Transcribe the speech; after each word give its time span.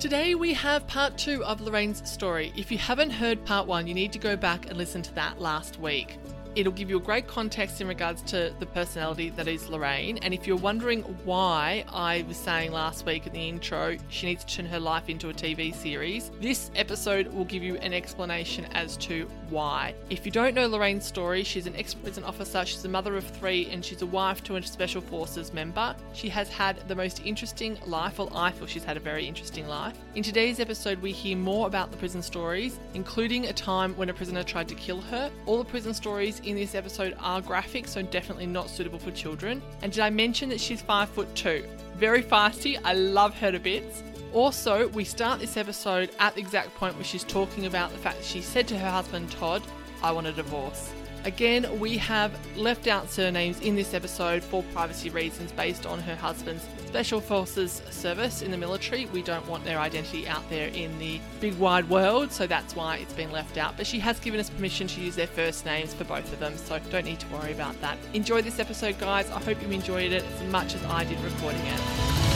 Today 0.00 0.34
we 0.34 0.54
have 0.54 0.86
part 0.86 1.18
two 1.18 1.44
of 1.44 1.60
Lorraine's 1.60 2.10
story. 2.10 2.54
If 2.56 2.72
you 2.72 2.78
haven't 2.78 3.10
heard 3.10 3.44
part 3.44 3.66
one, 3.66 3.86
you 3.86 3.92
need 3.92 4.12
to 4.12 4.18
go 4.18 4.34
back 4.34 4.64
and 4.70 4.78
listen 4.78 5.02
to 5.02 5.14
that 5.16 5.42
last 5.42 5.78
week. 5.78 6.16
It'll 6.56 6.72
give 6.72 6.88
you 6.88 6.96
a 6.96 7.02
great 7.02 7.26
context 7.26 7.82
in 7.82 7.86
regards 7.86 8.22
to 8.22 8.54
the 8.60 8.64
personality 8.64 9.28
that 9.28 9.46
is 9.46 9.68
Lorraine. 9.68 10.16
And 10.22 10.32
if 10.32 10.46
you're 10.46 10.56
wondering 10.56 11.02
why 11.26 11.84
I 11.92 12.24
was 12.26 12.38
saying 12.38 12.72
last 12.72 13.04
week 13.04 13.26
in 13.26 13.34
the 13.34 13.46
intro 13.46 13.98
she 14.08 14.24
needs 14.24 14.42
to 14.44 14.56
turn 14.56 14.64
her 14.64 14.80
life 14.80 15.10
into 15.10 15.28
a 15.28 15.34
TV 15.34 15.74
series, 15.74 16.30
this 16.40 16.70
episode 16.76 17.26
will 17.34 17.44
give 17.44 17.62
you 17.62 17.76
an 17.76 17.92
explanation 17.92 18.64
as 18.72 18.96
to 18.96 19.28
why. 19.50 19.94
If 20.08 20.24
you 20.24 20.32
don't 20.32 20.54
know 20.54 20.66
Lorraine's 20.66 21.04
story, 21.04 21.42
she's 21.42 21.66
an 21.66 21.76
ex 21.76 21.94
prison 21.94 22.24
officer, 22.24 22.64
she's 22.64 22.84
a 22.84 22.88
mother 22.88 23.16
of 23.16 23.24
three, 23.24 23.66
and 23.70 23.84
she's 23.84 24.02
a 24.02 24.06
wife 24.06 24.42
to 24.44 24.56
a 24.56 24.62
Special 24.62 25.00
Forces 25.00 25.52
member. 25.52 25.94
She 26.12 26.28
has 26.28 26.48
had 26.48 26.88
the 26.88 26.94
most 26.94 27.20
interesting 27.24 27.78
life, 27.86 28.18
well, 28.18 28.30
I 28.34 28.52
feel 28.52 28.66
she's 28.66 28.84
had 28.84 28.96
a 28.96 29.00
very 29.00 29.26
interesting 29.26 29.66
life. 29.66 29.96
In 30.14 30.22
today's 30.22 30.60
episode, 30.60 31.00
we 31.02 31.12
hear 31.12 31.36
more 31.36 31.66
about 31.66 31.90
the 31.90 31.96
prison 31.96 32.22
stories, 32.22 32.78
including 32.94 33.46
a 33.46 33.52
time 33.52 33.94
when 33.96 34.08
a 34.08 34.14
prisoner 34.14 34.42
tried 34.42 34.68
to 34.68 34.74
kill 34.74 35.00
her. 35.02 35.30
All 35.46 35.58
the 35.58 35.64
prison 35.64 35.94
stories 35.94 36.40
in 36.40 36.56
this 36.56 36.74
episode 36.74 37.16
are 37.20 37.40
graphic, 37.40 37.88
so 37.88 38.02
definitely 38.02 38.46
not 38.46 38.70
suitable 38.70 38.98
for 38.98 39.10
children. 39.10 39.62
And 39.82 39.92
did 39.92 40.00
I 40.00 40.10
mention 40.10 40.48
that 40.50 40.60
she's 40.60 40.82
five 40.82 41.08
foot 41.08 41.34
two? 41.34 41.64
Very 41.96 42.22
feisty. 42.22 42.78
I 42.82 42.94
love 42.94 43.34
her 43.40 43.52
to 43.52 43.58
bits. 43.58 44.02
Also, 44.32 44.88
we 44.88 45.04
start 45.04 45.40
this 45.40 45.56
episode 45.56 46.10
at 46.18 46.34
the 46.34 46.40
exact 46.40 46.74
point 46.76 46.94
where 46.94 47.04
she's 47.04 47.24
talking 47.24 47.66
about 47.66 47.90
the 47.90 47.98
fact 47.98 48.18
that 48.18 48.24
she 48.24 48.40
said 48.40 48.68
to 48.68 48.78
her 48.78 48.90
husband 48.90 49.30
Todd, 49.32 49.62
I 50.02 50.12
want 50.12 50.26
a 50.26 50.32
divorce. 50.32 50.92
Again, 51.24 51.78
we 51.78 51.98
have 51.98 52.32
left 52.56 52.86
out 52.86 53.10
surnames 53.10 53.60
in 53.60 53.76
this 53.76 53.92
episode 53.92 54.42
for 54.42 54.62
privacy 54.72 55.10
reasons 55.10 55.52
based 55.52 55.84
on 55.84 55.98
her 55.98 56.16
husband's 56.16 56.66
Special 56.86 57.20
Forces 57.20 57.82
service 57.90 58.40
in 58.40 58.50
the 58.50 58.56
military. 58.56 59.04
We 59.06 59.22
don't 59.22 59.46
want 59.46 59.62
their 59.64 59.78
identity 59.78 60.26
out 60.26 60.48
there 60.48 60.68
in 60.68 60.98
the 60.98 61.20
big 61.40 61.58
wide 61.58 61.88
world, 61.90 62.32
so 62.32 62.46
that's 62.46 62.74
why 62.74 62.96
it's 62.96 63.12
been 63.12 63.30
left 63.32 63.58
out. 63.58 63.76
But 63.76 63.86
she 63.86 63.98
has 63.98 64.18
given 64.18 64.40
us 64.40 64.48
permission 64.48 64.86
to 64.86 65.00
use 65.00 65.14
their 65.14 65.26
first 65.26 65.66
names 65.66 65.92
for 65.92 66.04
both 66.04 66.32
of 66.32 66.38
them, 66.38 66.56
so 66.56 66.78
don't 66.90 67.04
need 67.04 67.20
to 67.20 67.28
worry 67.28 67.52
about 67.52 67.78
that. 67.82 67.98
Enjoy 68.14 68.40
this 68.40 68.58
episode, 68.58 68.98
guys. 68.98 69.30
I 69.30 69.40
hope 69.40 69.60
you 69.62 69.68
enjoyed 69.68 70.12
it 70.12 70.24
as 70.24 70.50
much 70.50 70.74
as 70.74 70.82
I 70.84 71.04
did 71.04 71.20
recording 71.20 71.60
it. 71.60 72.29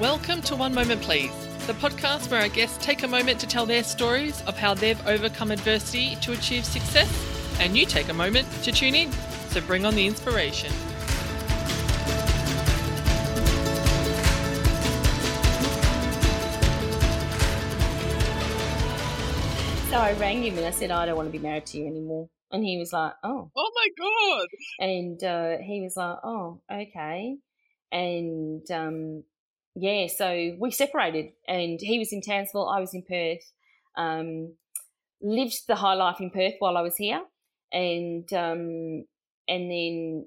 Welcome 0.00 0.42
to 0.42 0.56
One 0.56 0.74
Moment 0.74 1.02
Please, 1.02 1.30
the 1.68 1.72
podcast 1.74 2.28
where 2.28 2.40
our 2.40 2.48
guests 2.48 2.84
take 2.84 3.04
a 3.04 3.06
moment 3.06 3.38
to 3.38 3.46
tell 3.46 3.64
their 3.64 3.84
stories 3.84 4.42
of 4.42 4.58
how 4.58 4.74
they've 4.74 5.00
overcome 5.06 5.52
adversity 5.52 6.16
to 6.16 6.32
achieve 6.32 6.64
success, 6.64 7.08
and 7.60 7.78
you 7.78 7.86
take 7.86 8.08
a 8.08 8.12
moment 8.12 8.48
to 8.64 8.72
tune 8.72 8.96
in. 8.96 9.12
So 9.50 9.60
bring 9.60 9.84
on 9.84 9.94
the 9.94 10.04
inspiration. 10.04 10.72
So 19.90 19.96
I 19.96 20.16
rang 20.18 20.42
him 20.42 20.58
and 20.58 20.66
I 20.66 20.72
said, 20.72 20.90
I 20.90 21.06
don't 21.06 21.16
want 21.16 21.28
to 21.28 21.38
be 21.38 21.38
married 21.38 21.66
to 21.66 21.78
you 21.78 21.86
anymore. 21.86 22.28
And 22.50 22.64
he 22.64 22.78
was 22.78 22.92
like, 22.92 23.12
oh. 23.22 23.48
Oh 23.56 23.70
my 23.76 23.88
God! 23.96 24.48
And 24.80 25.22
uh, 25.22 25.58
he 25.64 25.82
was 25.82 25.96
like, 25.96 26.18
oh, 26.24 26.60
okay. 26.68 27.36
And 27.92 28.68
um, 28.72 29.22
yeah, 29.74 30.06
so 30.06 30.56
we 30.58 30.70
separated. 30.70 31.32
And 31.48 31.78
he 31.80 31.98
was 31.98 32.12
in 32.12 32.22
Townsville, 32.22 32.68
I 32.68 32.80
was 32.80 32.94
in 32.94 33.02
Perth. 33.02 33.52
Um, 33.96 34.54
lived 35.20 35.66
the 35.66 35.76
high 35.76 35.94
life 35.94 36.20
in 36.20 36.30
Perth 36.30 36.54
while 36.58 36.76
I 36.76 36.82
was 36.82 36.96
here. 36.96 37.22
And 37.72 38.30
um, 38.32 39.04
and 39.48 39.70
then 39.70 40.26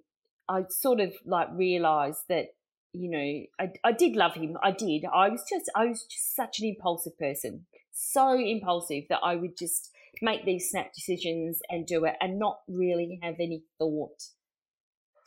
I 0.49 0.63
sort 0.69 0.99
of 0.99 1.13
like 1.25 1.47
realised 1.53 2.23
that 2.29 2.47
you 2.93 3.09
know 3.09 3.65
I, 3.65 3.71
I 3.83 3.91
did 3.93 4.15
love 4.15 4.33
him. 4.33 4.57
I 4.61 4.71
did. 4.71 5.05
I 5.05 5.29
was 5.29 5.45
just 5.49 5.71
I 5.75 5.85
was 5.85 6.03
just 6.03 6.35
such 6.35 6.59
an 6.59 6.67
impulsive 6.67 7.17
person, 7.17 7.65
so 7.93 8.37
impulsive 8.37 9.03
that 9.09 9.19
I 9.23 9.35
would 9.35 9.57
just 9.57 9.91
make 10.21 10.45
these 10.45 10.69
snap 10.69 10.93
decisions 10.93 11.59
and 11.69 11.85
do 11.85 12.03
it, 12.03 12.15
and 12.19 12.37
not 12.39 12.59
really 12.67 13.19
have 13.23 13.35
any 13.39 13.63
thought 13.77 14.19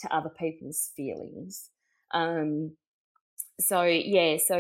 to 0.01 0.15
other 0.15 0.31
people's 0.31 0.91
feelings. 0.95 1.71
Um, 2.13 2.77
so 3.61 3.83
yeah, 3.83 4.37
so 4.45 4.57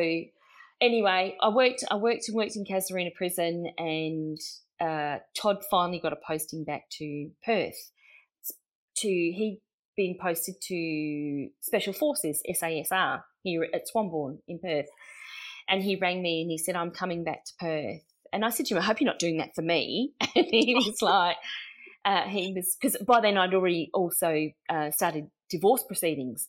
anyway, 0.81 1.37
I 1.41 1.49
worked 1.49 1.84
I 1.91 1.97
worked 1.97 2.28
and 2.28 2.37
worked 2.37 2.56
in 2.56 2.65
Casuarina 2.65 3.15
prison, 3.15 3.66
and 3.78 4.38
uh, 4.81 5.19
Todd 5.37 5.62
finally 5.71 6.00
got 6.00 6.12
a 6.12 6.19
posting 6.27 6.65
back 6.65 6.88
to 6.99 7.31
Perth. 7.44 7.93
To 8.97 9.09
he'd 9.09 9.61
been 9.97 10.16
posted 10.21 10.56
to 10.62 11.49
Special 11.61 11.93
Forces 11.93 12.43
SASR 12.49 13.22
here 13.43 13.66
at 13.72 13.87
Swanbourne 13.94 14.38
in 14.47 14.59
Perth, 14.59 14.87
and 15.69 15.82
he 15.82 15.97
rang 15.97 16.22
me 16.22 16.43
and 16.43 16.50
he 16.50 16.59
said, 16.59 16.77
"I'm 16.77 16.91
coming 16.91 17.25
back 17.25 17.44
to 17.44 17.53
Perth." 17.59 18.03
And 18.32 18.44
I 18.44 18.50
said 18.50 18.67
to 18.67 18.75
him, 18.75 18.82
"I 18.82 18.84
hope 18.84 19.00
you're 19.00 19.11
not 19.11 19.19
doing 19.19 19.38
that 19.38 19.55
for 19.55 19.62
me." 19.62 20.12
And 20.34 20.47
he 20.47 20.75
was 20.87 21.00
like, 21.03 21.37
uh, 22.05 22.22
"He 22.22 22.53
was 22.55 22.77
because 22.81 22.97
by 22.99 23.21
then 23.21 23.38
I'd 23.38 23.55
already 23.55 23.91
also 23.94 24.50
uh, 24.69 24.91
started 24.91 25.31
divorce 25.49 25.84
proceedings." 25.84 26.49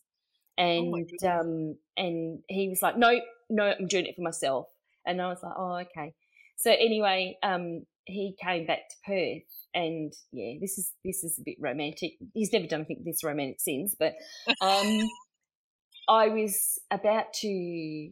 And 0.58 0.94
Oh 1.24 1.28
um, 1.28 1.78
and 1.98 2.40
he 2.48 2.70
was 2.70 2.82
like, 2.82 2.98
"No, 2.98 3.20
no, 3.50 3.74
I'm 3.80 3.88
doing 3.88 4.06
it 4.06 4.16
for 4.16 4.22
myself." 4.22 4.68
And 5.06 5.22
I 5.22 5.28
was 5.28 5.40
like, 5.42 5.54
"Oh, 5.58 5.74
okay." 5.76 6.14
So 6.58 6.72
anyway, 6.72 7.38
um, 7.42 7.86
he 8.06 8.36
came 8.42 8.66
back 8.66 8.90
to 8.90 8.96
Perth, 9.06 9.68
and 9.74 10.14
yeah, 10.32 10.54
this 10.60 10.78
is 10.78 10.92
this 11.04 11.24
is 11.24 11.40
a 11.40 11.44
bit 11.44 11.58
romantic. 11.60 12.14
He's 12.34 12.54
never 12.54 12.68
done 12.68 12.82
anything 12.82 13.04
this 13.06 13.24
romantic 13.24 13.60
since, 13.60 13.96
but 13.98 14.14
um, 14.62 15.10
I 16.08 16.30
was 16.30 16.80
about 16.92 17.34
to 17.42 18.12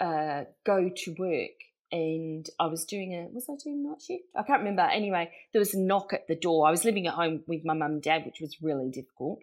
uh, 0.00 0.44
go 0.64 0.90
to 0.94 1.14
work. 1.18 1.50
And 1.90 2.46
I 2.60 2.66
was 2.66 2.84
doing 2.84 3.14
a 3.14 3.32
was 3.32 3.46
I 3.48 3.54
doing 3.64 3.82
night 3.82 4.02
shift? 4.06 4.24
I 4.36 4.42
can't 4.42 4.58
remember. 4.58 4.82
Anyway, 4.82 5.30
there 5.52 5.58
was 5.58 5.72
a 5.72 5.80
knock 5.80 6.12
at 6.12 6.28
the 6.28 6.36
door. 6.36 6.68
I 6.68 6.70
was 6.70 6.84
living 6.84 7.06
at 7.06 7.14
home 7.14 7.44
with 7.46 7.64
my 7.64 7.72
mum 7.72 7.92
and 7.92 8.02
dad, 8.02 8.26
which 8.26 8.40
was 8.42 8.60
really 8.60 8.90
difficult. 8.90 9.38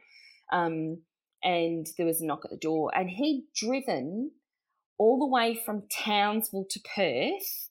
Um, 0.52 1.00
and 1.44 1.88
there 1.98 2.06
was 2.06 2.22
a 2.22 2.26
knock 2.26 2.42
at 2.46 2.52
the 2.52 2.58
door, 2.58 2.92
and 2.96 3.10
he'd 3.10 3.46
driven 3.56 4.32
all 4.98 5.20
the 5.20 5.26
way 5.28 5.56
from 5.66 5.84
Townsville 5.92 6.66
to 6.70 6.80
Perth 6.96 7.70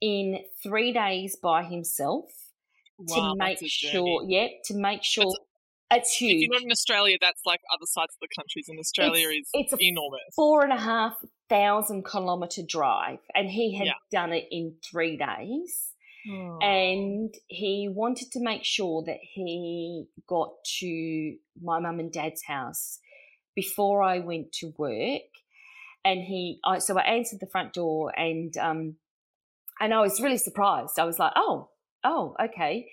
in 0.00 0.38
three 0.62 0.92
days 0.92 1.36
by 1.36 1.64
himself 1.64 2.26
Wow, 2.98 3.32
to 3.32 3.36
make 3.36 3.58
sure, 3.66 4.22
yep, 4.28 4.50
to 4.66 4.74
make 4.74 5.02
sure 5.02 5.32
it's 5.90 6.16
huge. 6.16 6.34
If 6.36 6.40
you're 6.42 6.52
not 6.54 6.62
in 6.62 6.70
Australia, 6.70 7.16
that's 7.20 7.44
like 7.44 7.60
other 7.74 7.86
sides 7.86 8.14
of 8.14 8.20
the 8.20 8.28
countries, 8.34 8.66
In 8.68 8.78
Australia 8.78 9.28
It's- 9.28 9.40
is 9.40 9.50
it's 9.54 9.72
a 9.72 9.76
enormous. 9.84 10.20
Four 10.36 10.62
and 10.62 10.72
a 10.72 10.80
half 10.80 11.16
thousand 11.48 12.04
kilometre 12.04 12.62
drive, 12.62 13.18
and 13.34 13.50
he 13.50 13.74
had 13.74 13.88
Yeah. 13.88 13.92
done 14.10 14.32
it 14.32 14.46
in 14.50 14.78
three 14.82 15.16
days. 15.16 15.91
Oh. 16.30 16.58
and 16.62 17.34
he 17.48 17.88
wanted 17.92 18.30
to 18.32 18.40
make 18.40 18.64
sure 18.64 19.02
that 19.06 19.18
he 19.20 20.06
got 20.28 20.52
to 20.78 21.36
my 21.60 21.80
mum 21.80 21.98
and 21.98 22.12
dad's 22.12 22.44
house 22.44 23.00
before 23.56 24.02
I 24.02 24.20
went 24.20 24.52
to 24.52 24.72
work. 24.78 25.22
And 26.04 26.20
he, 26.20 26.60
I, 26.64 26.78
so 26.78 26.98
I 26.98 27.02
answered 27.02 27.40
the 27.40 27.46
front 27.46 27.72
door, 27.74 28.12
and 28.16 28.56
um, 28.56 28.96
and 29.80 29.94
I 29.94 30.00
was 30.00 30.20
really 30.20 30.38
surprised. 30.38 30.98
I 30.98 31.04
was 31.04 31.18
like, 31.18 31.32
oh, 31.36 31.70
oh, 32.04 32.34
okay. 32.40 32.88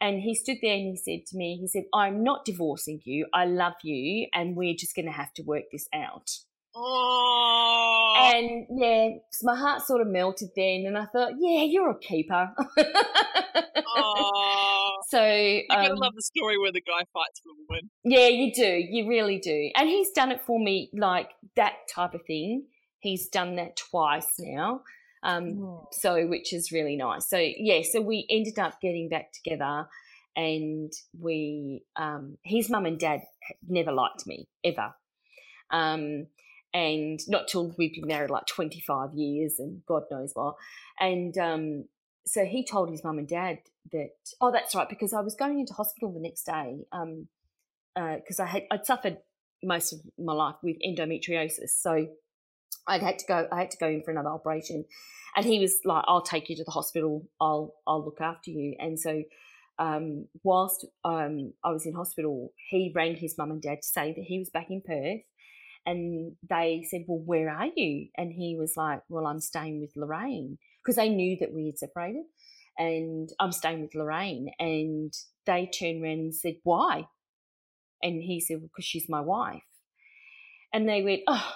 And 0.00 0.20
he 0.20 0.34
stood 0.34 0.58
there 0.62 0.74
and 0.74 0.86
he 0.86 0.96
said 0.96 1.26
to 1.26 1.36
me, 1.36 1.58
he 1.60 1.68
said, 1.68 1.84
I'm 1.92 2.22
not 2.24 2.46
divorcing 2.46 3.00
you. 3.04 3.26
I 3.34 3.44
love 3.44 3.74
you, 3.82 4.26
and 4.34 4.56
we're 4.56 4.74
just 4.74 4.94
going 4.94 5.06
to 5.06 5.12
have 5.12 5.32
to 5.34 5.42
work 5.42 5.64
this 5.72 5.88
out. 5.94 6.30
Oh. 6.74 8.32
And 8.32 8.66
yeah, 8.80 9.08
so 9.30 9.46
my 9.46 9.56
heart 9.56 9.82
sort 9.82 10.00
of 10.00 10.06
melted 10.06 10.50
then, 10.54 10.84
and 10.86 10.96
I 10.96 11.06
thought, 11.06 11.32
yeah, 11.38 11.64
you're 11.64 11.90
a 11.90 11.98
keeper. 11.98 12.52
oh. 13.96 14.92
so 15.08 15.22
You 15.22 15.64
gotta 15.68 15.92
um, 15.92 15.98
love 15.98 16.14
the 16.14 16.22
story 16.22 16.58
where 16.58 16.72
the 16.72 16.80
guy 16.80 17.04
fights 17.12 17.40
for 17.40 17.48
the 17.48 17.64
woman. 17.68 17.90
yeah, 18.04 18.28
you 18.28 18.52
do, 18.52 18.66
you 18.66 19.08
really 19.08 19.38
do. 19.38 19.70
And 19.76 19.88
he's 19.88 20.10
done 20.12 20.30
it 20.30 20.42
for 20.42 20.58
me, 20.60 20.90
like 20.94 21.30
that 21.56 21.74
type 21.92 22.14
of 22.14 22.22
thing. 22.26 22.66
He's 23.00 23.28
done 23.28 23.56
that 23.56 23.76
twice 23.76 24.32
now. 24.38 24.82
Um, 25.22 25.80
so 25.92 26.26
which 26.26 26.52
is 26.52 26.72
really 26.72 26.96
nice. 26.96 27.28
So 27.28 27.36
yeah, 27.38 27.80
so 27.82 28.00
we 28.00 28.26
ended 28.30 28.58
up 28.58 28.80
getting 28.80 29.08
back 29.08 29.32
together, 29.32 29.86
and 30.36 30.92
we 31.18 31.82
um, 31.96 32.38
his 32.44 32.70
mum 32.70 32.86
and 32.86 32.98
dad 32.98 33.20
never 33.68 33.92
liked 33.92 34.26
me 34.26 34.48
ever. 34.64 34.94
Um, 35.70 36.26
and 36.72 37.20
not 37.28 37.48
till 37.48 37.74
we've 37.76 37.94
been 37.94 38.06
married 38.06 38.30
like 38.30 38.46
25 38.46 39.14
years 39.14 39.58
and 39.58 39.82
God 39.86 40.04
knows 40.10 40.30
what. 40.34 40.54
And 40.98 41.36
um, 41.38 41.84
so 42.26 42.44
he 42.44 42.64
told 42.64 42.90
his 42.90 43.02
mum 43.02 43.18
and 43.18 43.28
dad 43.28 43.58
that, 43.92 44.10
oh, 44.40 44.52
that's 44.52 44.74
right, 44.74 44.88
because 44.88 45.12
I 45.12 45.20
was 45.20 45.34
going 45.34 45.58
into 45.58 45.72
hospital 45.72 46.12
the 46.12 46.20
next 46.20 46.44
day 46.44 46.84
because 47.94 48.40
I 48.40 48.46
had 48.46 48.62
I'd 48.70 48.86
suffered 48.86 49.18
most 49.62 49.92
of 49.92 50.00
my 50.18 50.32
life 50.32 50.56
with 50.62 50.76
endometriosis. 50.86 51.70
So 51.70 52.06
I'd 52.86 53.02
had 53.02 53.18
to 53.18 53.26
go 53.26 53.48
I 53.50 53.60
had 53.60 53.70
to 53.72 53.78
go 53.78 53.88
in 53.88 54.02
for 54.02 54.10
another 54.10 54.30
operation. 54.30 54.84
And 55.36 55.46
he 55.46 55.60
was 55.60 55.78
like, 55.84 56.04
I'll 56.08 56.22
take 56.22 56.48
you 56.48 56.56
to 56.56 56.64
the 56.64 56.70
hospital, 56.70 57.28
I'll 57.40 57.74
I'll 57.86 58.04
look 58.04 58.20
after 58.20 58.50
you. 58.50 58.76
And 58.78 58.98
so 58.98 59.22
um, 59.78 60.26
whilst 60.44 60.86
um, 61.04 61.54
I 61.64 61.70
was 61.70 61.86
in 61.86 61.94
hospital, 61.94 62.52
he 62.68 62.92
rang 62.94 63.16
his 63.16 63.38
mum 63.38 63.50
and 63.50 63.62
dad 63.62 63.82
to 63.82 63.88
say 63.88 64.12
that 64.12 64.24
he 64.24 64.38
was 64.38 64.50
back 64.50 64.66
in 64.70 64.82
Perth. 64.82 65.22
And 65.86 66.36
they 66.48 66.86
said, 66.88 67.04
Well, 67.06 67.22
where 67.24 67.50
are 67.50 67.68
you? 67.74 68.08
And 68.16 68.32
he 68.32 68.56
was 68.58 68.74
like, 68.76 69.02
Well, 69.08 69.26
I'm 69.26 69.40
staying 69.40 69.80
with 69.80 69.92
Lorraine 69.96 70.58
because 70.82 70.96
they 70.96 71.08
knew 71.08 71.36
that 71.40 71.52
we 71.52 71.66
had 71.66 71.78
separated. 71.78 72.24
And 72.78 73.30
I'm 73.38 73.52
staying 73.52 73.82
with 73.82 73.94
Lorraine. 73.94 74.50
And 74.58 75.12
they 75.46 75.66
turned 75.66 76.02
around 76.02 76.18
and 76.18 76.34
said, 76.34 76.56
Why? 76.62 77.06
And 78.02 78.22
he 78.22 78.40
said, 78.40 78.58
Well, 78.60 78.68
because 78.68 78.84
she's 78.84 79.08
my 79.08 79.20
wife. 79.20 79.62
And 80.72 80.88
they 80.88 81.02
went, 81.02 81.22
Oh, 81.26 81.52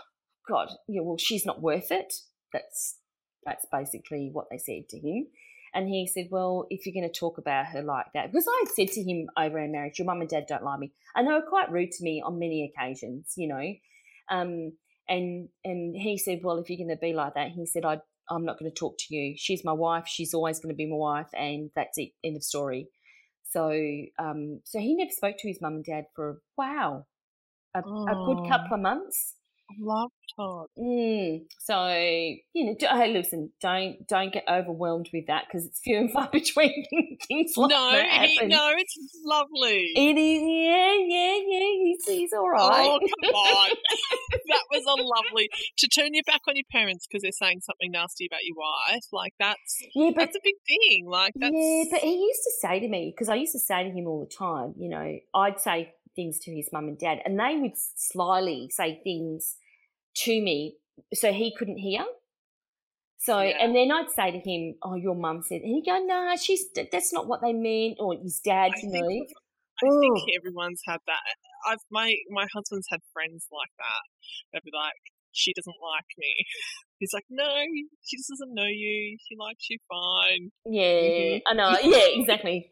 God, 0.48 0.68
yeah, 0.88 1.02
well, 1.02 1.18
she's 1.18 1.46
not 1.46 1.62
worth 1.62 1.90
it. 1.90 2.12
That's 2.52 2.98
that's 3.44 3.66
basically 3.70 4.30
what 4.32 4.46
they 4.50 4.58
said 4.58 4.88
to 4.90 4.98
him. 4.98 5.26
And 5.74 5.88
he 5.88 6.06
said, 6.06 6.28
Well, 6.30 6.66
if 6.70 6.86
you're 6.86 6.94
going 6.94 7.12
to 7.12 7.18
talk 7.18 7.38
about 7.38 7.66
her 7.66 7.82
like 7.82 8.06
that, 8.14 8.30
because 8.30 8.46
I 8.48 8.64
had 8.64 8.74
said 8.74 8.94
to 8.94 9.02
him 9.02 9.26
over 9.36 9.58
our 9.58 9.68
marriage, 9.68 9.98
Your 9.98 10.06
mum 10.06 10.20
and 10.20 10.30
dad 10.30 10.46
don't 10.48 10.62
like 10.62 10.78
me. 10.78 10.92
And 11.14 11.26
they 11.26 11.32
were 11.32 11.42
quite 11.42 11.70
rude 11.70 11.90
to 11.92 12.04
me 12.04 12.22
on 12.24 12.38
many 12.38 12.64
occasions, 12.64 13.34
you 13.36 13.48
know. 13.48 13.74
Um, 14.30 14.72
and 15.08 15.48
and 15.64 15.96
he 15.96 16.18
said, 16.18 16.40
Well, 16.42 16.58
if 16.58 16.70
you're 16.70 16.78
going 16.78 16.96
to 16.96 17.00
be 17.00 17.12
like 17.12 17.34
that, 17.34 17.50
he 17.50 17.66
said, 17.66 17.84
I, 17.84 17.98
I'm 18.30 18.44
not 18.44 18.58
going 18.58 18.70
to 18.70 18.74
talk 18.74 18.96
to 18.98 19.14
you. 19.14 19.34
She's 19.36 19.64
my 19.64 19.72
wife. 19.72 20.04
She's 20.06 20.34
always 20.34 20.58
going 20.58 20.72
to 20.72 20.76
be 20.76 20.86
my 20.86 20.96
wife. 20.96 21.28
And 21.34 21.70
that's 21.76 21.98
it. 21.98 22.10
End 22.22 22.36
of 22.36 22.42
story. 22.42 22.88
So, 23.50 23.70
um, 24.18 24.60
so 24.64 24.78
he 24.80 24.96
never 24.96 25.10
spoke 25.10 25.36
to 25.38 25.48
his 25.48 25.60
mum 25.60 25.74
and 25.74 25.84
dad 25.84 26.06
for, 26.16 26.38
wow, 26.56 27.06
a, 27.74 27.82
oh. 27.86 28.06
a 28.06 28.34
good 28.34 28.48
couple 28.50 28.74
of 28.74 28.80
months. 28.80 29.34
Love 29.78 30.10
Mm, 30.38 31.42
so 31.60 31.88
you 32.52 32.64
know, 32.64 32.74
hey, 32.80 33.12
listen, 33.12 33.52
don't 33.60 34.06
don't 34.08 34.32
get 34.32 34.44
overwhelmed 34.50 35.08
with 35.12 35.26
that 35.28 35.44
because 35.46 35.64
it's 35.64 35.78
few 35.78 35.96
and 35.98 36.10
far 36.10 36.28
between 36.32 36.86
things 37.28 37.56
like 37.56 37.70
no, 37.70 37.92
that. 37.92 38.26
He, 38.26 38.46
no, 38.46 38.72
it's 38.76 38.98
lovely. 39.24 39.92
It 39.94 40.16
is, 40.18 40.42
yeah, 40.42 40.96
yeah, 40.98 41.38
yeah. 41.46 41.84
He's, 41.84 42.04
he's 42.06 42.32
all 42.32 42.50
right. 42.50 42.84
Oh 42.84 42.98
come 42.98 43.34
on, 43.34 43.70
that 44.48 44.64
was 44.72 44.84
a 44.84 45.02
lovely 45.02 45.48
to 45.78 45.88
turn 45.88 46.08
your 46.12 46.24
back 46.26 46.40
on 46.48 46.56
your 46.56 46.64
parents 46.70 47.06
because 47.06 47.22
they're 47.22 47.30
saying 47.30 47.60
something 47.60 47.92
nasty 47.92 48.26
about 48.26 48.44
your 48.44 48.56
wife. 48.56 49.04
Like 49.12 49.34
that's 49.38 49.84
yeah, 49.94 50.10
but 50.14 50.24
that's 50.24 50.36
a 50.36 50.40
big 50.42 50.56
thing. 50.66 51.06
Like 51.06 51.34
that's... 51.36 51.54
yeah, 51.54 51.84
but 51.92 52.00
he 52.00 52.16
used 52.16 52.42
to 52.42 52.52
say 52.60 52.80
to 52.80 52.88
me 52.88 53.12
because 53.14 53.28
I 53.28 53.36
used 53.36 53.52
to 53.52 53.60
say 53.60 53.84
to 53.84 53.90
him 53.90 54.08
all 54.08 54.20
the 54.20 54.34
time. 54.34 54.74
You 54.76 54.88
know, 54.88 55.18
I'd 55.32 55.60
say 55.60 55.94
things 56.16 56.40
to 56.40 56.54
his 56.54 56.70
mum 56.72 56.88
and 56.88 56.98
dad, 56.98 57.20
and 57.24 57.38
they 57.38 57.56
would 57.56 57.74
slyly 57.76 58.68
say 58.70 59.00
things 59.04 59.58
to 60.14 60.40
me 60.40 60.76
so 61.12 61.32
he 61.32 61.54
couldn't 61.56 61.78
hear. 61.78 62.04
So, 63.18 63.40
yeah. 63.40 63.56
and 63.60 63.74
then 63.74 63.90
I'd 63.90 64.10
say 64.10 64.30
to 64.32 64.38
him, 64.38 64.74
"Oh, 64.82 64.96
your 64.96 65.14
mum 65.14 65.42
said," 65.42 65.62
and 65.62 65.74
he'd 65.74 65.86
go, 65.86 65.98
"No, 65.98 66.24
nah, 66.24 66.36
she's 66.36 66.66
that's 66.92 67.12
not 67.12 67.26
what 67.26 67.40
they 67.40 67.54
meant," 67.54 67.96
or 67.98 68.14
his 68.20 68.40
dad, 68.44 68.72
I 68.76 68.80
you 68.82 68.92
know. 68.92 69.06
Think, 69.06 69.28
I 69.82 69.86
Ooh. 69.86 70.00
think 70.00 70.36
everyone's 70.36 70.82
had 70.86 70.98
that. 71.06 71.20
I've 71.66 71.78
my 71.90 72.14
my 72.30 72.46
husband's 72.52 72.86
had 72.90 73.00
friends 73.12 73.46
like 73.50 73.70
that. 73.78 74.04
They'd 74.52 74.64
be 74.64 74.76
like, 74.76 75.00
"She 75.32 75.54
doesn't 75.54 75.76
like 75.80 76.10
me." 76.18 76.34
He's 76.98 77.12
like, 77.14 77.24
"No, 77.30 77.48
she 78.04 78.18
just 78.18 78.28
doesn't 78.28 78.54
know 78.54 78.68
you. 78.68 79.16
She 79.26 79.36
likes 79.38 79.70
you 79.70 79.78
fine." 79.88 80.50
Yeah, 80.66 80.82
mm-hmm. 80.84 81.48
I 81.48 81.54
know. 81.54 81.78
Yeah, 81.82 82.20
exactly. 82.20 82.68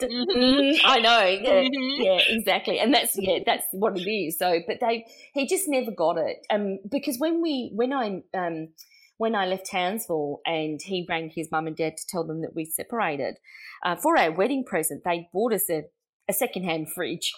Mm-hmm. 0.00 0.76
I 0.84 0.98
know. 1.00 1.24
Yeah, 1.24 1.62
mm-hmm. 1.62 2.02
yeah, 2.02 2.20
exactly. 2.28 2.78
And 2.78 2.92
that's 2.92 3.16
yeah, 3.16 3.38
that's 3.44 3.64
what 3.72 3.96
it 3.96 4.08
is. 4.08 4.38
So, 4.38 4.60
but 4.66 4.78
they 4.80 5.06
he 5.32 5.46
just 5.46 5.68
never 5.68 5.90
got 5.90 6.18
it. 6.18 6.38
Um, 6.50 6.78
because 6.90 7.18
when 7.18 7.40
we 7.42 7.70
when 7.74 7.92
I 7.92 8.22
um 8.36 8.68
when 9.16 9.34
I 9.34 9.46
left 9.46 9.70
Townsville 9.70 10.40
and 10.44 10.80
he 10.82 11.06
rang 11.08 11.30
his 11.30 11.50
mum 11.50 11.66
and 11.66 11.76
dad 11.76 11.96
to 11.96 12.06
tell 12.08 12.24
them 12.24 12.42
that 12.42 12.54
we 12.54 12.64
separated, 12.64 13.36
uh, 13.84 13.96
for 13.96 14.18
our 14.18 14.32
wedding 14.32 14.64
present, 14.64 15.02
they 15.04 15.28
bought 15.32 15.52
us 15.52 15.70
a, 15.70 15.84
a 16.28 16.32
secondhand 16.32 16.92
fridge. 16.92 17.32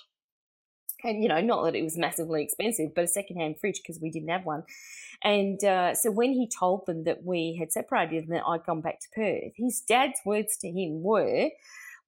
And, 1.05 1.23
you 1.23 1.29
know, 1.29 1.41
not 1.41 1.65
that 1.65 1.75
it 1.75 1.83
was 1.83 1.99
massively 1.99 2.43
expensive, 2.43 2.95
but 2.95 3.05
a 3.05 3.09
secondhand 3.09 3.61
fridge 3.61 3.81
because 3.83 4.01
we 4.01 4.11
didn't 4.11 4.31
have 4.31 4.47
one. 4.47 4.63
And 5.23 5.63
uh, 5.63 5.95
so 5.95 6.11
when 6.11 6.33
he 6.33 6.49
told 6.49 6.87
them 6.87 7.05
that 7.05 7.23
we 7.23 7.57
had 7.61 7.71
separated 7.71 8.25
and 8.25 8.33
that 8.33 8.45
I'd 8.47 8.65
gone 8.65 8.81
back 8.81 9.01
to 9.01 9.09
Perth, 9.15 9.53
his 9.57 9.83
dad's 9.87 10.21
words 10.25 10.57
to 10.59 10.69
him 10.69 11.03
were, 11.03 11.51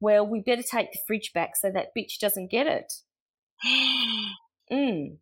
well, 0.00 0.26
we 0.26 0.40
better 0.40 0.62
take 0.62 0.92
the 0.92 0.98
fridge 1.06 1.32
back 1.32 1.56
so 1.56 1.70
that 1.70 1.88
bitch 1.96 2.18
doesn't 2.20 2.50
get 2.50 2.66
it. 2.66 2.92
mm. 4.72 5.16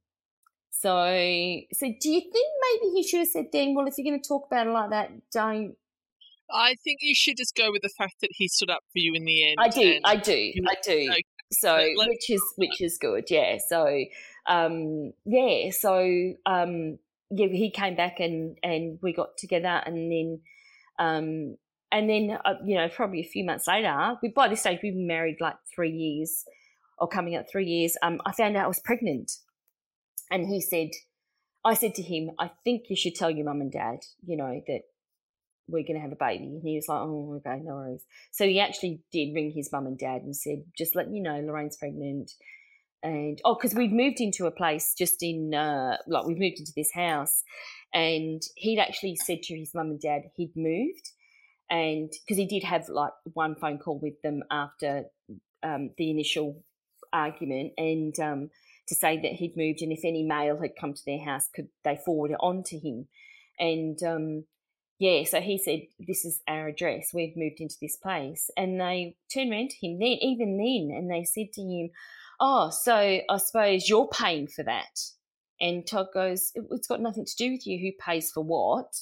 So, 0.70 1.61
so 1.73 1.87
do 2.00 2.08
you 2.11 2.20
think 2.20 2.49
maybe 2.61 2.93
he 2.93 3.02
should 3.02 3.20
have 3.20 3.28
said 3.28 3.46
then, 3.52 3.75
well, 3.75 3.87
if 3.87 3.94
you're 3.96 4.05
going 4.05 4.20
to 4.20 4.28
talk 4.28 4.46
about 4.46 4.67
it 4.67 4.70
like 4.70 4.90
that, 4.90 5.11
don't. 5.32 5.75
I 6.50 6.75
think 6.84 6.99
you 7.00 7.14
should 7.14 7.37
just 7.38 7.56
go 7.56 7.73
with 7.73 7.82
the 7.82 7.88
fact 7.88 8.17
that 8.20 8.31
he 8.32 8.46
stood 8.46 8.70
up 8.70 8.82
for 8.93 8.99
you 8.99 9.14
in 9.14 9.25
the 9.25 9.49
end. 9.49 9.56
I 9.58 9.69
do, 9.69 9.99
I 10.05 10.17
do, 10.17 10.52
I 10.69 10.75
do. 10.84 11.11
So, 11.52 11.76
which 12.06 12.28
is 12.31 12.43
which 12.56 12.81
is 12.81 12.99
good, 12.99 13.25
yeah. 13.31 13.56
So, 13.67 14.05
um, 14.46 15.12
yeah. 15.25 15.70
So, 15.70 16.34
um, 16.44 16.99
yeah, 17.31 17.46
he 17.49 17.70
came 17.70 17.96
back 17.96 18.20
and 18.20 18.58
and 18.62 18.99
we 19.02 19.12
got 19.12 19.37
together, 19.38 19.82
and 19.87 20.12
then, 20.12 20.40
um, 20.99 21.56
and 21.93 22.09
then 22.09 22.38
uh, 22.44 22.55
you 22.65 22.77
know 22.77 22.88
probably 22.88 23.21
a 23.21 23.29
few 23.29 23.44
months 23.44 23.67
later 23.67 24.15
we 24.23 24.29
by 24.29 24.49
this 24.49 24.61
stage 24.61 24.81
we've 24.83 24.94
been 24.94 25.06
married 25.06 25.37
like 25.41 25.56
three 25.75 25.93
years 25.93 26.44
or 26.99 27.09
coming 27.09 27.37
up 27.37 27.47
three 27.50 27.67
years 27.67 27.97
um, 28.03 28.21
i 28.27 28.33
found 28.33 28.56
out 28.56 28.65
i 28.65 28.69
was 28.69 28.81
pregnant. 28.81 29.33
And 30.31 30.49
he 30.49 30.61
said 30.61 30.91
i 31.65 31.75
said 31.75 31.94
to 31.94 32.03
him 32.03 32.31
i 32.38 32.50
think 32.65 32.85
you 32.88 32.97
should 32.97 33.15
tell 33.15 33.31
your 33.31 33.47
mum 33.47 33.61
and 33.61 33.73
dad 33.73 33.99
you 34.27 34.37
know 34.37 34.61
that 34.67 34.83
we're 35.69 35.83
going 35.83 35.94
to 35.94 36.00
have 36.00 36.12
a 36.12 36.17
baby. 36.17 36.44
And 36.44 36.62
he 36.62 36.77
was 36.77 36.88
like 36.88 37.00
oh 37.00 37.35
okay 37.38 37.61
no 37.62 37.75
worries. 37.75 38.05
So 38.31 38.47
he 38.47 38.61
actually 38.61 39.00
did 39.12 39.35
ring 39.35 39.53
his 39.55 39.71
mum 39.73 39.87
and 39.87 39.99
dad 39.99 40.23
and 40.23 40.35
said 40.35 40.65
just 40.77 40.94
let 40.94 41.11
you 41.11 41.23
know 41.23 41.41
lorraine's 41.41 41.77
pregnant. 41.77 42.33
And 43.03 43.41
oh 43.44 43.55
because 43.55 43.75
we've 43.75 43.93
moved 43.93 44.21
into 44.21 44.47
a 44.47 44.50
place 44.50 44.94
just 44.97 45.23
in 45.23 45.55
uh, 45.55 45.97
like 46.06 46.27
we've 46.27 46.38
moved 46.38 46.61
into 46.61 46.73
this 46.77 46.93
house. 46.93 47.43
And 47.93 48.43
he'd 48.56 48.79
actually 48.79 49.17
said 49.17 49.43
to 49.44 49.59
his 49.59 49.75
mum 49.75 49.91
and 49.91 50.00
dad 50.00 50.23
he'd 50.37 50.53
moved 50.56 51.11
and 51.70 52.10
because 52.10 52.36
he 52.36 52.46
did 52.46 52.62
have 52.62 52.88
like 52.88 53.12
one 53.32 53.54
phone 53.54 53.78
call 53.78 53.98
with 53.98 54.20
them 54.22 54.42
after 54.50 55.04
um, 55.62 55.90
the 55.98 56.10
initial 56.10 56.62
argument 57.12 57.72
and 57.76 58.18
um, 58.20 58.50
to 58.88 58.94
say 58.94 59.16
that 59.20 59.32
he'd 59.32 59.56
moved 59.56 59.82
and 59.82 59.92
if 59.92 60.04
any 60.04 60.22
mail 60.22 60.58
had 60.60 60.76
come 60.78 60.94
to 60.94 61.04
their 61.04 61.24
house 61.24 61.48
could 61.54 61.68
they 61.84 61.98
forward 62.04 62.30
it 62.30 62.38
on 62.40 62.62
to 62.64 62.78
him? 62.78 63.08
And 63.58 64.00
um, 64.02 64.44
yeah 64.98 65.24
so 65.24 65.40
he 65.40 65.58
said 65.58 65.82
this 65.98 66.24
is 66.24 66.40
our 66.46 66.68
address. 66.68 67.10
We've 67.12 67.36
moved 67.36 67.60
into 67.60 67.76
this 67.80 67.96
place. 67.96 68.50
And 68.56 68.80
they 68.80 69.16
turned 69.32 69.52
around 69.52 69.70
to 69.70 69.86
him 69.86 69.98
then 69.98 70.18
even 70.20 70.56
then 70.58 70.96
and 70.96 71.10
they 71.10 71.24
said 71.24 71.52
to 71.54 71.62
him 71.62 71.90
oh 72.38 72.70
so 72.70 72.94
i 72.94 73.36
suppose 73.38 73.88
you're 73.88 74.08
paying 74.08 74.46
for 74.46 74.62
that? 74.62 75.00
And 75.60 75.86
todd 75.86 76.08
goes 76.14 76.52
it's 76.54 76.86
got 76.86 77.00
nothing 77.00 77.24
to 77.24 77.37
do 77.37 77.52
with 77.52 77.66
you. 77.66 77.78
Who 77.78 78.04
pays 78.04 78.30
for 78.30 78.44
what 78.44 78.94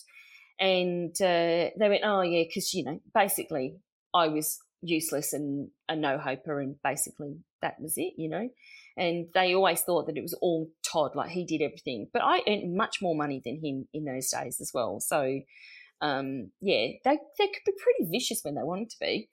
and 0.58 1.14
uh, 1.20 1.70
they 1.78 1.88
went, 1.88 2.02
oh 2.04 2.22
yeah, 2.22 2.44
because 2.46 2.72
you 2.74 2.84
know, 2.84 3.00
basically, 3.14 3.76
I 4.12 4.28
was 4.28 4.58
useless 4.82 5.32
and 5.32 5.70
a 5.88 5.96
no 5.96 6.18
hoper, 6.18 6.60
and 6.60 6.76
basically 6.82 7.36
that 7.62 7.80
was 7.80 7.94
it, 7.96 8.14
you 8.16 8.28
know. 8.28 8.48
And 8.96 9.26
they 9.34 9.54
always 9.54 9.82
thought 9.82 10.06
that 10.06 10.16
it 10.16 10.22
was 10.22 10.34
all 10.34 10.70
Todd, 10.84 11.16
like 11.16 11.30
he 11.30 11.44
did 11.44 11.62
everything. 11.62 12.08
But 12.12 12.22
I 12.22 12.42
earned 12.46 12.76
much 12.76 13.02
more 13.02 13.16
money 13.16 13.42
than 13.44 13.60
him 13.60 13.88
in 13.92 14.04
those 14.04 14.30
days 14.30 14.60
as 14.60 14.70
well. 14.72 15.00
So, 15.00 15.40
um, 16.00 16.50
yeah, 16.60 16.88
they 17.04 17.18
they 17.38 17.46
could 17.46 17.64
be 17.66 17.72
pretty 17.82 18.10
vicious 18.10 18.42
when 18.44 18.54
they 18.54 18.62
wanted 18.62 18.90
to 18.90 18.96
be. 19.00 19.28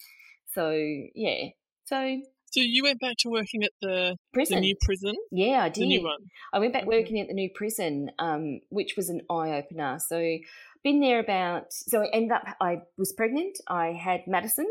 So 0.47 0.71
yeah, 1.13 1.49
so 1.85 2.21
so 2.51 2.59
you 2.59 2.83
went 2.83 2.99
back 2.99 3.15
to 3.19 3.29
working 3.29 3.63
at 3.63 3.71
the 3.81 4.17
prison, 4.33 4.55
the 4.55 4.61
new 4.61 4.75
prison. 4.81 5.15
Yeah, 5.31 5.63
I 5.63 5.69
did. 5.69 5.83
The 5.83 5.87
new 5.87 6.03
one. 6.03 6.19
I 6.51 6.59
went 6.59 6.73
back 6.73 6.85
working 6.85 7.19
at 7.21 7.27
the 7.27 7.33
new 7.33 7.49
prison, 7.55 8.11
um, 8.19 8.59
which 8.69 8.95
was 8.97 9.07
an 9.09 9.21
eye 9.29 9.51
opener. 9.51 9.99
So 9.99 10.37
been 10.83 10.99
there 10.99 11.19
about 11.19 11.65
so 11.71 12.01
I 12.01 12.07
ended 12.13 12.31
up 12.31 12.43
I 12.59 12.81
was 12.97 13.13
pregnant. 13.13 13.57
I 13.67 13.87
had 13.93 14.21
Madison. 14.27 14.67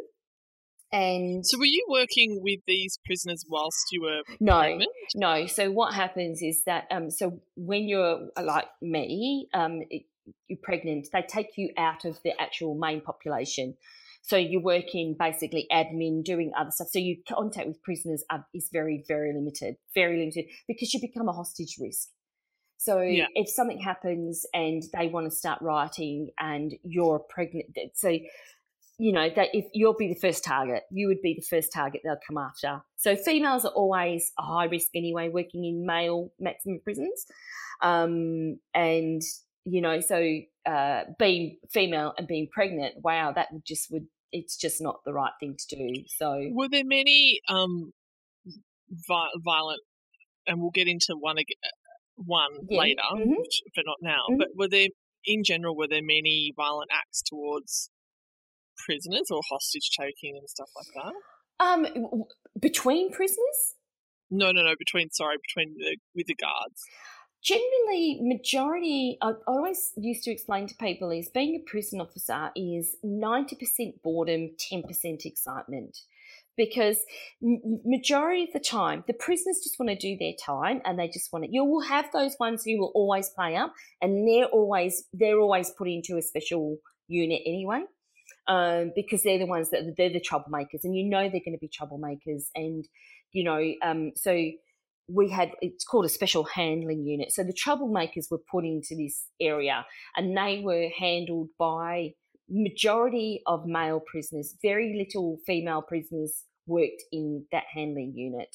And 0.93 1.47
so 1.47 1.57
were 1.57 1.67
you 1.67 1.87
working 1.88 2.40
with 2.43 2.61
these 2.67 2.99
prisoners 3.05 3.45
whilst 3.49 3.79
you 3.93 4.02
were 4.02 4.23
no, 4.40 4.59
pregnant? 4.59 4.90
No. 5.14 5.47
So 5.47 5.71
what 5.71 5.95
happens 5.95 6.43
is 6.43 6.62
that 6.67 6.85
um 6.90 7.11
so 7.11 7.40
when 7.57 7.88
you're 7.88 8.29
uh, 8.37 8.43
like 8.43 8.67
me, 8.83 9.49
um 9.55 9.83
it, 9.88 10.02
you're 10.49 10.59
pregnant, 10.62 11.09
they 11.12 11.23
take 11.23 11.57
you 11.57 11.71
out 11.76 12.05
of 12.05 12.19
the 12.25 12.33
actual 12.40 12.75
main 12.75 13.00
population. 13.00 13.76
So 14.23 14.37
you 14.37 14.61
work 14.61 14.95
in 14.95 15.17
basically 15.19 15.67
admin, 15.73 16.23
doing 16.23 16.52
other 16.57 16.71
stuff. 16.71 16.88
So 16.90 16.99
your 16.99 17.17
contact 17.29 17.67
with 17.67 17.83
prisoners 17.83 18.23
are, 18.31 18.47
is 18.55 18.69
very, 18.71 19.02
very 19.09 19.33
limited, 19.33 19.76
very 19.95 20.19
limited 20.19 20.45
because 20.69 20.93
you 20.93 21.00
become 21.00 21.29
a 21.29 21.33
hostage 21.33 21.76
risk. 21.81 22.09
So 22.81 23.03
yeah. 23.03 23.27
if 23.35 23.51
something 23.51 23.79
happens 23.79 24.47
and 24.55 24.83
they 24.95 25.09
want 25.09 25.27
to 25.27 25.31
start 25.31 25.61
writing 25.61 26.31
and 26.39 26.73
you're 26.83 27.19
pregnant, 27.19 27.77
so 27.93 28.09
you 28.99 29.13
know 29.13 29.29
that 29.37 29.49
if 29.53 29.67
you'll 29.75 29.97
be 29.99 30.09
the 30.09 30.19
first 30.19 30.43
target, 30.43 30.85
you 30.91 31.07
would 31.07 31.21
be 31.21 31.35
the 31.35 31.45
first 31.45 31.75
target 31.75 32.01
they'll 32.03 32.17
come 32.27 32.39
after. 32.39 32.81
So 32.97 33.17
females 33.17 33.67
are 33.67 33.73
always 33.73 34.33
a 34.39 34.43
high 34.43 34.65
risk 34.65 34.89
anyway, 34.95 35.29
working 35.29 35.67
in 35.67 35.85
male 35.85 36.33
maximum 36.41 36.81
prisons, 36.83 37.27
um, 37.83 38.59
and 38.73 39.21
you 39.67 39.83
know 39.83 40.01
so 40.01 40.39
uh, 40.65 41.03
being 41.19 41.59
female 41.71 42.15
and 42.17 42.27
being 42.27 42.49
pregnant, 42.51 42.95
wow, 43.05 43.31
that 43.33 43.49
just 43.63 43.91
would 43.93 44.07
it's 44.33 44.57
just 44.57 44.81
not 44.81 45.05
the 45.05 45.13
right 45.13 45.33
thing 45.39 45.59
to 45.69 45.77
do. 45.77 46.03
So, 46.07 46.49
were 46.53 46.71
there 46.71 46.85
many 46.85 47.41
um, 47.47 47.93
vi- 48.91 49.35
violent, 49.37 49.83
and 50.47 50.63
we'll 50.63 50.71
get 50.71 50.89
into 50.89 51.15
one 51.15 51.37
again, 51.37 51.57
one 52.27 52.67
Yeah. 52.69 52.79
later, 52.81 53.03
Mhm. 53.15 53.37
which, 53.39 53.62
but 53.75 53.85
not 53.87 53.99
now. 54.03 54.25
Mhm. 54.31 54.39
But 54.39 54.49
were 54.55 54.69
there, 54.69 54.89
in 55.25 55.45
general, 55.45 55.77
were 55.77 55.89
there 55.89 56.03
many 56.03 56.53
violent 56.57 56.91
acts 56.93 57.23
towards 57.23 57.91
prisoners 58.87 59.31
or 59.31 59.43
hostage 59.49 59.91
taking 59.91 60.37
and 60.37 60.49
stuff 60.49 60.71
like 60.77 60.89
that? 60.95 61.15
um, 61.61 61.83
w- 61.85 62.25
between 62.59 63.11
prisoners, 63.12 63.77
No, 64.31 64.53
no, 64.53 64.62
no. 64.62 64.75
Between 64.79 65.11
sorry, 65.11 65.37
between 65.39 65.77
the 65.77 65.99
with 66.15 66.27
the 66.27 66.35
guards. 66.37 66.83
generally 67.43 68.19
majority 68.23 69.19
I 69.23 69.31
I 69.31 69.35
always 69.47 69.93
used 69.97 70.25
to 70.25 70.31
explain 70.31 70.67
to 70.69 70.75
people 70.77 71.11
is 71.11 71.29
being 71.29 71.57
a 71.57 71.61
prison 71.71 72.00
officer 72.00 72.50
is 72.57 72.97
90% 73.03 74.03
boredom 74.03 74.57
10% 74.59 75.27
excitement 75.27 75.99
because 76.61 76.99
majority 77.85 78.45
of 78.45 78.52
the 78.52 78.61
time 78.61 79.02
the 79.07 79.14
prisoners 79.14 79.61
just 79.62 79.79
want 79.79 79.88
to 79.88 79.97
do 79.97 80.17
their 80.19 80.35
time 80.45 80.81
and 80.85 80.99
they 80.99 81.09
just 81.09 81.33
want 81.33 81.45
to 81.45 81.50
you 81.50 81.64
will 81.64 81.81
have 81.81 82.07
those 82.12 82.37
ones 82.38 82.62
who 82.64 82.79
will 82.79 82.93
always 82.95 83.31
play 83.31 83.57
up 83.57 83.73
and 84.02 84.29
they're 84.29 84.47
always 84.47 85.05
they're 85.14 85.38
always 85.38 85.71
put 85.71 85.88
into 85.88 86.19
a 86.19 86.23
special 86.23 86.76
unit 87.09 87.40
anyway 87.47 87.83
um, 88.49 88.93
because 88.95 89.23
they're 89.23 89.38
the 89.38 89.47
ones 89.47 89.71
that 89.71 89.95
they're 89.97 90.11
the 90.12 90.21
troublemakers 90.21 90.85
and 90.85 90.95
you 90.95 91.09
know 91.09 91.23
they're 91.23 91.40
going 91.45 91.59
to 91.59 91.67
be 91.67 91.69
troublemakers 91.69 92.45
and 92.55 92.87
you 93.33 93.43
know 93.43 93.73
um, 93.83 94.12
so 94.14 94.50
we 95.12 95.29
had 95.29 95.52
it's 95.61 95.85
called 95.85 96.05
a 96.05 96.09
special 96.09 96.45
handling 96.45 97.05
unit. 97.05 97.33
So 97.33 97.43
the 97.43 97.52
troublemakers 97.52 98.31
were 98.31 98.38
put 98.50 98.64
into 98.64 98.95
this 98.97 99.26
area 99.40 99.85
and 100.17 100.37
they 100.37 100.62
were 100.64 100.88
handled 100.97 101.49
by 101.59 102.12
majority 102.49 103.43
of 103.47 103.67
male 103.67 104.00
prisoners. 104.00 104.57
Very 104.62 104.97
little 104.97 105.38
female 105.47 105.83
prisoners 105.83 106.45
worked 106.77 107.03
in 107.12 107.45
that 107.53 107.65
handling 107.75 108.12
unit 108.15 108.53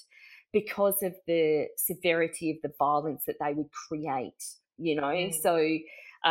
because 0.53 0.97
of 1.03 1.13
the 1.27 1.67
severity 1.77 2.47
of 2.51 2.57
the 2.63 2.71
violence 2.79 3.23
that 3.27 3.35
they 3.41 3.53
would 3.53 3.71
create. 3.87 4.41
You 4.77 4.95
know, 4.99 5.13
Mm. 5.13 5.33
so 5.45 5.53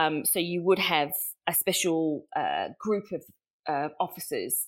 um, 0.00 0.24
so 0.24 0.38
you 0.38 0.62
would 0.62 0.78
have 0.80 1.10
a 1.46 1.54
special 1.54 2.26
uh, 2.42 2.68
group 2.80 3.06
of 3.12 3.22
uh, 3.72 3.88
officers 4.00 4.66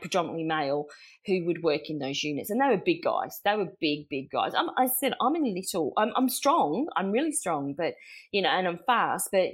predominantly 0.00 0.44
male, 0.44 0.86
who 1.26 1.44
would 1.46 1.62
work 1.62 1.90
in 1.90 1.98
those 1.98 2.22
units, 2.22 2.48
and 2.50 2.60
they 2.60 2.68
were 2.68 2.82
big 2.82 3.02
guys. 3.02 3.40
They 3.44 3.54
were 3.56 3.68
big, 3.80 4.08
big 4.08 4.30
guys. 4.30 4.52
I'm, 4.56 4.70
I 4.78 4.86
said 5.00 5.12
I'm 5.20 5.36
a 5.36 5.38
little. 5.38 5.92
I'm, 5.98 6.12
I'm 6.16 6.28
strong. 6.30 6.88
I'm 6.96 7.10
really 7.12 7.32
strong, 7.32 7.74
but 7.76 7.94
you 8.32 8.40
know, 8.42 8.48
and 8.48 8.66
I'm 8.66 8.80
fast, 8.86 9.28
but 9.30 9.48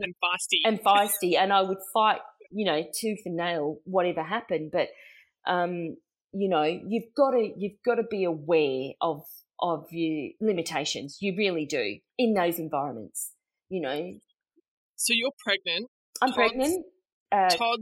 And 0.00 0.14
feisty. 0.22 0.58
and 0.64 0.80
feisty, 0.82 1.36
and 1.38 1.52
I 1.52 1.62
would 1.62 1.78
fight, 1.94 2.20
you 2.50 2.64
know, 2.64 2.82
tooth 3.00 3.20
and 3.24 3.36
nail, 3.36 3.78
whatever 3.84 4.22
happened. 4.22 4.70
But 4.72 4.88
um, 5.46 5.96
you 6.32 6.48
know, 6.48 6.62
you've 6.62 7.14
got 7.16 7.32
to 7.32 7.50
you've 7.56 7.82
got 7.84 7.96
to 7.96 8.04
be 8.04 8.24
aware 8.24 8.92
of 9.00 9.22
of 9.60 9.86
your 9.90 10.30
limitations. 10.40 11.18
You 11.20 11.34
really 11.36 11.66
do 11.66 11.98
in 12.18 12.34
those 12.34 12.58
environments. 12.58 13.32
You 13.68 13.80
know, 13.82 14.12
so 14.96 15.12
you're 15.14 15.32
pregnant. 15.44 15.88
I'm 16.20 16.30
Todd's- 16.30 16.36
pregnant. 16.36 16.86
Uh, 17.30 17.48
Todd 17.48 17.80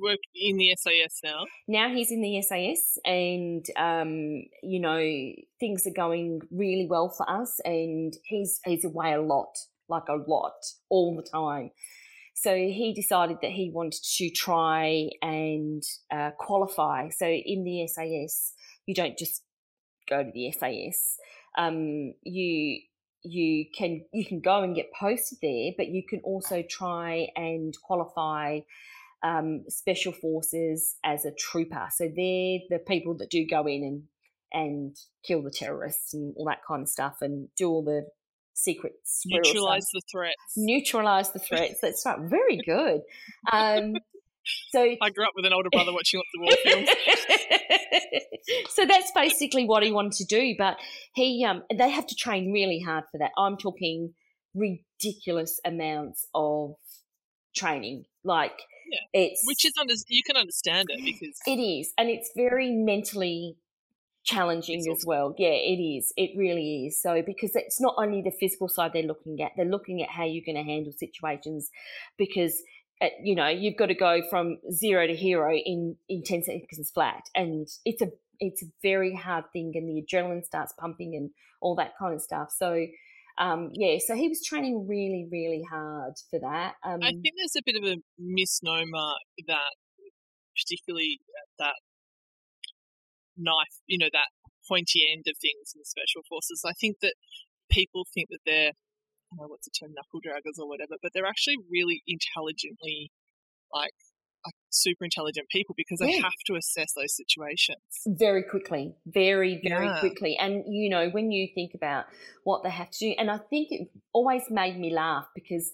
work 0.00 0.18
in 0.34 0.56
the 0.58 0.74
SAS 0.76 1.20
now. 1.24 1.44
now 1.66 1.88
he's 1.88 2.10
in 2.10 2.20
the 2.20 2.42
SAS, 2.42 2.98
and 3.04 3.64
um, 3.76 4.42
you 4.62 4.80
know 4.80 5.32
things 5.60 5.86
are 5.86 5.94
going 5.94 6.40
really 6.50 6.86
well 6.88 7.08
for 7.08 7.28
us. 7.30 7.60
And 7.64 8.14
he's 8.24 8.60
he's 8.64 8.84
away 8.84 9.12
a 9.12 9.22
lot, 9.22 9.56
like 9.88 10.08
a 10.08 10.16
lot, 10.30 10.52
all 10.88 11.16
the 11.16 11.22
time. 11.22 11.70
So 12.40 12.54
he 12.54 12.92
decided 12.94 13.38
that 13.42 13.50
he 13.50 13.70
wanted 13.70 14.00
to 14.18 14.30
try 14.30 15.08
and 15.20 15.82
uh, 16.12 16.30
qualify. 16.38 17.08
So 17.08 17.26
in 17.26 17.64
the 17.64 17.86
SAS, 17.88 18.52
you 18.86 18.94
don't 18.94 19.18
just 19.18 19.42
go 20.08 20.22
to 20.22 20.30
the 20.32 20.52
SAS. 20.52 21.16
Um, 21.56 22.14
you 22.22 22.80
you 23.24 23.64
can 23.76 24.04
you 24.12 24.24
can 24.24 24.40
go 24.40 24.62
and 24.62 24.76
get 24.76 24.92
posted 24.98 25.38
there, 25.42 25.72
but 25.76 25.88
you 25.88 26.04
can 26.08 26.20
also 26.22 26.62
try 26.62 27.28
and 27.34 27.74
qualify 27.82 28.60
um, 29.24 29.64
special 29.68 30.12
forces 30.12 30.94
as 31.04 31.24
a 31.24 31.32
trooper. 31.32 31.88
So 31.90 32.04
they're 32.04 32.60
the 32.70 32.80
people 32.86 33.16
that 33.16 33.30
do 33.30 33.44
go 33.46 33.66
in 33.66 33.82
and 33.82 34.02
and 34.52 34.96
kill 35.24 35.42
the 35.42 35.50
terrorists 35.50 36.14
and 36.14 36.34
all 36.36 36.46
that 36.46 36.64
kind 36.66 36.82
of 36.82 36.88
stuff 36.88 37.16
and 37.20 37.48
do 37.56 37.68
all 37.68 37.82
the 37.82 38.06
secret. 38.58 38.92
Neutralize 39.26 39.88
the 39.92 40.00
threats. 40.10 40.36
neutralize 40.56 41.30
the 41.32 41.38
threats. 41.38 41.78
That's 41.80 42.02
right. 42.06 42.18
Very 42.20 42.58
good. 42.64 43.00
Um, 43.52 43.94
so 44.70 44.96
I 45.02 45.10
grew 45.10 45.24
up 45.24 45.32
with 45.36 45.44
an 45.44 45.52
older 45.52 45.68
brother 45.70 45.92
watching 45.92 46.20
lots 46.20 46.30
of 46.34 46.40
war 46.42 46.56
films. 46.64 46.88
so 48.70 48.84
that's 48.86 49.12
basically 49.12 49.64
what 49.66 49.82
he 49.82 49.90
wanted 49.92 50.12
to 50.12 50.24
do. 50.24 50.54
But 50.56 50.76
he, 51.14 51.44
um, 51.44 51.62
they 51.76 51.90
have 51.90 52.06
to 52.06 52.14
train 52.14 52.52
really 52.52 52.80
hard 52.80 53.04
for 53.12 53.18
that. 53.18 53.30
I'm 53.36 53.56
talking 53.56 54.14
ridiculous 54.54 55.60
amounts 55.64 56.26
of 56.34 56.74
training. 57.54 58.04
Like 58.24 58.58
Yeah. 58.90 59.20
it's 59.20 59.42
Which 59.46 59.64
is 59.64 59.72
under, 59.78 59.94
you 60.08 60.22
can 60.22 60.36
understand 60.36 60.88
it 60.90 61.04
because 61.04 61.36
it 61.46 61.60
is, 61.60 61.92
and 61.98 62.08
it's 62.08 62.30
very 62.36 62.70
mentally 62.72 63.56
challenging 64.28 64.84
as 64.92 65.04
well. 65.06 65.34
Yeah, 65.38 65.48
it 65.48 65.80
is. 65.80 66.12
It 66.16 66.30
really 66.36 66.86
is. 66.86 67.00
So 67.00 67.22
because 67.24 67.56
it's 67.56 67.80
not 67.80 67.94
only 67.96 68.20
the 68.22 68.32
physical 68.38 68.68
side 68.68 68.92
they're 68.92 69.02
looking 69.02 69.40
at, 69.42 69.52
they're 69.56 69.64
looking 69.64 70.02
at 70.02 70.10
how 70.10 70.24
you're 70.24 70.44
going 70.44 70.62
to 70.62 70.70
handle 70.70 70.92
situations. 70.92 71.70
Because 72.18 72.62
uh, 73.00 73.06
you 73.22 73.34
know 73.34 73.48
you've 73.48 73.76
got 73.76 73.86
to 73.86 73.94
go 73.94 74.20
from 74.28 74.58
zero 74.70 75.06
to 75.06 75.14
hero 75.14 75.54
in 75.54 75.96
in 76.08 76.22
ten 76.22 76.42
seconds 76.42 76.90
flat, 76.92 77.24
and 77.34 77.68
it's 77.84 78.02
a 78.02 78.08
it's 78.38 78.62
a 78.62 78.66
very 78.82 79.14
hard 79.14 79.44
thing, 79.52 79.72
and 79.74 79.88
the 79.88 80.02
adrenaline 80.02 80.44
starts 80.44 80.74
pumping 80.78 81.14
and 81.16 81.30
all 81.60 81.74
that 81.76 81.92
kind 81.98 82.14
of 82.14 82.20
stuff. 82.20 82.52
So. 82.56 82.86
Um, 83.40 83.70
yeah, 83.72 83.98
so 84.04 84.16
he 84.16 84.26
was 84.26 84.42
training 84.42 84.88
really, 84.88 85.28
really 85.30 85.62
hard 85.62 86.14
for 86.28 86.40
that. 86.40 86.74
Um, 86.82 86.98
I 87.04 87.10
think 87.10 87.36
there's 87.36 87.54
a 87.56 87.62
bit 87.64 87.76
of 87.76 87.84
a 87.84 88.02
misnomer 88.18 89.14
that, 89.46 89.76
particularly 90.56 91.20
that 91.60 91.74
knife, 93.38 93.80
you 93.86 93.98
know, 93.98 94.10
that 94.12 94.28
pointy 94.68 95.06
end 95.10 95.24
of 95.28 95.36
things 95.40 95.72
in 95.74 95.78
the 95.80 95.84
special 95.86 96.22
forces. 96.28 96.62
I 96.66 96.72
think 96.72 96.98
that 97.00 97.14
people 97.70 98.06
think 98.12 98.28
that 98.30 98.40
they're, 98.44 98.72
I 98.72 99.36
don't 99.36 99.38
know 99.40 99.48
what's 99.48 99.66
the 99.66 99.72
term, 99.78 99.92
knuckle 99.94 100.20
draggers 100.20 100.58
or 100.60 100.68
whatever, 100.68 100.96
but 101.02 101.12
they're 101.14 101.26
actually 101.26 101.56
really 101.70 102.02
intelligently, 102.06 103.10
like, 103.72 103.92
like 104.46 104.54
super 104.70 105.04
intelligent 105.04 105.48
people 105.50 105.74
because 105.76 105.98
they 105.98 106.12
Yeah. 106.12 106.22
have 106.22 106.32
to 106.46 106.54
assess 106.54 106.92
those 106.94 107.14
situations. 107.16 107.78
very 108.06 108.42
quickly, 108.44 108.94
very, 109.06 109.60
very 109.66 109.86
Yeah. 109.86 110.00
quickly. 110.00 110.36
And 110.38 110.64
you 110.68 110.88
know, 110.88 111.10
when 111.10 111.32
you 111.32 111.48
think 111.54 111.72
about 111.74 112.06
what 112.44 112.62
they 112.62 112.70
have 112.70 112.90
to 112.90 112.98
do, 112.98 113.14
and 113.18 113.30
I 113.30 113.38
think 113.38 113.68
it 113.70 113.88
always 114.12 114.42
made 114.50 114.78
me 114.78 114.92
laugh 114.92 115.26
because, 115.34 115.72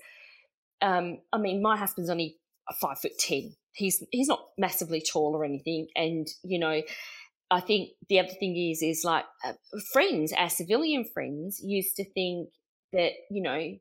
um, 0.80 1.18
I 1.33 1.38
mean, 1.38 1.62
my 1.62 1.76
husband's 1.76 2.11
only 2.11 2.38
five 2.80 2.99
foot 3.00 3.12
ten. 3.18 3.54
He's 3.75 4.02
he's 4.11 4.28
not 4.28 4.49
massively 4.56 5.02
tall 5.02 5.37
or 5.37 5.44
anything, 5.44 5.88
and 5.94 6.26
you 6.42 6.59
know. 6.59 6.83
I 7.51 7.61
think 7.61 7.91
the 8.09 8.21
other 8.21 8.33
thing 8.41 8.57
is, 8.57 8.83
is 8.83 9.05
like 9.05 9.25
uh, 9.45 9.53
friends, 9.93 10.33
our 10.33 10.49
civilian 10.49 11.05
friends 11.05 11.61
used 11.63 11.97
to 11.97 12.05
think 12.05 12.49
that, 12.93 13.13
you 13.31 13.43
know, 13.43 13.79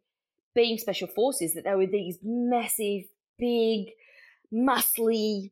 being 0.55 0.77
special 0.77 1.07
forces, 1.07 1.53
that 1.53 1.63
they 1.63 1.75
were 1.75 1.87
these 1.87 2.19
massive, 2.23 3.03
big, 3.39 3.87
muscly 4.53 5.51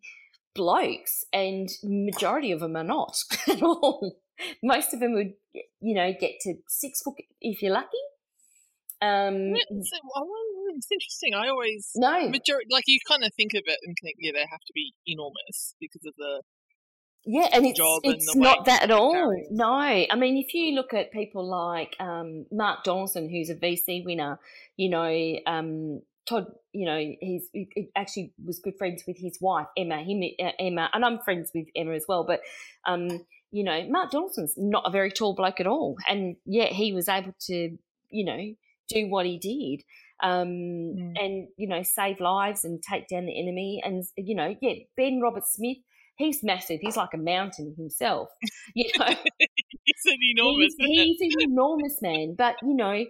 blokes, 0.53 1.25
and 1.33 1.69
majority 1.83 2.51
of 2.51 2.59
them 2.59 2.75
are 2.75 2.83
not 2.83 3.17
at 3.47 3.63
all. 3.63 4.17
Most 4.63 4.93
of 4.93 4.99
them 4.99 5.13
would, 5.13 5.33
you 5.53 5.95
know, 5.95 6.13
get 6.19 6.39
to 6.41 6.55
six 6.67 7.01
foot 7.01 7.15
if 7.39 7.61
you're 7.61 7.73
lucky. 7.73 7.97
Um, 9.01 9.53
It's, 9.55 9.91
it's 10.77 10.91
interesting. 10.91 11.33
I 11.33 11.49
always 11.49 11.91
no, 11.95 12.29
majority 12.29 12.67
like 12.69 12.83
you 12.87 12.99
kind 13.07 13.23
of 13.23 13.33
think 13.33 13.53
of 13.53 13.63
it 13.65 13.79
and 13.83 13.95
think, 14.01 14.17
yeah, 14.19 14.31
they 14.33 14.45
have 14.49 14.61
to 14.61 14.73
be 14.73 14.93
enormous 15.07 15.75
because 15.79 16.05
of 16.05 16.13
the 16.17 16.41
yeah, 17.25 17.47
and 17.53 17.65
it's 17.65 17.79
it's 18.03 18.35
not 18.35 18.65
that 18.65 18.83
at 18.83 18.91
all. 18.91 19.35
No, 19.51 19.73
I 19.73 20.07
mean, 20.15 20.37
if 20.37 20.53
you 20.53 20.73
look 20.73 20.93
at 20.93 21.11
people 21.11 21.45
like 21.47 21.95
um, 21.99 22.45
Mark 22.51 22.83
Donaldson, 22.83 23.29
who's 23.29 23.49
a 23.49 23.55
VC 23.55 24.03
winner, 24.03 24.39
you 24.77 24.89
know, 24.89 25.39
um, 25.45 26.01
Todd, 26.27 26.47
you 26.71 26.85
know, 26.85 26.97
he's 26.97 27.49
he 27.53 27.67
he 27.75 27.89
actually 27.95 28.33
was 28.43 28.59
good 28.59 28.77
friends 28.77 29.03
with 29.07 29.17
his 29.17 29.37
wife 29.41 29.67
Emma. 29.77 29.97
Him, 30.03 30.23
uh, 30.43 30.51
Emma, 30.59 30.89
and 30.93 31.03
I'm 31.05 31.19
friends 31.19 31.51
with 31.53 31.67
Emma 31.75 31.93
as 31.93 32.05
well. 32.07 32.23
But 32.23 32.41
um, 32.85 33.25
you 33.51 33.63
know, 33.63 33.85
Mark 33.89 34.11
Donaldson's 34.11 34.53
not 34.57 34.83
a 34.85 34.91
very 34.91 35.11
tall 35.11 35.35
bloke 35.35 35.59
at 35.59 35.67
all, 35.67 35.97
and 36.09 36.37
yet 36.45 36.71
he 36.71 36.93
was 36.93 37.09
able 37.09 37.35
to, 37.47 37.77
you 38.09 38.25
know, 38.25 38.55
do 38.87 39.07
what 39.09 39.25
he 39.25 39.37
did. 39.37 39.83
Um, 40.23 40.47
Mm. 40.95 41.13
and 41.19 41.47
you 41.57 41.67
know, 41.67 41.81
save 41.81 42.19
lives 42.19 42.63
and 42.63 42.81
take 42.83 43.07
down 43.07 43.25
the 43.25 43.39
enemy. 43.39 43.81
And 43.83 44.03
you 44.15 44.35
know, 44.35 44.55
yeah, 44.61 44.75
Ben 44.95 45.19
Roberts-Smith, 45.19 45.77
he's 46.21 46.43
massive. 46.43 46.79
He's 46.81 46.97
like 46.97 47.13
a 47.13 47.17
mountain 47.17 47.73
himself. 47.77 48.29
You 48.73 48.89
know, 48.97 49.05
it's 49.39 50.05
an 50.05 50.17
enormous. 50.31 50.73
He's, 50.77 51.17
he's 51.19 51.35
an 51.35 51.51
enormous 51.51 52.01
man. 52.01 52.35
But, 52.37 52.55
you 52.61 52.73
know, 52.73 53.05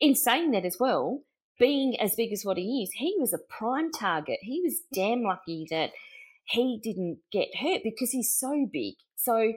in 0.00 0.16
saying 0.16 0.50
that 0.52 0.64
as 0.64 0.76
well, 0.80 1.22
being 1.58 2.00
as 2.00 2.16
big 2.16 2.32
as 2.32 2.44
what 2.44 2.56
he 2.56 2.82
is, 2.82 2.90
he 2.94 3.14
was 3.18 3.32
a 3.32 3.38
prime 3.38 3.92
target. 3.92 4.38
He 4.42 4.60
was 4.60 4.80
damn 4.92 5.22
lucky 5.22 5.66
that 5.70 5.90
he 6.46 6.80
didn't 6.82 7.18
get 7.30 7.56
hurt 7.60 7.82
because 7.84 8.10
he's 8.10 8.34
so 8.34 8.68
big. 8.72 8.94
So, 9.14 9.52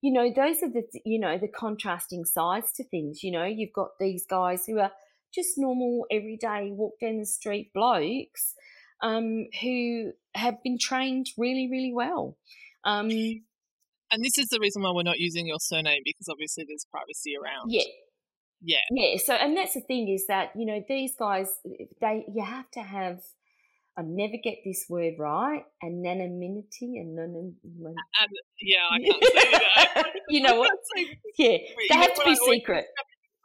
you 0.00 0.12
know, 0.12 0.32
those 0.34 0.62
are 0.62 0.70
the, 0.70 0.84
you 1.04 1.18
know, 1.18 1.36
the 1.36 1.48
contrasting 1.48 2.24
sides 2.24 2.72
to 2.76 2.84
things. 2.84 3.22
You 3.22 3.32
know, 3.32 3.44
you've 3.44 3.74
got 3.74 3.98
these 4.00 4.24
guys 4.24 4.64
who 4.66 4.78
are 4.78 4.92
just 5.34 5.58
normal, 5.58 6.06
everyday, 6.10 6.70
walk 6.70 6.94
down 7.00 7.18
the 7.18 7.26
street 7.26 7.72
blokes 7.74 8.54
um, 9.02 9.46
who 9.60 10.12
have 10.34 10.62
been 10.62 10.78
trained 10.80 11.26
really, 11.36 11.68
really 11.70 11.92
well. 11.92 12.36
Um, 12.84 13.10
and 14.12 14.22
this 14.22 14.38
is 14.38 14.48
the 14.48 14.58
reason 14.60 14.82
why 14.82 14.92
we're 14.94 15.02
not 15.02 15.18
using 15.18 15.46
your 15.46 15.58
surname 15.60 16.02
because 16.04 16.28
obviously 16.30 16.64
there's 16.66 16.86
privacy 16.90 17.32
around. 17.36 17.70
Yeah. 17.70 17.82
Yeah. 18.62 18.76
Yeah. 18.90 19.18
So, 19.24 19.34
and 19.34 19.56
that's 19.56 19.74
the 19.74 19.80
thing 19.80 20.08
is 20.08 20.26
that, 20.28 20.50
you 20.54 20.66
know, 20.66 20.82
these 20.88 21.14
guys, 21.18 21.48
they, 22.00 22.24
you 22.32 22.44
have 22.44 22.70
to 22.72 22.80
have, 22.80 23.20
I 23.96 24.02
never 24.02 24.34
get 24.42 24.58
this 24.64 24.86
word 24.88 25.14
right, 25.18 25.64
anonymity, 25.82 27.00
anonymity. 27.00 27.58
And, 27.64 28.30
yeah, 28.60 28.78
I 28.90 28.98
can't 28.98 29.24
say 29.24 29.50
that. 29.50 30.12
you 30.28 30.42
know 30.42 30.54
what? 30.60 30.72
yeah. 31.38 31.58
They 31.90 31.96
have 31.96 32.14
to 32.14 32.22
be 32.24 32.36
secret. 32.36 32.86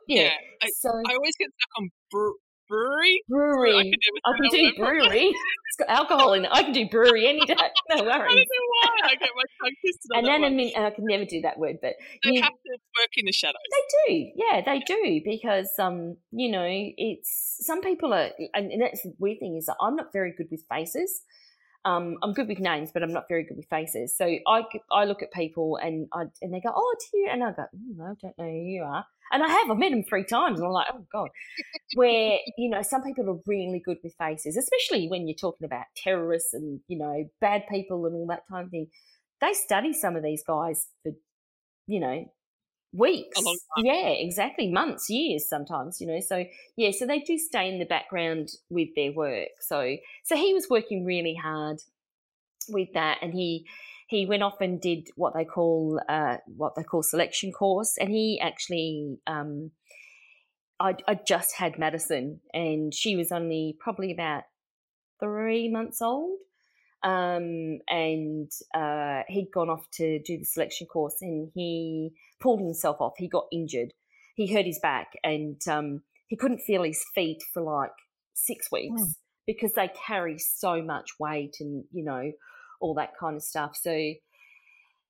Yeah. 0.07 0.23
yeah. 0.23 0.29
I, 0.61 0.69
so 0.77 0.89
I 0.89 1.15
always 1.15 1.35
get 1.37 1.49
stuck 1.49 1.81
on 1.81 1.89
br- 2.11 2.37
brewery. 2.67 3.21
Brewery. 3.29 3.77
I 3.77 3.83
can, 3.83 3.93
I 4.25 4.37
can 4.37 4.49
do 4.49 4.73
brewery. 4.77 5.25
it's 5.27 5.77
got 5.77 5.89
alcohol 5.89 6.33
in 6.33 6.45
it. 6.45 6.51
I 6.51 6.63
can 6.63 6.73
do 6.73 6.87
brewery 6.89 7.27
any 7.27 7.45
day. 7.45 7.55
No 7.89 8.03
worries. 8.03 8.13
I 8.13 8.19
don't 8.19 8.35
know 8.35 8.43
why. 8.81 9.09
I 9.09 9.15
get 9.15 9.29
my 9.35 9.43
tongue 9.61 9.75
twisted. 9.81 10.11
And 10.15 10.27
then 10.27 10.43
I 10.43 10.49
mean, 10.49 10.73
I 10.75 10.89
can 10.89 11.05
never 11.05 11.23
do 11.23 11.41
that 11.41 11.57
word, 11.57 11.77
but 11.81 11.93
they 12.23 12.33
you, 12.33 12.41
have 12.41 12.51
to 12.51 12.71
work 12.71 13.11
in 13.15 13.25
the 13.25 13.31
shadows. 13.31 13.55
They 13.71 14.13
do. 14.13 14.31
Yeah, 14.35 14.61
they 14.65 14.79
do 14.79 15.21
because 15.23 15.69
um, 15.79 16.17
you 16.31 16.51
know, 16.51 16.65
it's 16.67 17.57
some 17.61 17.81
people 17.81 18.13
are, 18.13 18.29
and, 18.53 18.71
and 18.71 18.81
that's 18.81 19.03
the 19.03 19.13
weird 19.19 19.39
thing 19.39 19.55
is 19.57 19.67
that 19.67 19.77
I'm 19.81 19.95
not 19.95 20.11
very 20.11 20.33
good 20.37 20.47
with 20.51 20.63
faces. 20.69 21.21
Um, 21.87 22.17
I'm 22.21 22.33
good 22.33 22.49
with 22.49 22.59
names, 22.59 22.89
but 22.93 23.01
I'm 23.01 23.13
not 23.13 23.29
very 23.29 23.43
good 23.43 23.55
with 23.55 23.67
faces. 23.69 24.15
So 24.15 24.25
I, 24.25 24.63
I 24.91 25.05
look 25.05 25.23
at 25.23 25.31
people 25.31 25.77
and 25.81 26.07
I, 26.11 26.23
and 26.41 26.53
they 26.53 26.59
go, 26.59 26.71
oh, 26.75 26.95
it's 26.95 27.09
you, 27.13 27.29
and 27.31 27.41
I 27.41 27.51
go, 27.51 27.63
mm, 27.73 28.01
I 28.01 28.13
don't 28.21 28.37
know 28.37 28.43
who 28.43 28.69
you 28.69 28.83
are. 28.83 29.05
And 29.31 29.41
I 29.41 29.47
have, 29.47 29.71
I've 29.71 29.77
met 29.77 29.93
him 29.93 30.03
three 30.03 30.25
times, 30.25 30.59
and 30.59 30.67
I'm 30.67 30.73
like, 30.73 30.87
oh 30.93 31.05
god. 31.11 31.29
Where 31.95 32.39
you 32.57 32.69
know, 32.69 32.81
some 32.81 33.03
people 33.03 33.29
are 33.29 33.39
really 33.45 33.81
good 33.83 33.97
with 34.03 34.15
faces, 34.19 34.57
especially 34.57 35.07
when 35.07 35.27
you're 35.27 35.35
talking 35.35 35.65
about 35.65 35.85
terrorists 35.95 36.53
and 36.53 36.81
you 36.87 36.97
know 36.97 37.25
bad 37.39 37.63
people 37.71 38.05
and 38.05 38.15
all 38.15 38.27
that 38.27 38.43
kind 38.51 38.65
of 38.65 38.71
thing. 38.71 38.87
They 39.39 39.53
study 39.53 39.93
some 39.93 40.15
of 40.15 40.23
these 40.23 40.43
guys 40.45 40.87
for, 41.03 41.11
you 41.85 41.99
know, 41.99 42.25
weeks. 42.97 43.39
Yeah, 43.77 44.09
exactly, 44.09 44.71
months, 44.71 45.09
years, 45.09 45.47
sometimes. 45.47 46.01
You 46.01 46.07
know, 46.07 46.19
so 46.19 46.45
yeah, 46.75 46.91
so 46.91 47.05
they 47.05 47.19
do 47.19 47.37
stay 47.37 47.69
in 47.69 47.79
the 47.79 47.85
background 47.85 48.49
with 48.69 48.89
their 48.95 49.11
work. 49.11 49.49
So, 49.59 49.97
so 50.23 50.35
he 50.35 50.53
was 50.53 50.67
working 50.69 51.05
really 51.05 51.35
hard 51.35 51.79
with 52.69 52.89
that, 52.93 53.19
and 53.21 53.33
he 53.33 53.65
he 54.07 54.25
went 54.25 54.43
off 54.43 54.61
and 54.61 54.79
did 54.81 55.09
what 55.15 55.33
they 55.33 55.45
call 55.45 56.01
uh, 56.09 56.37
what 56.47 56.75
they 56.75 56.83
call 56.83 57.03
selection 57.03 57.51
course, 57.51 57.97
and 57.97 58.09
he 58.09 58.39
actually. 58.39 59.19
Um, 59.27 59.71
I, 60.79 60.95
I 61.07 61.15
just 61.15 61.55
had 61.55 61.79
Madison, 61.79 62.39
and 62.53 62.93
she 62.93 63.15
was 63.15 63.31
only 63.31 63.75
probably 63.79 64.11
about 64.11 64.43
three 65.19 65.69
months 65.69 66.01
old. 66.01 66.37
Um, 67.07 67.79
and 67.87 68.51
uh, 68.75 69.21
he'd 69.29 69.49
gone 69.53 69.69
off 69.69 69.89
to 69.93 70.19
do 70.19 70.37
the 70.37 70.43
selection 70.43 70.87
course, 70.87 71.15
and 71.21 71.49
he 71.53 72.11
pulled 72.41 72.59
himself 72.59 72.97
off. 72.99 73.13
He 73.17 73.29
got 73.29 73.45
injured. 73.49 73.93
He 74.35 74.53
hurt 74.53 74.65
his 74.65 74.79
back, 74.79 75.13
and 75.23 75.61
um, 75.69 76.01
he 76.27 76.35
couldn't 76.35 76.59
feel 76.59 76.83
his 76.83 77.05
feet 77.15 77.41
for 77.53 77.63
like 77.63 77.91
six 78.33 78.69
weeks 78.71 79.01
mm. 79.01 79.13
because 79.45 79.71
they 79.73 79.89
carry 80.05 80.37
so 80.37 80.81
much 80.81 81.11
weight, 81.17 81.55
and 81.61 81.85
you 81.93 82.03
know 82.03 82.33
all 82.81 82.93
that 82.95 83.13
kind 83.17 83.37
of 83.37 83.41
stuff. 83.41 83.77
So 83.81 84.13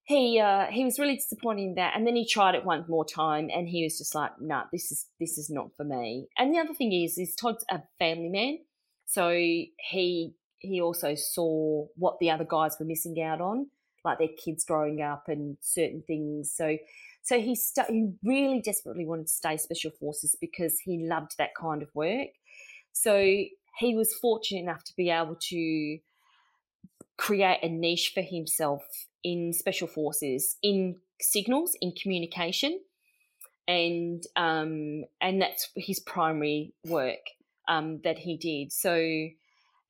he 0.03 0.39
uh, 0.39 0.67
he 0.67 0.85
was 0.85 0.99
really 0.99 1.15
disappointed 1.15 1.63
in 1.63 1.75
that, 1.75 1.93
and 1.95 2.05
then 2.05 2.15
he 2.15 2.27
tried 2.27 2.53
it 2.53 2.63
one 2.63 2.85
more 2.87 3.05
time, 3.05 3.49
and 3.51 3.67
he 3.67 3.83
was 3.83 3.97
just 3.97 4.13
like, 4.13 4.39
"No, 4.39 4.55
nah, 4.55 4.63
this 4.71 4.91
is 4.91 5.07
this 5.19 5.39
is 5.39 5.49
not 5.49 5.71
for 5.75 5.83
me." 5.83 6.27
And 6.37 6.53
the 6.53 6.59
other 6.59 6.75
thing 6.75 6.93
is, 6.93 7.17
is 7.17 7.33
Todd's 7.33 7.65
a 7.71 7.81
family 7.97 8.29
man, 8.29 8.59
so 9.07 9.31
he 9.31 10.35
he 10.59 10.81
also 10.81 11.15
saw 11.15 11.85
what 11.95 12.19
the 12.19 12.31
other 12.31 12.45
guys 12.45 12.77
were 12.79 12.85
missing 12.85 13.21
out 13.21 13.41
on, 13.41 13.67
like 14.03 14.17
their 14.17 14.27
kids 14.43 14.63
growing 14.63 15.01
up 15.01 15.25
and 15.27 15.57
certain 15.61 16.03
things. 16.05 16.51
So 16.55 16.77
so 17.23 17.39
he 17.41 17.55
st- 17.55 17.89
he 17.89 18.11
really 18.23 18.61
desperately 18.61 19.05
wanted 19.05 19.27
to 19.27 19.33
stay 19.33 19.57
special 19.57 19.91
forces 19.91 20.35
because 20.39 20.79
he 20.79 21.05
loved 21.05 21.37
that 21.37 21.49
kind 21.59 21.81
of 21.81 21.89
work. 21.93 22.29
So 22.93 23.21
he 23.21 23.95
was 23.95 24.13
fortunate 24.13 24.61
enough 24.61 24.83
to 24.85 24.95
be 24.95 25.09
able 25.09 25.37
to 25.49 25.99
create 27.17 27.59
a 27.61 27.69
niche 27.69 28.11
for 28.13 28.21
himself 28.21 28.83
in 29.23 29.51
special 29.51 29.87
forces, 29.87 30.57
in 30.63 30.95
signals, 31.19 31.75
in 31.81 31.91
communication, 31.91 32.79
and 33.67 34.23
um, 34.35 35.03
and 35.19 35.41
that's 35.41 35.69
his 35.75 35.99
primary 35.99 36.73
work 36.85 37.19
um, 37.67 37.99
that 38.03 38.19
he 38.19 38.37
did. 38.37 38.71
So, 38.71 38.95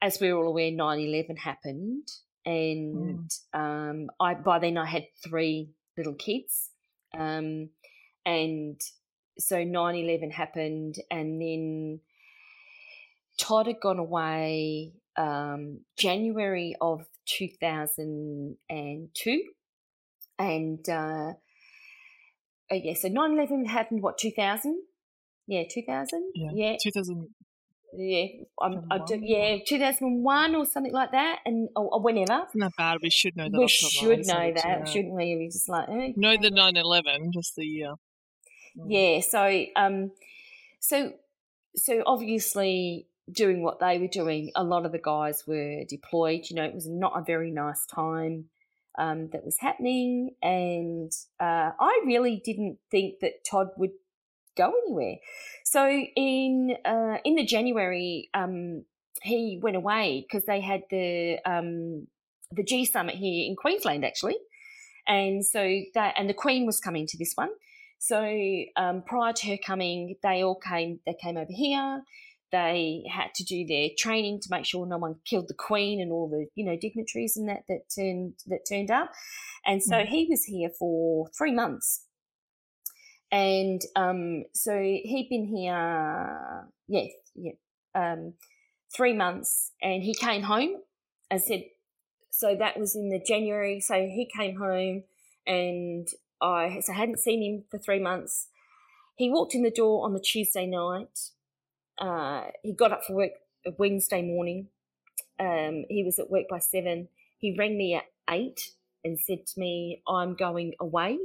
as 0.01 0.19
we're 0.19 0.36
all 0.36 0.47
aware, 0.47 0.71
9-11 0.71 1.38
happened, 1.38 2.10
and 2.45 3.29
mm. 3.29 3.31
um, 3.53 4.10
I 4.19 4.33
by 4.36 4.60
then 4.60 4.77
I 4.77 4.86
had 4.86 5.05
three 5.23 5.69
little 5.97 6.15
kids, 6.15 6.71
um, 7.17 7.69
and 8.25 8.81
so 9.39 9.57
9-11 9.57 10.31
happened, 10.31 10.95
and 11.10 11.41
then 11.41 12.01
Todd 13.38 13.67
had 13.67 13.79
gone 13.79 13.99
away 13.99 14.93
um, 15.17 15.81
January 15.97 16.75
of 16.79 17.05
2002. 17.25 19.43
And 20.39 20.88
uh, 20.88 21.33
oh, 21.33 21.36
yeah, 22.71 22.93
so 22.93 23.07
9 23.07 23.31
11 23.33 23.65
happened, 23.65 24.03
what, 24.03 24.17
2000? 24.17 24.81
Yeah, 25.47 25.63
2000? 25.69 26.31
Yeah. 26.36 26.49
yeah. 26.53 26.77
2000. 26.81 27.29
Yeah, 27.93 28.26
I'm, 28.62 28.86
I 28.91 29.00
do, 29.00 29.19
yeah, 29.21 29.58
2001 29.65 30.56
or 30.56 30.65
something 30.65 30.91
like 30.91 31.12
that, 31.12 31.39
and 31.45 31.69
or, 31.76 31.93
or 31.93 32.02
whenever. 32.02 32.43
It's 32.45 32.56
not 32.56 32.76
bad. 32.78 33.00
We 33.02 33.10
should 33.10 33.36
know 33.38 33.50
that. 33.50 33.58
We 33.58 33.67
should 33.67 34.26
know 34.28 34.54
that, 34.54 34.63
yeah. 34.65 34.84
shouldn't 34.84 35.13
we? 35.13 35.36
We 35.36 35.47
just 35.47 35.69
like 35.69 35.88
eh, 35.89 36.12
know 36.15 36.36
the 36.38 36.52
9/11, 36.52 37.34
just 37.34 37.56
the 37.56 37.65
year. 37.65 37.93
Mm. 38.78 38.86
Yeah. 38.89 39.21
So, 39.21 39.65
um, 39.76 40.12
so, 40.80 41.13
so 41.76 42.04
obviously, 42.06 43.08
doing 43.32 43.63
what 43.63 43.80
they 43.80 43.97
were 44.00 44.08
doing, 44.08 44.52
a 44.56 44.63
lot 44.63 44.86
of 44.86 44.91
the 44.91 45.00
guys 45.00 45.43
were 45.47 45.84
deployed. 45.88 46.50
You 46.50 46.58
know, 46.58 46.65
it 46.65 46.76
was 46.76 46.88
not 46.88 47.13
a 47.17 47.23
very 47.23 47.52
nice 47.52 47.86
time 47.86 48.45
um, 48.97 49.30
that 49.32 49.45
was 49.45 49.58
happening, 49.60 50.32
and 50.41 51.12
uh, 51.39 51.71
I 51.80 52.02
really 52.06 52.41
didn't 52.43 52.80
think 52.91 53.19
that 53.21 53.45
Todd 53.50 53.69
would 53.78 53.91
go 54.57 54.73
anywhere. 54.85 55.15
So 55.63 55.87
in 55.87 56.75
uh, 56.85 57.17
in 57.23 57.35
the 57.35 57.45
January, 57.45 58.29
um, 58.33 58.85
he 59.21 59.59
went 59.61 59.75
away 59.75 60.25
because 60.27 60.45
they 60.45 60.61
had 60.61 60.81
the 60.89 61.37
um, 61.45 62.07
the 62.51 62.63
G 62.63 62.85
Summit 62.85 63.15
here 63.15 63.45
in 63.47 63.55
Queensland 63.55 64.05
actually, 64.05 64.37
and 65.07 65.45
so 65.45 65.79
that 65.93 66.15
and 66.17 66.29
the 66.29 66.33
Queen 66.33 66.65
was 66.65 66.79
coming 66.79 67.05
to 67.07 67.17
this 67.17 67.33
one. 67.35 67.49
So 67.99 68.21
um, 68.75 69.03
prior 69.05 69.33
to 69.33 69.47
her 69.47 69.57
coming, 69.57 70.15
they 70.23 70.43
all 70.43 70.59
came. 70.59 70.99
They 71.05 71.15
came 71.21 71.37
over 71.37 71.51
here. 71.51 72.03
They 72.51 73.03
had 73.11 73.33
to 73.35 73.43
do 73.43 73.65
their 73.67 73.89
training 73.97 74.39
to 74.41 74.47
make 74.49 74.65
sure 74.65 74.85
no 74.85 74.97
one 74.97 75.15
killed 75.25 75.49
the 75.49 75.53
queen 75.53 75.99
and 75.99 76.13
all 76.13 76.29
the 76.29 76.47
you 76.55 76.63
know 76.63 76.77
dignitaries 76.79 77.35
and 77.35 77.49
that 77.49 77.63
that 77.67 77.89
turned 77.93 78.35
that 78.47 78.65
turned 78.69 78.91
up. 78.91 79.11
And 79.65 79.83
so 79.83 79.95
mm. 79.95 80.05
he 80.05 80.27
was 80.29 80.45
here 80.45 80.69
for 80.69 81.27
three 81.37 81.51
months. 81.51 82.06
And 83.31 83.81
um, 83.95 84.45
so 84.53 84.77
he'd 84.77 85.27
been 85.29 85.45
here, 85.45 86.67
yeah, 86.87 87.05
yeah, 87.35 87.51
um, 87.93 88.33
three 88.95 89.13
months, 89.13 89.71
and 89.81 90.01
he 90.03 90.13
came 90.13 90.43
home. 90.43 90.77
I 91.29 91.37
said, 91.37 91.63
so 92.29 92.55
that 92.57 92.79
was 92.79 92.95
in 92.95 93.09
the 93.09 93.19
January. 93.19 93.81
So 93.81 93.95
he 93.95 94.29
came 94.33 94.57
home, 94.57 95.03
and 95.45 96.07
I 96.41 96.79
so 96.81 96.93
I 96.93 96.95
hadn't 96.95 97.19
seen 97.19 97.41
him 97.43 97.63
for 97.69 97.77
three 97.77 97.99
months. 97.99 98.47
He 99.17 99.29
walked 99.29 99.55
in 99.55 99.63
the 99.63 99.71
door 99.71 100.05
on 100.05 100.13
the 100.13 100.19
Tuesday 100.21 100.67
night, 100.67 101.31
uh, 101.99 102.43
he 102.63 102.73
got 102.73 102.91
up 102.91 103.01
for 103.05 103.15
work 103.15 103.31
Wednesday 103.77 104.21
morning. 104.21 104.67
Um, 105.39 105.85
he 105.89 106.03
was 106.03 106.19
at 106.19 106.29
work 106.29 106.45
by 106.49 106.59
seven. 106.59 107.09
He 107.37 107.55
rang 107.57 107.77
me 107.77 107.95
at 107.95 108.05
eight 108.29 108.71
and 109.03 109.19
said 109.19 109.45
to 109.47 109.59
me, 109.59 110.01
I'm 110.07 110.35
going 110.35 110.73
away. 110.79 111.17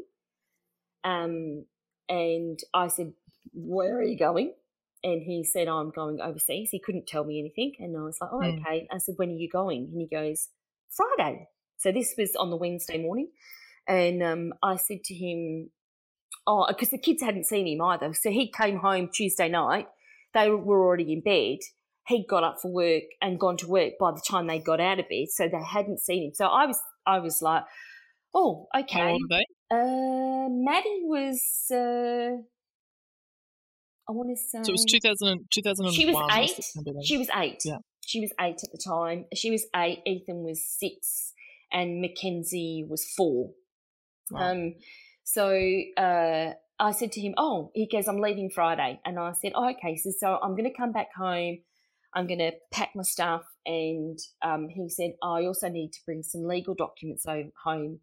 Um, 1.04 1.66
and 2.08 2.58
I 2.74 2.88
said, 2.88 3.12
Where 3.52 3.98
are 3.98 4.02
you 4.02 4.18
going? 4.18 4.54
And 5.04 5.22
he 5.22 5.44
said, 5.44 5.68
I'm 5.68 5.90
going 5.90 6.20
overseas. 6.20 6.70
He 6.70 6.78
couldn't 6.78 7.08
tell 7.08 7.24
me 7.24 7.40
anything. 7.40 7.72
And 7.78 7.96
I 7.96 8.02
was 8.02 8.18
like, 8.20 8.30
Oh, 8.32 8.38
mm. 8.38 8.60
okay. 8.60 8.86
I 8.92 8.98
said, 8.98 9.14
When 9.16 9.30
are 9.30 9.32
you 9.32 9.48
going? 9.50 9.90
And 9.92 10.00
he 10.00 10.08
goes, 10.14 10.48
Friday. 10.90 11.48
So 11.78 11.90
this 11.90 12.14
was 12.16 12.36
on 12.36 12.50
the 12.50 12.56
Wednesday 12.56 12.98
morning. 12.98 13.30
And 13.88 14.22
um, 14.22 14.52
I 14.62 14.76
said 14.76 15.02
to 15.04 15.14
him, 15.14 15.70
Oh, 16.46 16.66
because 16.68 16.90
the 16.90 16.98
kids 16.98 17.22
hadn't 17.22 17.46
seen 17.46 17.66
him 17.66 17.82
either. 17.82 18.12
So 18.14 18.30
he 18.30 18.50
came 18.50 18.78
home 18.78 19.10
Tuesday 19.12 19.48
night 19.48 19.86
they 20.34 20.50
were 20.50 20.82
already 20.82 21.12
in 21.12 21.20
bed. 21.20 21.58
He'd 22.08 22.26
got 22.28 22.44
up 22.44 22.56
for 22.60 22.70
work 22.70 23.04
and 23.20 23.38
gone 23.38 23.56
to 23.58 23.68
work 23.68 23.92
by 24.00 24.10
the 24.10 24.22
time 24.28 24.46
they 24.46 24.58
got 24.58 24.80
out 24.80 24.98
of 24.98 25.08
bed, 25.08 25.28
so 25.28 25.48
they 25.48 25.62
hadn't 25.62 26.00
seen 26.00 26.24
him. 26.24 26.34
So 26.34 26.46
I 26.46 26.66
was 26.66 26.80
I 27.06 27.18
was 27.20 27.40
like, 27.42 27.62
oh, 28.34 28.66
okay. 28.76 29.16
How 29.72 29.78
old 29.78 29.84
are 29.84 30.46
they? 30.46 30.46
Uh, 30.46 30.48
Maddie 30.50 31.02
was. 31.04 31.40
Uh, 31.70 32.42
I 34.08 34.12
want 34.12 34.30
to 34.30 34.36
say. 34.36 34.62
So 34.62 34.70
it 34.70 34.72
was 34.72 34.84
2000, 34.84 35.46
2001. 35.52 35.94
She 35.94 36.06
was 36.06 36.16
eight. 36.32 37.04
She 37.04 37.18
was 37.18 37.28
eight. 37.34 37.62
Yeah. 37.64 37.78
She 38.04 38.20
was 38.20 38.32
eight 38.40 38.60
at 38.62 38.72
the 38.72 38.78
time. 38.78 39.26
She 39.34 39.50
was 39.50 39.66
eight. 39.76 40.00
Ethan 40.06 40.42
was 40.42 40.64
six, 40.66 41.32
and 41.72 42.00
Mackenzie 42.00 42.84
was 42.88 43.04
four. 43.16 43.50
Right. 44.30 44.50
Um, 44.50 44.74
so 45.24 45.48
uh, 45.96 46.52
I 46.78 46.90
said 46.92 47.12
to 47.12 47.20
him, 47.20 47.34
"Oh," 47.36 47.70
he 47.74 47.88
goes, 47.90 48.08
"I'm 48.08 48.20
leaving 48.20 48.50
Friday," 48.50 49.00
and 49.04 49.18
I 49.18 49.32
said, 49.32 49.52
"Oh, 49.54 49.70
okay." 49.70 49.96
So, 49.96 50.10
so 50.18 50.38
I'm 50.42 50.52
going 50.52 50.70
to 50.70 50.76
come 50.76 50.92
back 50.92 51.08
home. 51.16 51.58
I'm 52.14 52.26
going 52.26 52.40
to 52.40 52.52
pack 52.72 52.90
my 52.94 53.04
stuff, 53.04 53.44
and 53.64 54.18
um, 54.42 54.68
he 54.68 54.88
said, 54.88 55.12
"I 55.22 55.46
also 55.46 55.68
need 55.68 55.92
to 55.92 56.00
bring 56.04 56.22
some 56.22 56.44
legal 56.44 56.74
documents 56.74 57.24
home. 57.24 58.00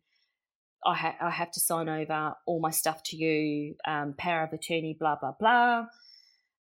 I, 0.86 0.96
ha- 0.96 1.16
I 1.22 1.30
have 1.30 1.52
to 1.52 1.60
sign 1.60 1.90
over 1.90 2.34
all 2.46 2.60
my 2.60 2.72
stuff 2.72 3.04
to 3.04 3.18
you, 3.18 3.76
um, 3.88 4.14
power 4.18 4.44
of 4.44 4.54
attorney, 4.54 4.96
blah 5.00 5.16
blah 5.16 5.34
blah." 5.40 5.86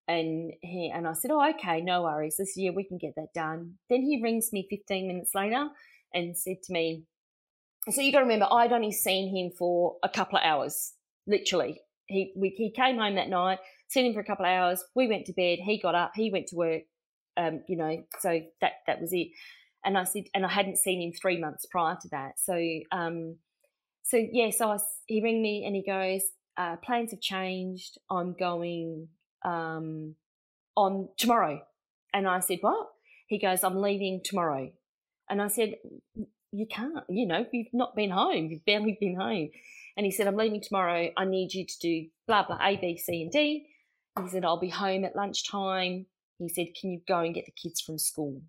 And 0.07 0.53
he 0.61 0.91
and 0.93 1.07
I 1.07 1.13
said, 1.13 1.31
"Oh, 1.31 1.49
okay, 1.51 1.81
no 1.81 2.03
worries. 2.03 2.37
This 2.37 2.57
year 2.57 2.71
we 2.73 2.83
can 2.83 2.97
get 2.97 3.15
that 3.15 3.33
done." 3.33 3.75
Then 3.89 4.01
he 4.01 4.21
rings 4.21 4.51
me 4.51 4.67
15 4.69 5.07
minutes 5.07 5.35
later 5.35 5.69
and 6.13 6.37
said 6.37 6.61
to 6.63 6.73
me, 6.73 7.05
"So 7.89 8.01
you 8.01 8.11
got 8.11 8.19
to 8.19 8.25
remember, 8.25 8.47
I'd 8.51 8.73
only 8.73 8.91
seen 8.91 9.35
him 9.35 9.51
for 9.51 9.97
a 10.03 10.09
couple 10.09 10.37
of 10.37 10.43
hours, 10.43 10.93
literally. 11.27 11.81
He 12.07 12.33
we, 12.35 12.49
he 12.49 12.71
came 12.71 12.97
home 12.97 13.15
that 13.15 13.29
night, 13.29 13.59
seen 13.87 14.05
him 14.07 14.13
for 14.13 14.19
a 14.19 14.25
couple 14.25 14.45
of 14.45 14.51
hours. 14.51 14.83
We 14.95 15.07
went 15.07 15.25
to 15.27 15.33
bed. 15.33 15.59
He 15.59 15.79
got 15.79 15.95
up. 15.95 16.11
He 16.15 16.31
went 16.31 16.47
to 16.47 16.55
work. 16.55 16.83
Um, 17.37 17.63
you 17.69 17.77
know, 17.77 18.03
so 18.19 18.41
that 18.61 18.73
that 18.87 18.99
was 18.99 19.13
it. 19.13 19.29
And 19.85 19.97
I 19.97 20.03
said, 20.03 20.25
and 20.33 20.45
I 20.45 20.49
hadn't 20.49 20.77
seen 20.77 21.01
him 21.01 21.13
three 21.13 21.39
months 21.39 21.65
prior 21.65 21.97
to 22.01 22.07
that. 22.09 22.39
So, 22.39 22.59
um, 22.91 23.37
so 24.03 24.17
yeah, 24.31 24.49
so 24.51 24.71
I 24.71 24.77
he 25.07 25.21
rang 25.21 25.41
me 25.41 25.65
and 25.65 25.75
he 25.75 25.83
goes, 25.83 26.23
uh, 26.57 26.75
plans 26.77 27.11
have 27.11 27.21
changed. 27.21 27.97
I'm 28.09 28.33
going 28.33 29.07
um, 29.45 30.15
on 30.75 31.09
tomorrow. 31.17 31.61
And 32.13 32.27
I 32.27 32.39
said, 32.39 32.59
what? 32.61 32.87
He 33.27 33.39
goes, 33.39 33.63
I'm 33.63 33.81
leaving 33.81 34.21
tomorrow. 34.23 34.71
And 35.29 35.41
I 35.41 35.47
said, 35.47 35.75
you 36.51 36.65
can't, 36.65 37.03
you 37.07 37.27
know, 37.27 37.45
you've 37.51 37.73
not 37.73 37.95
been 37.95 38.09
home. 38.09 38.47
You've 38.49 38.65
barely 38.65 38.97
been 38.99 39.15
home. 39.15 39.49
And 39.95 40.05
he 40.05 40.11
said, 40.11 40.27
I'm 40.27 40.35
leaving 40.35 40.61
tomorrow. 40.61 41.09
I 41.15 41.25
need 41.25 41.53
you 41.53 41.65
to 41.65 41.79
do 41.79 42.07
blah, 42.27 42.45
blah, 42.45 42.57
A, 42.61 42.77
B, 42.77 42.97
C, 42.97 43.21
and 43.21 43.31
D. 43.31 43.67
He 44.21 44.29
said, 44.29 44.43
I'll 44.43 44.59
be 44.59 44.69
home 44.69 45.05
at 45.05 45.15
lunchtime. 45.15 46.07
He 46.39 46.49
said, 46.49 46.67
can 46.79 46.91
you 46.91 47.01
go 47.07 47.19
and 47.19 47.35
get 47.35 47.45
the 47.45 47.51
kids 47.51 47.81
from 47.81 47.99
school? 47.99 48.41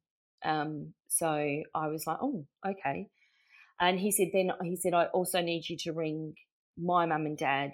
Um, 0.45 0.95
so 1.09 1.27
I 1.27 1.89
was 1.89 2.07
like, 2.07 2.19
oh, 2.23 2.47
okay. 2.67 3.09
And 3.81 3.99
he 3.99 4.12
said, 4.12 4.29
then 4.33 4.53
he 4.62 4.77
said, 4.77 4.93
I 4.93 5.07
also 5.07 5.40
need 5.40 5.69
you 5.69 5.77
to 5.79 5.93
ring 5.93 6.35
my 6.79 7.07
mum 7.07 7.25
and 7.27 7.37
dad 7.37 7.73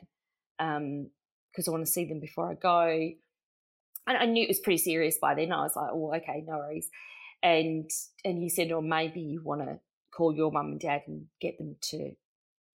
because 0.56 1.68
I 1.68 1.70
want 1.70 1.84
to 1.84 1.90
see 1.90 2.06
them 2.06 2.20
before 2.20 2.50
I 2.50 2.54
go. 2.54 3.10
And 4.06 4.16
I 4.16 4.24
knew 4.24 4.44
it 4.44 4.48
was 4.48 4.60
pretty 4.60 4.78
serious 4.78 5.18
by 5.18 5.34
then. 5.34 5.52
I 5.52 5.62
was 5.62 5.74
like, 5.74 5.90
oh, 5.92 6.14
okay, 6.14 6.44
no 6.46 6.58
worries. 6.58 6.88
And 7.42 7.90
and 8.24 8.38
he 8.38 8.48
said, 8.48 8.70
or 8.70 8.80
maybe 8.80 9.20
you 9.20 9.42
want 9.42 9.62
to 9.62 9.80
call 10.16 10.34
your 10.34 10.52
mum 10.52 10.66
and 10.66 10.80
dad 10.80 11.02
and 11.08 11.26
get 11.40 11.58
them 11.58 11.76
to 11.90 12.12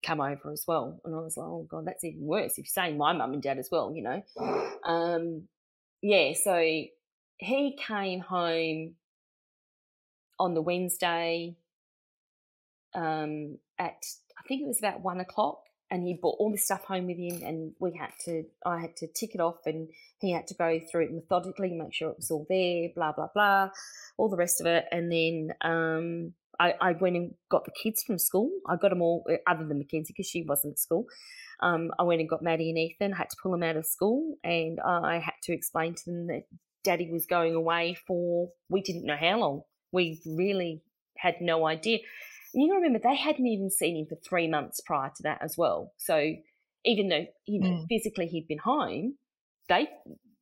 come 0.06 0.20
over 0.20 0.52
as 0.52 0.66
well. 0.68 1.00
And 1.06 1.16
I 1.16 1.20
was 1.20 1.38
like, 1.38 1.48
oh 1.48 1.66
god, 1.70 1.86
that's 1.88 2.04
even 2.04 2.26
worse. 2.26 2.54
If 2.54 2.58
you're 2.60 2.66
saying 2.66 2.98
my 2.98 3.14
mum 3.14 3.34
and 3.34 3.42
dad 3.42 3.58
as 3.60 3.70
well, 3.72 3.94
you 3.96 4.04
know. 4.04 4.22
Um, 4.84 5.44
yeah. 6.02 6.34
So 6.44 6.60
he 7.38 7.78
came 7.88 8.20
home 8.20 8.96
on 10.40 10.56
the 10.56 10.62
Wednesday 10.62 11.56
um, 12.96 13.58
at 13.78 14.04
I 14.38 14.48
think 14.48 14.62
it 14.62 14.68
was 14.68 14.80
about 14.80 15.02
one 15.02 15.20
o'clock, 15.20 15.60
and 15.90 16.04
he 16.04 16.18
brought 16.20 16.38
all 16.40 16.52
this 16.52 16.66
stuff 16.66 16.84
home 16.84 17.08
with 17.08 17.18
him, 17.18 17.42
and 17.44 17.74
we 17.80 17.98
had 17.98 18.12
to 18.26 18.44
I 18.66 18.80
had 18.80 18.96
to 18.98 19.08
tick 19.08 19.36
it 19.36 19.42
off, 19.42 19.60
and 19.66 19.90
he 20.20 20.32
had 20.32 20.48
to 20.48 20.56
go 20.56 20.80
through 20.80 21.06
it 21.06 21.14
methodically, 21.14 21.74
make 21.74 21.94
sure 21.94 22.10
it 22.10 22.18
was 22.18 22.32
all 22.32 22.46
there, 22.50 22.90
blah 22.96 23.12
blah 23.12 23.28
blah, 23.34 23.70
all 24.18 24.30
the 24.30 24.38
rest 24.38 24.62
of 24.62 24.68
it, 24.68 24.86
and 24.92 25.12
then 25.12 25.54
um, 25.62 26.34
I, 26.60 26.74
I 26.80 26.92
went 26.94 27.16
and 27.16 27.34
got 27.50 27.66
the 27.66 27.72
kids 27.72 28.04
from 28.04 28.20
school. 28.20 28.50
I 28.68 28.76
got 28.76 28.90
them 28.90 29.02
all, 29.02 29.26
uh, 29.30 29.38
other 29.48 29.66
than 29.66 29.80
Mackenzie 29.80 30.14
because 30.16 30.30
she 30.30 30.44
wasn't 30.44 30.74
at 30.74 30.80
school. 30.80 31.06
Um, 31.60 31.92
I 31.98 32.04
went 32.04 32.22
and 32.22 32.30
got 32.30 32.42
Maddie 32.44 32.70
and 32.70 32.78
Ethan. 32.78 33.14
had 33.14 33.30
to 33.30 33.38
pull 33.42 33.52
them 33.52 33.64
out 33.64 33.78
of 33.78 33.86
school, 33.86 34.38
and 34.44 34.80
I 34.80 35.20
had 35.20 35.34
to 35.44 35.54
explain 35.54 35.96
to 35.96 36.06
them 36.06 36.28
that 36.28 36.44
Daddy 36.84 37.10
was 37.12 37.26
going 37.26 37.56
away 37.56 37.96
for 38.08 38.50
we 38.70 38.82
didn't 38.82 39.06
know 39.06 39.18
how 39.20 39.40
long. 39.40 39.62
We 39.92 40.22
really 40.26 40.82
had 41.18 41.36
no 41.42 41.68
idea. 41.68 42.00
And 42.54 42.64
you 42.64 42.74
remember 42.76 43.00
they 43.00 43.16
hadn't 43.16 43.48
even 43.48 43.70
seen 43.70 43.96
him 43.98 44.06
for 44.08 44.16
three 44.16 44.48
months 44.48 44.82
prior 44.82 45.12
to 45.16 45.24
that 45.24 45.40
as 45.42 45.58
well. 45.58 45.94
So 45.98 46.34
even 46.84 47.10
though 47.10 47.26
you 47.46 47.60
know 47.60 47.70
Mm. 47.70 47.88
physically 47.88 48.28
he'd 48.28 48.48
been 48.48 48.58
home, 48.58 49.16
they 49.70 49.88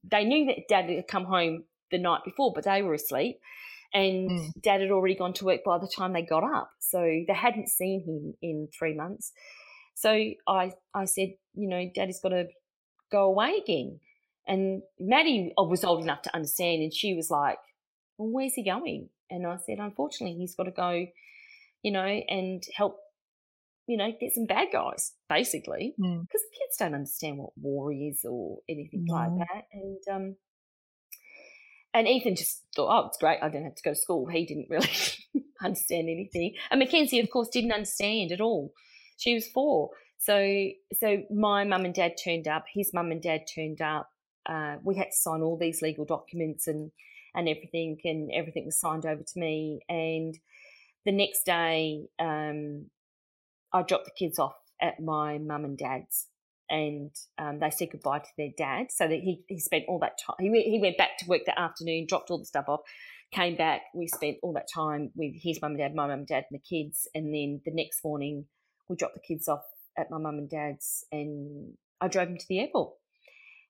they 0.03 0.23
knew 0.23 0.45
that 0.47 0.67
Dad 0.67 0.89
had 0.89 1.07
come 1.07 1.25
home 1.25 1.65
the 1.91 1.97
night 1.97 2.21
before, 2.23 2.51
but 2.53 2.63
they 2.63 2.81
were 2.81 2.93
asleep, 2.93 3.39
and 3.93 4.29
Mm. 4.29 4.61
Dad 4.61 4.81
had 4.81 4.91
already 4.91 5.15
gone 5.15 5.33
to 5.33 5.45
work 5.45 5.63
by 5.63 5.77
the 5.77 5.87
time 5.87 6.13
they 6.13 6.21
got 6.21 6.43
up. 6.43 6.71
So 6.79 6.99
they 6.99 7.33
hadn't 7.33 7.69
seen 7.69 8.03
him 8.03 8.33
in 8.41 8.67
three 8.77 8.93
months. 8.93 9.31
So 9.95 10.11
I 10.47 10.73
I 10.93 11.05
said, 11.05 11.33
you 11.53 11.67
know, 11.67 11.89
Daddy's 11.93 12.21
got 12.21 12.29
to 12.29 12.47
go 13.11 13.23
away 13.23 13.57
again. 13.61 13.99
And 14.47 14.81
Maddie 14.99 15.53
was 15.57 15.83
old 15.83 16.01
enough 16.01 16.23
to 16.23 16.35
understand, 16.35 16.81
and 16.81 16.93
she 16.93 17.13
was 17.13 17.29
like, 17.29 17.59
well, 18.17 18.29
where's 18.29 18.53
he 18.53 18.63
going? 18.63 19.09
And 19.29 19.45
I 19.45 19.57
said, 19.57 19.77
unfortunately, 19.79 20.37
he's 20.37 20.55
got 20.55 20.63
to 20.63 20.71
go, 20.71 21.05
you 21.83 21.91
know, 21.91 22.05
and 22.05 22.63
help, 22.75 22.97
you 23.87 23.97
know, 23.97 24.11
get 24.19 24.33
some 24.33 24.45
bad 24.45 24.67
guys, 24.71 25.13
basically, 25.29 25.95
Mm. 25.99 26.21
because 26.21 26.41
kids 26.57 26.77
don't 26.77 26.93
understand 26.93 27.37
what 27.37 27.51
war 27.57 27.91
is 27.93 28.23
or 28.23 28.59
anything 28.69 29.05
like 29.07 29.29
that. 29.39 29.63
And 29.73 29.97
um, 30.11 30.35
and 31.93 32.07
Ethan 32.07 32.35
just 32.35 32.63
thought, 32.75 32.89
oh, 33.03 33.07
it's 33.07 33.17
great. 33.17 33.39
I 33.41 33.49
don't 33.49 33.63
have 33.63 33.75
to 33.75 33.83
go 33.83 33.91
to 33.91 33.99
school. 33.99 34.27
He 34.27 34.45
didn't 34.45 34.67
really 34.69 34.89
understand 35.63 36.07
anything. 36.09 36.53
And 36.69 36.79
Mackenzie, 36.79 37.19
of 37.19 37.29
course, 37.31 37.49
didn't 37.49 37.71
understand 37.71 38.31
at 38.31 38.41
all. 38.41 38.73
She 39.17 39.33
was 39.33 39.47
four. 39.47 39.89
So, 40.19 40.69
so 40.93 41.23
my 41.31 41.63
mum 41.63 41.85
and 41.85 41.93
dad 41.93 42.13
turned 42.23 42.47
up. 42.47 42.65
His 42.73 42.91
mum 42.93 43.11
and 43.11 43.21
dad 43.21 43.41
turned 43.53 43.81
up. 43.81 44.09
Uh, 44.45 44.75
we 44.83 44.97
had 44.97 45.05
to 45.11 45.17
sign 45.17 45.41
all 45.41 45.57
these 45.57 45.81
legal 45.81 46.05
documents 46.05 46.67
and 46.67 46.91
and 47.35 47.47
everything, 47.47 47.97
and 48.05 48.31
everything 48.33 48.65
was 48.65 48.79
signed 48.79 49.05
over 49.05 49.21
to 49.21 49.39
me. 49.39 49.79
And 49.87 50.35
the 51.05 51.11
next 51.11 51.45
day, 51.45 52.07
um, 52.19 52.87
I 53.73 53.83
dropped 53.83 54.05
the 54.05 54.11
kids 54.17 54.39
off 54.39 54.55
at 54.81 54.99
my 54.99 55.37
mum 55.37 55.65
and 55.65 55.77
dad's, 55.77 56.27
and 56.69 57.11
um, 57.37 57.59
they 57.59 57.69
said 57.69 57.89
goodbye 57.91 58.19
to 58.19 58.29
their 58.37 58.51
dad. 58.57 58.87
So 58.91 59.07
that 59.07 59.19
he 59.19 59.43
he 59.47 59.59
spent 59.59 59.85
all 59.87 59.99
that 59.99 60.17
time. 60.25 60.35
He 60.39 60.49
he 60.63 60.79
went 60.79 60.97
back 60.97 61.17
to 61.19 61.27
work 61.27 61.41
that 61.45 61.59
afternoon, 61.59 62.05
dropped 62.07 62.31
all 62.31 62.39
the 62.39 62.45
stuff 62.45 62.65
off, 62.67 62.81
came 63.31 63.55
back. 63.55 63.81
We 63.93 64.07
spent 64.07 64.37
all 64.41 64.53
that 64.53 64.67
time 64.73 65.11
with 65.15 65.33
his 65.41 65.61
mum 65.61 65.71
and 65.71 65.79
dad, 65.79 65.95
my 65.95 66.07
mum 66.07 66.19
and 66.19 66.27
dad, 66.27 66.45
and 66.49 66.59
the 66.59 66.77
kids. 66.77 67.07
And 67.13 67.33
then 67.33 67.61
the 67.65 67.73
next 67.73 68.03
morning, 68.03 68.45
we 68.87 68.95
dropped 68.95 69.15
the 69.15 69.21
kids 69.35 69.47
off 69.47 69.63
at 69.97 70.09
my 70.09 70.17
mum 70.17 70.37
and 70.37 70.49
dad's, 70.49 71.05
and 71.11 71.73
I 72.01 72.07
drove 72.07 72.27
them 72.27 72.37
to 72.37 72.45
the 72.47 72.59
airport. 72.59 72.93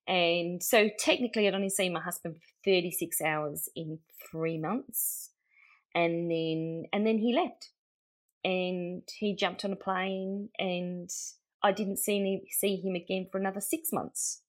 And 0.08 0.64
so 0.64 0.90
technically, 0.98 1.48
I'd 1.48 1.54
only 1.54 1.70
seen 1.70 1.94
my 1.94 2.02
husband 2.02 2.36
for 2.36 2.72
36 2.72 3.22
hours 3.22 3.70
in 3.76 4.00
three 4.32 4.58
months, 4.58 5.32
and 6.00 6.32
then 6.32 6.86
and 6.94 7.06
then 7.06 7.18
he 7.18 7.34
left, 7.34 7.72
and 8.44 9.04
he 9.18 9.36
jumped 9.36 9.66
on 9.66 9.74
a 9.74 9.76
plane, 9.76 10.50
and 10.58 11.10
I 11.62 11.72
didn't 11.72 11.98
see 11.98 12.18
him, 12.20 12.42
see 12.50 12.78
him 12.78 12.96
again 12.96 13.28
for 13.32 13.38
another 13.38 13.62
six 13.62 13.92
months. 13.92 14.42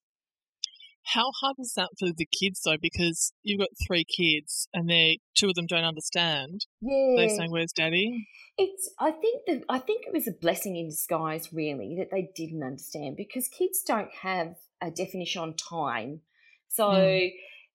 How 1.14 1.32
hard 1.40 1.56
was 1.58 1.72
that 1.74 1.90
for 1.98 2.12
the 2.12 2.26
kids 2.26 2.60
though? 2.64 2.76
Because 2.80 3.32
you've 3.42 3.58
got 3.58 3.70
three 3.86 4.04
kids, 4.04 4.68
and 4.72 4.88
they 4.88 5.18
two 5.34 5.48
of 5.48 5.54
them 5.54 5.66
don't 5.66 5.84
understand. 5.84 6.66
Yeah, 6.80 7.14
They're 7.16 7.28
saying, 7.28 7.50
"Where's 7.50 7.72
Daddy?" 7.72 8.28
It's. 8.56 8.90
I 8.98 9.10
think 9.10 9.42
that 9.46 9.64
I 9.68 9.78
think 9.78 10.06
it 10.06 10.12
was 10.12 10.28
a 10.28 10.32
blessing 10.32 10.76
in 10.76 10.88
disguise, 10.88 11.52
really, 11.52 11.96
that 11.98 12.10
they 12.10 12.30
didn't 12.34 12.62
understand 12.62 13.16
because 13.16 13.48
kids 13.48 13.82
don't 13.82 14.14
have 14.22 14.54
a 14.80 14.90
definition 14.90 15.42
on 15.42 15.54
time. 15.54 16.20
So 16.68 16.84
Mm. 16.84 17.32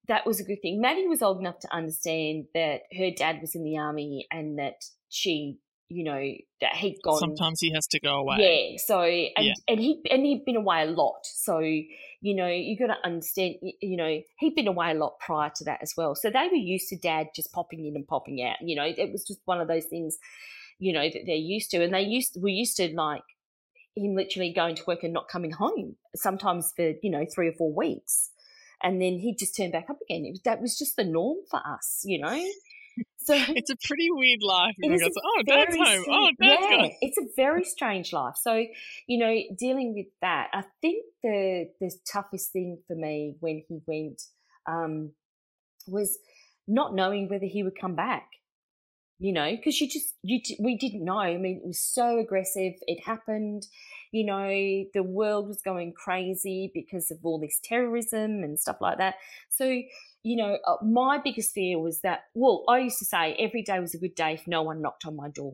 That 0.07 0.25
was 0.25 0.39
a 0.39 0.43
good 0.43 0.61
thing. 0.61 0.81
Maddie 0.81 1.07
was 1.07 1.21
old 1.21 1.39
enough 1.39 1.59
to 1.59 1.73
understand 1.73 2.45
that 2.53 2.81
her 2.97 3.11
dad 3.15 3.39
was 3.41 3.55
in 3.55 3.63
the 3.63 3.77
army 3.77 4.27
and 4.31 4.59
that 4.59 4.83
she, 5.09 5.57
you 5.89 6.03
know, 6.03 6.33
that 6.61 6.75
he'd 6.75 6.97
gone. 7.03 7.19
Sometimes 7.19 7.59
he 7.59 7.71
has 7.71 7.87
to 7.87 7.99
go 7.99 8.15
away. 8.17 8.37
Yeah. 8.39 8.77
So 8.85 9.01
and 9.01 9.45
Yeah. 9.45 9.53
and 9.67 9.79
he 9.79 10.01
and 10.09 10.25
he'd 10.25 10.45
been 10.45 10.55
away 10.55 10.83
a 10.83 10.85
lot. 10.85 11.19
So 11.23 11.59
you 11.59 12.35
know 12.35 12.47
you 12.47 12.77
got 12.77 12.87
to 12.87 12.97
understand. 13.05 13.55
You 13.81 13.97
know 13.97 14.21
he'd 14.39 14.55
been 14.55 14.67
away 14.67 14.91
a 14.91 14.95
lot 14.95 15.19
prior 15.19 15.51
to 15.55 15.63
that 15.65 15.79
as 15.81 15.93
well. 15.95 16.15
So 16.15 16.29
they 16.29 16.47
were 16.47 16.55
used 16.55 16.89
to 16.89 16.97
dad 16.97 17.27
just 17.35 17.51
popping 17.51 17.85
in 17.85 17.95
and 17.95 18.07
popping 18.07 18.41
out. 18.43 18.57
You 18.61 18.75
know 18.75 18.85
it 18.85 19.11
was 19.11 19.23
just 19.25 19.39
one 19.45 19.61
of 19.61 19.67
those 19.67 19.85
things. 19.85 20.17
You 20.79 20.93
know 20.93 21.07
that 21.09 21.21
they're 21.25 21.35
used 21.35 21.71
to, 21.71 21.83
and 21.83 21.93
they 21.93 22.01
used 22.01 22.37
we 22.41 22.51
used 22.51 22.77
to 22.77 22.93
like 22.95 23.21
him 23.95 24.15
literally 24.15 24.51
going 24.51 24.75
to 24.75 24.83
work 24.85 25.03
and 25.03 25.13
not 25.13 25.29
coming 25.29 25.51
home 25.51 25.95
sometimes 26.15 26.73
for 26.75 26.93
you 27.01 27.09
know 27.09 27.25
three 27.33 27.47
or 27.47 27.53
four 27.53 27.73
weeks. 27.73 28.31
And 28.85 29.01
then 29.01 29.17
he'd 29.17 29.39
just 29.39 29.57
turn 29.57 29.71
back 29.71 29.89
up 29.89 29.97
again. 30.07 30.25
It 30.25 30.29
was, 30.29 30.41
that 30.45 30.61
was 30.61 30.77
just 30.77 30.95
the 30.95 31.03
norm 31.03 31.39
for 31.49 31.57
us, 31.57 32.03
you 32.05 32.21
know. 32.21 32.39
So 33.17 33.33
it's 33.49 33.71
a 33.71 33.75
pretty 33.83 34.09
weird 34.11 34.43
life. 34.43 34.75
It 34.77 35.01
goes, 35.01 35.11
oh, 35.25 35.41
dad's 35.43 35.75
home. 35.75 36.05
Oh, 36.07 36.29
dad's 36.39 36.61
yeah, 36.61 36.77
gone. 36.77 36.91
it's 37.01 37.17
a 37.17 37.25
very 37.35 37.63
strange 37.63 38.13
life. 38.13 38.35
So, 38.39 38.63
you 39.07 39.17
know, 39.17 39.35
dealing 39.57 39.95
with 39.95 40.05
that, 40.21 40.49
I 40.53 40.63
think 40.81 41.03
the 41.23 41.69
the 41.81 41.91
toughest 42.13 42.53
thing 42.53 42.77
for 42.87 42.95
me 42.95 43.33
when 43.39 43.63
he 43.67 43.79
went 43.87 44.21
um, 44.67 45.13
was 45.87 46.19
not 46.67 46.93
knowing 46.93 47.27
whether 47.27 47.47
he 47.47 47.63
would 47.63 47.79
come 47.79 47.95
back. 47.95 48.27
You 49.17 49.31
know, 49.31 49.49
because 49.49 49.79
you 49.79 49.87
just 49.87 50.13
you 50.23 50.41
we 50.59 50.77
didn't 50.77 51.05
know. 51.05 51.19
I 51.19 51.37
mean, 51.37 51.61
it 51.63 51.67
was 51.67 51.79
so 51.79 52.19
aggressive. 52.19 52.73
It 52.81 53.05
happened. 53.05 53.65
You 54.11 54.25
know, 54.25 54.85
the 54.93 55.03
world 55.03 55.47
was 55.47 55.61
going 55.61 55.93
crazy 55.93 56.71
because 56.73 57.11
of 57.11 57.19
all 57.23 57.39
this 57.39 57.59
terrorism 57.63 58.43
and 58.43 58.59
stuff 58.59 58.77
like 58.81 58.97
that. 58.97 59.15
So 59.49 59.81
you 60.25 60.35
know, 60.35 60.57
uh, 60.67 60.83
my 60.83 61.19
biggest 61.23 61.53
fear 61.53 61.77
was 61.77 62.01
that, 62.01 62.21
well, 62.33 62.63
I 62.67 62.79
used 62.79 62.97
to 62.97 63.05
say 63.05 63.35
every 63.35 63.61
day 63.61 63.79
was 63.79 63.93
a 63.93 63.99
good 63.99 64.15
day 64.15 64.33
if 64.33 64.47
no 64.47 64.63
one 64.63 64.81
knocked 64.81 65.05
on 65.05 65.15
my 65.15 65.29
door. 65.29 65.53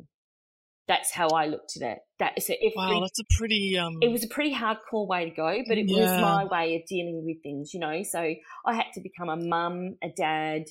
That's 0.88 1.12
how 1.12 1.28
I 1.28 1.48
looked 1.48 1.76
at 1.76 1.84
it. 1.84 2.00
That 2.20 2.42
so 2.42 2.54
if 2.60 2.74
wow, 2.76 3.02
that's 3.02 3.20
a 3.20 3.26
pretty. 3.38 3.78
Um... 3.78 3.98
It 4.02 4.10
was 4.10 4.24
a 4.24 4.30
pretty 4.30 4.56
hardcore 4.56 5.06
way 5.06 5.30
to 5.30 5.36
go, 5.36 5.62
but 5.68 5.78
it 5.78 5.90
yeah. 5.90 6.02
was 6.02 6.22
my 6.22 6.46
way 6.46 6.78
of 6.78 6.88
dealing 6.88 7.24
with 7.26 7.44
things, 7.44 7.74
you 7.74 7.82
know. 7.82 8.02
So 8.04 8.20
I 8.66 8.74
had 8.74 8.88
to 8.94 9.02
become 9.02 9.28
a 9.30 9.36
mum, 9.36 9.98
a 10.02 10.10
dad. 10.10 10.64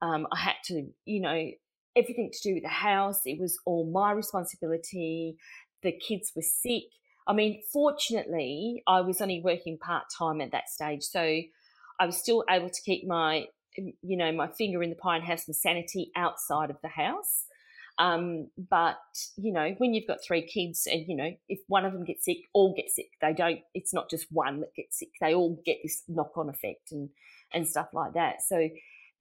Um, 0.00 0.26
I 0.32 0.38
had 0.38 0.56
to, 0.66 0.88
you 1.04 1.20
know, 1.20 1.50
everything 1.96 2.30
to 2.32 2.48
do 2.48 2.54
with 2.54 2.62
the 2.62 2.68
house. 2.68 3.20
It 3.24 3.40
was 3.40 3.58
all 3.64 3.90
my 3.90 4.12
responsibility. 4.12 5.36
The 5.82 5.92
kids 5.92 6.32
were 6.34 6.42
sick. 6.42 6.84
I 7.26 7.32
mean, 7.32 7.62
fortunately, 7.72 8.82
I 8.86 9.00
was 9.00 9.20
only 9.20 9.40
working 9.44 9.78
part 9.78 10.04
time 10.16 10.40
at 10.40 10.52
that 10.52 10.68
stage, 10.68 11.02
so 11.02 11.20
I 11.20 12.06
was 12.06 12.16
still 12.16 12.44
able 12.50 12.68
to 12.70 12.82
keep 12.82 13.06
my, 13.06 13.46
you 13.76 14.16
know, 14.16 14.32
my 14.32 14.48
finger 14.48 14.82
in 14.82 14.90
the 14.90 14.96
pie 14.96 15.16
and 15.16 15.24
have 15.24 15.40
some 15.40 15.52
sanity 15.52 16.10
outside 16.16 16.70
of 16.70 16.76
the 16.82 16.88
house. 16.88 17.44
Um, 17.98 18.48
but 18.70 18.98
you 19.36 19.52
know, 19.52 19.74
when 19.78 19.94
you've 19.94 20.08
got 20.08 20.18
three 20.26 20.42
kids, 20.42 20.88
and 20.90 21.04
you 21.06 21.14
know, 21.14 21.30
if 21.48 21.60
one 21.68 21.84
of 21.84 21.92
them 21.92 22.04
gets 22.04 22.24
sick, 22.24 22.38
all 22.52 22.74
get 22.74 22.90
sick. 22.90 23.10
They 23.20 23.32
don't. 23.32 23.60
It's 23.74 23.94
not 23.94 24.10
just 24.10 24.26
one 24.30 24.60
that 24.60 24.74
gets 24.74 24.98
sick. 24.98 25.10
They 25.20 25.34
all 25.34 25.60
get 25.64 25.78
this 25.82 26.02
knock-on 26.08 26.48
effect 26.48 26.90
and 26.90 27.10
and 27.52 27.68
stuff 27.68 27.88
like 27.92 28.14
that. 28.14 28.42
So 28.42 28.68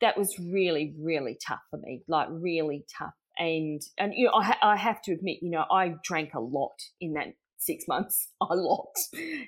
that 0.01 0.17
was 0.17 0.37
really, 0.39 0.93
really 0.99 1.37
tough 1.45 1.61
for 1.69 1.77
me. 1.77 2.01
Like 2.07 2.27
really 2.31 2.85
tough. 2.97 3.13
And 3.37 3.81
and 3.97 4.13
you 4.15 4.25
know, 4.25 4.33
I, 4.33 4.43
ha- 4.43 4.59
I 4.61 4.75
have 4.75 5.01
to 5.03 5.13
admit, 5.13 5.37
you 5.41 5.51
know, 5.51 5.65
I 5.71 5.95
drank 6.03 6.33
a 6.33 6.39
lot 6.39 6.73
in 6.99 7.13
that 7.13 7.27
six 7.57 7.85
months 7.87 8.29
a 8.41 8.55
lot 8.55 8.93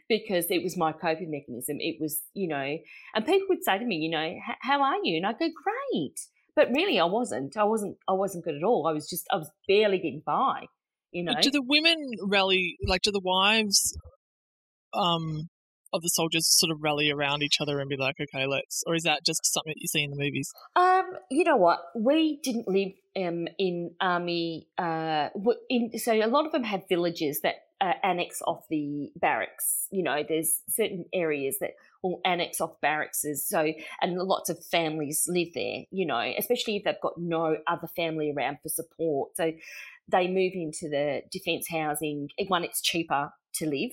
because 0.08 0.46
it 0.50 0.64
was 0.64 0.78
my 0.78 0.92
coping 0.92 1.32
mechanism. 1.32 1.78
It 1.80 1.98
was, 2.00 2.22
you 2.34 2.48
know, 2.48 2.78
and 3.16 3.26
people 3.26 3.48
would 3.50 3.64
say 3.64 3.78
to 3.78 3.86
me, 3.86 3.98
you 3.98 4.10
know, 4.10 4.36
how 4.62 4.82
are 4.82 4.98
you? 5.04 5.18
And 5.18 5.26
I 5.26 5.34
go, 5.34 5.50
great. 5.50 6.20
But 6.56 6.70
really, 6.70 7.00
I 7.00 7.06
wasn't. 7.06 7.58
I 7.58 7.64
wasn't. 7.64 7.98
I 8.08 8.14
wasn't 8.14 8.46
good 8.46 8.56
at 8.56 8.64
all. 8.64 8.86
I 8.88 8.94
was 8.94 9.10
just. 9.10 9.26
I 9.32 9.38
was 9.38 9.50
barely 9.68 9.98
getting 9.98 10.22
by. 10.24 10.68
You 11.12 11.24
know. 11.24 11.34
do 11.42 11.50
the 11.50 11.64
women 11.64 11.98
rally? 12.22 12.78
Like, 12.88 13.02
do 13.02 13.12
the 13.12 13.20
wives, 13.20 13.98
um, 14.94 15.50
of 15.94 16.02
the 16.02 16.10
soldiers 16.10 16.48
sort 16.48 16.72
of 16.72 16.82
rally 16.82 17.12
around 17.12 17.44
each 17.44 17.62
other 17.62 17.80
and 17.80 17.90
be 17.90 17.98
like, 17.98 18.16
okay, 18.20 18.46
let's, 18.46 18.84
or 18.88 18.96
is 18.96 19.04
that 19.04 19.26
just 19.26 19.46
something 19.46 19.72
that 19.72 19.82
you 19.82 19.88
see 19.88 20.04
in 20.04 20.12
the 20.12 20.18
movies? 20.18 20.52
Um, 20.76 21.06
you 21.30 21.44
know 21.44 21.58
what? 21.58 21.80
We 21.96 22.40
didn't 22.44 22.68
live 22.68 22.94
um 23.16 23.48
in 23.60 23.92
army. 24.02 24.68
Uh, 24.78 25.30
in 25.70 25.98
so 26.00 26.14
a 26.14 26.28
lot 26.28 26.46
of 26.46 26.52
them 26.52 26.64
have 26.64 26.82
villages 26.90 27.42
that 27.42 27.56
uh, 27.84 27.94
annex 28.02 28.42
off 28.48 28.64
the 28.70 29.12
barracks. 29.16 29.88
You 29.92 30.04
know, 30.04 30.24
there's 30.28 30.62
certain 30.70 31.06
areas 31.14 31.58
that 31.60 31.72
will 32.02 32.22
annex 32.24 32.62
off 32.62 32.80
barracks. 32.82 33.26
So, 33.46 33.74
and 34.02 34.18
lots 34.18 34.50
of 34.50 34.64
families 34.66 35.26
live 35.28 35.50
there, 35.54 35.82
you 35.92 36.06
know, 36.06 36.34
especially 36.38 36.78
if 36.78 36.86
they've 36.86 36.96
got 37.02 37.18
no 37.18 37.58
other 37.68 37.88
family 37.96 38.34
around 38.36 38.60
for 38.64 38.70
support. 38.70 39.36
So 39.36 39.52
they 40.08 40.28
move 40.28 40.54
into 40.54 40.90
the 40.90 41.24
defence 41.30 41.68
housing. 41.70 42.30
One, 42.48 42.64
it's 42.64 42.82
cheaper 42.82 43.32
to 43.56 43.66
live. 43.66 43.92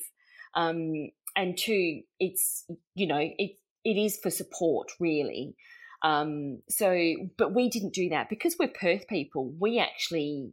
Um, 0.55 1.11
and 1.41 1.57
two, 1.57 2.03
it's, 2.19 2.65
you 2.95 3.07
know, 3.07 3.19
it, 3.19 3.53
it 3.85 3.97
is 3.97 4.19
for 4.23 4.31
support, 4.31 4.93
really. 5.01 5.57
Um, 6.03 6.61
so, 6.69 6.95
but 7.39 7.55
we 7.55 7.69
didn't 7.71 7.95
do 7.95 8.11
that 8.11 8.29
because 8.29 8.57
we're 8.59 8.69
Perth 8.69 9.09
people. 9.09 9.53
We 9.59 9.79
actually 9.79 10.53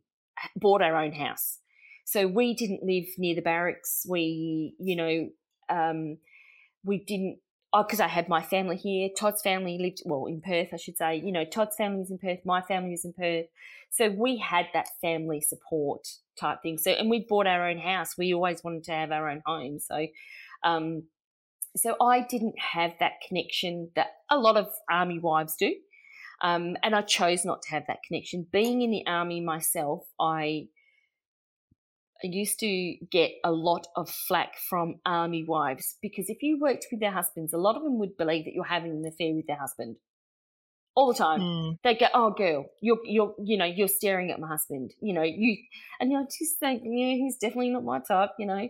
bought 0.56 0.82
our 0.82 0.96
own 0.96 1.12
house. 1.12 1.60
So 2.06 2.26
we 2.26 2.54
didn't 2.54 2.84
live 2.84 3.06
near 3.18 3.36
the 3.36 3.42
barracks. 3.42 4.06
We, 4.08 4.76
you 4.80 4.96
know, 4.96 5.30
um, 5.70 6.18
we 6.84 7.04
didn't 7.04 7.40
because 7.76 8.00
oh, 8.00 8.06
I 8.06 8.08
had 8.08 8.30
my 8.30 8.42
family 8.42 8.78
here. 8.78 9.10
Todd's 9.18 9.42
family 9.42 9.78
lived 9.78 10.02
well 10.06 10.26
in 10.26 10.42
Perth, 10.42 10.70
I 10.74 10.78
should 10.78 10.98
say. 10.98 11.18
You 11.18 11.32
know, 11.32 11.44
Todd's 11.44 11.76
family 11.76 12.00
was 12.00 12.12
in 12.12 12.18
Perth. 12.18 12.40
My 12.46 12.62
family 12.62 12.92
was 12.92 13.04
in 13.04 13.14
Perth. 13.14 13.48
So 13.90 14.10
we 14.10 14.38
had 14.38 14.68
that 14.74 14.88
family 15.02 15.42
support 15.42 16.08
type 16.40 16.60
thing. 16.64 16.78
So 16.78 16.92
and 16.92 17.10
we 17.10 17.26
bought 17.28 17.46
our 17.46 17.68
own 17.68 17.78
house. 17.78 18.18
We 18.18 18.34
always 18.34 18.64
wanted 18.64 18.86
to 18.86 18.94
have 18.94 19.12
our 19.12 19.30
own 19.30 19.42
home. 19.46 19.80
So, 19.80 20.08
um, 20.64 21.04
so 21.76 21.96
I 22.02 22.22
didn't 22.22 22.56
have 22.60 22.94
that 23.00 23.14
connection 23.28 23.92
that 23.96 24.08
a 24.30 24.38
lot 24.38 24.58
of 24.58 24.68
army 24.90 25.20
wives 25.20 25.56
do. 25.56 25.74
Um, 26.42 26.78
and 26.84 26.96
I 26.96 27.02
chose 27.02 27.46
not 27.46 27.62
to 27.64 27.70
have 27.72 27.84
that 27.88 28.04
connection. 28.08 28.46
Being 28.52 28.82
in 28.82 28.92
the 28.92 29.06
army 29.08 29.42
myself, 29.42 30.06
I 30.20 30.68
I 32.24 32.28
used 32.28 32.60
to 32.62 32.96
get 33.12 33.34
a 33.44 33.52
lot 33.52 33.88
of 33.96 34.10
flack 34.10 34.58
from 34.70 34.96
army 35.06 35.44
wives 35.44 35.98
because 36.02 36.30
if 36.30 36.42
you 36.42 36.60
worked 36.60 36.88
with 36.92 37.00
their 37.00 37.12
husbands, 37.12 37.54
a 37.54 37.60
lot 37.60 37.76
of 37.76 37.84
them 37.84 38.00
would 38.00 38.18
believe 38.18 38.46
that 38.46 38.54
you're 38.54 38.64
having 38.64 38.92
an 38.92 39.06
affair 39.06 39.36
with 39.36 39.46
their 39.46 39.58
husband 39.58 39.98
all 40.96 41.14
the 41.14 41.18
time. 41.18 41.40
Mm. 41.40 41.78
They 41.84 41.94
go, 41.94 42.08
"Oh, 42.14 42.32
girl, 42.32 42.66
you're 42.82 43.00
you're 43.06 43.36
you 43.44 43.58
know 43.58 43.66
you're 43.66 43.88
staring 43.88 44.32
at 44.32 44.40
my 44.40 44.48
husband. 44.48 44.96
You 45.00 45.14
know 45.14 45.22
you," 45.22 45.58
and 46.00 46.10
know 46.10 46.26
just 46.26 46.60
think, 46.60 46.82
yeah, 46.84 47.14
he's 47.14 47.38
definitely 47.38 47.70
not 47.70 47.84
my 47.84 48.00
type. 48.00 48.32
You 48.40 48.48
know, 48.48 48.68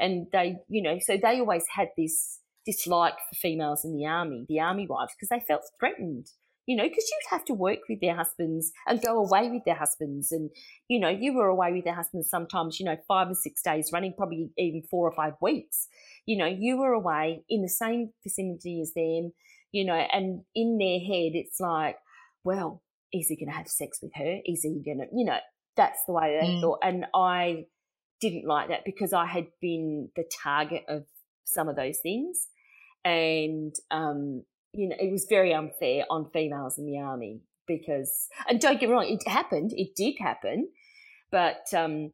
and 0.00 0.26
they 0.32 0.56
you 0.68 0.82
know 0.82 0.98
so 1.00 1.16
they 1.16 1.38
always 1.38 1.64
had 1.74 1.88
this 1.96 2.40
dislike 2.66 3.14
for 3.14 3.36
females 3.36 3.84
in 3.84 3.96
the 3.96 4.06
army, 4.06 4.44
the 4.48 4.60
army 4.60 4.86
wives, 4.86 5.12
because 5.16 5.28
they 5.28 5.44
felt 5.46 5.62
threatened 5.78 6.30
you 6.70 6.76
know, 6.76 6.84
because 6.84 7.10
you'd 7.10 7.30
have 7.36 7.44
to 7.46 7.52
work 7.52 7.80
with 7.88 8.00
their 8.00 8.14
husbands 8.14 8.70
and 8.86 9.02
go 9.02 9.18
away 9.18 9.50
with 9.50 9.64
their 9.64 9.74
husbands. 9.74 10.30
And, 10.30 10.50
you 10.86 11.00
know, 11.00 11.08
you 11.08 11.34
were 11.34 11.48
away 11.48 11.72
with 11.72 11.82
their 11.82 11.96
husbands 11.96 12.30
sometimes, 12.30 12.78
you 12.78 12.86
know, 12.86 12.96
five 13.08 13.28
or 13.28 13.34
six 13.34 13.60
days 13.60 13.90
running, 13.92 14.14
probably 14.16 14.50
even 14.56 14.82
four 14.88 15.08
or 15.08 15.12
five 15.12 15.32
weeks. 15.40 15.88
You 16.26 16.36
know, 16.36 16.46
you 16.46 16.78
were 16.78 16.92
away 16.92 17.42
in 17.48 17.62
the 17.62 17.68
same 17.68 18.12
vicinity 18.22 18.80
as 18.80 18.92
them, 18.94 19.32
you 19.72 19.84
know, 19.84 19.94
and 19.94 20.42
in 20.54 20.78
their 20.78 21.00
head, 21.00 21.32
it's 21.34 21.58
like, 21.58 21.96
well, 22.44 22.82
is 23.12 23.26
he 23.26 23.34
going 23.34 23.50
to 23.50 23.56
have 23.56 23.66
sex 23.66 23.98
with 24.00 24.12
her? 24.14 24.38
Is 24.44 24.62
he 24.62 24.80
going 24.84 24.98
to, 24.98 25.06
you 25.12 25.24
know, 25.24 25.38
that's 25.76 26.04
the 26.06 26.12
way 26.12 26.38
they 26.40 26.46
mm. 26.46 26.60
thought. 26.60 26.78
And 26.84 27.06
I 27.12 27.64
didn't 28.20 28.46
like 28.46 28.68
that 28.68 28.84
because 28.84 29.12
I 29.12 29.26
had 29.26 29.46
been 29.60 30.10
the 30.16 30.24
target 30.42 30.84
of 30.88 31.04
some 31.44 31.68
of 31.68 31.76
those 31.76 31.98
things. 31.98 32.48
And, 33.04 33.74
um, 33.90 34.44
you 34.72 34.88
know, 34.88 34.96
it 35.00 35.10
was 35.10 35.26
very 35.28 35.54
unfair 35.54 36.04
on 36.10 36.30
females 36.32 36.78
in 36.78 36.86
the 36.86 36.98
army 36.98 37.40
because, 37.66 38.28
and 38.48 38.60
don't 38.60 38.78
get 38.78 38.88
me 38.88 38.94
wrong, 38.94 39.06
it 39.08 39.26
happened, 39.28 39.72
it 39.74 39.94
did 39.96 40.16
happen, 40.18 40.68
but 41.30 41.72
um, 41.74 42.12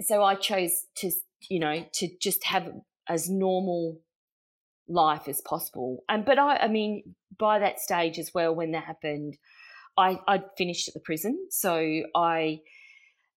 so 0.00 0.22
I 0.22 0.34
chose 0.34 0.86
to, 0.96 1.10
you 1.48 1.58
know, 1.58 1.84
to 1.94 2.08
just 2.20 2.44
have 2.44 2.72
as 3.08 3.28
normal 3.28 4.00
life 4.88 5.28
as 5.28 5.40
possible. 5.40 6.04
And 6.08 6.24
but 6.24 6.38
I, 6.38 6.56
I 6.56 6.68
mean, 6.68 7.14
by 7.38 7.58
that 7.58 7.80
stage 7.80 8.18
as 8.18 8.32
well, 8.34 8.54
when 8.54 8.72
that 8.72 8.84
happened, 8.84 9.36
I 9.96 10.18
I'd 10.26 10.44
finished 10.56 10.88
at 10.88 10.94
the 10.94 11.00
prison, 11.00 11.46
so 11.50 12.02
I, 12.14 12.60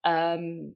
um, 0.03 0.75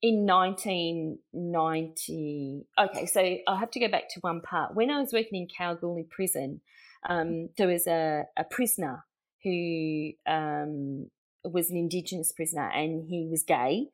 in 0.00 0.26
1990 0.26 2.66
okay 2.78 3.06
so 3.06 3.20
i 3.20 3.58
have 3.58 3.70
to 3.70 3.80
go 3.80 3.88
back 3.88 4.08
to 4.08 4.20
one 4.20 4.40
part 4.40 4.72
when 4.74 4.90
i 4.90 5.00
was 5.00 5.12
working 5.12 5.42
in 5.42 5.48
kalgoorlie 5.48 6.06
prison 6.08 6.60
um, 7.08 7.48
there 7.56 7.68
was 7.68 7.86
a, 7.86 8.24
a 8.36 8.44
prisoner 8.44 9.04
who 9.42 10.12
um, 10.26 11.10
was 11.44 11.70
an 11.70 11.76
Indigenous 11.76 12.32
prisoner, 12.32 12.68
and 12.68 13.08
he 13.08 13.28
was 13.30 13.42
gay, 13.42 13.88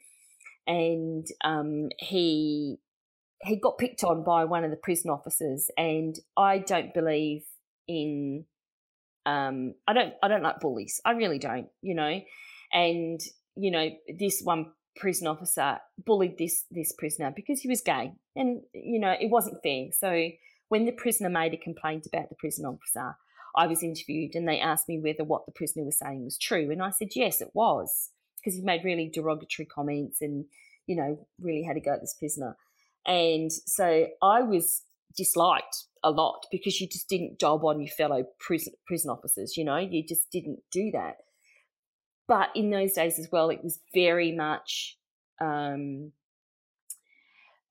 and 0.67 1.27
um, 1.43 1.89
he 1.99 2.79
he 3.43 3.57
got 3.57 3.79
picked 3.79 4.05
on 4.05 4.25
by 4.25 4.45
one 4.45 4.65
of 4.65 4.71
the 4.71 4.77
prison 4.77 5.11
officers, 5.11 5.71
and 5.77 6.19
I 6.37 6.59
don't 6.59 6.95
believe 6.95 7.43
in 7.87 8.47
um, 9.27 9.75
I 9.87 9.93
don't 9.93 10.15
I 10.23 10.29
don't 10.29 10.43
like 10.43 10.61
bullies. 10.61 11.01
I 11.05 11.13
really 11.13 11.39
don't, 11.39 11.69
you 11.83 11.95
know, 11.95 12.21
and 12.73 13.21
you 13.57 13.71
know 13.71 13.91
this 14.19 14.41
one 14.43 14.73
prison 14.97 15.27
officer 15.27 15.79
bullied 16.05 16.39
this 16.39 16.65
this 16.71 16.93
prisoner 16.93 17.33
because 17.35 17.61
he 17.61 17.69
was 17.69 17.81
gay, 17.81 18.13
and 18.37 18.63
you 18.73 18.99
know 18.99 19.15
it 19.19 19.31
wasn't 19.31 19.63
fair. 19.63 19.87
So 19.93 20.31
when 20.69 20.87
the 20.87 20.93
prisoner 20.93 21.29
made 21.29 21.55
a 21.55 21.59
complaint 21.59 22.07
about 22.07 22.29
the 22.29 22.37
prison 22.37 22.65
officer, 22.65 23.17
I 23.57 23.67
was 23.67 23.83
interviewed 23.83 24.35
and 24.35 24.49
they 24.49 24.59
asked 24.59 24.89
me 24.89 24.99
whether 24.99 25.25
what 25.25 25.47
the 25.47 25.53
prisoner 25.53 25.85
was 25.85 25.99
saying 25.99 26.25
was 26.25 26.39
true. 26.39 26.71
And 26.71 26.83
I 26.83 26.91
said, 26.91 27.09
yes, 27.15 27.41
it 27.41 27.51
was, 27.55 28.11
because 28.37 28.57
he 28.57 28.63
made 28.63 28.85
really 28.85 29.11
derogatory 29.13 29.67
comments 29.67 30.21
and, 30.21 30.47
you 30.87 30.97
know, 30.97 31.27
really 31.41 31.63
had 31.63 31.75
to 31.75 31.81
go 31.81 31.93
at 31.93 32.01
this 32.01 32.17
prisoner. 32.19 32.57
And 33.07 33.53
so 33.53 34.09
I 34.23 34.43
was 34.43 34.83
disliked 35.17 35.85
a 36.03 36.11
lot 36.11 36.47
because 36.51 36.81
you 36.81 36.89
just 36.89 37.09
didn't 37.09 37.39
job 37.39 37.65
on 37.65 37.81
your 37.81 37.93
fellow 37.95 38.25
prison 38.41 38.73
prison 38.87 39.11
officers. 39.11 39.57
You 39.57 39.65
know, 39.65 39.77
you 39.77 40.05
just 40.07 40.31
didn't 40.33 40.61
do 40.73 40.91
that. 40.93 41.17
But 42.27 42.51
in 42.55 42.71
those 42.71 42.93
days 42.93 43.19
as 43.19 43.29
well, 43.31 43.51
it 43.51 43.63
was 43.63 43.81
very 43.93 44.33
much 44.33 44.97
um, 45.41 46.13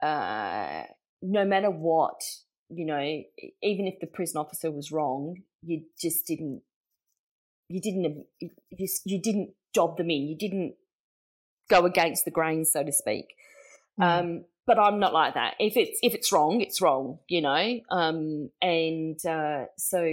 uh, 0.01 0.83
no 1.21 1.45
matter 1.45 1.71
what, 1.71 2.21
you 2.69 2.85
know, 2.85 2.99
even 3.61 3.87
if 3.87 3.99
the 3.99 4.07
prison 4.07 4.37
officer 4.37 4.69
was 4.69 4.91
wrong, 4.91 5.37
you 5.61 5.83
just 5.99 6.27
didn't, 6.27 6.61
you 7.69 7.79
didn't, 7.81 8.25
you, 8.39 8.87
you 9.05 9.21
didn't 9.21 9.53
job 9.73 9.97
them 9.97 10.09
in. 10.09 10.27
You 10.27 10.37
didn't 10.37 10.75
go 11.69 11.85
against 11.85 12.25
the 12.25 12.31
grain, 12.31 12.65
so 12.65 12.83
to 12.83 12.91
speak. 12.91 13.27
Mm. 13.99 14.03
Um, 14.03 14.45
but 14.65 14.79
I'm 14.79 14.99
not 14.99 15.13
like 15.13 15.33
that. 15.33 15.55
If 15.59 15.75
it's 15.75 15.99
if 16.01 16.13
it's 16.13 16.31
wrong, 16.31 16.61
it's 16.61 16.81
wrong, 16.81 17.19
you 17.27 17.41
know. 17.41 17.79
Um, 17.91 18.49
and 18.61 19.23
uh, 19.25 19.65
so 19.77 20.03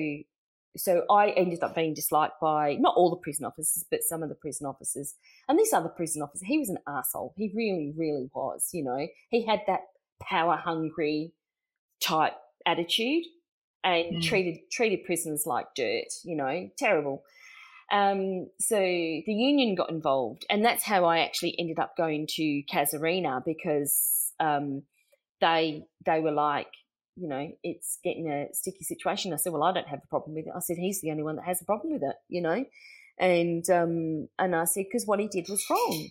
so 0.77 1.05
I 1.11 1.31
ended 1.31 1.63
up 1.63 1.75
being 1.75 1.95
disliked 1.95 2.41
by 2.41 2.75
not 2.75 2.95
all 2.97 3.11
the 3.11 3.17
prison 3.17 3.45
officers, 3.45 3.85
but 3.91 4.03
some 4.03 4.23
of 4.23 4.29
the 4.29 4.35
prison 4.35 4.67
officers. 4.67 5.15
And 5.49 5.59
this 5.59 5.73
other 5.73 5.89
prison 5.89 6.23
officer, 6.23 6.45
he 6.47 6.59
was 6.59 6.69
an 6.69 6.79
asshole. 6.87 7.35
He 7.37 7.53
really, 7.55 7.93
really 7.97 8.31
was. 8.35 8.69
You 8.73 8.85
know, 8.85 9.07
he 9.31 9.45
had 9.45 9.61
that 9.67 9.81
power 10.23 10.57
hungry 10.57 11.33
type 12.01 12.35
attitude 12.67 13.25
and 13.83 14.17
mm. 14.17 14.23
treated 14.23 14.59
treated 14.71 15.05
prisoners 15.05 15.45
like 15.47 15.67
dirt. 15.75 16.13
You 16.25 16.37
know, 16.37 16.71
terrible. 16.79 17.25
Um, 17.93 18.47
so 18.61 18.79
the 18.79 19.25
union 19.27 19.75
got 19.75 19.91
involved, 19.91 20.47
and 20.49 20.65
that's 20.65 20.85
how 20.85 21.05
I 21.05 21.21
actually 21.21 21.57
ended 21.59 21.81
up 21.81 21.97
going 21.97 22.29
to 22.37 22.63
Casuarina 22.73 23.43
because 23.45 24.33
um, 24.39 24.83
they 25.41 25.83
they 26.07 26.21
were 26.21 26.31
like, 26.31 26.69
you 27.21 27.29
know, 27.29 27.51
it's 27.63 27.99
getting 28.03 28.31
a 28.31 28.49
sticky 28.53 28.85
situation. 28.85 29.33
I 29.33 29.37
said, 29.37 29.53
well, 29.53 29.63
I 29.63 29.73
don't 29.73 29.89
have 29.89 30.01
a 30.03 30.09
problem 30.09 30.35
with 30.35 30.47
it. 30.47 30.53
I 30.57 30.61
said, 30.61 30.79
he's 30.79 31.03
the 31.03 31.11
only 31.11 31.23
one 31.23 31.37
that 31.37 31.45
has 31.45 31.61
a 31.61 31.67
problem 31.67 31.93
with 31.93 32.03
it, 32.03 32.17
you 32.29 32.41
know, 32.41 32.65
and 33.19 33.69
um, 33.69 34.29
and 34.39 34.57
I 34.57 34.65
said 34.65 34.87
because 34.91 35.07
what 35.07 35.21
he 35.21 35.29
did 35.29 35.47
was 35.49 35.63
wrong, 35.69 36.09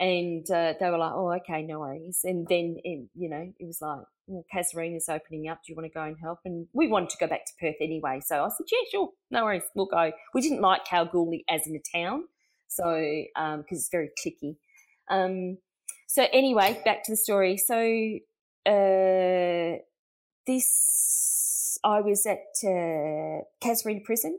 and 0.00 0.50
uh, 0.50 0.74
they 0.78 0.90
were 0.90 0.98
like, 0.98 1.12
oh, 1.14 1.32
okay, 1.34 1.62
no 1.62 1.80
worries. 1.80 2.20
And 2.24 2.46
then 2.48 2.76
it, 2.82 3.08
you 3.14 3.30
know, 3.30 3.52
it 3.58 3.64
was 3.64 3.78
like, 3.80 4.00
well, 4.26 4.44
Casuarina's 4.52 5.08
opening 5.08 5.48
up. 5.48 5.60
Do 5.64 5.72
you 5.72 5.76
want 5.76 5.86
to 5.86 5.94
go 5.94 6.02
and 6.02 6.16
help? 6.20 6.40
And 6.44 6.66
we 6.72 6.88
wanted 6.88 7.10
to 7.10 7.16
go 7.20 7.28
back 7.28 7.46
to 7.46 7.52
Perth 7.60 7.76
anyway. 7.80 8.20
So 8.24 8.44
I 8.44 8.48
said, 8.48 8.66
yeah, 8.70 8.78
sure, 8.90 9.10
no 9.30 9.44
worries, 9.44 9.62
we'll 9.76 9.86
go. 9.86 10.10
We 10.34 10.40
didn't 10.40 10.60
like 10.60 10.84
Kalgoorlie 10.84 11.44
as 11.48 11.62
in 11.66 11.76
a 11.76 11.96
town, 11.96 12.24
so 12.66 12.82
because 12.84 13.54
um, 13.54 13.64
it's 13.70 13.88
very 13.90 14.10
clicky. 14.24 14.56
Um, 15.08 15.58
so 16.08 16.26
anyway, 16.32 16.80
back 16.84 17.04
to 17.04 17.12
the 17.12 17.16
story. 17.16 17.56
So 17.56 17.76
uh, 18.66 19.78
this, 20.46 21.78
I 21.84 22.00
was 22.00 22.26
at 22.26 22.38
uh, 22.64 23.42
Prison 24.04 24.38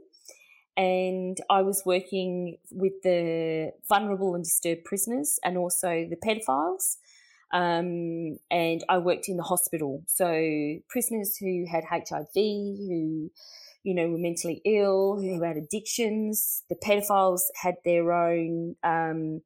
and 0.77 1.37
I 1.49 1.63
was 1.63 1.81
working 1.85 2.57
with 2.71 2.93
the 3.03 3.71
vulnerable 3.89 4.35
and 4.35 4.43
disturbed 4.43 4.85
prisoners 4.85 5.39
and 5.43 5.57
also 5.57 6.07
the 6.07 6.15
pedophiles. 6.15 6.97
Um, 7.51 8.37
and 8.51 8.83
I 8.87 8.99
worked 8.99 9.27
in 9.27 9.37
the 9.37 9.43
hospital. 9.43 10.03
So 10.05 10.77
prisoners 10.87 11.37
who 11.37 11.65
had 11.69 11.85
HIV, 11.85 12.27
who, 12.35 13.31
you 13.83 13.95
know, 13.95 14.07
were 14.09 14.19
mentally 14.19 14.61
ill, 14.65 15.19
who 15.19 15.41
had 15.41 15.57
addictions. 15.57 16.63
The 16.69 16.75
pedophiles 16.75 17.41
had 17.61 17.75
their 17.83 18.11
own 18.11 18.75
um, 18.83 19.41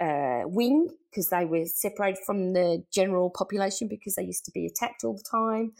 uh, 0.00 0.42
wing 0.44 0.88
because 1.10 1.28
they 1.30 1.44
were 1.44 1.64
separated 1.64 2.18
from 2.26 2.52
the 2.52 2.84
general 2.92 3.30
population 3.30 3.88
because 3.88 4.14
they 4.14 4.24
used 4.24 4.44
to 4.44 4.50
be 4.52 4.66
attacked 4.66 5.04
all 5.04 5.14
the 5.14 5.24
time. 5.30 5.72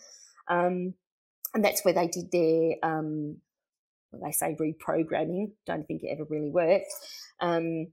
Um, 0.49 0.95
and 1.55 1.65
that's 1.65 1.85
where 1.85 1.95
they 1.95 2.09
did 2.09 2.31
their, 2.33 2.75
um, 2.83 3.39
well, 4.13 4.23
they 4.25 4.33
say 4.33 4.57
reprogramming. 4.61 5.53
Don't 5.67 5.87
think 5.87 6.03
it 6.03 6.11
ever 6.13 6.27
really 6.29 6.51
worked. 6.51 6.93
Um, 7.41 7.89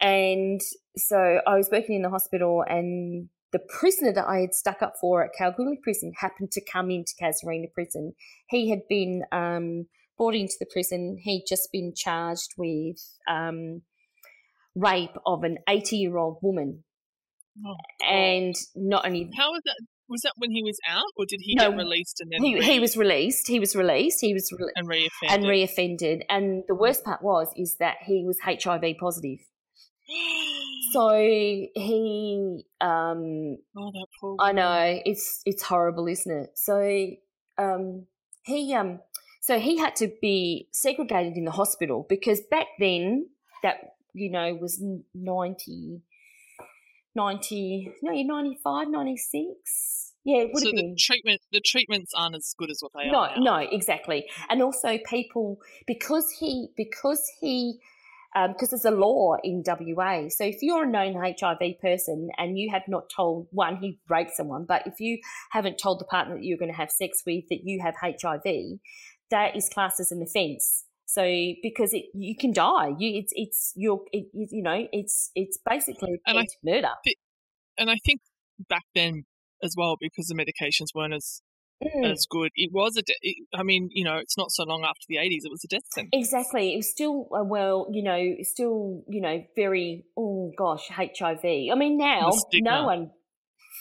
and 0.00 0.60
so 0.96 1.40
I 1.46 1.56
was 1.56 1.68
working 1.70 1.96
in 1.96 2.02
the 2.02 2.10
hospital, 2.10 2.64
and 2.66 3.28
the 3.52 3.60
prisoner 3.60 4.12
that 4.12 4.26
I 4.26 4.40
had 4.40 4.54
stuck 4.54 4.82
up 4.82 4.94
for 5.00 5.24
at 5.24 5.30
Kalgoorlie 5.36 5.78
Prison 5.82 6.12
happened 6.18 6.50
to 6.52 6.60
come 6.60 6.90
into 6.90 7.12
Casuarina 7.20 7.68
Prison. 7.72 8.14
He 8.48 8.70
had 8.70 8.80
been 8.88 9.22
um, 9.30 9.86
brought 10.16 10.34
into 10.34 10.54
the 10.58 10.66
prison. 10.66 11.18
He'd 11.22 11.44
just 11.48 11.70
been 11.70 11.92
charged 11.94 12.54
with 12.56 12.96
um, 13.28 13.82
rape 14.74 15.16
of 15.26 15.44
an 15.44 15.58
80 15.68 15.96
year 15.96 16.16
old 16.16 16.38
woman. 16.42 16.84
Oh, 17.66 17.74
and 18.06 18.54
not 18.74 19.04
only 19.04 19.30
how 19.36 19.50
was 19.50 19.60
that 19.66 19.76
was 20.08 20.22
that 20.22 20.32
when 20.36 20.50
he 20.50 20.62
was 20.62 20.78
out 20.88 21.04
or 21.16 21.24
did 21.26 21.40
he 21.42 21.54
no, 21.54 21.70
get 21.70 21.76
released 21.78 22.20
and 22.20 22.30
then 22.30 22.42
he, 22.42 22.54
re- 22.54 22.64
he 22.64 22.80
was 22.80 22.96
released 22.96 23.48
he 23.48 23.60
was 23.60 23.74
released 23.76 24.18
he 24.20 24.32
was 24.32 24.50
re- 24.58 24.72
and 24.76 24.88
reoffended? 24.88 25.30
and 25.30 25.44
reoffended. 25.44 26.20
And 26.28 26.62
the 26.68 26.74
worst 26.74 27.04
part 27.04 27.22
was 27.22 27.48
is 27.56 27.76
that 27.78 27.96
he 28.04 28.24
was 28.26 28.38
hiv 28.40 28.60
positive. 28.98 29.38
So 30.92 31.08
he 31.14 32.64
um 32.82 33.56
oh 33.78 33.90
that 33.92 34.06
poor 34.20 34.36
i 34.40 34.52
know 34.52 35.00
it's 35.06 35.40
it's 35.46 35.62
horrible 35.62 36.06
isn't 36.06 36.30
it? 36.30 36.50
So 36.54 37.08
um 37.56 38.06
he 38.44 38.74
um 38.74 39.00
so 39.40 39.58
he 39.58 39.78
had 39.78 39.96
to 39.96 40.10
be 40.20 40.68
segregated 40.72 41.36
in 41.36 41.44
the 41.44 41.50
hospital 41.50 42.04
because 42.08 42.42
back 42.50 42.66
then 42.78 43.28
that 43.62 43.76
you 44.12 44.30
know, 44.30 44.54
was 44.54 44.82
90, 45.14 46.02
90, 47.14 47.92
no, 48.02 48.12
95, 48.12 48.88
96. 48.88 50.12
Yeah, 50.24 50.42
it 50.42 50.50
would 50.52 50.62
so 50.62 50.68
have 50.68 50.76
been. 50.76 50.90
The 50.90 50.96
treatment, 50.96 51.40
the 51.50 51.60
treatments 51.60 52.12
aren't 52.16 52.36
as 52.36 52.54
good 52.56 52.70
as 52.70 52.78
what 52.80 52.92
they 52.94 53.10
no, 53.10 53.18
are. 53.18 53.38
No, 53.38 53.42
no, 53.42 53.56
exactly. 53.56 54.26
And 54.48 54.62
also, 54.62 54.98
people 55.08 55.58
because 55.86 56.30
he 56.38 56.68
because 56.76 57.28
he 57.40 57.80
because 58.32 58.72
um, 58.72 58.78
there's 58.82 58.84
a 58.84 58.90
law 58.90 59.36
in 59.42 59.62
WA. 59.66 60.28
So 60.28 60.44
if 60.44 60.62
you're 60.62 60.84
a 60.84 60.90
known 60.90 61.14
HIV 61.14 61.80
person 61.80 62.30
and 62.38 62.58
you 62.58 62.70
have 62.72 62.82
not 62.88 63.10
told 63.14 63.48
one 63.50 63.76
he 63.76 63.98
raped 64.08 64.30
someone, 64.34 64.64
but 64.66 64.86
if 64.86 65.00
you 65.00 65.18
haven't 65.50 65.76
told 65.76 66.00
the 66.00 66.06
partner 66.06 66.36
that 66.36 66.44
you're 66.44 66.56
going 66.56 66.70
to 66.70 66.76
have 66.76 66.90
sex 66.90 67.22
with 67.26 67.44
that 67.50 67.60
you 67.64 67.82
have 67.82 67.94
HIV, 68.00 68.78
that 69.30 69.56
is 69.56 69.68
classed 69.68 70.00
as 70.00 70.12
an 70.12 70.22
offence. 70.22 70.84
So 71.12 71.22
because 71.62 71.92
it 71.92 72.04
you 72.14 72.34
can 72.34 72.52
die, 72.52 72.92
you 72.98 73.18
it's 73.18 73.32
it's 73.36 73.72
your 73.76 74.00
it, 74.12 74.26
you 74.32 74.62
know 74.62 74.86
it's 74.92 75.30
it's 75.34 75.58
basically 75.68 76.20
and 76.26 76.38
I, 76.38 76.46
murder. 76.64 76.92
And 77.76 77.90
I 77.90 77.96
think 78.04 78.20
back 78.68 78.84
then 78.94 79.24
as 79.62 79.74
well 79.76 79.96
because 80.00 80.26
the 80.28 80.34
medications 80.34 80.94
weren't 80.94 81.12
as 81.12 81.42
mm. 81.84 82.10
as 82.10 82.26
good. 82.30 82.50
It 82.54 82.70
was 82.72 82.96
a. 82.96 83.02
De- 83.02 83.44
I 83.54 83.62
mean, 83.62 83.90
you 83.92 84.04
know, 84.04 84.16
it's 84.16 84.38
not 84.38 84.50
so 84.52 84.64
long 84.64 84.84
after 84.84 85.04
the 85.06 85.18
eighties. 85.18 85.44
It 85.44 85.50
was 85.50 85.64
a 85.64 85.68
death 85.68 85.84
sentence. 85.92 86.14
Exactly. 86.14 86.72
It 86.72 86.76
was 86.76 86.90
still 86.90 87.28
uh, 87.30 87.44
well, 87.44 87.88
you 87.92 88.02
know, 88.02 88.36
still 88.42 89.04
you 89.08 89.20
know 89.20 89.44
very. 89.54 90.06
Oh 90.16 90.52
gosh, 90.56 90.88
HIV. 90.88 91.44
I 91.44 91.74
mean, 91.74 91.98
now 91.98 92.30
no 92.54 92.84
one. 92.84 93.10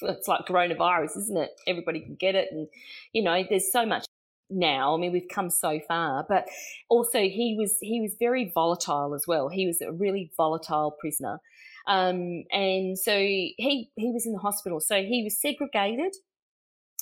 It's 0.04 0.28
like 0.28 0.48
coronavirus, 0.48 1.16
isn't 1.16 1.38
it? 1.38 1.52
Everybody 1.68 2.00
can 2.00 2.16
get 2.16 2.34
it, 2.34 2.48
and 2.52 2.68
you 3.14 3.22
know, 3.22 3.44
there's 3.48 3.72
so 3.72 3.86
much 3.86 4.06
now. 4.52 4.94
I 4.94 4.98
mean, 4.98 5.12
we've 5.12 5.28
come 5.34 5.50
so 5.50 5.80
far, 5.88 6.26
but 6.28 6.48
also 6.90 7.20
he 7.20 7.56
was 7.58 7.78
he 7.82 8.02
was 8.02 8.16
very 8.20 8.52
volatile 8.54 9.14
as 9.14 9.26
well. 9.28 9.50
He 9.50 9.68
was 9.68 9.82
a 9.82 9.92
really 9.92 10.32
volatile 10.38 10.96
prisoner, 11.00 11.40
um, 11.88 12.44
and 12.52 12.98
so 12.98 13.18
he 13.18 13.90
he 13.96 14.12
was 14.12 14.26
in 14.26 14.34
the 14.34 14.40
hospital. 14.40 14.80
So 14.80 15.04
he 15.04 15.24
was 15.24 15.40
segregated. 15.40 16.14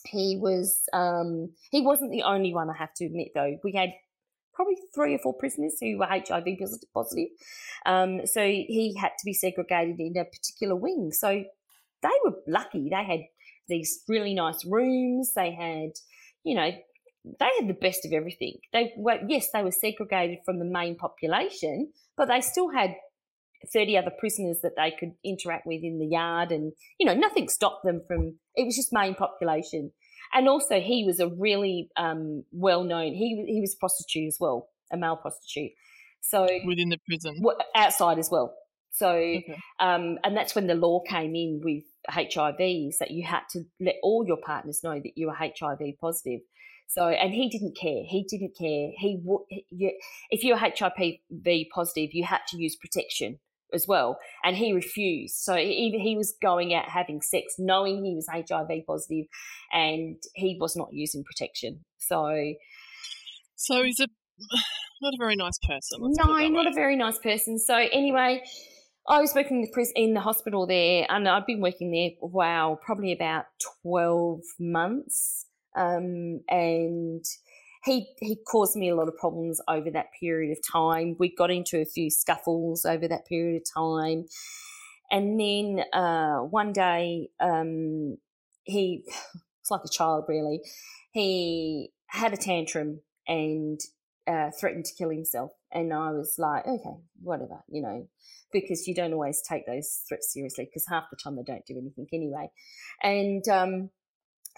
He 0.06 0.38
was 0.42 0.84
um, 0.94 1.52
he 1.72 1.82
wasn't 1.82 2.12
the 2.12 2.24
only 2.24 2.54
one. 2.54 2.70
I 2.70 2.78
have 2.78 2.94
to 2.96 3.06
admit, 3.06 3.30
though, 3.36 3.58
we 3.64 3.74
had 3.74 3.94
probably 4.60 4.76
three 4.94 5.16
or 5.16 5.20
four 5.20 5.34
prisoners 5.34 5.78
who 5.80 5.98
were 5.98 6.06
HIV 6.06 6.46
positive. 6.94 7.30
Um, 7.86 8.26
so 8.26 8.42
he 8.44 8.94
had 9.00 9.12
to 9.18 9.26
be 9.26 9.34
segregated 9.34 10.02
in 10.02 10.18
a 10.18 10.26
particular 10.26 10.76
wing. 10.76 11.12
So 11.14 11.46
they 12.02 12.10
were 12.26 12.36
lucky. 12.46 12.90
They 12.90 13.04
had 13.06 13.22
these 13.70 14.04
really 14.10 14.34
nice 14.34 14.66
rooms. 14.66 15.34
They 15.34 15.52
had, 15.52 15.92
you 16.44 16.56
know, 16.56 16.72
they 17.40 17.50
had 17.60 17.68
the 17.68 17.74
best 17.74 18.06
of 18.06 18.12
everything. 18.12 18.58
They 18.74 18.94
were, 18.98 19.20
yes, 19.28 19.50
they 19.52 19.64
were 19.64 19.72
segregated 19.72 20.40
from 20.46 20.60
the 20.60 20.66
main 20.66 20.96
population, 20.96 21.92
but 22.18 22.28
they 22.28 22.42
still 22.42 22.70
had 22.70 22.96
30 23.74 23.98
other 23.98 24.12
prisoners 24.18 24.60
that 24.64 24.76
they 24.78 24.94
could 24.98 25.14
interact 25.24 25.66
with 25.66 25.84
in 25.84 26.00
the 26.00 26.08
yard. 26.08 26.52
And, 26.52 26.74
you 27.00 27.06
know, 27.06 27.14
nothing 27.14 27.50
stopped 27.50 27.84
them 27.84 28.02
from, 28.08 28.36
it 28.56 28.66
was 28.66 28.76
just 28.76 28.94
main 28.94 29.16
population. 29.16 29.92
And 30.34 30.48
also, 30.48 30.80
he 30.80 31.04
was 31.06 31.20
a 31.20 31.28
really 31.28 31.90
um, 31.98 32.44
well 32.52 32.84
known, 32.84 33.14
he, 33.14 33.44
he 33.48 33.62
was 33.62 33.74
a 33.74 33.80
prostitute 33.80 34.28
as 34.28 34.38
well, 34.40 34.70
a 34.92 34.98
male 34.98 35.16
prostitute. 35.16 35.72
So, 36.22 36.48
within 36.66 36.90
the 36.90 37.00
prison, 37.08 37.42
outside 37.76 38.20
as 38.20 38.30
well. 38.30 38.54
So, 38.92 39.12
okay. 39.12 39.58
um, 39.80 40.18
and 40.24 40.36
that's 40.36 40.56
when 40.56 40.68
the 40.68 40.76
law 40.76 41.02
came 41.08 41.36
in 41.36 41.62
with 41.64 41.84
HIV, 42.10 42.60
is 42.60 42.98
that 43.00 43.12
you 43.12 43.24
had 43.24 43.44
to 43.52 43.64
let 43.80 43.96
all 44.04 44.26
your 44.28 44.38
partners 44.38 44.82
know 44.84 45.00
that 45.00 45.12
you 45.16 45.28
were 45.28 45.34
HIV 45.34 45.80
positive. 46.02 46.42
So, 46.90 47.08
and 47.08 47.34
he 47.34 47.50
didn't 47.50 47.78
care. 47.78 48.04
He 48.04 48.26
didn't 48.28 48.58
care. 48.58 48.90
He 48.98 49.20
would, 49.24 49.42
if 50.32 50.44
you 50.44 50.54
were 50.54 50.60
HIV 50.60 50.94
positive, 51.72 52.10
you 52.14 52.24
had 52.26 52.40
to 52.48 52.58
use 52.58 52.76
protection 52.76 53.40
as 53.72 53.86
well, 53.88 54.18
and 54.44 54.56
he 54.56 54.74
refused. 54.74 55.36
So 55.36 55.56
even 55.56 56.00
he 56.00 56.18
was 56.18 56.34
going 56.42 56.74
out 56.74 56.90
having 56.90 57.22
sex, 57.22 57.56
knowing 57.60 58.04
he 58.04 58.16
was 58.16 58.28
HIV 58.28 58.88
positive, 58.88 59.28
and 59.72 60.18
he 60.34 60.58
was 60.60 60.76
not 60.76 60.90
using 60.92 61.24
protection. 61.24 61.86
So, 62.00 62.54
so 63.56 63.84
he's 63.84 64.00
a 64.00 64.08
not 65.02 65.14
a 65.14 65.18
very 65.20 65.36
nice 65.36 65.60
person. 65.60 66.00
no, 66.02 66.48
not 66.48 66.66
a 66.66 66.74
very 66.74 66.96
nice 66.96 67.20
person. 67.20 67.60
So 67.60 67.76
anyway, 67.76 68.42
I 69.08 69.22
was 69.22 69.34
working 69.36 69.58
in 69.58 69.62
the, 69.62 69.72
prison, 69.72 69.94
in 69.96 70.14
the 70.16 70.22
hospital 70.22 70.66
there, 70.66 71.06
and 71.08 71.28
I'd 71.28 71.46
been 71.46 71.62
working 71.62 71.92
there, 71.92 72.10
wow, 72.22 72.80
probably 72.84 73.12
about 73.12 73.46
12 73.84 74.42
months. 74.60 75.46
Um, 75.80 76.42
and 76.50 77.26
he, 77.84 78.10
he 78.20 78.36
caused 78.36 78.76
me 78.76 78.90
a 78.90 78.96
lot 78.96 79.08
of 79.08 79.18
problems 79.18 79.62
over 79.68 79.90
that 79.92 80.08
period 80.20 80.52
of 80.52 80.64
time. 80.64 81.16
We 81.18 81.34
got 81.34 81.50
into 81.50 81.80
a 81.80 81.86
few 81.86 82.10
scuffles 82.10 82.86
over 82.86 83.08
that 83.08 83.26
period 83.26 83.62
of 83.62 83.74
time. 83.74 84.26
And 85.10 85.40
then 85.40 85.84
uh, 85.94 86.40
one 86.40 86.74
day, 86.74 87.30
um, 87.40 88.18
he, 88.64 89.06
it's 89.62 89.72
like 89.72 89.82
a 89.86 89.90
child 89.90 90.26
really, 90.28 90.62
he 91.12 91.92
had 92.08 92.34
a 92.34 92.38
tantrum 92.38 93.00
and 93.28 93.80
uh, 94.28 94.52
threatened 94.60 94.86
to 94.86 94.96
kill 94.96 95.10
himself. 95.10 95.52
And 95.72 95.94
I 95.94 96.12
was 96.12 96.36
like, 96.38 96.68
okay, 96.68 96.98
whatever, 97.22 97.64
you 97.70 97.82
know, 97.82 98.08
because 98.52 98.88
you 98.88 98.94
don't 98.94 99.14
always 99.14 99.42
take 99.48 99.66
those 99.66 100.04
threats 100.08 100.34
seriously 100.34 100.66
because 100.66 100.86
half 100.88 101.06
the 101.10 101.18
time 101.18 101.36
they 101.36 101.44
don't 101.44 101.66
do 101.66 101.78
anything 101.78 102.08
anyway. 102.12 102.50
And 103.02 103.48
um, 103.48 103.90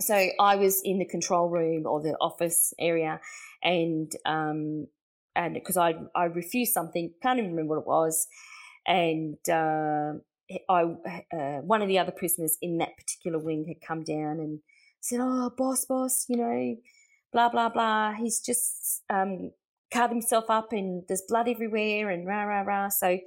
so 0.03 0.29
I 0.39 0.55
was 0.55 0.81
in 0.83 0.99
the 0.99 1.05
control 1.05 1.49
room 1.49 1.85
or 1.85 2.01
the 2.01 2.15
office 2.21 2.73
area, 2.79 3.19
and 3.63 4.11
um, 4.25 4.87
and 5.35 5.53
because 5.53 5.77
I 5.77 5.95
I 6.15 6.25
refused 6.25 6.73
something, 6.73 7.11
can't 7.21 7.39
even 7.39 7.51
remember 7.51 7.75
what 7.75 7.81
it 7.81 7.87
was, 7.87 8.27
and 8.85 9.37
uh, 9.49 10.13
I 10.69 10.83
uh, 10.83 11.61
one 11.61 11.81
of 11.81 11.87
the 11.87 11.99
other 11.99 12.11
prisoners 12.11 12.57
in 12.61 12.77
that 12.79 12.97
particular 12.97 13.39
wing 13.39 13.65
had 13.67 13.85
come 13.85 14.03
down 14.03 14.39
and 14.39 14.59
said, 15.01 15.19
"Oh, 15.21 15.51
boss, 15.57 15.85
boss, 15.85 16.25
you 16.29 16.37
know." 16.37 16.77
Blah 17.33 17.47
blah 17.49 17.69
blah. 17.69 18.13
He's 18.13 18.41
just 18.41 19.03
um, 19.09 19.51
cut 19.91 20.09
himself 20.09 20.45
up 20.49 20.73
and 20.73 21.03
there's 21.07 21.23
blood 21.27 21.47
everywhere 21.47 22.09
and 22.09 22.27
rah 22.27 22.43
rah 22.43 22.61
rah. 22.61 22.89
So 22.89 23.19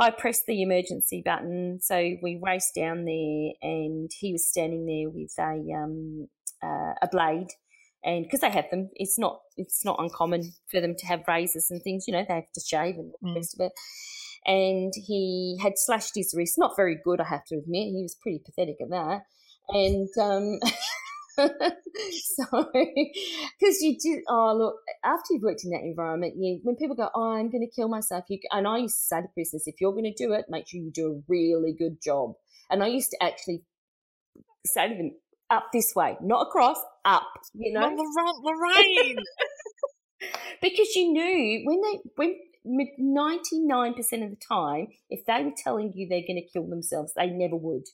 I 0.00 0.10
pressed 0.10 0.46
the 0.46 0.62
emergency 0.62 1.22
button. 1.24 1.78
So 1.82 2.16
we 2.22 2.40
raced 2.42 2.74
down 2.74 3.04
there, 3.04 3.50
and 3.62 4.10
he 4.18 4.32
was 4.32 4.48
standing 4.48 4.86
there 4.86 5.10
with 5.10 5.34
a 5.38 5.74
um, 5.74 6.28
uh, 6.62 6.94
a 7.02 7.08
blade, 7.12 7.48
and 8.02 8.24
because 8.24 8.40
they 8.40 8.50
have 8.50 8.70
them, 8.70 8.88
it's 8.94 9.18
not 9.18 9.40
it's 9.58 9.84
not 9.84 10.00
uncommon 10.00 10.52
for 10.70 10.80
them 10.80 10.94
to 10.96 11.06
have 11.06 11.28
razors 11.28 11.70
and 11.70 11.82
things. 11.82 12.06
You 12.08 12.14
know, 12.14 12.24
they 12.26 12.34
have 12.34 12.52
to 12.54 12.60
shave 12.60 12.94
and 12.96 13.12
the 13.20 13.28
mm. 13.28 13.36
rest 13.36 13.54
of 13.54 13.66
it. 13.66 13.72
And 14.46 14.92
he 14.96 15.58
had 15.62 15.74
slashed 15.76 16.12
his 16.14 16.34
wrist, 16.34 16.54
not 16.56 16.76
very 16.76 16.98
good, 17.04 17.20
I 17.20 17.24
have 17.24 17.44
to 17.48 17.56
admit. 17.56 17.92
He 17.92 18.02
was 18.02 18.16
pretty 18.22 18.40
pathetic 18.42 18.76
at 18.80 18.88
that. 18.88 19.20
And 19.68 20.08
um, 20.18 20.58
so, 22.12 22.70
because 22.72 23.80
you 23.80 23.96
do, 23.98 24.22
oh, 24.28 24.54
look, 24.56 24.76
after 25.04 25.34
you've 25.34 25.42
worked 25.42 25.64
in 25.64 25.70
that 25.70 25.82
environment, 25.82 26.34
you, 26.36 26.60
when 26.62 26.76
people 26.76 26.96
go, 26.96 27.08
oh, 27.14 27.32
I'm 27.32 27.50
going 27.50 27.66
to 27.66 27.74
kill 27.74 27.88
myself, 27.88 28.24
you, 28.28 28.38
and 28.50 28.66
I 28.66 28.78
used 28.78 28.96
to 28.96 29.02
say 29.02 29.20
to 29.22 29.28
prisoners, 29.34 29.64
if 29.66 29.80
you're 29.80 29.92
going 29.92 30.12
to 30.12 30.14
do 30.14 30.32
it, 30.32 30.46
make 30.48 30.68
sure 30.68 30.80
you 30.80 30.90
do 30.92 31.12
a 31.12 31.22
really 31.28 31.74
good 31.78 32.00
job. 32.02 32.34
And 32.70 32.82
I 32.82 32.88
used 32.88 33.10
to 33.10 33.22
actually 33.22 33.62
say 34.66 34.88
to 34.88 34.94
them, 34.94 35.12
up 35.50 35.66
this 35.72 35.92
way, 35.96 36.16
not 36.22 36.46
across, 36.46 36.78
up, 37.04 37.26
you 37.54 37.72
know? 37.72 37.88
Lorraine! 38.42 39.16
because 40.62 40.94
you 40.94 41.12
knew 41.12 41.62
when 41.64 41.80
they, 41.80 41.98
when 42.16 42.36
99% 42.66 43.98
of 43.98 44.30
the 44.30 44.36
time, 44.46 44.88
if 45.08 45.24
they 45.26 45.42
were 45.42 45.52
telling 45.56 45.92
you 45.94 46.08
they're 46.08 46.20
going 46.20 46.42
to 46.42 46.52
kill 46.52 46.68
themselves, 46.68 47.12
they 47.16 47.26
never 47.28 47.56
would. 47.56 47.84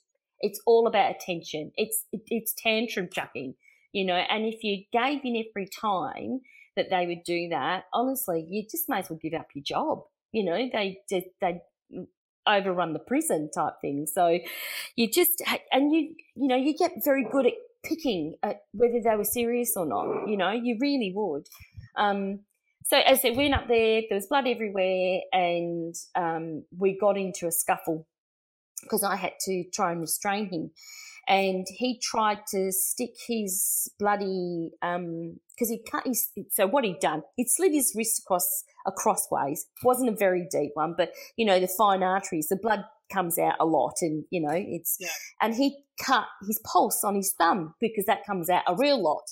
It's 0.40 0.60
all 0.66 0.86
about 0.86 1.14
attention. 1.16 1.72
It's 1.76 2.04
it's 2.12 2.54
tantrum 2.56 3.08
chucking, 3.12 3.54
you 3.92 4.04
know. 4.04 4.16
And 4.16 4.46
if 4.46 4.62
you 4.62 4.84
gave 4.92 5.20
in 5.24 5.44
every 5.48 5.68
time 5.68 6.40
that 6.76 6.90
they 6.90 7.06
would 7.06 7.24
do 7.24 7.48
that, 7.50 7.84
honestly, 7.92 8.46
you 8.48 8.64
just 8.70 8.88
may 8.88 8.98
as 8.98 9.10
well 9.10 9.18
give 9.20 9.34
up 9.34 9.48
your 9.54 9.64
job. 9.64 10.02
You 10.32 10.44
know, 10.44 10.68
they 10.72 10.98
they 11.10 11.30
they 11.40 11.60
overrun 12.46 12.92
the 12.92 12.98
prison 12.98 13.50
type 13.52 13.74
thing. 13.80 14.06
So 14.06 14.38
you 14.94 15.10
just 15.10 15.42
and 15.72 15.92
you 15.92 16.14
you 16.34 16.48
know 16.48 16.56
you 16.56 16.76
get 16.76 16.92
very 17.04 17.26
good 17.30 17.46
at 17.46 17.54
picking 17.84 18.34
at 18.42 18.62
whether 18.72 19.00
they 19.02 19.16
were 19.16 19.24
serious 19.24 19.74
or 19.76 19.86
not. 19.86 20.28
You 20.28 20.36
know, 20.36 20.50
you 20.50 20.76
really 20.80 21.12
would. 21.14 21.46
Um, 21.96 22.40
so 22.86 22.98
as 22.98 23.24
I 23.24 23.30
went 23.30 23.54
up 23.54 23.66
there. 23.66 24.02
There 24.08 24.16
was 24.16 24.28
blood 24.28 24.46
everywhere, 24.46 25.20
and 25.32 25.94
um, 26.14 26.64
we 26.76 26.96
got 26.96 27.18
into 27.18 27.48
a 27.48 27.52
scuffle 27.52 28.06
because 28.86 29.02
I 29.02 29.16
had 29.16 29.34
to 29.46 29.64
try 29.72 29.92
and 29.92 30.00
restrain 30.00 30.48
him. 30.48 30.70
And 31.28 31.66
he 31.68 31.98
tried 31.98 32.46
to 32.52 32.70
stick 32.70 33.14
his 33.26 33.90
bloody 33.98 34.70
because 34.80 34.94
um, 34.96 35.38
he 35.58 35.82
cut 35.90 36.06
his. 36.06 36.28
So 36.50 36.68
what 36.68 36.84
he'd 36.84 37.00
done, 37.00 37.22
he'd 37.36 37.50
slit 37.50 37.72
his 37.72 37.92
wrist 37.96 38.22
across 38.22 38.64
crossways. 38.96 39.66
wasn't 39.82 40.08
a 40.08 40.14
very 40.14 40.46
deep 40.48 40.70
one, 40.74 40.94
but 40.96 41.10
you 41.36 41.44
know 41.44 41.58
the 41.58 41.66
fine 41.66 42.04
arteries, 42.04 42.46
the 42.46 42.54
blood 42.54 42.84
comes 43.12 43.40
out 43.40 43.56
a 43.58 43.66
lot, 43.66 43.94
and 44.02 44.24
you 44.30 44.40
know 44.40 44.52
it's. 44.54 44.98
Yeah. 45.00 45.08
And 45.42 45.56
he 45.56 45.78
cut 46.00 46.26
his 46.46 46.60
pulse 46.60 47.02
on 47.02 47.16
his 47.16 47.32
thumb 47.32 47.74
because 47.80 48.06
that 48.06 48.24
comes 48.24 48.48
out 48.48 48.62
a 48.68 48.76
real 48.76 49.02
lot 49.02 49.24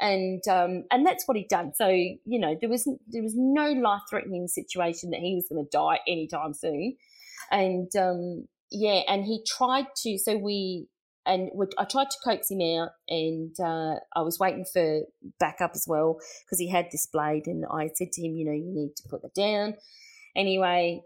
and 0.00 0.46
um, 0.48 0.84
and 0.90 1.06
that's 1.06 1.26
what 1.26 1.36
he'd 1.36 1.48
done. 1.48 1.72
So 1.74 1.88
you 1.88 2.18
know 2.38 2.56
there 2.60 2.68
was 2.68 2.88
there 3.08 3.22
was 3.22 3.34
no 3.34 3.70
life 3.72 4.02
threatening 4.08 4.48
situation 4.48 5.10
that 5.10 5.20
he 5.20 5.34
was 5.34 5.46
going 5.48 5.64
to 5.64 5.70
die 5.70 6.00
anytime 6.06 6.54
soon, 6.54 6.96
and 7.50 7.94
um, 7.96 8.48
yeah, 8.70 9.02
and 9.08 9.24
he 9.24 9.44
tried 9.46 9.86
to. 10.02 10.18
So 10.18 10.36
we 10.36 10.88
and 11.26 11.50
we, 11.54 11.66
I 11.78 11.84
tried 11.84 12.10
to 12.10 12.16
coax 12.24 12.50
him 12.50 12.60
out, 12.60 12.90
and 13.08 13.54
uh, 13.60 13.96
I 14.14 14.22
was 14.22 14.38
waiting 14.38 14.64
for 14.72 15.02
backup 15.40 15.72
as 15.74 15.84
well 15.86 16.18
because 16.44 16.58
he 16.58 16.70
had 16.70 16.86
this 16.90 17.06
blade, 17.06 17.46
and 17.46 17.64
I 17.70 17.90
said 17.94 18.12
to 18.12 18.22
him, 18.22 18.34
you 18.34 18.46
know, 18.46 18.52
you 18.52 18.72
need 18.72 18.94
to 18.96 19.08
put 19.08 19.22
that 19.22 19.34
down. 19.34 19.74
Anyway, 20.36 21.02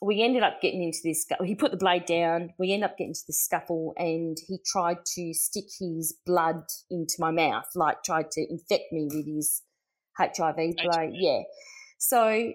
we 0.00 0.22
ended 0.22 0.42
up 0.42 0.60
getting 0.60 0.82
into 0.82 0.98
this. 1.02 1.26
He 1.44 1.54
put 1.54 1.70
the 1.70 1.76
blade 1.76 2.06
down. 2.06 2.50
We 2.58 2.72
ended 2.72 2.90
up 2.90 2.98
getting 2.98 3.10
into 3.10 3.24
this 3.26 3.44
scuffle, 3.44 3.94
and 3.96 4.36
he 4.46 4.58
tried 4.64 4.98
to 5.14 5.34
stick 5.34 5.66
his 5.80 6.14
blood 6.24 6.64
into 6.90 7.14
my 7.18 7.30
mouth, 7.30 7.66
like 7.74 8.02
tried 8.04 8.30
to 8.32 8.46
infect 8.48 8.92
me 8.92 9.08
with 9.10 9.26
his 9.26 9.62
HIV 10.16 10.56
blade. 10.56 11.12
Yeah. 11.14 11.40
So 11.98 12.52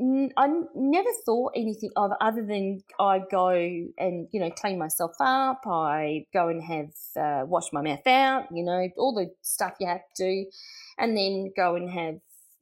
I 0.00 0.48
never 0.74 1.08
thought 1.24 1.52
anything 1.54 1.90
of 1.94 2.10
other 2.20 2.44
than 2.44 2.82
I 2.98 3.20
go 3.30 3.50
and 3.50 4.28
you 4.32 4.40
know 4.40 4.50
clean 4.50 4.76
myself 4.76 5.12
up. 5.20 5.62
I 5.66 6.26
go 6.32 6.48
and 6.48 6.62
have 6.62 6.90
uh, 7.16 7.46
wash 7.46 7.72
my 7.72 7.80
mouth 7.80 8.04
out, 8.06 8.46
you 8.50 8.64
know, 8.64 8.88
all 8.96 9.14
the 9.14 9.30
stuff 9.42 9.74
you 9.78 9.86
have 9.86 10.00
to 10.16 10.24
do, 10.24 10.50
and 10.98 11.16
then 11.16 11.52
go 11.56 11.76
and 11.76 11.88
have 11.90 12.16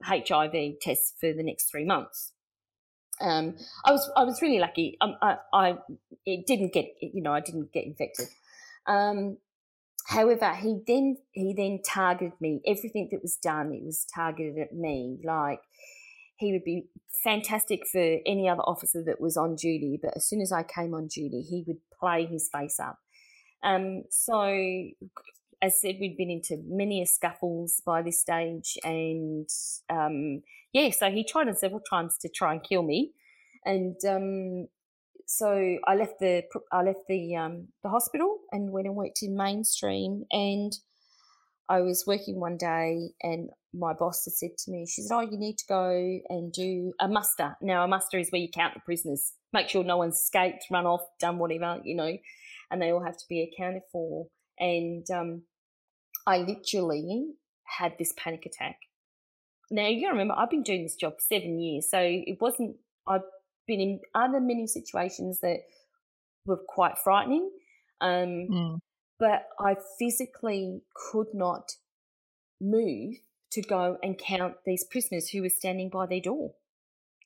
HIV 0.04 0.80
tests 0.82 1.14
for 1.20 1.32
the 1.32 1.42
next 1.42 1.70
three 1.70 1.86
months. 1.86 2.32
Um, 3.20 3.56
I 3.84 3.92
was 3.92 4.10
I 4.14 4.24
was 4.24 4.42
really 4.42 4.58
lucky. 4.58 4.98
Um, 5.00 5.16
I, 5.22 5.36
I 5.54 5.74
it 6.26 6.46
didn't 6.46 6.74
get 6.74 6.86
you 7.00 7.22
know 7.22 7.32
I 7.32 7.40
didn't 7.40 7.72
get 7.72 7.86
infected. 7.86 8.28
Um, 8.86 9.38
however, 10.06 10.52
he 10.54 10.80
then 10.86 11.16
he 11.30 11.54
then 11.56 11.80
targeted 11.82 12.34
me. 12.40 12.60
Everything 12.66 13.08
that 13.10 13.22
was 13.22 13.36
done, 13.36 13.72
it 13.72 13.82
was 13.82 14.04
targeted 14.14 14.58
at 14.58 14.74
me. 14.74 15.18
Like 15.24 15.60
he 16.42 16.52
would 16.52 16.64
be 16.64 16.86
fantastic 17.22 17.86
for 17.86 18.18
any 18.26 18.48
other 18.48 18.62
officer 18.62 19.02
that 19.04 19.20
was 19.20 19.36
on 19.36 19.54
duty, 19.54 19.98
but 20.02 20.16
as 20.16 20.26
soon 20.26 20.40
as 20.40 20.50
I 20.52 20.64
came 20.64 20.92
on 20.92 21.06
duty, 21.06 21.40
he 21.40 21.64
would 21.66 21.78
play 21.98 22.26
his 22.26 22.50
face 22.52 22.80
up. 22.80 22.98
Um, 23.62 24.02
so, 24.10 24.42
as 25.62 25.62
I 25.62 25.68
said, 25.68 25.96
we'd 26.00 26.16
been 26.16 26.30
into 26.30 26.60
many 26.66 27.00
a 27.00 27.06
scuffles 27.06 27.80
by 27.86 28.02
this 28.02 28.20
stage, 28.20 28.76
and 28.82 29.48
um, 29.88 30.42
yeah, 30.72 30.90
so 30.90 31.10
he 31.10 31.24
tried 31.24 31.46
on 31.46 31.54
several 31.54 31.80
times 31.80 32.18
to 32.18 32.28
try 32.28 32.52
and 32.54 32.62
kill 32.62 32.82
me, 32.82 33.12
and 33.64 33.96
um, 34.08 34.66
so 35.26 35.78
I 35.86 35.94
left 35.94 36.18
the 36.18 36.42
I 36.72 36.82
left 36.82 37.06
the 37.08 37.36
um, 37.36 37.68
the 37.84 37.88
hospital 37.88 38.38
and 38.50 38.72
went 38.72 38.88
and 38.88 38.96
worked 38.96 39.22
in 39.22 39.36
mainstream, 39.36 40.24
and 40.32 40.72
I 41.68 41.80
was 41.80 42.04
working 42.06 42.40
one 42.40 42.56
day 42.56 43.10
and 43.22 43.48
my 43.72 43.94
boss 43.94 44.24
had 44.24 44.34
said 44.34 44.50
to 44.58 44.70
me, 44.70 44.86
she 44.86 45.02
said, 45.02 45.14
Oh, 45.14 45.20
you 45.20 45.38
need 45.38 45.56
to 45.58 45.64
go 45.68 46.18
and 46.28 46.52
do 46.52 46.92
a 47.00 47.08
muster. 47.08 47.56
Now, 47.62 47.84
a 47.84 47.88
muster 47.88 48.18
is 48.18 48.30
where 48.30 48.40
you 48.40 48.48
count 48.52 48.74
the 48.74 48.80
prisoners, 48.80 49.32
make 49.52 49.68
sure 49.68 49.82
no 49.84 49.96
one's 49.96 50.16
escaped, 50.20 50.64
run 50.70 50.86
off, 50.86 51.02
done 51.20 51.38
whatever, 51.38 51.80
you 51.84 51.94
know, 51.94 52.16
and 52.70 52.82
they 52.82 52.90
all 52.90 53.02
have 53.02 53.16
to 53.16 53.24
be 53.28 53.42
accounted 53.42 53.82
for. 53.90 54.26
And 54.58 55.06
um, 55.10 55.42
I 56.26 56.38
literally 56.38 57.28
had 57.64 57.94
this 57.98 58.12
panic 58.16 58.44
attack. 58.46 58.76
Now, 59.70 59.86
you 59.86 60.02
gotta 60.02 60.12
remember, 60.12 60.34
I've 60.36 60.50
been 60.50 60.62
doing 60.62 60.82
this 60.82 60.96
job 60.96 61.14
for 61.14 61.34
seven 61.34 61.58
years, 61.58 61.88
so 61.88 61.98
it 62.00 62.36
wasn't, 62.40 62.76
I've 63.06 63.22
been 63.66 63.80
in 63.80 64.00
other 64.14 64.40
many 64.40 64.66
situations 64.66 65.40
that 65.40 65.60
were 66.44 66.60
quite 66.68 66.98
frightening. 67.02 67.50
Um, 68.00 68.48
mm. 68.50 68.78
But 69.22 69.46
I 69.60 69.76
physically 70.00 70.82
could 70.94 71.28
not 71.32 71.76
move 72.60 73.14
to 73.52 73.62
go 73.62 73.96
and 74.02 74.18
count 74.18 74.54
these 74.66 74.82
prisoners 74.82 75.28
who 75.28 75.42
were 75.42 75.48
standing 75.48 75.90
by 75.90 76.06
their 76.06 76.20
door. 76.20 76.54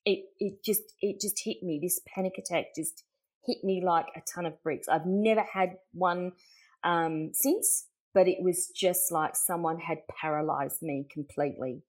it 0.04 0.20
it 0.38 0.62
just 0.62 0.82
it 1.00 1.20
just 1.20 1.40
hit 1.44 1.62
me. 1.62 1.78
This 1.82 2.00
panic 2.06 2.34
attack 2.38 2.66
just 2.76 3.04
hit 3.46 3.64
me 3.64 3.82
like 3.82 4.08
a 4.14 4.20
ton 4.20 4.44
of 4.44 4.62
bricks. 4.62 4.88
I've 4.88 5.06
never 5.06 5.40
had 5.40 5.78
one 5.92 6.32
um, 6.84 7.30
since, 7.32 7.86
but 8.12 8.28
it 8.28 8.42
was 8.42 8.68
just 8.68 9.10
like 9.10 9.34
someone 9.34 9.78
had 9.78 9.98
paralyzed 10.20 10.82
me 10.82 11.06
completely 11.10 11.82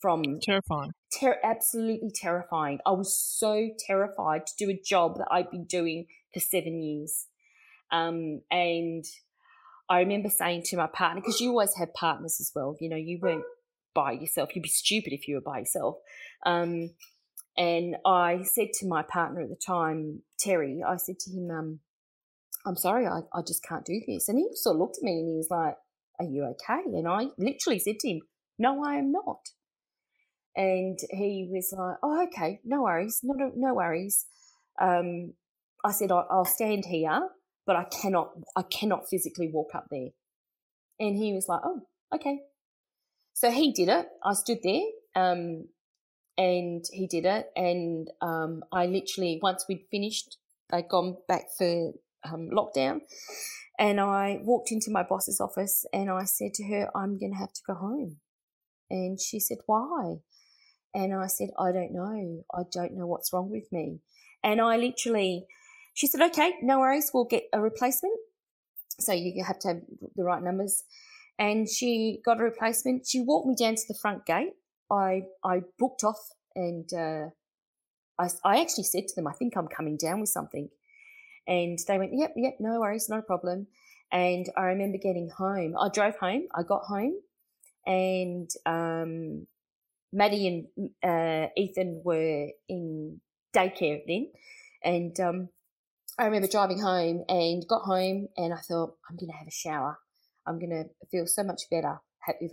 from 0.00 0.40
terrifying. 0.42 0.90
Ter- 1.20 1.38
absolutely 1.44 2.10
terrifying. 2.12 2.80
I 2.84 2.90
was 2.90 3.14
so 3.14 3.70
terrified 3.86 4.46
to 4.48 4.52
do 4.58 4.70
a 4.70 4.80
job 4.84 5.18
that 5.18 5.28
I'd 5.30 5.50
been 5.52 5.66
doing 5.66 6.06
for 6.34 6.40
seven 6.40 6.82
years. 6.82 7.26
Um, 7.90 8.40
and 8.50 9.04
I 9.92 9.98
remember 9.98 10.30
saying 10.30 10.62
to 10.66 10.78
my 10.78 10.86
partner, 10.86 11.20
because 11.20 11.38
you 11.38 11.50
always 11.50 11.74
have 11.76 11.92
partners 11.92 12.38
as 12.40 12.50
well, 12.54 12.74
you 12.80 12.88
know, 12.88 12.96
you 12.96 13.18
weren't 13.20 13.44
by 13.94 14.12
yourself. 14.12 14.48
You'd 14.54 14.62
be 14.62 14.70
stupid 14.70 15.12
if 15.12 15.28
you 15.28 15.34
were 15.34 15.42
by 15.42 15.58
yourself. 15.58 15.96
Um, 16.46 16.94
and 17.58 17.96
I 18.06 18.42
said 18.42 18.68
to 18.80 18.88
my 18.88 19.02
partner 19.02 19.42
at 19.42 19.50
the 19.50 19.60
time, 19.66 20.22
Terry, 20.40 20.80
I 20.82 20.96
said 20.96 21.18
to 21.20 21.30
him, 21.30 21.50
um, 21.50 21.80
I'm 22.64 22.76
sorry, 22.76 23.06
I, 23.06 23.20
I 23.34 23.42
just 23.46 23.62
can't 23.62 23.84
do 23.84 24.00
this. 24.06 24.30
And 24.30 24.38
he 24.38 24.48
sort 24.54 24.76
of 24.76 24.80
looked 24.80 24.96
at 24.96 25.02
me 25.02 25.18
and 25.18 25.28
he 25.28 25.36
was 25.36 25.48
like, 25.50 25.76
Are 26.18 26.24
you 26.24 26.44
okay? 26.44 26.80
And 26.86 27.06
I 27.06 27.26
literally 27.36 27.78
said 27.78 27.98
to 28.00 28.08
him, 28.08 28.20
No, 28.58 28.82
I 28.82 28.94
am 28.94 29.12
not. 29.12 29.40
And 30.56 30.98
he 31.10 31.50
was 31.52 31.70
like, 31.76 31.96
Oh, 32.02 32.26
okay, 32.28 32.60
no 32.64 32.84
worries, 32.84 33.20
no, 33.22 33.52
no, 33.54 33.74
worries. 33.74 34.24
Um, 34.80 35.34
I 35.84 35.92
said, 35.92 36.10
I'll 36.10 36.46
stand 36.46 36.86
here, 36.86 37.28
but 37.66 37.76
I 37.76 37.84
cannot, 37.84 38.32
I 38.56 38.62
cannot 38.62 39.08
physically 39.08 39.50
walk 39.52 39.74
up 39.74 39.86
there. 39.90 40.08
And 41.00 41.16
he 41.16 41.32
was 41.32 41.46
like, 41.48 41.60
Oh, 41.64 41.82
okay. 42.14 42.40
So 43.34 43.50
he 43.50 43.72
did 43.72 43.88
it. 43.88 44.06
I 44.24 44.34
stood 44.34 44.58
there. 44.62 44.82
Um, 45.14 45.68
and 46.38 46.84
he 46.92 47.06
did 47.06 47.24
it. 47.24 47.46
And 47.56 48.08
um, 48.20 48.62
I 48.72 48.86
literally, 48.86 49.38
once 49.42 49.64
we'd 49.68 49.86
finished, 49.90 50.36
they'd 50.70 50.88
gone 50.88 51.16
back 51.28 51.44
for 51.56 51.92
um, 52.24 52.50
lockdown, 52.50 53.00
and 53.78 54.00
I 54.00 54.38
walked 54.42 54.70
into 54.70 54.90
my 54.90 55.02
boss's 55.02 55.40
office 55.40 55.84
and 55.92 56.10
I 56.10 56.24
said 56.24 56.54
to 56.54 56.64
her, 56.68 56.90
I'm 56.94 57.18
going 57.18 57.32
to 57.32 57.38
have 57.38 57.52
to 57.52 57.62
go 57.66 57.74
home. 57.74 58.16
And 58.90 59.20
she 59.20 59.40
said, 59.40 59.58
Why? 59.66 60.16
And 60.94 61.14
I 61.14 61.26
said, 61.26 61.48
I 61.58 61.72
don't 61.72 61.92
know. 61.92 62.44
I 62.54 62.62
don't 62.70 62.94
know 62.94 63.06
what's 63.06 63.32
wrong 63.32 63.50
with 63.50 63.72
me. 63.72 64.00
And 64.44 64.60
I 64.60 64.76
literally, 64.76 65.46
she 65.94 66.06
said, 66.06 66.20
Okay, 66.22 66.54
no 66.62 66.80
worries. 66.80 67.10
We'll 67.12 67.24
get 67.24 67.44
a 67.52 67.60
replacement. 67.60 68.14
So 69.00 69.12
you 69.12 69.44
have 69.44 69.58
to 69.60 69.68
have 69.68 69.80
the 70.16 70.24
right 70.24 70.42
numbers. 70.42 70.84
And 71.38 71.68
she 71.68 72.20
got 72.24 72.40
a 72.40 72.44
replacement. 72.44 73.06
She 73.06 73.20
walked 73.20 73.46
me 73.46 73.54
down 73.58 73.74
to 73.74 73.82
the 73.88 73.94
front 73.94 74.26
gate 74.26 74.52
I 74.92 75.22
I 75.42 75.62
booked 75.78 76.04
off 76.04 76.20
and 76.54 76.92
uh, 76.92 77.30
I 78.18 78.28
I 78.44 78.60
actually 78.60 78.84
said 78.84 79.08
to 79.08 79.14
them, 79.16 79.26
I 79.26 79.32
think 79.32 79.56
I'm 79.56 79.68
coming 79.68 79.96
down 79.96 80.20
with 80.20 80.28
something, 80.28 80.68
and 81.48 81.78
they 81.88 81.98
went, 81.98 82.12
yep, 82.14 82.34
yep, 82.36 82.56
no 82.60 82.80
worries, 82.80 83.08
no 83.08 83.22
problem. 83.22 83.66
And 84.12 84.46
I 84.56 84.64
remember 84.64 84.98
getting 84.98 85.30
home. 85.30 85.74
I 85.80 85.88
drove 85.88 86.16
home. 86.16 86.46
I 86.54 86.62
got 86.62 86.82
home, 86.82 87.14
and 87.86 88.50
um, 88.66 89.46
Maddie 90.12 90.68
and 90.76 90.90
uh, 91.02 91.48
Ethan 91.56 92.02
were 92.04 92.48
in 92.68 93.20
daycare 93.54 94.02
then, 94.06 94.30
and 94.84 95.18
um, 95.20 95.48
I 96.18 96.26
remember 96.26 96.48
driving 96.48 96.80
home 96.80 97.24
and 97.28 97.66
got 97.66 97.82
home, 97.82 98.28
and 98.36 98.52
I 98.52 98.58
thought 98.58 98.96
I'm 99.08 99.16
going 99.16 99.30
to 99.30 99.36
have 99.36 99.48
a 99.48 99.50
shower. 99.50 99.98
I'm 100.46 100.58
going 100.58 100.70
to 100.70 100.84
feel 101.10 101.26
so 101.26 101.42
much 101.42 101.62
better 101.70 102.00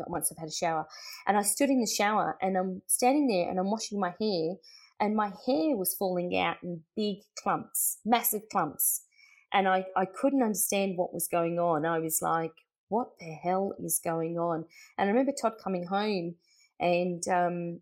once 0.07 0.31
I've 0.31 0.37
had 0.37 0.49
a 0.49 0.51
shower. 0.51 0.87
And 1.27 1.37
I 1.37 1.41
stood 1.41 1.69
in 1.69 1.79
the 1.79 1.87
shower 1.87 2.37
and 2.41 2.57
I'm 2.57 2.81
standing 2.87 3.27
there 3.27 3.49
and 3.49 3.59
I'm 3.59 3.69
washing 3.69 3.99
my 3.99 4.13
hair 4.19 4.55
and 4.99 5.15
my 5.15 5.27
hair 5.45 5.75
was 5.75 5.95
falling 5.97 6.37
out 6.37 6.57
in 6.63 6.81
big 6.95 7.17
clumps, 7.41 7.99
massive 8.05 8.41
clumps. 8.51 9.03
And 9.51 9.67
I, 9.67 9.85
I 9.95 10.05
couldn't 10.05 10.43
understand 10.43 10.93
what 10.97 11.13
was 11.13 11.27
going 11.27 11.59
on. 11.59 11.85
I 11.85 11.99
was 11.99 12.19
like, 12.21 12.51
what 12.89 13.09
the 13.19 13.31
hell 13.31 13.73
is 13.79 13.99
going 14.03 14.37
on? 14.37 14.65
And 14.97 15.09
I 15.09 15.11
remember 15.11 15.31
Todd 15.39 15.53
coming 15.63 15.85
home 15.85 16.35
and 16.79 17.23
um, 17.27 17.79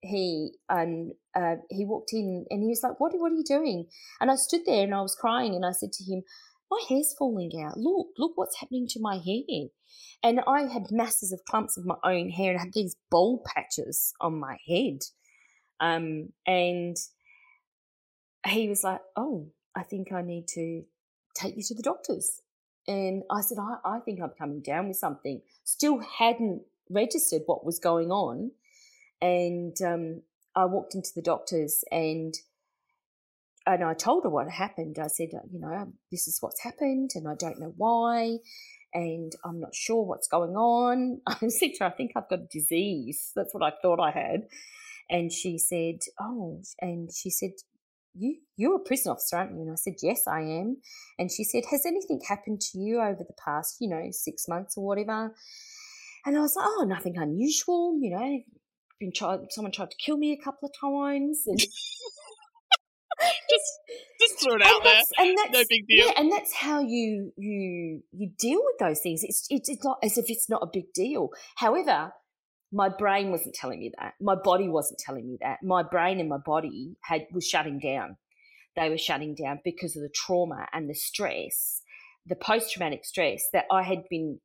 he 0.00 0.52
and 0.68 1.12
uh, 1.34 1.56
he 1.70 1.84
walked 1.84 2.12
in 2.12 2.46
and 2.50 2.62
he 2.62 2.68
was 2.68 2.82
like, 2.82 3.00
what, 3.00 3.12
what 3.14 3.32
are 3.32 3.34
you 3.34 3.44
doing? 3.44 3.86
And 4.20 4.30
I 4.30 4.36
stood 4.36 4.62
there 4.66 4.84
and 4.84 4.94
I 4.94 5.00
was 5.00 5.14
crying 5.14 5.54
and 5.54 5.66
I 5.66 5.72
said 5.72 5.92
to 5.92 6.04
him, 6.04 6.22
my 6.70 6.80
hair's 6.88 7.14
falling 7.18 7.50
out. 7.62 7.78
Look, 7.78 8.08
look 8.18 8.32
what's 8.36 8.60
happening 8.60 8.86
to 8.88 9.00
my 9.00 9.16
hair. 9.16 9.68
And 10.22 10.40
I 10.46 10.62
had 10.62 10.90
masses 10.90 11.32
of 11.32 11.44
clumps 11.48 11.76
of 11.76 11.86
my 11.86 11.96
own 12.04 12.30
hair 12.30 12.50
and 12.50 12.60
I 12.60 12.64
had 12.64 12.74
these 12.74 12.96
bald 13.10 13.44
patches 13.44 14.12
on 14.20 14.38
my 14.38 14.58
head. 14.68 14.98
Um, 15.80 16.32
and 16.46 16.96
he 18.46 18.68
was 18.68 18.84
like, 18.84 19.00
Oh, 19.16 19.48
I 19.74 19.82
think 19.82 20.12
I 20.12 20.22
need 20.22 20.48
to 20.48 20.82
take 21.34 21.56
you 21.56 21.62
to 21.62 21.74
the 21.74 21.82
doctors. 21.82 22.42
And 22.86 23.22
I 23.30 23.42
said, 23.42 23.58
I, 23.58 23.76
I 23.84 24.00
think 24.00 24.20
I'm 24.20 24.32
coming 24.38 24.60
down 24.60 24.88
with 24.88 24.96
something. 24.96 25.42
Still 25.64 26.00
hadn't 26.00 26.62
registered 26.90 27.42
what 27.46 27.64
was 27.64 27.78
going 27.78 28.10
on. 28.10 28.52
And 29.20 29.76
um, 29.84 30.22
I 30.54 30.64
walked 30.66 30.94
into 30.94 31.10
the 31.14 31.22
doctors 31.22 31.84
and 31.90 32.34
and 33.66 33.84
I 33.84 33.92
told 33.92 34.24
her 34.24 34.30
what 34.30 34.48
happened. 34.48 34.98
I 34.98 35.08
said, 35.08 35.28
you 35.52 35.60
know, 35.60 35.92
this 36.10 36.26
is 36.26 36.38
what's 36.40 36.62
happened, 36.62 37.10
and 37.14 37.28
I 37.28 37.34
don't 37.34 37.60
know 37.60 37.74
why 37.76 38.38
and 38.94 39.32
I'm 39.44 39.60
not 39.60 39.74
sure 39.74 40.02
what's 40.04 40.28
going 40.28 40.56
on. 40.56 41.20
I 41.26 41.48
said 41.48 41.72
to 41.74 41.84
her, 41.84 41.86
I 41.86 41.90
think 41.90 42.12
I've 42.16 42.28
got 42.28 42.40
a 42.40 42.48
disease. 42.50 43.32
That's 43.34 43.52
what 43.52 43.62
I 43.62 43.72
thought 43.82 44.00
I 44.00 44.10
had. 44.10 44.42
And 45.10 45.32
she 45.32 45.58
said, 45.58 46.00
Oh, 46.20 46.62
and 46.80 47.10
she 47.12 47.30
said, 47.30 47.50
you, 48.14 48.38
you're 48.56 48.76
a 48.76 48.80
prison 48.80 49.12
officer, 49.12 49.36
aren't 49.36 49.52
you? 49.52 49.62
And 49.62 49.70
I 49.70 49.76
said, 49.76 49.94
Yes, 50.02 50.22
I 50.26 50.40
am. 50.40 50.78
And 51.18 51.30
she 51.30 51.44
said, 51.44 51.64
Has 51.70 51.86
anything 51.86 52.20
happened 52.26 52.60
to 52.72 52.78
you 52.78 53.00
over 53.00 53.24
the 53.26 53.36
past, 53.44 53.76
you 53.80 53.88
know, 53.88 54.08
six 54.10 54.48
months 54.48 54.76
or 54.76 54.86
whatever? 54.86 55.34
And 56.26 56.36
I 56.36 56.40
was 56.40 56.56
like, 56.56 56.66
Oh, 56.68 56.84
nothing 56.88 57.16
unusual, 57.16 57.98
you 58.00 58.10
know. 58.10 58.40
Been 59.00 59.12
tried, 59.12 59.40
someone 59.50 59.72
tried 59.72 59.90
to 59.90 59.96
kill 59.96 60.16
me 60.16 60.32
a 60.32 60.42
couple 60.42 60.68
of 60.68 60.74
times, 60.80 61.44
and 61.46 61.58
just 63.50 63.78
just 64.20 64.42
throw 64.42 64.54
it 64.54 64.62
out 64.62 64.82
there. 64.82 65.00
And 65.18 65.36
that's, 65.38 65.52
no 65.52 65.64
big 65.68 65.86
deal. 65.86 66.06
Yeah, 66.06 66.12
and 66.16 66.32
that's 66.32 66.54
how 66.54 66.80
you 66.80 67.32
you 67.36 68.02
you 68.12 68.30
deal 68.38 68.60
with 68.64 68.78
those 68.78 69.00
things. 69.00 69.22
It's, 69.22 69.46
it's 69.50 69.68
it's 69.68 69.84
not 69.84 69.98
as 70.02 70.18
if 70.18 70.26
it's 70.28 70.48
not 70.48 70.62
a 70.62 70.68
big 70.72 70.92
deal. 70.92 71.30
However, 71.56 72.12
my 72.72 72.88
brain 72.88 73.30
wasn't 73.30 73.54
telling 73.54 73.80
me 73.80 73.92
that. 73.98 74.14
My 74.20 74.34
body 74.34 74.68
wasn't 74.68 75.00
telling 75.00 75.26
me 75.26 75.38
that. 75.40 75.58
My 75.62 75.82
brain 75.82 76.20
and 76.20 76.28
my 76.28 76.38
body 76.38 76.96
had 77.02 77.26
was 77.32 77.46
shutting 77.46 77.78
down. 77.78 78.16
They 78.76 78.90
were 78.90 78.98
shutting 78.98 79.34
down 79.34 79.60
because 79.64 79.96
of 79.96 80.02
the 80.02 80.10
trauma 80.14 80.66
and 80.72 80.88
the 80.88 80.94
stress, 80.94 81.82
the 82.26 82.36
post 82.36 82.72
traumatic 82.72 83.04
stress 83.04 83.42
that 83.52 83.64
I 83.72 83.82
had 83.82 84.04
been 84.08 84.40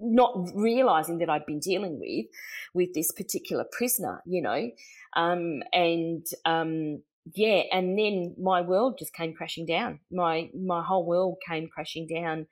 not 0.00 0.50
realizing 0.54 1.18
that 1.18 1.30
I'd 1.30 1.46
been 1.46 1.60
dealing 1.60 1.98
with 1.98 2.26
with 2.74 2.94
this 2.94 3.12
particular 3.12 3.64
prisoner, 3.70 4.22
you 4.26 4.42
know, 4.42 4.70
um, 5.16 5.62
and 5.72 6.26
um, 6.44 7.02
yeah, 7.34 7.62
and 7.72 7.98
then 7.98 8.34
my 8.40 8.60
world 8.60 8.96
just 8.98 9.12
came 9.12 9.34
crashing 9.34 9.66
down. 9.66 10.00
My 10.10 10.50
my 10.54 10.82
whole 10.82 11.04
world 11.04 11.38
came 11.46 11.68
crashing 11.68 12.06
down 12.06 12.46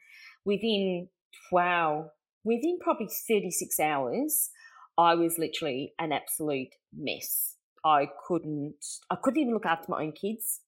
within 0.44 1.09
wow, 1.53 2.11
within 2.44 2.78
probably 2.80 3.09
36 3.28 3.78
hours. 3.80 4.51
I 4.99 5.14
was 5.14 5.38
literally 5.38 5.92
an 5.99 6.12
absolute 6.12 6.74
mess. 6.97 7.57
I 7.84 8.09
couldn't 8.26 8.84
I 9.11 9.16
couldn't 9.22 9.40
even 9.40 9.55
look 9.55 9.66
after 9.66 9.86
my 9.88 10.03
own 10.03 10.12
kids. 10.12 10.61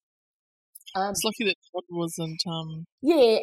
Um, 0.95 1.11
it's 1.11 1.25
lucky 1.25 1.45
that 1.45 1.57
Todd 1.73 1.85
wasn't 1.91 2.41
um 2.47 2.87
yeah 3.03 3.39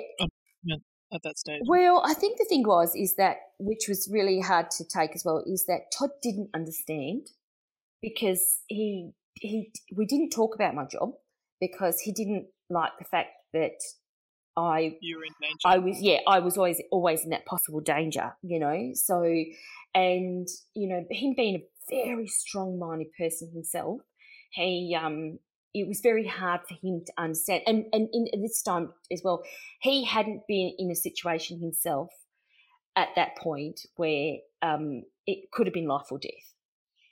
at 1.13 1.23
that 1.23 1.37
stage. 1.37 1.61
Well, 1.65 2.01
I 2.05 2.13
think 2.13 2.37
the 2.37 2.45
thing 2.45 2.63
was 2.67 2.95
is 2.95 3.15
that 3.15 3.37
which 3.59 3.87
was 3.87 4.09
really 4.11 4.39
hard 4.39 4.71
to 4.71 4.83
take 4.83 5.15
as 5.15 5.23
well 5.25 5.43
is 5.45 5.65
that 5.65 5.91
Todd 5.97 6.11
didn't 6.21 6.49
understand 6.53 7.27
because 8.01 8.41
he 8.67 9.11
he 9.33 9.71
we 9.95 10.05
didn't 10.05 10.29
talk 10.29 10.55
about 10.55 10.75
my 10.75 10.85
job 10.85 11.11
because 11.59 11.99
he 11.99 12.11
didn't 12.11 12.47
like 12.69 12.91
the 12.99 13.05
fact 13.05 13.29
that 13.53 13.79
I 14.57 14.97
you 15.01 15.17
were 15.17 15.25
in 15.25 15.33
danger. 15.41 15.55
I 15.65 15.77
was 15.77 16.01
yeah, 16.01 16.19
I 16.27 16.39
was 16.39 16.57
always 16.57 16.81
always 16.91 17.23
in 17.23 17.29
that 17.31 17.45
possible 17.45 17.81
danger, 17.81 18.33
you 18.41 18.59
know. 18.59 18.91
So 18.93 19.23
and 19.93 20.47
you 20.73 20.87
know, 20.89 21.05
him 21.09 21.33
being 21.35 21.55
a 21.55 21.63
very 21.89 22.27
strong 22.27 22.79
minded 22.79 23.07
person 23.17 23.51
himself, 23.53 24.01
he 24.51 24.97
um 24.99 25.39
it 25.75 25.87
was 25.87 25.99
very 26.01 26.25
hard 26.25 26.61
for 26.67 26.75
him 26.81 27.03
to 27.05 27.13
understand. 27.17 27.63
And 27.67 27.85
and 27.91 28.07
in 28.13 28.41
this 28.41 28.61
time 28.61 28.93
as 29.11 29.21
well, 29.23 29.43
he 29.81 30.05
hadn't 30.05 30.47
been 30.47 30.73
in 30.79 30.89
a 30.89 30.95
situation 30.95 31.59
himself 31.59 32.09
at 32.95 33.09
that 33.17 33.37
point 33.37 33.81
where 33.97 34.37
um 34.61 35.03
it 35.27 35.51
could 35.51 35.67
have 35.67 35.73
been 35.73 35.87
life 35.87 36.11
or 36.11 36.17
death. 36.17 36.53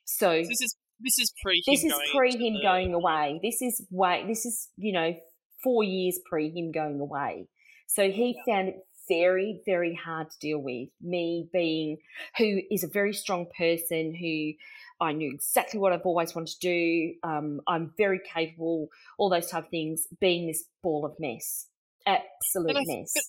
So, 0.06 0.30
this 0.38 0.62
is 0.62 0.76
this 1.02 1.20
is 1.20 1.34
pre. 1.44 1.62
This 1.68 1.84
is 1.84 1.94
pre 2.16 2.32
him 2.32 2.56
the... 2.56 2.62
going 2.64 2.94
away. 2.94 3.40
This 3.44 3.62
is 3.62 3.86
way. 3.92 4.24
This 4.28 4.46
is 4.46 4.70
you 4.78 4.94
know 4.94 5.14
four 5.62 5.84
years 5.84 6.20
pre 6.26 6.50
him 6.50 6.72
going 6.72 7.00
away. 7.00 7.48
So 7.88 8.10
he 8.10 8.36
yeah. 8.48 8.56
found 8.56 8.70
it 8.70 8.76
very 9.10 9.62
very 9.66 9.94
hard 9.94 10.30
to 10.32 10.40
deal 10.40 10.60
with. 10.60 10.88
Me 11.02 11.50
being 11.52 11.98
who 12.38 12.62
is 12.72 12.86
a 12.86 12.88
very 12.88 13.14
strong 13.14 13.48
person 13.58 14.16
who 14.16 14.54
I 15.00 15.12
knew 15.12 15.32
exactly 15.34 15.80
what 15.80 15.94
I've 15.94 16.06
always 16.06 16.36
wanted 16.36 16.54
to 16.60 16.60
do. 16.60 17.14
Um, 17.24 17.62
I'm 17.68 17.94
very 17.98 18.20
capable, 18.34 18.88
all 19.18 19.30
those 19.30 19.50
type 19.50 19.66
of 19.66 19.70
things, 19.70 20.08
being 20.20 20.48
this 20.48 20.64
ball 20.82 21.06
of 21.06 21.14
mess. 21.20 21.68
Absolute 22.06 22.76
and 22.76 22.88
mess. 22.88 23.12
But, 23.14 23.24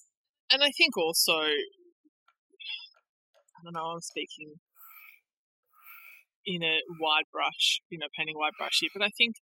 and 0.54 0.62
I 0.62 0.70
think 0.76 0.96
also, 0.96 1.32
I 1.32 1.52
don't 3.64 3.74
know, 3.74 3.80
I'm 3.80 4.00
speaking 4.00 4.54
in 6.46 6.62
a 6.62 6.78
wide 7.00 7.24
brush, 7.32 7.80
you 7.88 7.98
know, 7.98 8.06
painting 8.16 8.36
wide 8.36 8.52
brush 8.58 8.78
here, 8.80 8.90
but 8.94 9.02
I 9.02 9.10
think 9.16 9.36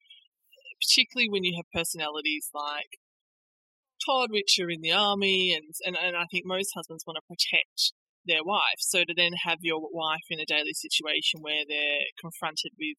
particularly 0.82 1.30
when 1.30 1.44
you 1.44 1.56
have 1.56 1.66
personalities 1.74 2.50
like 2.54 3.00
Todd, 4.06 4.32
which 4.32 4.60
are 4.62 4.70
in 4.70 4.82
the 4.82 4.92
army, 4.92 5.54
and, 5.54 5.74
and, 5.86 5.98
and 5.98 6.16
I 6.16 6.26
think 6.32 6.46
most 6.46 6.72
husbands 6.76 7.04
want 7.06 7.18
to 7.18 7.22
protect 7.28 7.94
their 8.30 8.44
wife. 8.44 8.80
So 8.80 9.04
to 9.04 9.14
then 9.14 9.34
have 9.44 9.60
your 9.62 9.82
wife 9.92 10.24
in 10.30 10.40
a 10.40 10.46
daily 10.46 10.74
situation 10.74 11.42
where 11.42 11.64
they're 11.68 12.08
confronted 12.22 12.72
with 12.80 12.98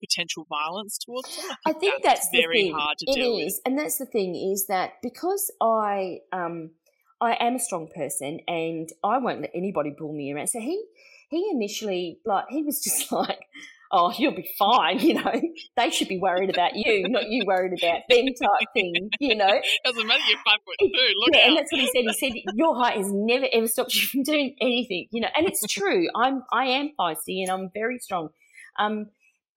potential 0.00 0.46
violence 0.48 0.98
towards 0.98 1.34
them, 1.36 1.56
I 1.64 1.72
think, 1.72 1.76
I 1.76 1.80
think 1.80 2.02
that's, 2.04 2.20
that's 2.20 2.28
very 2.32 2.64
thing. 2.64 2.74
hard 2.74 2.98
to 2.98 3.10
it 3.10 3.14
deal 3.14 3.38
is. 3.38 3.60
and 3.64 3.78
that's 3.78 3.98
the 3.98 4.06
thing 4.06 4.34
is 4.34 4.66
that 4.66 4.94
because 5.02 5.50
I 5.60 6.18
um 6.32 6.72
I 7.20 7.36
am 7.38 7.54
a 7.54 7.60
strong 7.60 7.88
person 7.94 8.40
and 8.48 8.88
I 9.04 9.18
won't 9.18 9.42
let 9.42 9.52
anybody 9.54 9.94
pull 9.96 10.12
me 10.12 10.32
around. 10.32 10.48
So 10.48 10.58
he 10.58 10.84
he 11.30 11.48
initially 11.52 12.18
like 12.26 12.46
he 12.50 12.62
was 12.62 12.80
just 12.84 13.12
like 13.12 13.40
oh, 13.92 14.12
you'll 14.16 14.34
be 14.34 14.48
fine, 14.58 14.98
you 15.06 15.14
know. 15.14 15.40
They 15.76 15.90
should 15.90 16.08
be 16.08 16.18
worried 16.18 16.50
about 16.50 16.74
you, 16.74 17.08
not 17.08 17.28
you 17.28 17.44
worried 17.46 17.78
about 17.78 18.00
them 18.08 18.26
type 18.26 18.68
thing, 18.74 19.10
you 19.20 19.34
know. 19.36 19.60
Doesn't 19.84 20.06
matter, 20.06 20.22
you're 20.28 20.38
five 20.44 20.58
foot 20.64 20.76
two, 20.80 20.88
look 21.18 21.30
yeah, 21.32 21.40
out. 21.40 21.48
And 21.48 21.56
that's 21.58 21.72
what 21.72 21.80
he 21.80 21.86
said. 21.88 22.04
He 22.04 22.12
said, 22.14 22.54
Your 22.54 22.76
height 22.76 22.96
has 22.96 23.10
never 23.10 23.46
ever 23.52 23.66
stopped 23.68 23.94
you 23.94 24.06
from 24.06 24.22
doing 24.22 24.56
anything, 24.60 25.06
you 25.12 25.20
know. 25.20 25.28
And 25.36 25.46
it's 25.46 25.62
true. 25.68 26.08
I'm 26.16 26.42
I 26.52 26.66
am 26.66 26.90
feisty 26.98 27.42
and 27.42 27.50
I'm 27.50 27.70
very 27.72 27.98
strong. 27.98 28.28
Um, 28.78 29.06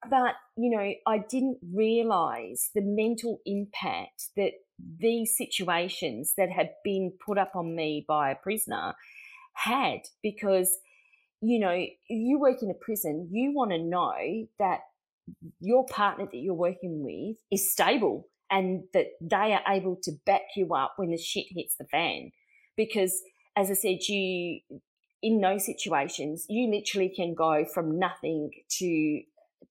but, 0.08 0.34
you 0.56 0.76
know, 0.76 0.92
I 1.06 1.18
didn't 1.18 1.58
realise 1.74 2.70
the 2.74 2.82
mental 2.82 3.40
impact 3.46 4.28
that 4.36 4.52
these 4.98 5.36
situations 5.36 6.34
that 6.36 6.50
had 6.50 6.70
been 6.84 7.12
put 7.24 7.38
up 7.38 7.52
on 7.56 7.74
me 7.74 8.04
by 8.06 8.30
a 8.30 8.36
prisoner 8.36 8.94
had 9.54 10.00
because 10.22 10.78
you 11.40 11.58
know, 11.58 11.86
you 12.08 12.38
work 12.38 12.62
in 12.62 12.70
a 12.70 12.74
prison, 12.74 13.28
you 13.30 13.52
want 13.52 13.70
to 13.70 13.78
know 13.78 14.46
that 14.58 14.80
your 15.60 15.86
partner 15.86 16.26
that 16.26 16.36
you're 16.36 16.54
working 16.54 17.02
with 17.02 17.36
is 17.50 17.72
stable 17.72 18.28
and 18.50 18.84
that 18.92 19.06
they 19.20 19.52
are 19.52 19.62
able 19.68 19.96
to 20.02 20.12
back 20.24 20.42
you 20.54 20.72
up 20.74 20.94
when 20.96 21.10
the 21.10 21.18
shit 21.18 21.46
hits 21.50 21.76
the 21.76 21.84
fan. 21.84 22.30
Because, 22.76 23.22
as 23.56 23.70
I 23.70 23.74
said, 23.74 23.98
you, 24.08 24.60
in 25.22 25.40
those 25.40 25.66
situations, 25.66 26.46
you 26.48 26.70
literally 26.70 27.08
can 27.08 27.34
go 27.34 27.64
from 27.64 27.98
nothing 27.98 28.50
to 28.78 29.22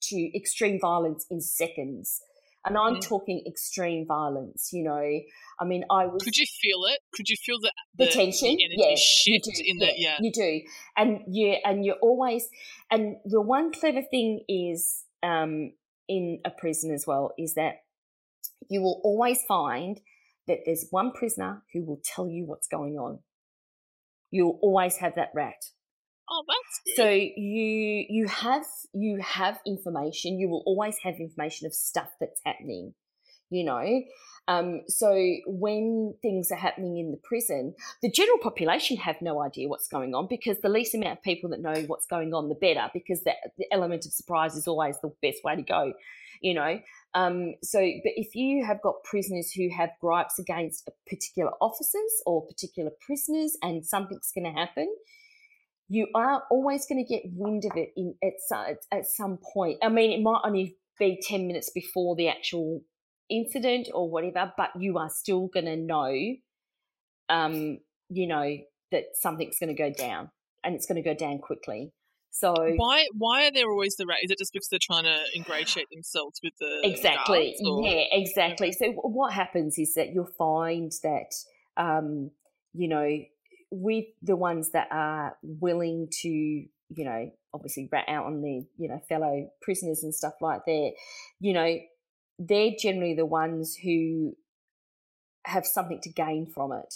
to 0.02 0.38
extreme 0.38 0.80
violence 0.80 1.26
in 1.32 1.40
seconds. 1.40 2.22
And 2.66 2.78
I'm 2.78 2.96
mm. 2.96 3.02
talking 3.02 3.44
extreme 3.46 4.08
violence, 4.08 4.72
you 4.74 4.84
know. 4.84 5.20
I 5.60 5.66
mean, 5.66 5.84
I 5.92 6.08
was. 6.08 6.24
Could 6.24 6.38
you 6.38 6.46
feel 6.62 6.80
it? 6.86 7.00
Could 7.14 7.30
you 7.30 7.36
feel 7.36 7.60
the, 7.60 7.72
the, 7.96 8.06
the 8.06 8.12
tension? 8.12 8.56
The 8.56 8.68
yeah, 8.72 8.96
you 9.26 9.40
do. 9.40 9.52
In 9.64 9.80
yeah, 9.80 9.92
yeah, 9.96 10.16
you 10.20 10.32
do. 10.32 10.62
And 10.98 11.20
you 11.28 11.58
and 11.64 11.86
you're 11.86 12.00
always. 12.02 12.50
And 12.90 13.18
the 13.26 13.42
one 13.42 13.72
clever 13.72 14.02
thing 14.02 14.42
is 14.50 15.04
um, 15.22 15.74
in 16.08 16.40
a 16.44 16.50
prison 16.50 16.94
as 16.94 17.06
well 17.06 17.34
is 17.38 17.54
that 17.54 17.76
you 18.70 18.82
will 18.82 19.00
always 19.04 19.44
find 19.48 20.00
that 20.48 20.60
there's 20.66 20.88
one 20.92 21.12
prisoner 21.12 21.64
who 21.74 21.84
will 21.84 22.02
tell 22.04 22.28
you 22.28 22.46
what's 22.46 22.68
going 22.68 22.98
on. 22.98 23.20
You'll 24.32 24.60
always 24.62 24.98
have 24.98 25.16
that 25.16 25.30
rat. 25.34 25.72
Oh, 26.30 26.44
that's 26.48 26.82
good. 26.86 27.04
So 27.04 27.10
you 27.10 28.06
you 28.10 28.28
have 28.28 28.66
you 28.94 29.20
have 29.22 29.60
information. 29.66 30.40
You 30.40 30.50
will 30.50 30.64
always 30.66 30.98
have 31.04 31.16
information 31.20 31.68
of 31.68 31.74
stuff 31.74 32.10
that's 32.20 32.42
happening. 32.46 32.94
You 33.52 33.64
know, 33.64 34.02
um, 34.48 34.82
so 34.88 35.14
when 35.46 36.16
things 36.24 36.50
are 36.52 36.58
happening 36.58 36.98
in 36.98 37.12
the 37.12 37.20
prison, 37.24 37.76
the 38.02 38.10
general 38.10 38.40
population 38.40 38.98
have 38.98 39.18
no 39.22 39.40
idea 39.42 39.68
what's 39.68 39.88
going 39.88 40.16
on 40.16 40.28
because 40.28 40.60
the 40.62 40.70
least 40.70 40.96
amount 40.96 41.20
of 41.20 41.24
people 41.24 41.52
that 41.52 41.62
know 41.62 41.76
what's 41.88 42.08
going 42.08 42.34
on, 42.34 42.50
the 42.50 42.56
better. 42.56 42.90
Because 42.92 43.24
the, 43.24 43.34
the 43.60 43.66
element 43.72 44.06
of 44.08 44.14
surprise 44.14 44.56
is 44.56 44.68
always 44.68 44.96
the 45.02 45.14
best 45.22 45.44
way 45.44 45.56
to 45.56 45.62
go. 45.62 45.94
You 46.42 46.56
know, 46.56 46.80
um, 47.16 47.56
so, 47.64 47.80
but 47.80 48.14
if 48.18 48.36
you 48.36 48.66
have 48.66 48.82
got 48.82 49.04
prisoners 49.04 49.52
who 49.52 49.70
have 49.76 49.90
gripes 50.02 50.38
against 50.38 50.90
particular 51.08 51.52
officers 51.62 52.22
or 52.26 52.46
particular 52.46 52.92
prisoners 53.06 53.58
and 53.62 53.86
something's 53.86 54.32
going 54.36 54.54
to 54.54 54.60
happen, 54.60 54.94
you 55.88 56.08
are 56.16 56.44
always 56.50 56.86
going 56.88 57.04
to 57.04 57.08
get 57.08 57.24
wind 57.34 57.64
of 57.66 57.78
it 57.78 57.90
in 57.96 58.16
at, 58.24 58.78
at 58.92 59.06
some 59.06 59.38
point. 59.54 59.78
I 59.84 59.90
mean, 59.90 60.12
it 60.12 60.24
might 60.24 60.42
only 60.44 60.78
be 60.98 61.20
10 61.22 61.48
minutes 61.48 61.70
before 61.74 62.16
the 62.16 62.28
actual 62.28 62.82
incident 63.30 63.90
or 63.94 64.10
whatever, 64.10 64.52
but 64.58 64.70
you 64.80 64.98
are 64.98 65.10
still 65.10 65.48
going 65.48 65.66
to 65.66 65.76
know, 65.76 66.36
um, 67.30 67.80
you 68.10 68.28
know, 68.28 68.58
that 68.92 69.04
something's 69.14 69.60
going 69.60 69.76
to 69.76 69.82
go 69.82 69.92
down 69.92 70.32
and 70.64 70.76
it's 70.76 70.86
going 70.86 71.02
to 71.02 71.08
go 71.08 71.16
down 71.16 71.40
quickly. 71.40 71.92
So 72.32 72.54
why 72.76 73.08
why 73.14 73.48
are 73.48 73.52
there 73.52 73.70
always 73.70 73.96
the 73.96 74.04
Is 74.22 74.30
it 74.30 74.38
just 74.38 74.52
because 74.52 74.68
they're 74.68 74.78
trying 74.82 75.06
to 75.06 75.20
ingratiate 75.34 75.90
themselves 75.90 76.42
with 76.44 76.52
the 76.60 76.82
exactly? 76.84 77.56
Yeah, 77.58 78.04
exactly. 78.12 78.74
So 78.74 78.92
what 78.92 79.32
happens 79.32 79.80
is 79.80 79.94
that 79.94 80.14
you'll 80.14 80.26
find 80.38 80.92
that 81.02 81.32
um, 81.78 82.32
you 82.74 82.90
know 82.90 83.20
with 83.82 84.06
the 84.22 84.36
ones 84.36 84.72
that 84.72 84.88
are 84.92 85.38
willing 85.44 86.08
to, 86.22 86.30
you 86.30 86.70
know, 86.90 87.32
obviously 87.54 87.90
rat 87.92 88.06
out 88.08 88.26
on 88.26 88.42
the, 88.42 88.66
you 88.78 88.88
know, 88.90 89.02
fellow 89.08 89.50
prisoners 89.62 90.04
and 90.04 90.14
stuff 90.14 90.36
like 90.42 90.66
that, 90.66 90.92
you 91.40 91.54
know, 91.54 91.78
they're 92.40 92.72
generally 92.80 93.16
the 93.16 93.26
ones 93.26 93.76
who 93.76 94.36
have 95.46 95.66
something 95.66 96.02
to 96.02 96.10
gain 96.10 96.46
from 96.46 96.72
it. 96.72 96.94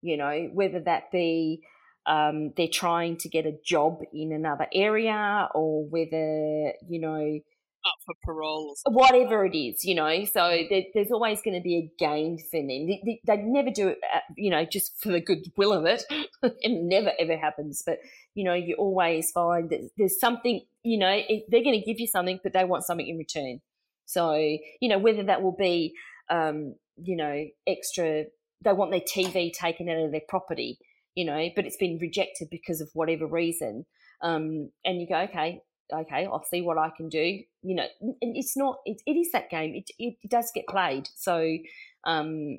You 0.00 0.16
know, 0.16 0.50
whether 0.52 0.80
that 0.80 1.10
be 1.10 1.62
um, 2.06 2.52
they're 2.56 2.68
trying 2.68 3.16
to 3.18 3.28
get 3.28 3.46
a 3.46 3.58
job 3.64 4.02
in 4.12 4.32
another 4.32 4.66
area 4.72 5.48
or 5.54 5.84
whether, 5.84 6.72
you 6.88 7.00
know, 7.00 7.40
up 7.86 7.94
for 8.04 8.14
parole 8.24 8.74
whatever 8.86 9.44
it 9.44 9.56
is 9.56 9.84
you 9.84 9.94
know 9.94 10.24
so 10.24 10.64
there, 10.68 10.82
there's 10.94 11.10
always 11.10 11.40
going 11.42 11.54
to 11.54 11.62
be 11.62 11.76
a 11.76 11.90
gain 11.98 12.38
for 12.50 12.60
them. 12.60 12.68
They, 12.68 13.02
they, 13.04 13.20
they 13.24 13.36
never 13.38 13.70
do 13.70 13.88
it 13.88 13.98
uh, 14.14 14.20
you 14.36 14.50
know 14.50 14.64
just 14.64 15.00
for 15.00 15.10
the 15.10 15.20
goodwill 15.20 15.72
of 15.72 15.84
it. 15.86 16.04
It 16.42 16.70
never 16.70 17.12
ever 17.18 17.36
happens 17.36 17.82
but 17.84 17.98
you 18.34 18.44
know 18.44 18.54
you 18.54 18.74
always 18.78 19.30
find 19.30 19.70
that 19.70 19.90
there's 19.96 20.18
something 20.20 20.62
you 20.82 20.98
know 20.98 21.20
they're 21.48 21.64
going 21.64 21.78
to 21.78 21.84
give 21.84 22.00
you 22.00 22.06
something 22.06 22.40
but 22.42 22.52
they 22.52 22.64
want 22.64 22.84
something 22.84 23.06
in 23.06 23.16
return. 23.18 23.60
So 24.06 24.34
you 24.34 24.88
know 24.88 24.98
whether 24.98 25.22
that 25.24 25.42
will 25.42 25.56
be 25.56 25.94
um, 26.30 26.74
you 27.02 27.16
know 27.16 27.44
extra 27.66 28.24
they 28.62 28.72
want 28.72 28.90
their 28.90 29.00
tv 29.00 29.52
taken 29.52 29.88
out 29.88 29.98
of 29.98 30.10
their 30.10 30.22
property 30.28 30.78
you 31.14 31.24
know 31.24 31.48
but 31.54 31.64
it's 31.64 31.76
been 31.76 31.98
rejected 32.00 32.48
because 32.50 32.80
of 32.80 32.88
whatever 32.94 33.26
reason 33.26 33.86
um, 34.22 34.70
and 34.84 35.00
you 35.00 35.06
go 35.06 35.20
okay 35.20 35.60
okay, 35.92 36.26
I'll 36.26 36.44
see 36.44 36.62
what 36.62 36.78
I 36.78 36.90
can 36.96 37.08
do. 37.08 37.40
You 37.62 37.74
know, 37.74 37.86
and 38.00 38.36
it's 38.36 38.56
not, 38.56 38.78
it, 38.84 39.02
it 39.06 39.12
is 39.12 39.32
that 39.32 39.50
game. 39.50 39.74
It, 39.74 39.90
it, 39.98 40.16
it 40.22 40.30
does 40.30 40.50
get 40.54 40.66
played. 40.66 41.08
So, 41.16 41.58
um, 42.04 42.58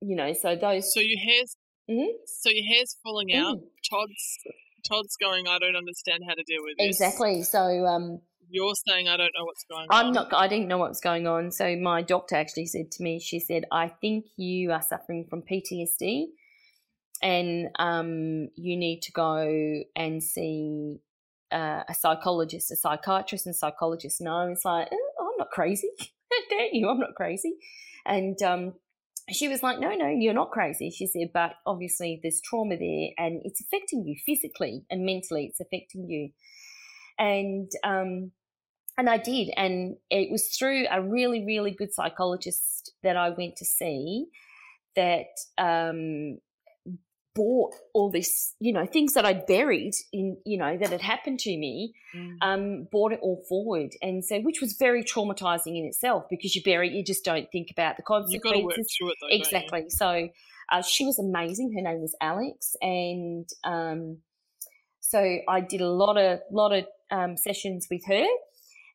you 0.00 0.16
know, 0.16 0.32
so 0.32 0.56
those. 0.56 0.92
So 0.92 1.00
your 1.00 1.18
hair's, 1.18 1.56
mm-hmm. 1.90 2.10
so 2.26 2.50
your 2.50 2.66
hair's 2.66 2.96
falling 3.02 3.34
out. 3.34 3.58
Mm. 3.58 3.62
Todd's, 3.90 4.38
Todd's 4.88 5.16
going, 5.16 5.46
I 5.48 5.58
don't 5.58 5.76
understand 5.76 6.24
how 6.26 6.34
to 6.34 6.42
deal 6.42 6.62
with 6.62 6.76
this. 6.78 7.00
Exactly. 7.00 7.42
So, 7.42 7.58
um, 7.86 8.20
you're 8.50 8.74
saying 8.74 9.08
I 9.08 9.16
don't 9.16 9.32
know 9.38 9.44
what's 9.44 9.64
going 9.64 9.86
on. 9.90 10.06
I'm 10.06 10.12
not. 10.12 10.34
I 10.34 10.48
didn't 10.48 10.68
know 10.68 10.78
what 10.78 10.88
was 10.88 11.00
going 11.00 11.26
on. 11.26 11.52
So 11.52 11.76
my 11.76 12.02
doctor 12.02 12.34
actually 12.34 12.66
said 12.66 12.90
to 12.92 13.02
me, 13.02 13.20
she 13.20 13.38
said, 13.38 13.64
"I 13.70 13.88
think 13.88 14.26
you 14.36 14.72
are 14.72 14.82
suffering 14.82 15.24
from 15.30 15.42
PTSD, 15.42 16.26
and 17.22 17.68
um, 17.78 18.48
you 18.56 18.76
need 18.76 19.02
to 19.02 19.12
go 19.12 19.82
and 19.94 20.22
see 20.22 20.98
uh, 21.52 21.82
a 21.88 21.94
psychologist, 21.94 22.70
a 22.70 22.76
psychiatrist, 22.76 23.46
and 23.46 23.56
psychologist 23.56 24.20
know. 24.20 24.48
It's 24.48 24.64
like, 24.64 24.88
oh, 24.92 25.30
I'm 25.32 25.38
not 25.38 25.50
crazy. 25.50 25.90
Dare 26.50 26.68
you? 26.72 26.88
I'm 26.88 26.98
not 26.98 27.14
crazy. 27.16 27.56
And 28.06 28.40
um, 28.42 28.74
she 29.30 29.48
was 29.48 29.62
like, 29.62 29.78
no, 29.78 29.94
no, 29.94 30.08
you're 30.08 30.34
not 30.34 30.50
crazy. 30.50 30.90
She 30.90 31.06
said, 31.06 31.30
but 31.32 31.54
obviously 31.66 32.20
there's 32.22 32.40
trauma 32.40 32.76
there 32.76 33.08
and 33.18 33.40
it's 33.44 33.60
affecting 33.60 34.04
you 34.04 34.16
physically 34.24 34.84
and 34.90 35.04
mentally. 35.04 35.46
It's 35.46 35.60
affecting 35.60 36.08
you. 36.08 36.30
And, 37.18 37.70
um, 37.84 38.32
and 38.96 39.08
I 39.08 39.18
did. 39.18 39.50
And 39.56 39.96
it 40.10 40.30
was 40.30 40.48
through 40.56 40.86
a 40.90 41.02
really, 41.02 41.44
really 41.44 41.70
good 41.70 41.92
psychologist 41.92 42.92
that 43.02 43.16
I 43.16 43.30
went 43.30 43.56
to 43.56 43.64
see 43.64 44.26
that 44.96 45.26
um, 45.58 46.38
brought 47.34 47.74
all 47.94 48.10
this, 48.10 48.54
you 48.60 48.72
know, 48.72 48.86
things 48.86 49.14
that 49.14 49.24
I'd 49.24 49.46
buried 49.46 49.94
in, 50.12 50.36
you 50.44 50.58
know, 50.58 50.76
that 50.76 50.90
had 50.90 51.00
happened 51.00 51.38
to 51.40 51.56
me, 51.56 51.94
mm. 52.14 52.36
um, 52.42 52.88
brought 52.90 53.12
it 53.12 53.20
all 53.22 53.44
forward. 53.48 53.92
And 54.02 54.24
so, 54.24 54.40
which 54.40 54.60
was 54.60 54.74
very 54.74 55.04
traumatizing 55.04 55.78
in 55.78 55.84
itself 55.84 56.24
because 56.28 56.54
you 56.54 56.62
bury, 56.62 56.94
you 56.94 57.04
just 57.04 57.24
don't 57.24 57.50
think 57.52 57.68
about 57.70 57.96
the 57.96 58.02
consequences. 58.02 58.34
You've 58.34 58.42
got 58.42 58.52
to 58.52 58.64
work 58.64 58.74
through 58.98 59.10
it 59.10 59.16
though, 59.20 59.28
Exactly. 59.30 59.90
So, 59.90 60.28
uh, 60.72 60.82
she 60.82 61.04
was 61.04 61.18
amazing. 61.18 61.72
Her 61.74 61.82
name 61.82 62.00
was 62.00 62.14
Alex. 62.20 62.76
And, 62.80 63.48
um, 63.64 64.18
so 65.00 65.38
I 65.48 65.60
did 65.60 65.80
a 65.80 65.88
lot 65.90 66.16
of, 66.16 66.40
lot 66.50 66.72
of, 66.72 66.84
um, 67.10 67.36
sessions 67.36 67.88
with 67.90 68.02
her, 68.06 68.24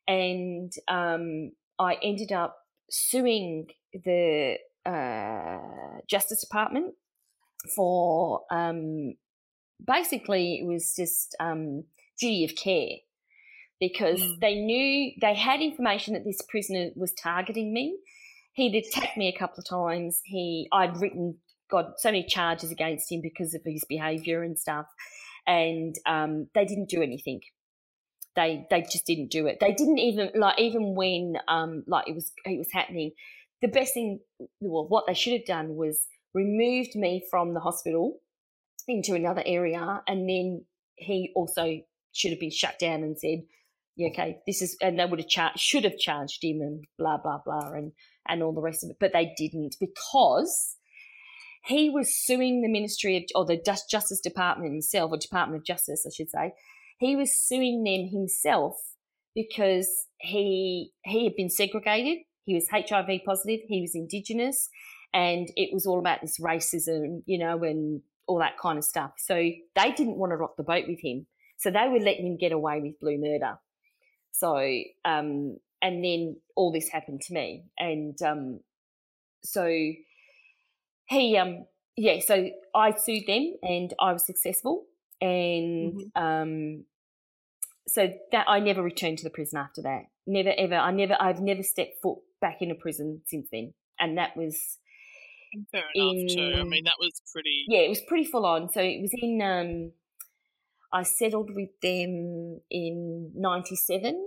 and 0.08 0.72
um, 0.88 1.52
I 1.78 1.98
ended 2.02 2.32
up 2.32 2.56
suing 2.88 3.66
the 3.92 4.56
uh, 4.86 6.00
Justice 6.08 6.40
Department 6.40 6.94
for 7.66 8.42
um, 8.50 9.14
basically 9.84 10.58
it 10.60 10.66
was 10.66 10.94
just 10.94 11.36
um, 11.40 11.84
duty 12.18 12.44
of 12.44 12.54
care 12.56 12.98
because 13.80 14.20
mm. 14.20 14.40
they 14.40 14.54
knew 14.54 15.12
they 15.20 15.34
had 15.34 15.60
information 15.60 16.14
that 16.14 16.24
this 16.24 16.40
prisoner 16.48 16.90
was 16.94 17.12
targeting 17.12 17.72
me. 17.72 17.98
He'd 18.52 18.74
attacked 18.74 19.16
me 19.16 19.28
a 19.28 19.38
couple 19.38 19.58
of 19.58 19.68
times. 19.68 20.22
He, 20.24 20.68
I'd 20.72 21.00
written, 21.00 21.36
got 21.70 22.00
so 22.00 22.08
many 22.08 22.24
charges 22.24 22.70
against 22.70 23.10
him 23.10 23.20
because 23.20 23.54
of 23.54 23.62
his 23.64 23.84
behaviour 23.84 24.42
and 24.42 24.58
stuff, 24.58 24.86
and 25.46 25.94
um, 26.06 26.48
they 26.54 26.64
didn't 26.64 26.88
do 26.88 27.02
anything. 27.02 27.40
They 28.34 28.66
they 28.70 28.82
just 28.82 29.06
didn't 29.06 29.30
do 29.30 29.46
it. 29.46 29.58
They 29.60 29.72
didn't 29.72 29.98
even 29.98 30.30
like 30.34 30.58
even 30.58 30.94
when 30.94 31.38
um, 31.48 31.84
like 31.86 32.08
it 32.08 32.14
was 32.14 32.32
it 32.44 32.58
was 32.58 32.68
happening. 32.72 33.12
The 33.62 33.68
best 33.68 33.94
thing, 33.94 34.20
well, 34.60 34.86
what 34.86 35.06
they 35.06 35.14
should 35.14 35.32
have 35.32 35.46
done 35.46 35.76
was 35.76 36.06
removed 36.36 36.94
me 36.94 37.24
from 37.30 37.54
the 37.54 37.60
hospital 37.60 38.18
into 38.86 39.14
another 39.14 39.42
area, 39.46 40.02
and 40.06 40.28
then 40.28 40.64
he 40.96 41.32
also 41.34 41.80
should 42.12 42.30
have 42.30 42.40
been 42.40 42.50
shut 42.50 42.78
down 42.78 43.02
and 43.02 43.18
said, 43.18 43.40
yeah, 43.96 44.08
okay, 44.08 44.38
this 44.46 44.60
is, 44.60 44.76
and 44.82 44.98
they 44.98 45.06
would 45.06 45.18
have 45.18 45.28
charged, 45.28 45.58
should 45.58 45.84
have 45.84 45.98
charged 45.98 46.44
him 46.44 46.60
and 46.60 46.84
blah, 46.98 47.16
blah, 47.16 47.38
blah, 47.44 47.72
and, 47.72 47.92
and 48.28 48.42
all 48.42 48.52
the 48.52 48.60
rest 48.60 48.84
of 48.84 48.90
it. 48.90 48.98
But 49.00 49.12
they 49.14 49.32
didn't 49.36 49.76
because 49.80 50.76
he 51.64 51.88
was 51.88 52.14
suing 52.14 52.60
the 52.60 52.68
Ministry 52.68 53.16
of, 53.16 53.24
or 53.34 53.46
the 53.46 53.56
Justice 53.90 54.20
Department 54.20 54.72
himself, 54.72 55.12
or 55.12 55.16
Department 55.16 55.62
of 55.62 55.66
Justice, 55.66 56.04
I 56.06 56.12
should 56.14 56.30
say. 56.30 56.52
He 56.98 57.16
was 57.16 57.34
suing 57.34 57.82
them 57.82 58.10
himself 58.12 58.76
because 59.34 59.88
he, 60.18 60.92
he 61.04 61.24
had 61.24 61.34
been 61.34 61.50
segregated. 61.50 62.18
He 62.44 62.54
was 62.54 62.68
HIV 62.70 63.20
positive. 63.24 63.60
He 63.66 63.80
was 63.80 63.94
Indigenous. 63.94 64.68
And 65.16 65.50
it 65.56 65.72
was 65.72 65.86
all 65.86 65.98
about 65.98 66.20
this 66.20 66.38
racism, 66.38 67.22
you 67.24 67.38
know, 67.38 67.62
and 67.64 68.02
all 68.26 68.38
that 68.40 68.58
kind 68.58 68.76
of 68.76 68.84
stuff. 68.84 69.12
So 69.16 69.34
they 69.34 69.92
didn't 69.96 70.18
want 70.18 70.32
to 70.32 70.36
rock 70.36 70.58
the 70.58 70.62
boat 70.62 70.84
with 70.86 71.00
him. 71.00 71.26
So 71.56 71.70
they 71.70 71.88
were 71.88 72.00
letting 72.00 72.26
him 72.26 72.36
get 72.36 72.52
away 72.52 72.80
with 72.82 73.00
blue 73.00 73.16
murder. 73.18 73.58
So, 74.32 74.58
um, 75.06 75.56
and 75.80 76.04
then 76.04 76.36
all 76.54 76.70
this 76.70 76.90
happened 76.90 77.22
to 77.22 77.32
me. 77.32 77.64
And 77.78 78.20
um, 78.20 78.60
so 79.42 79.66
he, 81.08 81.38
um, 81.38 81.64
yeah, 81.96 82.20
so 82.20 82.50
I 82.74 82.94
sued 82.94 83.26
them 83.26 83.54
and 83.62 83.94
I 83.98 84.12
was 84.12 84.26
successful. 84.26 84.84
And 85.22 85.94
mm-hmm. 85.94 86.22
um, 86.22 86.84
so 87.88 88.12
that 88.32 88.44
I 88.48 88.60
never 88.60 88.82
returned 88.82 89.16
to 89.18 89.24
the 89.24 89.30
prison 89.30 89.58
after 89.58 89.80
that. 89.80 90.02
Never, 90.26 90.52
ever. 90.58 90.74
I 90.74 90.90
never, 90.90 91.16
I've 91.18 91.40
never 91.40 91.62
stepped 91.62 92.02
foot 92.02 92.18
back 92.42 92.58
in 92.60 92.70
a 92.70 92.74
prison 92.74 93.22
since 93.24 93.48
then. 93.50 93.72
And 93.98 94.18
that 94.18 94.36
was. 94.36 94.76
Fair 95.70 95.84
enough, 95.94 96.14
in, 96.14 96.28
too. 96.28 96.60
I 96.60 96.64
mean, 96.64 96.84
that 96.84 96.96
was 96.98 97.12
pretty. 97.32 97.64
Yeah, 97.68 97.80
it 97.80 97.88
was 97.88 98.00
pretty 98.02 98.24
full 98.24 98.46
on. 98.46 98.70
So 98.72 98.80
it 98.80 99.00
was 99.00 99.12
in 99.14 99.40
um, 99.42 99.92
I 100.92 101.02
settled 101.02 101.50
with 101.54 101.70
them 101.82 102.60
in 102.70 103.32
97, 103.34 104.26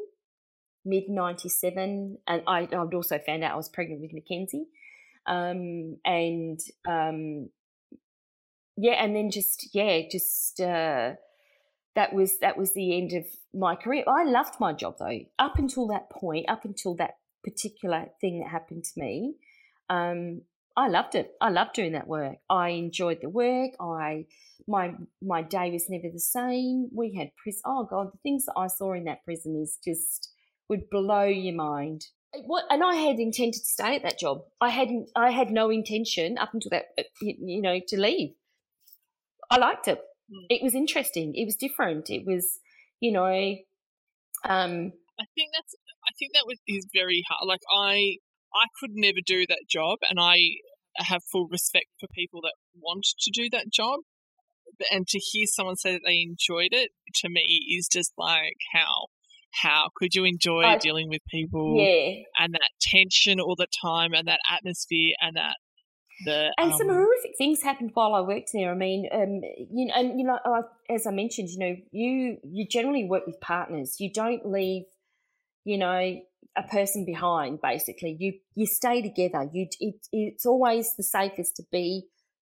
mid 0.85 1.09
97. 1.09 2.17
And 2.27 2.41
I, 2.47 2.67
I'd 2.71 2.93
also 2.93 3.19
found 3.19 3.43
out 3.43 3.53
I 3.53 3.57
was 3.57 3.69
pregnant 3.69 4.01
with 4.01 4.13
Mackenzie. 4.13 4.67
Um, 5.25 5.97
and 6.05 6.59
um, 6.87 7.49
yeah, 8.77 9.03
and 9.03 9.15
then 9.15 9.31
just, 9.31 9.69
yeah, 9.73 10.01
just. 10.09 10.59
Uh, 10.59 11.13
that 11.95 12.13
was 12.13 12.39
that 12.39 12.57
was 12.57 12.73
the 12.73 12.97
end 12.97 13.13
of 13.13 13.25
my 13.53 13.75
career. 13.75 14.03
I 14.07 14.23
loved 14.23 14.55
my 14.59 14.73
job 14.73 14.95
though. 14.99 15.19
Up 15.37 15.57
until 15.57 15.87
that 15.87 16.09
point, 16.09 16.45
up 16.47 16.63
until 16.63 16.95
that 16.95 17.15
particular 17.43 18.07
thing 18.21 18.39
that 18.39 18.49
happened 18.49 18.85
to 18.85 18.99
me, 18.99 19.35
um, 19.89 20.41
I 20.79 20.87
loved 20.87 21.13
it. 21.13 21.33
I 21.41 21.49
loved 21.49 21.73
doing 21.73 21.91
that 21.91 22.07
work. 22.07 22.37
I 22.49 22.69
enjoyed 22.69 23.19
the 23.21 23.27
work. 23.27 23.71
I 23.81 24.27
my 24.65 24.93
my 25.21 25.41
day 25.41 25.71
was 25.71 25.89
never 25.89 26.07
the 26.11 26.21
same. 26.21 26.89
We 26.95 27.15
had 27.15 27.31
prison. 27.35 27.63
Oh 27.65 27.83
God, 27.83 28.13
the 28.13 28.19
things 28.23 28.45
that 28.45 28.53
I 28.55 28.67
saw 28.67 28.93
in 28.93 29.03
that 29.03 29.25
prison 29.25 29.59
is 29.61 29.77
just 29.83 30.31
would 30.69 30.89
blow 30.89 31.25
your 31.25 31.55
mind. 31.55 32.05
What? 32.45 32.63
And 32.69 32.81
I 32.81 32.95
had 32.95 33.19
intended 33.19 33.59
to 33.59 33.65
stay 33.65 33.97
at 33.97 34.03
that 34.03 34.17
job. 34.17 34.43
I 34.61 34.69
hadn't. 34.69 35.09
I 35.17 35.31
had 35.31 35.51
no 35.51 35.69
intention 35.69 36.37
up 36.37 36.53
until 36.53 36.69
that. 36.69 36.85
Uh, 36.97 37.03
you 37.19 37.61
know, 37.61 37.81
to 37.89 37.99
leave. 37.99 38.35
I 39.51 39.57
liked 39.57 39.89
it. 39.89 39.99
Mm. 40.31 40.45
It 40.49 40.63
was 40.63 40.75
interesting. 40.75 41.35
It 41.35 41.43
was 41.43 41.57
different. 41.57 42.09
It 42.09 42.23
was, 42.25 42.59
you 43.01 43.11
know, 43.11 43.27
um. 44.45 44.93
I 45.19 45.25
think 45.35 45.51
that's. 45.53 45.75
I 46.07 46.11
think 46.17 46.31
that 46.35 46.45
was 46.47 46.57
is 46.69 46.87
very 46.93 47.21
hard. 47.29 47.45
Like 47.45 47.59
I, 47.69 48.15
I 48.53 48.65
could 48.79 48.91
never 48.93 49.19
do 49.25 49.45
that 49.47 49.65
job, 49.69 49.99
and 50.09 50.19
I 50.19 50.39
have 50.97 51.23
full 51.31 51.47
respect 51.47 51.87
for 51.99 52.07
people 52.13 52.41
that 52.41 52.53
want 52.75 53.05
to 53.19 53.31
do 53.31 53.49
that 53.51 53.69
job 53.71 53.99
and 54.91 55.07
to 55.07 55.19
hear 55.19 55.45
someone 55.45 55.75
say 55.75 55.93
that 55.93 56.01
they 56.05 56.21
enjoyed 56.21 56.69
it 56.71 56.91
to 57.15 57.29
me 57.29 57.65
is 57.77 57.87
just 57.91 58.13
like 58.17 58.57
how 58.73 59.07
how 59.51 59.89
could 59.95 60.13
you 60.13 60.25
enjoy 60.25 60.63
uh, 60.63 60.77
dealing 60.77 61.09
with 61.09 61.21
people 61.29 61.75
yeah. 61.77 62.21
and 62.37 62.53
that 62.53 62.69
tension 62.81 63.39
all 63.39 63.55
the 63.55 63.67
time 63.83 64.13
and 64.13 64.27
that 64.27 64.39
atmosphere 64.51 65.13
and 65.21 65.35
that 65.35 65.55
the 66.25 66.53
and 66.57 66.71
um, 66.71 66.77
some 66.77 66.89
horrific 66.89 67.31
things 67.37 67.63
happened 67.63 67.91
while 67.93 68.13
I 68.13 68.19
worked 68.19 68.49
there. 68.53 68.71
I 68.71 68.75
mean, 68.75 69.07
um, 69.11 69.41
you 69.71 69.85
know, 69.85 69.93
and 69.95 70.19
you 70.19 70.25
know, 70.25 70.37
as 70.89 71.07
I 71.07 71.11
mentioned, 71.11 71.49
you 71.49 71.59
know, 71.59 71.75
you 71.91 72.37
you 72.43 72.67
generally 72.67 73.05
work 73.05 73.25
with 73.25 73.39
partners. 73.39 73.95
You 73.99 74.11
don't 74.11 74.45
leave, 74.45 74.83
you 75.63 75.77
know, 75.77 76.19
a 76.57 76.63
person 76.63 77.05
behind. 77.05 77.59
Basically, 77.61 78.15
you 78.19 78.33
you 78.55 78.65
stay 78.65 79.01
together. 79.01 79.49
You 79.53 79.67
it, 79.79 80.07
it's 80.11 80.45
always 80.45 80.95
the 80.95 81.03
safest 81.03 81.55
to 81.57 81.63
be 81.71 82.07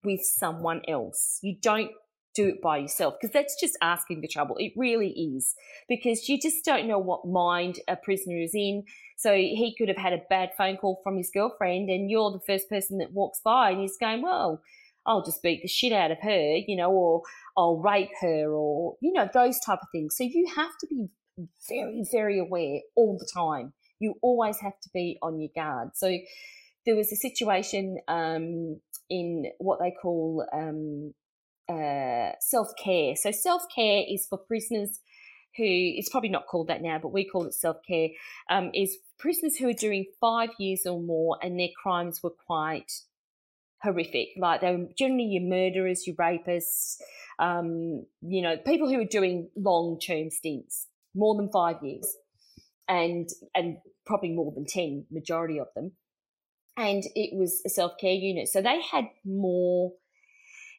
with 0.03 0.21
someone 0.23 0.81
else. 0.87 1.39
You 1.41 1.55
don't 1.61 1.91
do 2.33 2.47
it 2.47 2.61
by 2.61 2.77
yourself 2.77 3.15
because 3.19 3.33
that's 3.33 3.59
just 3.59 3.77
asking 3.81 4.21
for 4.21 4.27
trouble. 4.31 4.55
It 4.57 4.73
really 4.75 5.09
is 5.09 5.53
because 5.89 6.29
you 6.29 6.39
just 6.39 6.63
don't 6.63 6.87
know 6.87 6.99
what 6.99 7.27
mind 7.27 7.79
a 7.87 7.95
prisoner 7.95 8.37
is 8.37 8.55
in. 8.55 8.83
So 9.17 9.33
he 9.33 9.75
could 9.77 9.89
have 9.89 9.97
had 9.97 10.13
a 10.13 10.21
bad 10.29 10.51
phone 10.57 10.77
call 10.77 11.01
from 11.03 11.17
his 11.17 11.29
girlfriend, 11.33 11.89
and 11.89 12.09
you're 12.09 12.31
the 12.31 12.39
first 12.45 12.69
person 12.69 12.97
that 12.99 13.13
walks 13.13 13.39
by, 13.43 13.71
and 13.71 13.81
he's 13.81 13.97
going, 13.97 14.21
"Well, 14.21 14.61
I'll 15.05 15.23
just 15.23 15.43
beat 15.43 15.61
the 15.61 15.67
shit 15.67 15.93
out 15.93 16.11
of 16.11 16.19
her," 16.21 16.55
you 16.67 16.75
know, 16.75 16.91
or 16.91 17.21
I'll 17.57 17.77
rape 17.77 18.11
her, 18.21 18.51
or 18.51 18.95
you 19.01 19.13
know, 19.13 19.29
those 19.31 19.59
type 19.59 19.79
of 19.81 19.87
things. 19.91 20.15
So 20.17 20.23
you 20.23 20.47
have 20.55 20.77
to 20.79 20.87
be 20.87 21.09
very, 21.69 22.03
very 22.11 22.39
aware 22.39 22.79
all 22.95 23.17
the 23.17 23.29
time. 23.33 23.73
You 24.01 24.15
always 24.21 24.59
have 24.59 24.79
to 24.81 24.89
be 24.93 25.17
on 25.21 25.39
your 25.39 25.51
guard. 25.55 25.91
So 25.95 26.17
there 26.85 26.95
was 26.95 27.11
a 27.11 27.15
situation 27.15 27.99
um, 28.07 28.81
in 29.09 29.51
what 29.59 29.79
they 29.79 29.91
call 29.91 30.45
um, 30.51 31.13
uh, 31.69 32.31
self 32.39 32.69
care. 32.81 33.15
So, 33.15 33.31
self 33.31 33.63
care 33.73 34.03
is 34.07 34.25
for 34.27 34.37
prisoners 34.37 34.99
who, 35.57 35.65
it's 35.65 36.09
probably 36.09 36.29
not 36.29 36.47
called 36.47 36.67
that 36.67 36.81
now, 36.81 36.97
but 37.01 37.11
we 37.11 37.25
call 37.25 37.45
it 37.45 37.53
self 37.53 37.77
care, 37.87 38.09
um, 38.49 38.71
is 38.73 38.97
prisoners 39.19 39.57
who 39.57 39.67
are 39.69 39.73
doing 39.73 40.05
five 40.19 40.49
years 40.57 40.85
or 40.85 40.99
more 40.99 41.37
and 41.41 41.59
their 41.59 41.69
crimes 41.81 42.21
were 42.23 42.33
quite 42.47 42.91
horrific. 43.83 44.29
Like 44.37 44.61
they 44.61 44.75
were 44.75 44.87
generally 44.97 45.25
your 45.25 45.43
murderers, 45.43 46.07
your 46.07 46.15
rapists, 46.15 46.97
um, 47.39 48.05
you 48.21 48.41
know, 48.41 48.57
people 48.57 48.89
who 48.89 48.99
are 48.99 49.05
doing 49.05 49.49
long 49.55 49.99
term 49.99 50.29
stints, 50.29 50.87
more 51.13 51.35
than 51.35 51.49
five 51.49 51.77
years, 51.83 52.15
and 52.91 53.29
and 53.55 53.77
probably 54.05 54.31
more 54.31 54.51
than 54.51 54.65
ten, 54.65 55.05
majority 55.09 55.59
of 55.59 55.67
them. 55.75 55.93
And 56.77 57.03
it 57.15 57.35
was 57.35 57.61
a 57.65 57.69
self 57.69 57.93
care 57.99 58.13
unit, 58.13 58.49
so 58.49 58.61
they 58.61 58.81
had 58.81 59.05
more 59.25 59.93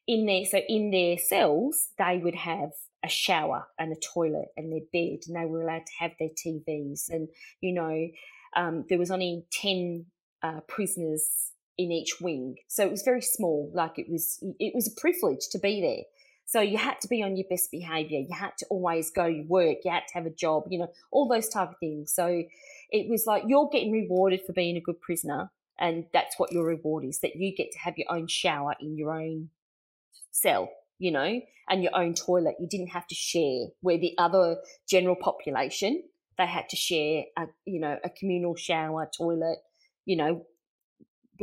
in 0.07 0.27
there 0.27 0.45
so 0.45 0.59
in 0.69 0.91
their 0.91 1.17
cells 1.17 1.91
they 1.97 2.19
would 2.19 2.35
have 2.35 2.71
a 3.05 3.09
shower 3.09 3.69
and 3.79 3.93
a 3.93 4.01
toilet 4.01 4.49
and 4.57 4.73
their 4.73 4.81
bed 4.93 5.21
and 5.29 5.37
they 5.37 5.47
were 5.47 5.63
allowed 5.63 5.87
to 5.87 5.93
have 6.01 6.11
their 6.19 6.29
tvs 6.29 7.09
and 7.09 7.29
you 7.61 7.73
know 7.73 8.09
um, 8.57 8.85
there 8.89 8.99
was 8.99 9.13
only 9.13 9.45
10 9.53 10.07
uh, 10.43 10.61
prisoners 10.67 11.53
in 11.79 11.91
each 11.91 12.21
wing. 12.21 12.57
So 12.69 12.85
it 12.85 12.91
was 12.91 13.03
very 13.03 13.23
small 13.23 13.71
like 13.75 13.99
it 13.99 14.11
was 14.11 14.43
it 14.59 14.75
was 14.75 14.89
a 14.89 15.01
privilege 15.01 15.49
to 15.53 15.59
be 15.59 15.81
there 15.81 16.05
so 16.47 16.61
you 16.61 16.76
had 16.76 17.01
to 17.01 17.09
be 17.09 17.22
on 17.22 17.36
your 17.36 17.47
best 17.49 17.70
behavior. 17.70 18.18
You 18.18 18.34
had 18.34 18.53
to 18.59 18.66
always 18.66 19.11
go 19.11 19.28
to 19.28 19.43
work. 19.43 19.78
You 19.84 19.90
had 19.90 20.07
to 20.09 20.14
have 20.14 20.26
a 20.26 20.30
job 20.30 20.64
you 20.70 20.78
know 20.78 20.93
all 21.11 21.28
those 21.28 21.49
type 21.49 21.70
of 21.70 21.76
things. 21.80 22.12
So 22.12 22.45
it 22.90 23.09
was 23.09 23.24
like 23.26 23.45
you're 23.47 23.68
getting 23.72 23.93
rewarded 23.93 24.43
for 24.47 24.53
being 24.53 24.76
a 24.76 24.80
good 24.80 25.01
prisoner 25.01 25.51
and 25.78 26.05
that's 26.12 26.38
what 26.38 26.53
your 26.53 26.66
reward 26.66 27.05
is 27.05 27.20
that 27.20 27.34
you 27.34 27.55
get 27.55 27.72
to 27.72 27.78
have 27.78 27.95
your 27.97 28.07
own 28.11 28.26
shower 28.28 28.74
in 28.80 28.97
your 28.97 29.12
own 29.12 29.49
cell, 30.30 30.68
you 30.99 31.11
know, 31.11 31.40
and 31.68 31.82
your 31.82 31.97
own 31.97 32.14
toilet. 32.14 32.55
You 32.61 32.68
didn't 32.68 32.88
have 32.88 33.07
to 33.09 33.14
share 33.14 33.66
where 33.80 33.99
the 33.99 34.14
other 34.18 34.59
general 34.88 35.16
population 35.16 36.03
they 36.38 36.47
had 36.47 36.68
to 36.70 36.76
share 36.76 37.24
a 37.36 37.47
you 37.64 37.80
know 37.80 37.99
a 38.05 38.11
communal 38.11 38.57
shower, 38.57 39.11
toilet, 39.16 39.59
you 40.05 40.16
know, 40.16 40.45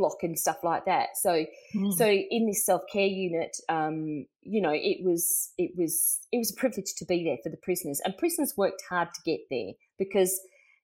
block 0.00 0.22
and 0.22 0.38
stuff 0.38 0.56
like 0.64 0.86
that. 0.86 1.10
So, 1.14 1.44
mm. 1.76 1.92
so 1.92 2.06
in 2.06 2.46
this 2.46 2.64
self 2.64 2.82
care 2.90 3.06
unit, 3.06 3.56
um, 3.68 4.26
you 4.42 4.62
know, 4.62 4.72
it 4.72 5.04
was 5.04 5.52
it 5.58 5.72
was 5.76 6.20
it 6.32 6.38
was 6.38 6.50
a 6.50 6.54
privilege 6.54 6.94
to 6.96 7.04
be 7.04 7.22
there 7.22 7.36
for 7.42 7.50
the 7.50 7.58
prisoners, 7.58 8.00
and 8.04 8.16
prisoners 8.16 8.54
worked 8.56 8.82
hard 8.88 9.08
to 9.14 9.20
get 9.24 9.40
there 9.50 9.72
because, 9.98 10.40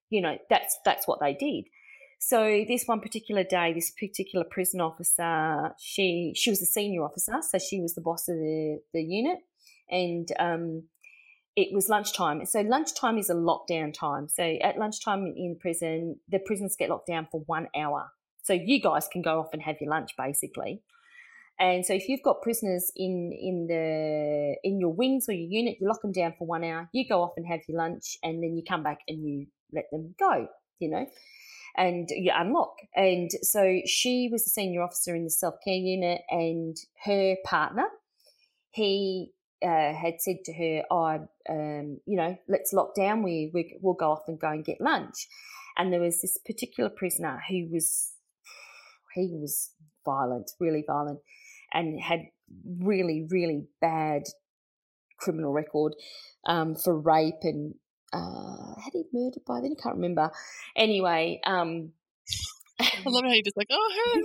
you 0.09 0.21
know, 0.21 0.37
that's 0.49 0.77
that's 0.85 1.07
what 1.07 1.19
they 1.19 1.33
did. 1.33 1.65
So 2.19 2.63
this 2.67 2.85
one 2.85 3.01
particular 3.01 3.43
day, 3.43 3.73
this 3.73 3.91
particular 3.91 4.45
prison 4.49 4.81
officer, 4.81 5.73
she 5.79 6.33
she 6.35 6.51
was 6.51 6.61
a 6.61 6.65
senior 6.65 7.03
officer, 7.03 7.39
so 7.41 7.57
she 7.57 7.81
was 7.81 7.95
the 7.95 8.01
boss 8.01 8.29
of 8.29 8.35
the 8.35 8.79
the 8.93 9.03
unit, 9.03 9.39
and 9.89 10.27
um, 10.39 10.83
it 11.55 11.69
was 11.73 11.89
lunchtime. 11.89 12.45
So 12.45 12.61
lunchtime 12.61 13.17
is 13.17 13.31
a 13.31 13.33
lockdown 13.33 13.91
time. 13.91 14.27
So 14.29 14.43
at 14.43 14.77
lunchtime 14.77 15.33
in 15.35 15.53
the 15.53 15.59
prison, 15.59 16.19
the 16.29 16.39
prisons 16.39 16.75
get 16.77 16.89
locked 16.89 17.07
down 17.07 17.27
for 17.31 17.41
one 17.47 17.67
hour. 17.75 18.11
So 18.47 18.53
you 18.53 18.81
guys 18.81 19.07
can 19.11 19.21
go 19.21 19.39
off 19.39 19.49
and 19.53 19.61
have 19.61 19.75
your 19.81 19.89
lunch 19.89 20.11
basically. 20.17 20.81
And 21.59 21.85
so 21.85 21.93
if 21.93 22.07
you've 22.07 22.23
got 22.23 22.41
prisoners 22.41 22.91
in 22.95 23.31
in 23.33 23.67
the 23.67 24.55
in 24.63 24.79
your 24.79 24.93
wings 24.93 25.27
or 25.27 25.33
your 25.33 25.49
unit, 25.49 25.77
you 25.81 25.87
lock 25.87 26.01
them 26.01 26.11
down 26.11 26.33
for 26.37 26.47
one 26.47 26.63
hour. 26.63 26.87
You 26.93 27.07
go 27.07 27.23
off 27.23 27.33
and 27.35 27.47
have 27.47 27.61
your 27.67 27.77
lunch, 27.77 28.17
and 28.23 28.43
then 28.43 28.55
you 28.55 28.63
come 28.67 28.83
back 28.83 28.99
and 29.07 29.27
you 29.27 29.47
let 29.73 29.85
them 29.91 30.13
go. 30.19 30.47
You 30.79 30.91
know, 30.91 31.07
and 31.75 32.07
you 32.11 32.31
unlock. 32.33 32.75
And 32.95 33.31
so 33.41 33.81
she 33.85 34.29
was 34.31 34.45
a 34.45 34.49
senior 34.49 34.83
officer 34.83 35.15
in 35.15 35.23
the 35.23 35.31
self 35.31 35.55
care 35.63 35.73
unit, 35.73 36.21
and 36.29 36.77
her 37.05 37.35
partner, 37.43 37.87
he 38.69 39.33
uh, 39.63 39.93
had 39.93 40.19
said 40.19 40.37
to 40.45 40.53
her, 40.53 40.83
"Oh, 40.91 41.27
um, 41.49 41.99
you 42.05 42.17
know, 42.17 42.37
let's 42.47 42.71
lock 42.71 42.93
down. 42.95 43.23
We, 43.23 43.49
we 43.51 43.77
we'll 43.81 43.95
go 43.95 44.11
off 44.11 44.27
and 44.27 44.39
go 44.39 44.49
and 44.49 44.63
get 44.63 44.79
lunch." 44.79 45.27
And 45.75 45.91
there 45.91 46.01
was 46.01 46.21
this 46.21 46.37
particular 46.45 46.89
prisoner 46.91 47.41
who 47.49 47.67
was 47.71 48.13
he 49.23 49.37
was 49.39 49.71
violent, 50.05 50.51
really 50.59 50.83
violent, 50.85 51.19
and 51.73 51.99
had 52.01 52.21
really 52.79 53.27
really 53.29 53.65
bad 53.81 54.23
criminal 55.19 55.51
record 55.51 55.93
um, 56.45 56.75
for 56.75 56.99
rape 56.99 57.43
and 57.43 57.75
uh, 58.13 58.75
had 58.81 58.93
he 58.93 59.03
murdered 59.11 59.43
by 59.45 59.59
then? 59.61 59.75
I 59.77 59.81
can't 59.81 59.95
remember. 59.95 60.31
Anyway, 60.75 61.41
um, 61.45 61.91
I 62.79 63.01
love 63.05 63.23
how 63.25 63.31
you 63.31 63.43
just 63.43 63.57
like, 63.57 63.67
oh, 63.69 64.23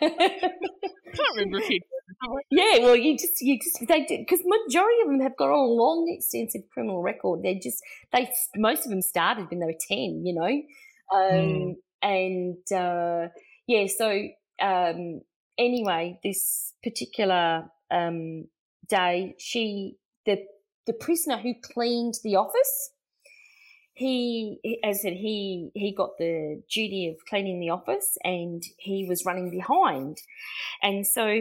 hey, 0.00 0.06
I 0.06 1.14
can't 1.14 1.36
remember 1.36 1.58
if 1.58 1.66
he 1.66 1.82
yeah, 2.50 2.78
well, 2.80 2.96
you 2.96 3.16
just 3.16 3.40
you 3.40 3.58
just 3.58 3.78
they 3.88 4.04
did 4.04 4.20
because 4.20 4.40
majority 4.44 5.00
of 5.02 5.08
them 5.08 5.20
have 5.20 5.36
got 5.36 5.48
a 5.50 5.56
long, 5.56 6.06
extensive 6.16 6.62
criminal 6.72 7.02
record. 7.02 7.42
They 7.42 7.54
just 7.54 7.82
they 8.12 8.30
most 8.56 8.84
of 8.84 8.90
them 8.90 9.02
started 9.02 9.48
when 9.50 9.60
they 9.60 9.66
were 9.66 9.72
ten, 9.88 10.22
you 10.24 10.34
know, 10.34 10.62
um, 11.14 11.20
mm. 11.22 11.74
and 12.02 12.72
uh, 12.72 13.28
yeah. 13.70 13.86
So 13.86 14.28
um, 14.60 15.20
anyway, 15.56 16.18
this 16.24 16.74
particular 16.82 17.70
um, 17.90 18.46
day, 18.88 19.34
she 19.38 19.96
the 20.26 20.38
the 20.86 20.92
prisoner 20.92 21.38
who 21.38 21.54
cleaned 21.62 22.14
the 22.24 22.36
office. 22.36 22.90
He, 23.92 24.58
as 24.82 24.98
I 24.98 25.02
said, 25.02 25.12
he 25.12 25.70
he 25.74 25.94
got 25.94 26.18
the 26.18 26.62
duty 26.72 27.08
of 27.08 27.24
cleaning 27.28 27.60
the 27.60 27.70
office, 27.70 28.18
and 28.24 28.62
he 28.78 29.06
was 29.08 29.24
running 29.24 29.50
behind, 29.50 30.18
and 30.82 31.06
so 31.06 31.38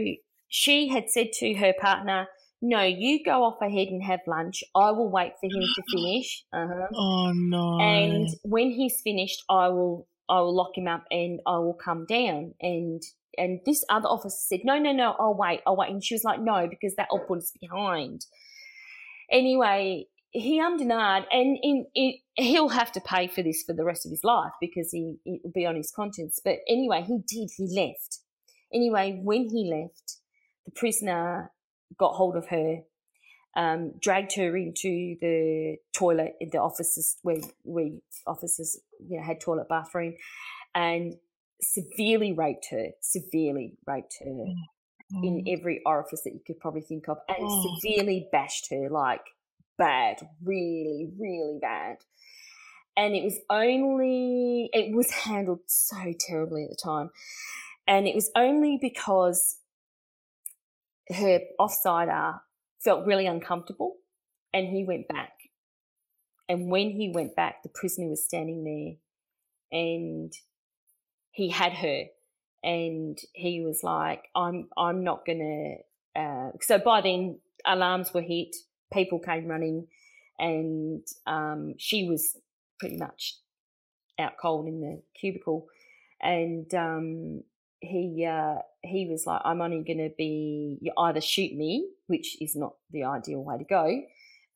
she 0.50 0.90
had 0.90 1.10
said 1.10 1.32
to 1.34 1.54
her 1.56 1.74
partner, 1.80 2.28
no, 2.62 2.82
you 2.84 3.24
go 3.24 3.44
off 3.44 3.62
ahead 3.62 3.88
and 3.88 4.04
have 4.04 4.20
lunch. 4.28 4.64
I 4.76 4.92
will 4.92 5.10
wait 5.10 5.34
for 5.40 5.46
him 5.46 5.64
to 5.76 5.84
finish. 5.92 6.44
Uh-huh. 6.52 6.88
Oh 6.94 7.32
no! 7.34 7.80
And 7.80 8.28
when 8.44 8.72
he's 8.72 9.00
finished, 9.02 9.44
I 9.50 9.70
will 9.70 10.09
I 10.30 10.40
will 10.42 10.56
lock 10.56 10.78
him 10.78 10.88
up 10.88 11.06
and 11.12 11.40
I 11.46 11.58
will 11.58 11.74
come 11.74 12.06
down. 12.06 12.54
And 12.62 13.02
and 13.38 13.60
this 13.66 13.86
other 13.90 14.08
officer 14.08 14.36
said, 14.38 14.62
no, 14.64 14.78
no, 14.78 14.92
no, 14.92 15.16
I'll 15.20 15.36
wait, 15.36 15.62
I'll 15.66 15.76
wait. 15.76 15.90
And 15.90 16.04
she 16.04 16.14
was 16.14 16.24
like, 16.24 16.42
no, 16.42 16.68
because 16.68 16.96
that 16.96 17.08
will 17.12 17.20
put 17.20 17.38
us 17.38 17.54
behind. 17.60 18.26
Anyway, 19.32 20.08
he 20.32 20.60
ummed 20.60 20.82
and 20.82 20.92
ahed, 20.92 21.26
and 21.32 21.58
in, 21.62 21.86
it, 21.96 22.20
he'll 22.36 22.70
have 22.70 22.92
to 22.92 23.02
pay 23.02 23.28
for 23.28 23.42
this 23.42 23.64
for 23.66 23.74
the 23.74 23.84
rest 23.84 24.06
of 24.06 24.12
his 24.12 24.24
life 24.24 24.52
because 24.60 24.92
he 24.92 25.16
it 25.26 25.42
will 25.44 25.52
be 25.52 25.66
on 25.66 25.76
his 25.76 25.92
conscience. 25.92 26.40
But 26.44 26.58
anyway, 26.68 27.04
he 27.08 27.20
did. 27.28 27.50
He 27.56 27.68
left. 27.74 28.20
Anyway, 28.74 29.20
when 29.24 29.50
he 29.50 29.72
left, 29.74 30.18
the 30.66 30.72
prisoner 30.72 31.52
got 31.98 32.14
hold 32.14 32.36
of 32.36 32.48
her, 32.50 32.82
um, 33.56 33.94
dragged 34.00 34.36
her 34.36 34.56
into 34.56 35.16
the 35.22 35.78
toilet 35.94 36.36
in 36.40 36.50
the 36.52 36.60
offices 36.60 37.18
where 37.24 37.38
we 37.64 38.02
officers 38.28 38.80
you 39.08 39.18
know, 39.18 39.24
had 39.24 39.42
toilet 39.42 39.68
bathroom, 39.70 40.16
and 40.76 41.16
severely 41.62 42.34
raped 42.34 42.68
her. 42.72 42.90
Severely 43.02 43.74
raped 43.88 44.18
her 44.20 44.30
mm. 44.30 44.54
in 45.24 45.46
every 45.48 45.82
orifice 45.86 46.22
that 46.24 46.34
you 46.34 46.42
could 46.46 46.60
probably 46.60 46.82
think 46.82 47.10
of, 47.10 47.18
and 47.28 47.38
oh. 47.42 47.78
severely 47.82 48.28
bashed 48.32 48.70
her 48.72 48.90
like 48.90 49.26
bad, 49.78 50.18
really, 50.44 51.10
really 51.18 51.58
bad. 51.62 51.98
And 52.96 53.16
it 53.16 53.24
was 53.24 53.40
only, 53.50 54.70
it 54.74 54.94
was 54.94 55.10
handled 55.10 55.62
so 55.68 56.14
terribly 56.20 56.66
at 56.66 56.70
the 56.70 56.76
time. 56.76 57.12
And 57.88 58.08
it 58.08 58.14
was 58.14 58.30
only 58.36 58.78
because 58.80 59.58
her 61.08 61.40
offsider 61.60 62.42
felt 62.84 63.06
really 63.06 63.26
uncomfortable 63.26 63.96
and 64.54 64.68
he 64.68 64.84
went 64.84 65.08
back. 65.08 65.32
And 66.48 66.72
when 66.72 66.90
he 66.92 67.12
went 67.14 67.36
back, 67.36 67.62
the 67.64 67.70
prisoner 67.70 68.10
was 68.10 68.24
standing 68.24 68.64
there 68.64 69.80
and 69.80 70.34
he 71.32 71.50
had 71.50 71.74
her 71.74 72.06
and 72.64 73.18
he 73.34 73.62
was 73.62 73.82
like, 73.84 74.24
I'm, 74.36 74.68
I'm 74.78 75.04
not 75.04 75.26
to, 75.40 75.76
uh, 76.20 76.50
so 76.62 76.80
by 76.80 77.02
then 77.02 77.40
alarms 77.66 78.14
were 78.14 78.22
hit, 78.22 78.56
people 78.92 79.20
came 79.20 79.48
running 79.48 79.88
and, 80.40 81.06
um, 81.28 81.76
she 81.78 82.08
was 82.10 82.38
pretty 82.80 82.98
much 82.98 83.38
out 84.20 84.34
cold 84.42 84.68
in 84.68 84.82
the 84.82 85.02
cubicle. 85.20 85.68
And, 86.22 86.74
um, 86.74 87.44
he 87.82 88.26
uh, 88.26 88.56
he 88.84 89.08
was 89.10 89.26
like, 89.26 89.42
I'm 89.44 89.62
only 89.62 89.84
going 89.84 89.98
to 90.00 90.14
be 90.18 90.78
you 90.82 90.92
either 90.98 91.22
shoot 91.22 91.54
me, 91.56 91.88
which 92.08 92.42
is 92.42 92.56
not 92.56 92.74
the 92.92 93.04
ideal 93.04 93.44
way 93.44 93.58
to 93.58 93.64
go, 93.64 94.02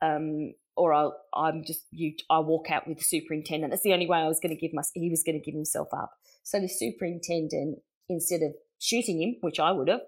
um, 0.02 0.54
or 0.76 0.94
I'll, 0.94 1.18
I'm 1.34 1.64
just 1.64 1.86
you. 1.92 2.14
I 2.30 2.40
walk 2.40 2.70
out 2.70 2.88
with 2.88 2.98
the 2.98 3.04
superintendent. 3.04 3.72
That's 3.72 3.84
the 3.84 3.94
only 3.94 4.08
way 4.08 4.20
I 4.20 4.28
was 4.28 4.40
going 4.40 4.56
to 4.56 4.60
give 4.60 4.74
my. 4.74 4.84
He 4.94 5.10
was 5.10 5.24
going 5.24 5.40
to 5.40 5.44
give 5.44 5.56
himself 5.56 5.88
up. 5.94 6.12
So 6.44 6.60
the 6.60 6.68
superintendent, 6.68 7.80
instead 8.10 8.42
of 8.42 8.54
shooting 8.80 9.22
him, 9.22 9.36
which 9.42 9.60
I 9.60 9.72
would 9.72 9.88
have, 9.88 10.02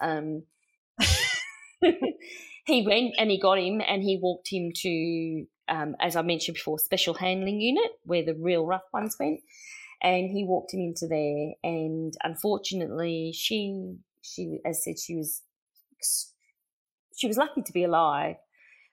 um, 0.00 0.44
he 2.64 2.86
went 2.86 3.14
and 3.18 3.30
he 3.30 3.40
got 3.40 3.58
him 3.58 3.80
and 3.86 4.02
he 4.02 4.18
walked 4.22 4.48
him 4.52 4.70
to, 4.76 5.46
um, 5.68 5.96
as 6.00 6.14
I 6.14 6.22
mentioned 6.22 6.54
before, 6.54 6.78
special 6.78 7.14
handling 7.14 7.60
unit 7.60 7.90
where 8.04 8.24
the 8.24 8.34
real 8.34 8.64
rough 8.64 8.84
ones 8.92 9.16
went 9.18 9.40
and 10.02 10.30
he 10.30 10.44
walked 10.44 10.72
him 10.72 10.80
into 10.80 11.06
there 11.06 11.52
and 11.62 12.14
unfortunately 12.22 13.32
she 13.34 13.96
she 14.22 14.58
as 14.64 14.84
said 14.84 14.98
she 14.98 15.16
was 15.16 15.42
she 17.16 17.26
was 17.26 17.36
lucky 17.36 17.62
to 17.62 17.72
be 17.72 17.84
alive 17.84 18.36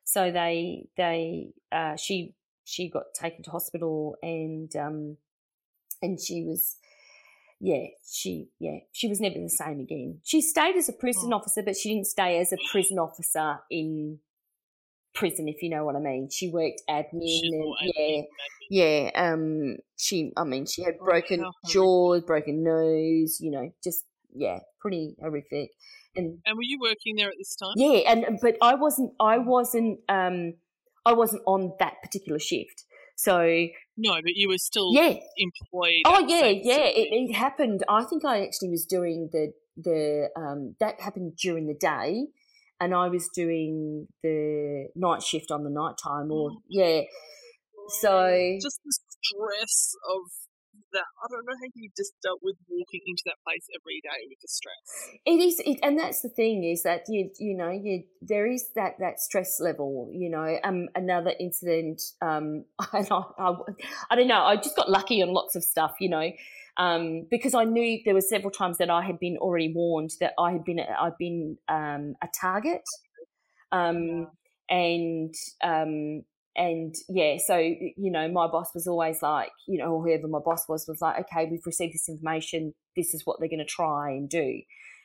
so 0.04 0.32
they 0.32 0.88
they 0.98 1.50
uh, 1.72 1.96
she 1.96 2.34
she 2.64 2.90
got 2.90 3.04
taken 3.14 3.44
to 3.44 3.52
hospital 3.52 4.16
and 4.22 4.76
um 4.76 5.18
and 6.02 6.20
she 6.20 6.44
was 6.44 6.78
yeah 7.60 7.86
she 8.08 8.50
yeah 8.60 8.78
she 8.92 9.08
was 9.08 9.20
never 9.20 9.36
the 9.36 9.50
same 9.50 9.80
again 9.80 10.20
she 10.24 10.42
stayed 10.42 10.76
as 10.76 10.90
a 10.90 10.94
prison 10.94 11.34
oh. 11.34 11.38
officer 11.38 11.64
but 11.64 11.76
she 11.76 11.94
didn't 11.94 12.08
stay 12.08 12.40
as 12.40 12.52
a 12.52 12.58
prison 12.72 13.00
officer 13.00 13.60
in 13.72 14.20
prison, 15.18 15.48
if 15.48 15.62
you 15.62 15.70
know 15.70 15.84
what 15.84 15.96
I 15.96 16.00
mean. 16.00 16.30
She 16.32 16.50
worked 16.50 16.82
admin 16.90 17.42
and 17.42 17.76
yeah, 17.96 18.22
yeah. 18.70 19.10
Um, 19.16 19.78
she, 19.98 20.32
I 20.38 20.44
mean, 20.44 20.66
she 20.66 20.84
had 20.84 20.96
oh, 21.02 21.06
broken 21.06 21.44
oh, 21.44 21.52
jaw, 21.68 22.20
broken 22.22 22.64
nose. 22.64 23.40
You 23.42 23.52
know, 23.52 23.72
just 23.84 24.06
yeah, 24.34 24.60
pretty 24.80 25.16
horrific. 25.20 25.72
And 26.16 26.40
and 26.46 26.56
were 26.56 26.64
you 26.64 26.80
working 26.80 27.16
there 27.18 27.30
at 27.30 27.36
this 27.38 27.56
time? 27.56 27.74
Yeah, 27.76 28.12
and 28.12 28.40
but 28.42 28.56
I 28.62 28.76
wasn't. 28.76 29.14
I 29.20 29.38
wasn't. 29.40 30.00
Um, 30.08 30.54
I 31.06 31.14
wasn't 31.14 31.42
on 31.48 31.74
that 31.80 31.96
particular 32.04 32.40
shift. 32.40 32.86
So 33.16 33.68
no, 33.98 34.14
but 34.14 34.36
you 34.36 34.50
were 34.50 34.60
still 34.60 34.94
yeah 34.94 35.16
employed. 35.38 36.04
Oh 36.06 36.26
yeah, 36.28 36.48
yeah. 36.48 36.86
It, 36.86 37.08
it 37.12 37.34
happened. 37.34 37.84
I 37.90 38.04
think 38.04 38.24
I 38.24 38.44
actually 38.44 38.70
was 38.70 38.86
doing 38.86 39.30
the 39.32 39.54
the 39.76 40.30
um 40.36 40.76
that 40.80 41.02
happened 41.02 41.38
during 41.42 41.68
the 41.68 41.74
day 41.74 42.28
and 42.80 42.94
I 42.94 43.08
was 43.08 43.30
doing 43.34 44.08
the 44.24 44.88
night 44.96 45.24
shift 45.24 45.52
on 45.52 45.64
the 45.64 45.70
night 45.70 45.96
time, 46.02 46.32
or 46.32 46.52
mm. 46.52 46.56
yeah. 46.70 47.02
So 48.02 48.58
just 48.62 48.80
the 48.84 48.92
stress 48.92 49.96
of 50.10 50.22
that. 50.94 51.06
I 51.24 51.28
don't 51.30 51.46
know 51.46 51.54
how 51.54 51.70
you 51.74 51.90
just 51.96 52.14
dealt 52.24 52.40
with 52.42 52.56
walking 52.70 53.02
into 53.06 53.24
that 53.26 53.36
place 53.46 53.66
every 53.76 54.02
day 54.02 54.28
with 54.30 54.40
the 54.42 54.48
stress. 54.48 55.20
It 55.26 55.40
is, 55.40 55.62
it, 55.66 55.80
and 55.84 55.98
that's 55.98 56.22
the 56.22 56.30
thing 56.30 56.64
is 56.64 56.84
that 56.84 57.04
you 57.08 57.30
you 57.40 57.56
know 57.56 57.70
you 57.70 58.04
there 58.22 58.48
is 58.48 58.70
that 58.76 58.94
that 59.00 59.20
stress 59.20 59.60
level. 59.60 60.10
You 60.14 60.30
know, 60.30 60.58
um, 60.64 60.88
another 60.96 61.34
incident. 61.40 62.02
Um, 62.22 62.66
I, 62.80 63.06
I, 63.38 63.54
I 64.12 64.16
don't 64.16 64.28
know. 64.28 64.44
I 64.44 64.56
just 64.56 64.76
got 64.76 64.90
lucky 64.90 65.22
on 65.22 65.34
lots 65.34 65.56
of 65.56 65.64
stuff. 65.64 65.96
You 66.00 66.10
know, 66.10 66.32
um, 66.78 67.26
because 67.30 67.56
I 67.56 67.64
knew 67.64 68.00
there 68.06 68.14
were 68.14 68.22
several 68.22 68.52
times 68.52 68.78
that 68.78 68.90
I 68.90 69.02
had 69.04 69.20
been 69.20 69.38
already 69.38 69.74
warned 69.74 70.12
that 70.20 70.34
I 70.40 70.52
had 70.52 70.64
been 70.64 70.80
I'd 70.80 71.18
been 71.18 71.58
um, 71.68 72.16
a 72.22 72.28
target, 72.40 72.84
um, 73.72 74.28
and 74.70 75.34
um, 75.64 76.24
and 76.56 76.96
yeah, 77.10 77.38
so 77.44 77.58
you 77.58 78.12
know, 78.12 78.28
my 78.28 78.48
boss 78.48 78.74
was 78.76 78.88
always 78.88 79.22
like, 79.24 79.50
you 79.68 79.80
know, 79.80 80.02
whoever 80.02 80.28
my 80.28 80.40
boss 80.44 80.70
was 80.70 80.86
was 80.88 81.02
like, 81.02 81.20
okay, 81.22 81.48
we've 81.50 81.66
received 81.66 81.94
this 81.94 82.10
information. 82.10 82.74
This 82.96 83.14
is 83.14 83.24
what 83.26 83.40
they're 83.40 83.50
going 83.50 83.60
to 83.60 83.66
try 83.66 84.12
and 84.12 84.30
do, 84.30 84.62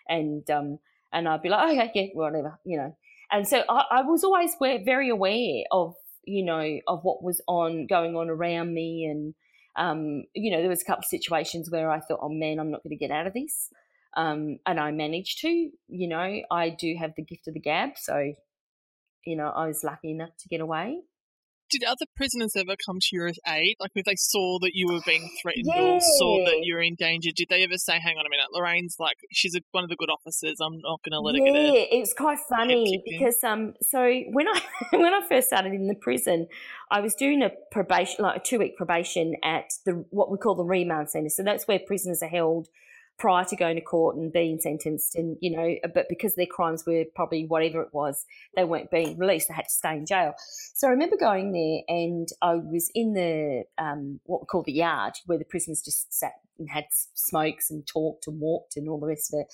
and 0.09 0.49
um, 0.51 0.79
and 1.11 1.27
I'd 1.27 1.43
be 1.43 1.49
like, 1.49 1.79
okay, 1.79 1.91
yeah, 1.95 2.07
whatever, 2.13 2.59
you 2.65 2.77
know. 2.77 2.97
And 3.31 3.49
so 3.49 3.63
I, 3.67 3.85
I 3.91 4.03
was 4.03 4.25
always 4.25 4.55
very 4.59 5.09
aware 5.09 5.65
of 5.71 5.95
you 6.25 6.45
know 6.45 6.81
of 6.87 7.01
what 7.03 7.23
was 7.23 7.41
on 7.49 7.87
going 7.87 8.15
on 8.15 8.29
around 8.29 8.75
me 8.75 9.07
and 9.11 9.35
um, 9.77 10.25
you 10.35 10.51
know, 10.51 10.61
there 10.61 10.69
was 10.69 10.83
a 10.83 10.85
couple 10.85 11.01
of 11.01 11.07
situations 11.07 11.71
where 11.71 11.91
I 11.91 12.01
thought, 12.01 12.21
oh 12.23 12.29
man, 12.29 12.59
I'm 12.59 12.71
not 12.71 12.83
going 12.83 12.97
to 12.97 12.97
get 12.97 13.11
out 13.11 13.27
of 13.27 13.35
this. 13.35 13.71
Um, 14.17 14.59
and 14.67 14.79
I 14.79 14.91
managed 14.91 15.41
to, 15.41 15.49
you 15.49 16.09
know, 16.09 16.43
I 16.51 16.71
do 16.71 16.95
have 17.01 17.13
the 17.17 17.25
gift 17.25 17.49
of 17.49 17.55
the 17.55 17.61
gab. 17.61 17.91
So, 17.97 18.35
you 19.25 19.37
know, 19.37 19.49
I 19.49 19.67
was 19.67 19.83
lucky 19.83 20.11
enough 20.11 20.37
to 20.41 20.49
get 20.49 20.61
away 20.61 20.99
did 21.73 21.85
other 21.85 22.07
prisoners 22.15 22.55
ever 22.55 22.77
come 22.85 22.99
to 23.01 23.09
your 23.13 23.33
aid? 23.47 23.77
Like 23.81 23.91
if 23.95 24.05
they 24.05 24.17
saw 24.17 24.59
that 24.61 24.73
you 24.75 24.93
were 24.93 25.01
being 25.07 25.29
threatened 25.41 25.67
yeah. 25.67 25.81
or 25.81 26.01
saw 26.01 26.45
that 26.45 26.61
you 26.63 26.75
were 26.75 26.83
in 26.83 26.95
danger, 26.95 27.31
did 27.35 27.49
they 27.49 27.65
ever 27.65 27.79
say, 27.79 27.99
"Hang 27.99 28.19
on 28.19 28.27
a 28.27 28.31
minute, 28.31 28.47
Lorraine's 28.53 28.97
like 28.99 29.17
she's 29.33 29.55
a, 29.55 29.61
one 29.73 29.83
of 29.83 29.91
the 29.91 29.97
good 29.97 30.11
officers. 30.11 30.59
I'm 30.61 30.79
not 30.79 31.01
going 31.03 31.13
to 31.13 31.21
let 31.21 31.35
yeah, 31.35 31.41
her 31.41 31.53
get 31.53 31.75
Yeah, 31.75 31.97
it 31.97 32.01
was 32.01 32.15
quite 32.15 32.39
funny 32.49 33.03
because 33.05 33.43
um, 33.43 33.75
so 33.83 33.99
when 34.31 34.47
I 34.49 34.63
when 34.93 35.15
I 35.15 35.27
first 35.29 35.49
started 35.49 35.73
in 35.73 35.89
the 35.89 35.95
prison, 35.95 36.49
I 36.91 37.01
was 37.01 37.15
doing 37.15 37.43
a 37.43 37.51
probation, 37.71 38.23
like 38.23 38.37
a 38.37 38.41
two 38.41 38.59
week 38.59 38.77
probation 38.77 39.37
at 39.43 39.73
the 39.85 40.05
what 40.11 40.31
we 40.31 40.39
call 40.39 40.55
the 40.55 40.65
remand 40.65 41.11
centre. 41.11 41.31
So 41.31 41.43
that's 41.43 41.67
where 41.67 41.79
prisoners 41.79 42.23
are 42.23 42.29
held 42.29 42.69
prior 43.23 43.45
to 43.45 43.55
going 43.55 43.77
to 43.77 43.81
court 43.81 44.17
and 44.17 44.33
being 44.33 44.59
sentenced 44.59 45.15
and 45.15 45.37
you 45.41 45.57
know 45.57 45.77
but 45.95 46.09
because 46.09 46.35
their 46.35 46.45
crimes 46.45 46.83
were 46.85 47.05
probably 47.15 47.47
whatever 47.47 47.81
it 47.81 47.91
was 47.93 48.27
they 48.57 48.65
weren't 48.65 48.91
being 48.91 49.17
released 49.17 49.47
they 49.47 49.55
had 49.55 49.63
to 49.63 49.71
stay 49.71 49.93
in 49.93 50.05
jail 50.05 50.35
so 50.75 50.89
i 50.89 50.91
remember 50.91 51.17
going 51.17 51.53
there 51.53 51.83
and 51.87 52.31
i 52.43 52.57
was 52.57 52.91
in 52.97 53.13
the 53.13 53.63
um, 53.79 54.19
what 54.25 54.41
we 54.41 54.47
call 54.47 54.65
the 54.65 54.73
yard 54.73 55.13
where 55.27 55.39
the 55.39 55.45
prisoners 55.45 55.81
just 55.81 56.13
sat 56.13 56.33
and 56.59 56.69
had 56.71 56.87
smokes 57.15 57.71
and 57.71 57.87
talked 57.87 58.27
and 58.27 58.41
walked 58.41 58.77
and 58.77 58.89
all 58.89 58.99
the 58.99 59.07
rest 59.07 59.33
of 59.33 59.39
it 59.39 59.47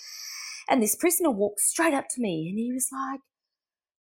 and 0.70 0.82
this 0.82 0.96
prisoner 0.96 1.30
walked 1.30 1.60
straight 1.60 1.92
up 1.92 2.06
to 2.08 2.22
me 2.22 2.48
and 2.48 2.58
he 2.58 2.72
was 2.72 2.88
like 2.90 3.20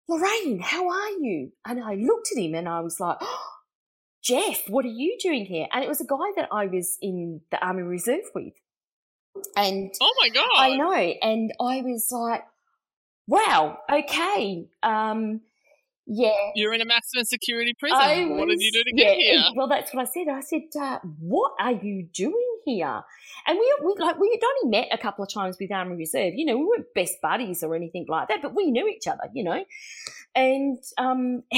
lorraine 0.08 0.60
how 0.60 0.88
are 0.88 1.10
you 1.20 1.52
and 1.66 1.78
i 1.84 1.94
looked 1.94 2.30
at 2.34 2.42
him 2.42 2.54
and 2.54 2.66
i 2.66 2.80
was 2.80 2.98
like 2.98 3.18
oh, 3.20 3.48
Jeff, 4.22 4.68
what 4.68 4.84
are 4.84 4.88
you 4.88 5.18
doing 5.20 5.46
here? 5.46 5.66
And 5.72 5.82
it 5.82 5.88
was 5.88 6.00
a 6.00 6.06
guy 6.06 6.30
that 6.36 6.48
I 6.52 6.66
was 6.66 6.96
in 7.02 7.40
the 7.50 7.60
Army 7.60 7.82
Reserve 7.82 8.30
with. 8.36 8.54
And 9.56 9.92
oh 10.00 10.14
my 10.20 10.28
god, 10.28 10.48
I 10.56 10.76
know. 10.76 10.92
And 10.92 11.52
I 11.60 11.82
was 11.82 12.08
like, 12.10 12.44
wow, 13.26 13.78
okay, 13.90 14.66
um, 14.82 15.40
yeah. 16.06 16.32
You're 16.54 16.74
in 16.74 16.80
a 16.80 16.84
maximum 16.84 17.24
security 17.24 17.74
prison. 17.78 18.30
Was, 18.30 18.38
what 18.38 18.48
did 18.48 18.60
you 18.60 18.72
do 18.72 18.84
to 18.84 18.92
get 18.92 19.18
yeah, 19.18 19.32
here? 19.32 19.42
Well, 19.54 19.68
that's 19.68 19.94
what 19.94 20.06
I 20.06 20.10
said. 20.10 20.28
I 20.28 20.40
said, 20.40 20.62
uh, 20.78 20.98
what 21.20 21.52
are 21.58 21.72
you 21.72 22.08
doing 22.12 22.58
here? 22.64 23.02
And 23.46 23.58
we, 23.58 23.74
we 23.84 23.94
like 23.98 24.18
we 24.18 24.30
had 24.30 24.46
only 24.46 24.78
met 24.78 24.88
a 24.92 24.98
couple 24.98 25.24
of 25.24 25.32
times 25.32 25.56
with 25.60 25.72
Army 25.72 25.96
Reserve. 25.96 26.34
You 26.34 26.46
know, 26.46 26.56
we 26.56 26.64
weren't 26.64 26.94
best 26.94 27.20
buddies 27.22 27.62
or 27.62 27.74
anything 27.74 28.06
like 28.08 28.28
that, 28.28 28.42
but 28.42 28.54
we 28.54 28.70
knew 28.70 28.88
each 28.88 29.06
other. 29.06 29.28
You 29.34 29.44
know, 29.44 29.64
and 30.34 30.78
um. 30.98 31.42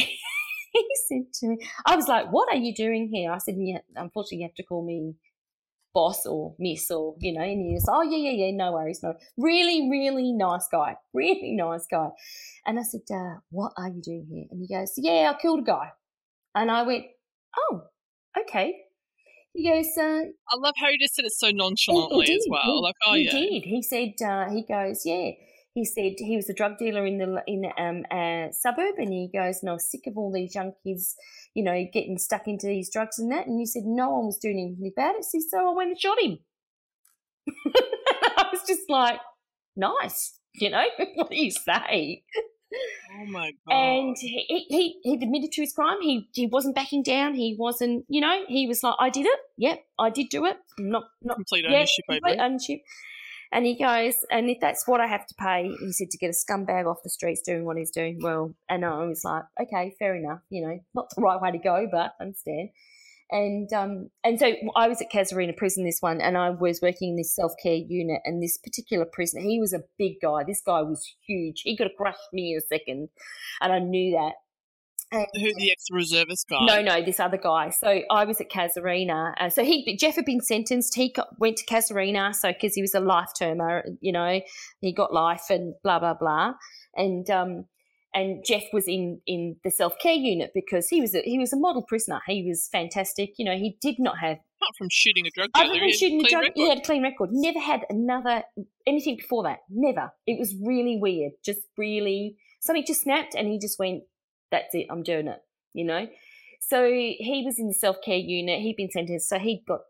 he 0.75 0.89
said 1.07 1.33
to 1.33 1.49
me, 1.49 1.59
I 1.87 1.97
was 1.97 2.09
like, 2.09 2.33
What 2.33 2.53
are 2.53 2.59
you 2.59 2.75
doing 2.75 3.09
here? 3.09 3.31
I 3.31 3.39
said, 3.39 3.55
yeah, 3.59 3.79
Unfortunately, 3.97 4.39
you 4.39 4.45
have 4.45 4.55
to 4.57 4.63
call 4.65 4.85
me 4.85 5.15
boss 5.95 6.27
or 6.27 6.55
miss 6.59 6.91
or 6.91 7.15
you 7.21 7.33
know 7.33 7.41
and 7.41 7.65
he 7.65 7.73
was 7.75 7.89
oh 7.89 8.03
yeah 8.03 8.19
yeah 8.19 8.47
yeah 8.47 8.51
no 8.53 8.73
worries 8.73 9.01
no 9.03 9.15
really 9.39 9.89
really 9.89 10.33
nice 10.33 10.67
guy 10.71 10.97
really 11.15 11.53
nice 11.53 11.87
guy. 11.91 12.09
And 12.67 12.79
i 12.79 12.83
said 12.83 13.03
uh, 13.11 13.37
what 13.51 13.73
are 13.77 13.89
you 13.89 14.03
doing 14.03 14.27
here? 14.31 14.45
And 14.51 14.61
he 14.61 14.75
goes 14.75 14.93
yeah 14.97 15.33
i 15.35 15.41
killed 15.41 15.61
a 15.61 15.63
guy. 15.63 15.93
And 16.55 16.71
i 16.71 16.83
went 16.83 17.05
oh 17.57 17.83
okay. 18.39 18.81
He 19.53 19.71
goes 19.71 19.87
uh, 19.97 20.23
i 20.51 20.57
love 20.57 20.75
how 20.77 20.91
he 20.91 20.99
just 20.99 21.15
said 21.15 21.25
it 21.25 21.33
so 21.33 21.51
nonchalantly 21.51 22.35
as 22.35 22.47
well 22.51 22.63
he, 22.65 22.81
like 22.83 22.95
oh 23.07 23.15
he 23.15 23.25
yeah. 23.25 23.31
did. 23.31 23.65
He 23.65 23.83
said 23.83 24.15
uh, 24.27 24.51
he 24.51 24.65
goes 24.67 25.03
yeah 25.07 25.31
he 25.75 25.85
said 25.85 26.15
he 26.19 26.37
was 26.37 26.49
a 26.49 26.55
drug 26.55 26.79
dealer 26.79 27.05
in 27.05 27.19
the 27.19 27.43
in 27.49 27.65
um, 27.77 28.05
a 28.13 28.49
suburb, 28.53 28.95
and 28.97 29.13
he 29.13 29.29
goes, 29.33 29.61
"And 29.61 29.71
I 29.71 29.75
was 29.75 29.91
sick 29.91 30.07
of 30.07 30.17
all 30.17 30.33
these 30.33 30.55
young 30.55 30.73
kids, 30.85 31.17
you 31.53 31.65
know, 31.65 31.85
getting 31.93 32.17
stuck 32.17 32.47
into 32.47 32.69
these 32.69 32.91
drugs 32.91 33.19
and 33.19 33.31
that." 33.33 33.49
And 33.49 33.59
he 33.59 33.67
said 33.67 33.83
no 33.85 34.11
one 34.11 34.27
was 34.27 34.39
doing 34.39 34.59
anything 34.59 34.93
about 34.97 35.17
it, 35.17 35.25
so 35.25 35.69
I 35.69 35.75
went 35.75 35.91
and 35.91 36.01
shot 36.01 36.23
him. 36.23 36.39
I 38.39 38.47
was 38.53 38.63
just 38.67 38.89
like, 38.89 39.19
"Nice, 39.75 40.39
you 40.55 40.71
know, 40.71 40.85
what 41.17 41.31
do 41.31 41.37
you 41.37 41.51
say?" 41.51 42.23
Oh 43.17 43.27
my 43.27 43.53
god! 43.67 43.75
And 43.75 44.17
he 44.19 44.67
he 44.69 45.01
he 45.03 45.15
admitted 45.15 45.51
to 45.53 45.61
his 45.61 45.73
crime. 45.73 46.01
He 46.03 46.29
he 46.33 46.47
wasn't 46.47 46.77
backing 46.77 47.03
down. 47.03 47.35
He 47.35 47.57
wasn't, 47.59 48.05
you 48.09 48.21
know, 48.21 48.45
he 48.47 48.69
was 48.69 48.85
like, 48.85 48.95
"I 49.01 49.11
did 49.11 49.27
it. 49.27 49.41
Yep, 49.59 49.85
I 49.99 50.11
did 50.11 50.29
do 50.29 50.45
it. 50.47 50.57
Not 50.79 51.05
not 51.21 51.37
complete 51.37 51.67
ownership. 51.67 52.05
Yeah, 52.09 52.19
complete 52.19 52.39
ownership." 52.39 52.81
And 53.55 53.65
he 53.65 53.79
goes, 53.79 54.15
and 54.33 54.51
if 54.51 54.59
that's 54.61 54.89
what 54.89 55.01
I 55.01 55.07
have 55.07 55.29
to 55.29 55.35
pay, 55.37 55.71
he 55.79 55.93
said 55.93 56.11
to 56.11 56.19
get 56.19 56.31
a 56.31 56.33
scumbag 56.33 56.91
off 56.91 57.05
the 57.05 57.09
streets 57.09 57.41
doing 57.41 57.65
what 57.65 57.77
he's 57.77 57.93
doing, 57.93 58.19
well, 58.21 58.53
and 58.69 58.85
I 58.85 59.05
was 59.05 59.23
like, 59.25 59.45
okay, 59.63 59.95
fair 59.97 60.17
enough, 60.17 60.41
you 60.51 60.67
know, 60.67 60.81
not 60.93 61.07
the 61.15 61.23
right 61.23 61.41
way 61.41 61.53
to 61.53 61.59
go, 61.59 61.87
but 61.89 62.15
I 62.19 62.25
understand. 62.25 62.71
And 63.31 63.73
um, 63.73 64.11
and 64.25 64.41
so 64.41 64.55
I 64.75 64.89
was 64.89 65.01
at 65.01 65.11
Casuarina 65.11 65.57
prison 65.57 65.85
this 65.85 66.01
one, 66.01 66.21
and 66.21 66.37
I 66.37 66.51
was 66.51 66.81
working 66.83 67.11
in 67.11 67.17
this 67.17 67.35
self 67.35 67.53
care 67.63 67.75
unit. 67.75 68.21
And 68.25 68.43
this 68.43 68.59
particular 68.59 69.07
prisoner, 69.11 69.41
he 69.41 69.59
was 69.59 69.73
a 69.73 69.85
big 69.99 70.15
guy. 70.21 70.43
This 70.45 70.61
guy 70.61 70.83
was 70.83 71.15
huge. 71.27 71.63
He 71.63 71.77
could 71.77 71.87
have 71.87 71.97
crushed 71.97 72.33
me 72.33 72.53
in 72.53 72.59
a 72.59 72.61
second, 72.61 73.09
and 73.61 73.73
I 73.73 73.79
knew 73.79 74.13
that. 74.13 74.35
Who 75.35 75.55
the 75.55 75.71
ex-reservist 75.71 76.49
guy? 76.49 76.65
No, 76.65 76.83
no, 76.83 77.03
this 77.03 77.21
other 77.21 77.39
guy. 77.39 77.71
So 77.71 78.01
I 78.11 78.25
was 78.25 78.41
at 78.41 78.51
Casuarina. 78.51 79.35
Uh, 79.39 79.49
so 79.49 79.65
he, 79.65 79.97
Jeff 79.97 80.17
had 80.17 80.25
been 80.25 80.41
sentenced. 80.41 80.95
He 80.95 81.13
got, 81.13 81.39
went 81.39 81.57
to 81.59 81.67
Casuarina, 81.67 82.35
so 82.35 82.53
because 82.53 82.75
he 82.75 82.83
was 82.83 82.95
a 82.95 83.01
life 83.01 83.31
termer, 83.39 83.85
you 84.01 84.13
know, 84.13 84.41
he 84.81 84.93
got 84.93 85.13
life 85.13 85.45
and 85.51 85.75
blah 85.83 85.99
blah 85.99 86.15
blah. 86.15 86.55
And 86.97 87.29
um, 87.31 87.65
and 88.15 88.45
Jeff 88.47 88.63
was 88.73 88.87
in 88.87 89.21
in 89.27 89.57
the 89.65 89.71
self 89.71 89.99
care 90.01 90.15
unit 90.15 90.53
because 90.55 90.89
he 90.89 91.01
was 91.01 91.15
a, 91.15 91.23
he 91.23 91.39
was 91.39 91.53
a 91.53 91.57
model 91.57 91.83
prisoner. 91.83 92.21
He 92.27 92.45
was 92.47 92.69
fantastic. 92.71 93.35
You 93.37 93.45
know, 93.45 93.57
he 93.57 93.77
did 93.81 93.97
not 93.99 94.19
have 94.19 94.39
apart 94.65 94.77
from 94.79 94.89
shooting 94.91 95.27
a 95.27 95.31
drug 95.31 95.51
dealer, 95.53 95.67
other 95.67 95.81
than 95.81 95.93
shooting 95.93 96.25
a 96.25 96.29
drug, 96.29 96.43
record. 96.43 96.57
he 96.57 96.69
had 96.69 96.79
a 96.79 96.83
clean 96.83 97.03
record. 97.03 97.31
Never 97.33 97.59
had 97.59 97.85
another 97.91 98.45
anything 98.87 99.17
before 99.17 99.43
that. 99.43 99.59
Never. 99.69 100.13
It 100.27 100.39
was 100.39 100.55
really 100.63 100.97
weird. 100.97 101.33
Just 101.45 101.61
really 101.77 102.37
something 102.61 102.85
just 102.87 103.03
snapped, 103.03 103.35
and 103.35 103.49
he 103.49 103.59
just 103.59 103.79
went 103.79 104.05
that's 104.55 104.75
it, 104.75 104.87
I'm 104.91 105.03
doing 105.03 105.29
it, 105.29 105.41
you 105.73 105.85
know? 105.85 106.07
So 106.61 106.85
he 106.91 107.43
was 107.45 107.59
in 107.59 107.69
the 107.69 107.75
self 107.75 107.97
care 108.05 108.17
unit, 108.17 108.61
he'd 108.61 108.77
been 108.77 108.91
sentenced, 108.91 109.29
so 109.29 109.39
he'd 109.39 109.65
got 109.67 109.81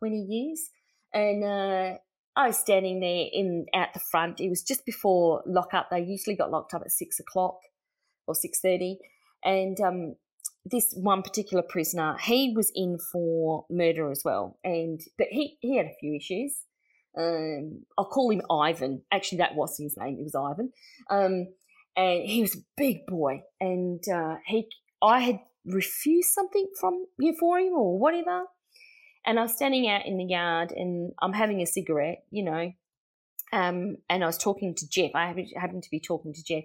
20 0.00 0.16
years. 0.16 0.70
And 1.12 1.44
uh, 1.44 1.98
I 2.36 2.48
was 2.48 2.58
standing 2.58 3.00
there 3.00 3.26
in 3.32 3.66
out 3.74 3.94
the 3.94 4.00
front. 4.00 4.40
It 4.40 4.48
was 4.48 4.62
just 4.62 4.84
before 4.84 5.42
lockup. 5.46 5.88
They 5.90 6.00
usually 6.00 6.36
got 6.36 6.50
locked 6.50 6.74
up 6.74 6.82
at 6.84 6.90
six 6.90 7.20
o'clock 7.20 7.58
or 8.26 8.34
six 8.34 8.60
thirty, 8.60 8.98
and 9.44 9.80
um, 9.80 10.16
this 10.64 10.92
one 10.96 11.22
particular 11.22 11.62
prisoner, 11.62 12.16
he 12.20 12.52
was 12.54 12.72
in 12.74 12.98
for 12.98 13.66
murder 13.70 14.10
as 14.10 14.22
well, 14.24 14.58
and 14.64 15.00
but 15.16 15.28
he 15.30 15.58
he 15.60 15.76
had 15.76 15.86
a 15.86 15.94
few 16.00 16.14
issues. 16.14 16.62
Um, 17.16 17.84
I'll 17.96 18.06
call 18.06 18.30
him 18.30 18.42
Ivan. 18.50 19.02
Actually, 19.12 19.38
that 19.38 19.54
was 19.54 19.78
his 19.78 19.96
name. 19.96 20.16
It 20.18 20.24
was 20.24 20.34
Ivan. 20.34 20.72
Um, 21.08 21.46
and 21.96 22.28
he 22.28 22.40
was 22.42 22.56
a 22.56 22.64
big 22.76 23.06
boy, 23.06 23.42
and 23.60 24.02
uh, 24.08 24.36
he 24.46 24.68
I 25.02 25.20
had 25.20 25.40
refused 25.64 26.30
something 26.30 26.68
from 26.78 27.06
you 27.18 27.34
for 27.38 27.58
him 27.58 27.74
or 27.74 27.98
whatever, 27.98 28.44
and 29.24 29.38
I 29.38 29.42
was 29.42 29.54
standing 29.54 29.88
out 29.88 30.06
in 30.06 30.18
the 30.18 30.24
yard 30.24 30.72
and 30.72 31.12
I'm 31.20 31.32
having 31.32 31.60
a 31.60 31.66
cigarette, 31.66 32.24
you 32.30 32.44
know, 32.44 32.72
um, 33.52 33.96
and 34.10 34.22
I 34.22 34.26
was 34.26 34.38
talking 34.38 34.74
to 34.74 34.88
Jeff. 34.88 35.12
I 35.14 35.26
happened 35.56 35.84
to 35.84 35.90
be 35.90 36.00
talking 36.00 36.34
to 36.34 36.44
Jeff, 36.44 36.64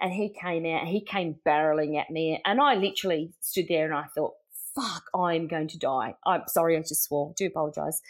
and 0.00 0.12
he 0.12 0.28
came 0.28 0.66
out. 0.66 0.86
He 0.86 1.00
came 1.00 1.36
barreling 1.46 1.98
at 1.98 2.10
me, 2.10 2.40
and 2.44 2.60
I 2.60 2.74
literally 2.74 3.32
stood 3.40 3.66
there 3.68 3.86
and 3.86 3.94
I 3.94 4.04
thought, 4.14 4.34
fuck, 4.78 5.04
I'm 5.14 5.48
going 5.48 5.68
to 5.68 5.78
die. 5.78 6.14
I'm 6.26 6.42
sorry, 6.48 6.76
I 6.76 6.80
just 6.80 7.04
swore. 7.04 7.32
Do 7.36 7.46
apologize. 7.46 8.00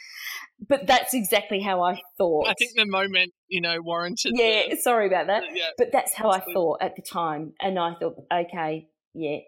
But 0.67 0.87
that's 0.87 1.15
exactly 1.15 1.61
how 1.61 1.83
I 1.83 2.01
thought. 2.17 2.49
I 2.49 2.55
think 2.55 2.73
the 2.77 2.87
moment, 2.87 3.33
you 3.49 3.61
know, 3.61 3.81
warranted. 3.81 4.33
Yeah, 4.35 4.71
the, 4.71 4.77
sorry 4.77 5.07
about 5.07 5.29
that. 5.29 5.45
Yeah, 5.55 5.71
but 5.77 5.89
that's 5.93 6.15
how 6.15 6.31
I 6.31 6.41
thought 6.41 6.79
at 6.83 6.97
the 6.97 7.03
time. 7.03 7.55
And 7.61 7.79
I 7.79 7.95
thought, 7.95 8.17
okay, 8.33 8.89
yeah. 9.15 9.39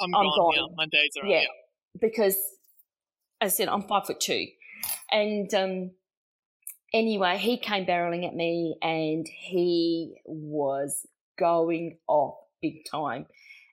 I'm, 0.00 0.14
I'm 0.14 0.24
gone. 0.24 0.54
gone. 0.56 0.74
My 0.76 0.86
days 0.86 1.10
are 1.22 1.26
yeah. 1.26 1.44
Because, 2.00 2.36
as 3.40 3.52
I 3.52 3.56
said, 3.56 3.68
I'm 3.68 3.82
five 3.82 4.06
foot 4.06 4.20
two. 4.20 4.46
And 5.10 5.52
um, 5.54 5.90
anyway, 6.94 7.36
he 7.38 7.58
came 7.58 7.84
barreling 7.84 8.26
at 8.26 8.34
me 8.34 8.76
and 8.80 9.26
he 9.28 10.14
was 10.24 11.06
going 11.38 11.98
off 12.06 12.36
big 12.62 12.84
time 12.90 13.26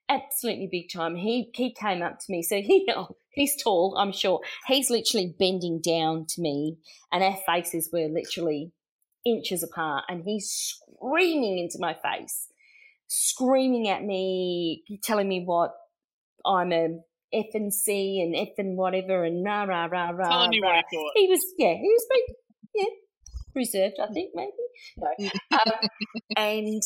absolutely 0.10 0.68
big 0.72 0.92
time. 0.92 1.16
He 1.16 1.50
he 1.54 1.74
came 1.74 2.02
up 2.02 2.20
to 2.20 2.26
me, 2.30 2.42
so 2.42 2.58
he 2.58 2.88
he's 3.32 3.62
tall, 3.62 3.96
I'm 3.98 4.12
sure. 4.12 4.42
He's 4.68 4.90
literally 4.90 5.34
bending 5.38 5.82
down 5.82 6.26
to 6.30 6.42
me, 6.42 6.78
and 7.12 7.24
our 7.24 7.38
faces 7.46 7.90
were 7.92 8.08
literally 8.08 8.72
inches 9.26 9.64
apart, 9.64 10.06
and 10.10 10.24
he's 10.24 10.50
screaming 10.50 11.60
into 11.60 11.78
my 11.80 11.94
face, 11.94 12.48
screaming 13.08 13.88
at 13.90 14.04
me, 14.04 14.84
telling 15.04 15.28
me 15.28 15.44
what 15.46 15.74
I'm 16.46 16.72
a 16.72 17.00
F 17.34 17.48
and 17.54 17.74
C 17.74 18.22
and 18.22 18.36
F 18.36 18.54
and 18.58 18.78
whatever 18.78 19.24
and 19.24 19.44
rah 19.46 19.64
rah 19.64 19.86
rah 19.86 20.10
rah. 20.12 20.30
Telling 20.30 20.54
you 20.54 20.62
rah. 20.64 20.76
what 20.76 20.86
he 20.90 20.98
thought. 20.98 21.12
He 21.16 21.28
was 21.28 21.54
yeah, 21.58 21.74
he 21.74 21.90
was 21.90 22.06
pretty 22.10 22.40
yeah 22.76 22.86
reserved, 23.58 23.96
I 24.02 24.08
think 24.14 24.32
maybe. 24.34 24.52
No, 24.98 25.30
um, 25.52 25.90
and 26.38 26.82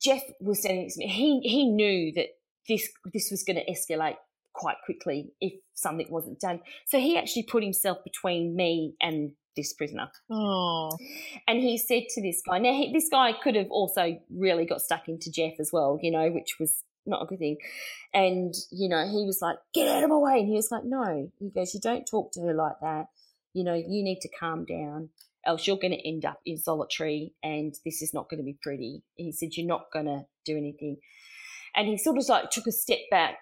Jeff 0.00 0.22
was 0.40 0.60
standing 0.60 0.82
next 0.82 0.94
to 0.94 1.00
me. 1.00 1.08
He 1.08 1.40
he 1.40 1.68
knew 1.68 2.12
that 2.14 2.28
this 2.68 2.88
this 3.12 3.30
was 3.30 3.44
going 3.44 3.56
to 3.56 3.70
escalate 3.70 4.16
quite 4.52 4.76
quickly 4.84 5.32
if 5.40 5.52
something 5.74 6.06
wasn't 6.08 6.40
done. 6.40 6.60
So 6.86 6.98
he 6.98 7.18
actually 7.18 7.42
put 7.42 7.62
himself 7.62 7.98
between 8.04 8.56
me 8.56 8.94
and 9.00 9.32
this 9.56 9.72
prisoner. 9.72 10.10
Oh, 10.30 10.96
And 11.46 11.60
he 11.60 11.78
said 11.78 12.04
to 12.10 12.22
this 12.22 12.42
guy, 12.46 12.58
now 12.58 12.72
he, 12.72 12.92
this 12.92 13.08
guy 13.10 13.32
could 13.32 13.56
have 13.56 13.70
also 13.70 14.18
really 14.30 14.64
got 14.64 14.80
stuck 14.80 15.08
into 15.08 15.30
Jeff 15.30 15.54
as 15.58 15.70
well, 15.72 15.98
you 16.02 16.10
know, 16.10 16.30
which 16.30 16.56
was 16.58 16.82
not 17.06 17.22
a 17.22 17.26
good 17.26 17.38
thing. 17.38 17.58
And, 18.12 18.54
you 18.70 18.88
know, 18.88 19.06
he 19.06 19.24
was 19.24 19.40
like, 19.42 19.56
get 19.72 19.88
out 19.88 20.04
of 20.04 20.10
my 20.10 20.16
way. 20.16 20.38
And 20.40 20.48
he 20.48 20.54
was 20.54 20.70
like, 20.70 20.84
no. 20.84 21.30
He 21.38 21.50
goes, 21.50 21.74
you 21.74 21.80
don't 21.80 22.06
talk 22.06 22.32
to 22.32 22.40
her 22.42 22.54
like 22.54 22.80
that. 22.80 23.06
You 23.52 23.64
know, 23.64 23.74
you 23.74 24.02
need 24.02 24.20
to 24.22 24.28
calm 24.28 24.64
down, 24.64 25.10
else 25.46 25.66
you're 25.66 25.78
going 25.78 25.92
to 25.92 26.08
end 26.08 26.24
up 26.24 26.40
in 26.44 26.58
solitary 26.58 27.32
and 27.42 27.74
this 27.84 28.02
is 28.02 28.12
not 28.14 28.28
going 28.28 28.38
to 28.38 28.44
be 28.44 28.58
pretty. 28.62 29.02
He 29.16 29.32
said, 29.32 29.56
you're 29.56 29.66
not 29.66 29.92
going 29.92 30.06
to 30.06 30.24
do 30.44 30.56
anything. 30.56 30.96
And 31.74 31.88
he 31.88 31.98
sort 31.98 32.18
of 32.18 32.28
like 32.28 32.50
took 32.50 32.66
a 32.66 32.72
step 32.72 33.00
back 33.10 33.38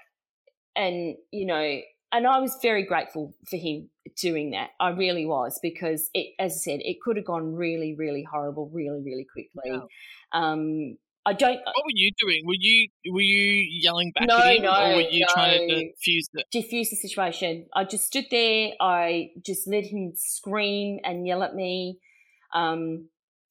and, 0.75 1.17
you 1.31 1.47
know, 1.47 1.81
and 2.13 2.27
I 2.27 2.41
was 2.41 2.59
very 2.61 2.85
grateful 2.85 3.35
for 3.49 3.57
him 3.57 3.89
doing 4.21 4.51
that. 4.51 4.71
I 4.79 4.91
really 4.91 5.25
was 5.25 5.59
because 5.63 6.11
it, 6.13 6.35
as 6.39 6.53
I 6.53 6.57
said, 6.57 6.81
it 6.83 7.01
could 7.03 7.17
have 7.17 7.25
gone 7.25 7.55
really, 7.55 7.95
really 7.95 8.23
horrible, 8.31 8.69
really, 8.73 9.01
really 9.03 9.27
quickly. 9.33 9.73
Wow. 9.73 9.89
Um, 10.33 10.99
I 11.25 11.33
don't 11.35 11.55
what 11.55 11.85
were 11.85 11.95
you 11.95 12.11
doing? 12.19 12.47
Were 12.47 12.57
you 12.59 12.89
were 13.13 13.21
you 13.21 13.67
yelling 13.71 14.11
back 14.13 14.27
No, 14.27 14.39
at 14.39 14.57
him, 14.57 14.63
no, 14.63 14.73
or 14.73 14.95
were 14.97 15.01
you 15.03 15.25
trying 15.33 15.69
to 15.69 15.75
no. 15.75 15.81
defuse 15.83 16.25
it? 16.35 16.47
diffuse 16.51 16.91
the 16.91 16.97
situation. 16.97 17.67
I 17.75 17.85
just 17.85 18.07
stood 18.07 18.27
there. 18.31 18.73
I 18.81 19.31
just 19.45 19.69
let 19.69 19.85
him 19.85 20.13
scream 20.17 20.99
and 21.05 21.27
yell 21.27 21.43
at 21.45 21.55
me. 21.55 22.01
Um, 22.53 23.09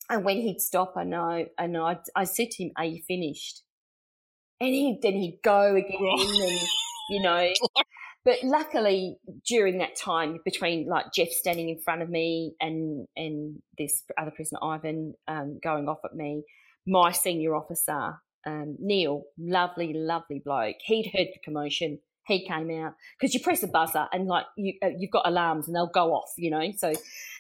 and 0.10 0.26
when 0.26 0.38
he'd 0.42 0.60
stop, 0.60 0.94
I 0.98 1.06
know, 1.06 1.46
I 1.58 1.68
know. 1.68 1.86
I, 1.86 1.98
I 2.16 2.26
said 2.26 2.52
to 2.52 2.64
him, 2.64 2.72
"Are 2.76 2.86
you 2.86 3.02
finished?" 3.08 3.62
And 4.60 4.70
he 4.70 5.00
then 5.02 5.14
he'd 5.14 5.40
go 5.42 5.76
again, 5.76 5.98
and 6.02 6.60
you 7.10 7.22
know. 7.22 7.54
But 8.24 8.44
luckily, 8.44 9.18
during 9.48 9.80
that 9.80 9.96
time 9.96 10.40
between 10.46 10.88
like 10.88 11.06
Jeff 11.14 11.30
standing 11.30 11.70
in 11.70 11.80
front 11.80 12.02
of 12.02 12.10
me 12.10 12.54
and 12.60 13.08
and 13.16 13.62
this 13.78 14.04
other 14.18 14.32
prisoner 14.32 14.60
Ivan 14.62 15.14
um, 15.28 15.60
going 15.64 15.88
off 15.88 16.00
at 16.06 16.14
me, 16.14 16.44
my 16.86 17.12
senior 17.12 17.56
officer 17.56 18.16
um, 18.46 18.78
Neil, 18.80 19.24
lovely, 19.38 19.94
lovely 19.94 20.42
bloke, 20.44 20.78
he'd 20.86 21.12
heard 21.14 21.28
the 21.34 21.40
commotion. 21.44 22.00
He 22.28 22.48
came 22.48 22.70
out 22.72 22.94
because 23.20 23.34
you 23.34 23.40
press 23.40 23.64
a 23.64 23.68
buzzer 23.68 24.08
and 24.14 24.28
like 24.28 24.46
you 24.56 24.74
uh, 24.84 24.90
you've 24.98 25.12
got 25.12 25.28
alarms 25.28 25.68
and 25.68 25.76
they'll 25.76 25.88
go 25.88 26.14
off, 26.14 26.30
you 26.38 26.52
know. 26.52 26.72
So 26.78 26.94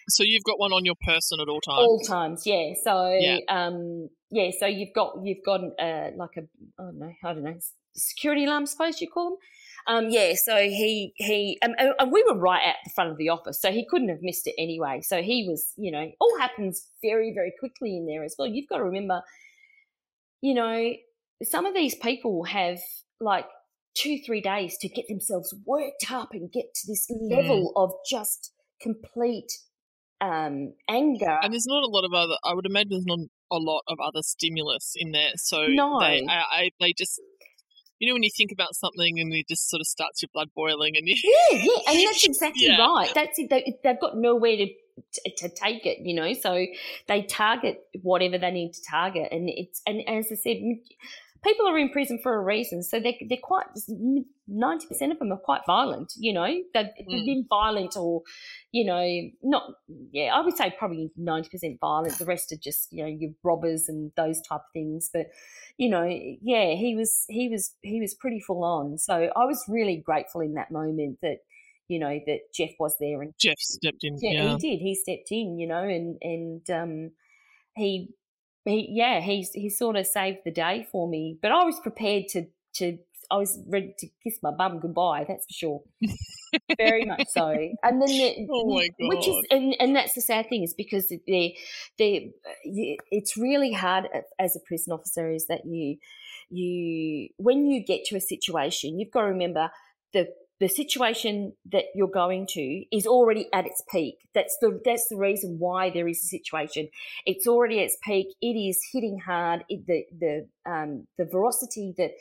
So 0.09 0.23
you've 0.23 0.43
got 0.43 0.59
one 0.59 0.71
on 0.73 0.85
your 0.85 0.95
person 1.05 1.39
at 1.39 1.47
all 1.47 1.61
times. 1.61 1.77
all 1.79 1.99
times, 1.99 2.43
yeah. 2.45 2.73
So 2.83 3.11
Yeah. 3.11 3.37
um 3.47 4.09
yeah, 4.31 4.49
so 4.59 4.65
you've 4.65 4.93
got 4.93 5.17
you've 5.23 5.45
got 5.45 5.61
uh, 5.79 6.09
like 6.15 6.31
a 6.37 6.41
I 6.79 6.83
don't 6.83 6.99
know, 6.99 7.13
I 7.23 7.33
don't 7.33 7.43
know, 7.43 7.57
security 7.95 8.45
alarm, 8.45 8.65
suppose 8.65 8.99
you 9.01 9.07
call 9.07 9.29
them. 9.31 9.37
Um, 9.87 10.09
yeah, 10.09 10.33
so 10.35 10.55
he 10.57 11.13
he 11.15 11.59
um, 11.63 11.73
and 11.77 11.93
and 11.99 12.11
we 12.11 12.23
were 12.23 12.37
right 12.37 12.63
at 12.65 12.75
the 12.83 12.91
front 12.91 13.11
of 13.11 13.17
the 13.17 13.29
office, 13.29 13.59
so 13.61 13.71
he 13.71 13.85
couldn't 13.85 14.09
have 14.09 14.21
missed 14.21 14.47
it 14.47 14.55
anyway. 14.57 15.01
So 15.01 15.21
he 15.21 15.47
was, 15.47 15.73
you 15.77 15.91
know, 15.91 16.11
all 16.19 16.37
happens 16.39 16.87
very 17.01 17.33
very 17.33 17.53
quickly 17.59 17.97
in 17.97 18.05
there 18.05 18.23
as 18.23 18.35
well. 18.37 18.47
You've 18.47 18.69
got 18.69 18.77
to 18.77 18.83
remember, 18.83 19.21
you 20.41 20.53
know, 20.53 20.93
some 21.43 21.65
of 21.65 21.73
these 21.73 21.95
people 21.95 22.43
have 22.45 22.79
like 23.19 23.45
two 23.95 24.19
three 24.25 24.41
days 24.41 24.77
to 24.77 24.87
get 24.87 25.07
themselves 25.07 25.53
worked 25.65 26.11
up 26.11 26.29
and 26.33 26.51
get 26.51 26.73
to 26.73 26.87
this 26.87 27.07
level 27.09 27.73
of 27.75 27.91
just 28.09 28.53
complete 28.81 29.51
um, 30.21 30.73
anger. 30.87 31.39
And 31.41 31.53
there's 31.53 31.67
not 31.67 31.83
a 31.83 31.87
lot 31.87 32.05
of 32.05 32.13
other. 32.13 32.35
I 32.43 32.53
would 32.53 32.65
imagine 32.65 32.89
there's 32.91 33.05
not 33.05 33.19
a 33.51 33.57
lot 33.57 33.81
of 33.87 33.97
other 33.99 34.21
stimulus 34.21 34.93
in 34.95 35.11
there. 35.11 35.31
So 35.35 35.65
No. 35.67 35.99
they, 35.99 36.25
I, 36.27 36.43
I, 36.51 36.71
they 36.79 36.93
just, 36.93 37.19
you 38.01 38.07
know, 38.07 38.15
when 38.15 38.23
you 38.23 38.31
think 38.35 38.51
about 38.51 38.73
something 38.75 39.19
and 39.19 39.31
it 39.31 39.47
just 39.47 39.69
sort 39.69 39.79
of 39.79 39.85
starts 39.85 40.23
your 40.23 40.29
blood 40.33 40.49
boiling, 40.55 40.97
and 40.97 41.07
you, 41.07 41.15
Yeah, 41.23 41.59
yeah, 41.63 41.91
and 41.91 41.99
that's 42.07 42.25
exactly 42.25 42.65
Yeah. 42.65 42.79
right. 42.79 43.11
That's 43.13 43.37
it. 43.37 43.51
They, 43.51 43.77
they've 43.83 43.99
got 43.99 44.17
nowhere 44.17 44.57
to, 44.57 44.65
to 44.65 45.35
to 45.37 45.49
take 45.49 45.85
it, 45.85 45.99
you 45.99 46.15
know. 46.15 46.33
So 46.33 46.65
they 47.07 47.21
target 47.21 47.83
whatever 48.01 48.39
they 48.39 48.49
need 48.49 48.73
to 48.73 48.81
target, 48.83 49.29
and 49.31 49.47
it's 49.47 49.83
and 49.85 50.01
as 50.09 50.31
I 50.31 50.35
said, 50.35 50.57
people 51.43 51.67
are 51.67 51.77
in 51.77 51.89
prison 51.89 52.19
for 52.21 52.35
a 52.35 52.39
reason. 52.43 52.83
So 52.83 52.99
they 52.99 53.17
they're 53.27 53.37
quite 53.41 53.65
ninety 54.47 54.87
percent 54.87 55.11
of 55.11 55.19
them 55.19 55.31
are 55.31 55.37
quite 55.37 55.61
violent. 55.65 56.13
You 56.17 56.33
know, 56.33 56.45
they've, 56.73 56.85
they've 56.97 57.07
Mm. 57.21 57.25
been 57.25 57.45
violent 57.49 57.95
or, 57.97 58.21
you 58.71 58.85
know, 58.85 59.29
not. 59.41 59.63
Yeah, 60.11 60.35
I 60.35 60.41
would 60.41 60.55
say 60.57 60.73
probably 60.77 61.11
ninety 61.15 61.49
percent 61.49 61.77
violent. 61.79 62.17
The 62.19 62.25
rest 62.25 62.51
are 62.51 62.57
just 62.57 62.91
you 62.91 63.03
know 63.03 63.09
your 63.09 63.31
robbers 63.43 63.87
and 63.89 64.11
those 64.15 64.41
type 64.41 64.61
of 64.61 64.71
things. 64.73 65.09
But 65.13 65.27
you 65.77 65.89
know, 65.89 66.03
yeah, 66.05 66.73
he 66.75 66.95
was 66.95 67.25
he 67.29 67.49
was 67.49 67.73
he 67.81 67.99
was 68.01 68.13
pretty 68.13 68.39
full 68.39 68.63
on. 68.63 68.97
So 68.97 69.31
I 69.35 69.45
was 69.45 69.63
really 69.67 69.97
grateful 69.97 70.41
in 70.41 70.53
that 70.55 70.71
moment 70.71 71.19
that 71.21 71.37
you 71.87 71.99
know 71.99 72.19
that 72.25 72.39
Jeff 72.53 72.71
was 72.79 72.95
there 72.99 73.21
and 73.21 73.33
Jeff 73.39 73.57
stepped 73.59 74.03
in. 74.03 74.17
yeah, 74.21 74.31
Yeah. 74.31 74.49
he 74.57 74.57
did. 74.57 74.79
He 74.81 74.95
stepped 74.95 75.31
in, 75.31 75.57
you 75.59 75.67
know, 75.67 75.83
and 75.83 76.17
and 76.21 76.69
um, 76.69 77.11
he 77.75 78.09
he 78.65 78.87
yeah 78.91 79.19
he 79.19 79.47
he 79.53 79.69
sort 79.69 79.95
of 79.95 80.05
saved 80.05 80.39
the 80.45 80.51
day 80.51 80.87
for 80.91 81.07
me. 81.07 81.37
But 81.41 81.51
I 81.51 81.63
was 81.63 81.79
prepared 81.79 82.27
to 82.29 82.47
to 82.75 82.97
I 83.31 83.37
was 83.37 83.59
ready 83.67 83.95
to 83.97 84.07
kiss 84.23 84.39
my 84.43 84.51
bum 84.51 84.79
goodbye. 84.79 85.25
That's 85.27 85.45
for 85.45 85.53
sure. 85.53 85.81
Very 86.77 87.05
much 87.05 87.27
so. 87.29 87.47
And 87.81 88.01
then 88.01 88.09
the, 88.09 88.47
Oh 88.51 88.81
which 88.99 89.27
is 89.27 89.45
and 89.49 89.75
and 89.79 89.95
that's 89.95 90.13
the 90.13 90.21
sad 90.21 90.49
thing 90.49 90.63
is 90.63 90.73
because 90.73 91.07
they 91.27 91.57
they 91.97 92.31
it's 92.65 93.37
really 93.37 93.71
hard 93.71 94.09
as 94.37 94.55
a 94.55 94.59
prison 94.59 94.91
officer 94.93 95.31
is 95.31 95.47
that 95.47 95.65
you 95.65 95.97
you 96.49 97.29
when 97.37 97.67
you 97.67 97.83
get 97.83 98.03
to 98.05 98.17
a 98.17 98.21
situation 98.21 98.99
you've 98.99 99.11
got 99.11 99.21
to 99.21 99.27
remember 99.27 99.71
the 100.11 100.27
the 100.61 100.69
situation 100.69 101.53
that 101.71 101.85
you're 101.95 102.07
going 102.07 102.45
to 102.45 102.85
is 102.95 103.07
already 103.07 103.49
at 103.51 103.65
its 103.65 103.83
peak. 103.91 104.29
That's 104.35 104.55
the 104.61 104.79
that's 104.85 105.07
the 105.09 105.17
reason 105.17 105.57
why 105.57 105.89
there 105.89 106.07
is 106.07 106.23
a 106.23 106.27
situation. 106.27 106.87
It's 107.25 107.47
already 107.47 107.79
at 107.79 107.85
its 107.85 107.97
peak. 108.03 108.27
It 108.41 108.55
is 108.55 108.79
hitting 108.93 109.17
hard. 109.25 109.65
It, 109.69 109.87
the 109.87 110.05
the 110.17 110.71
um, 110.71 111.07
the 111.17 111.25
velocity 111.25 111.95
that 111.97 112.11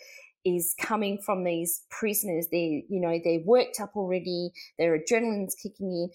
is 0.43 0.74
coming 0.80 1.18
from 1.18 1.45
these 1.45 1.82
prisoners. 1.91 2.49
They 2.51 2.84
you 2.88 2.99
know 2.99 3.20
they're 3.22 3.45
worked 3.45 3.78
up 3.78 3.93
already. 3.95 4.53
Their 4.78 4.99
adrenaline's 4.99 5.55
kicking 5.55 5.93
in, 5.93 6.09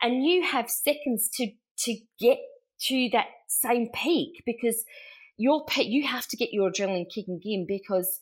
and 0.00 0.24
you 0.24 0.44
have 0.44 0.70
seconds 0.70 1.28
to 1.34 1.48
to 1.78 1.96
get 2.20 2.38
to 2.82 3.08
that 3.12 3.26
same 3.48 3.88
peak 3.92 4.44
because 4.46 4.84
your 5.36 5.64
pe- 5.66 5.82
you 5.82 6.06
have 6.06 6.28
to 6.28 6.36
get 6.36 6.52
your 6.52 6.70
adrenaline 6.70 7.10
kicking 7.12 7.40
in 7.44 7.66
because 7.66 8.20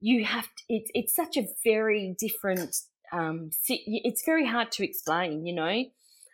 you 0.00 0.24
have 0.24 0.44
to, 0.44 0.62
it's 0.68 0.90
it's 0.94 1.16
such 1.16 1.36
a 1.36 1.48
very 1.64 2.14
different 2.16 2.76
um 3.12 3.50
it's 3.68 4.24
very 4.24 4.46
hard 4.46 4.72
to 4.72 4.84
explain 4.84 5.46
you 5.46 5.54
know 5.54 5.84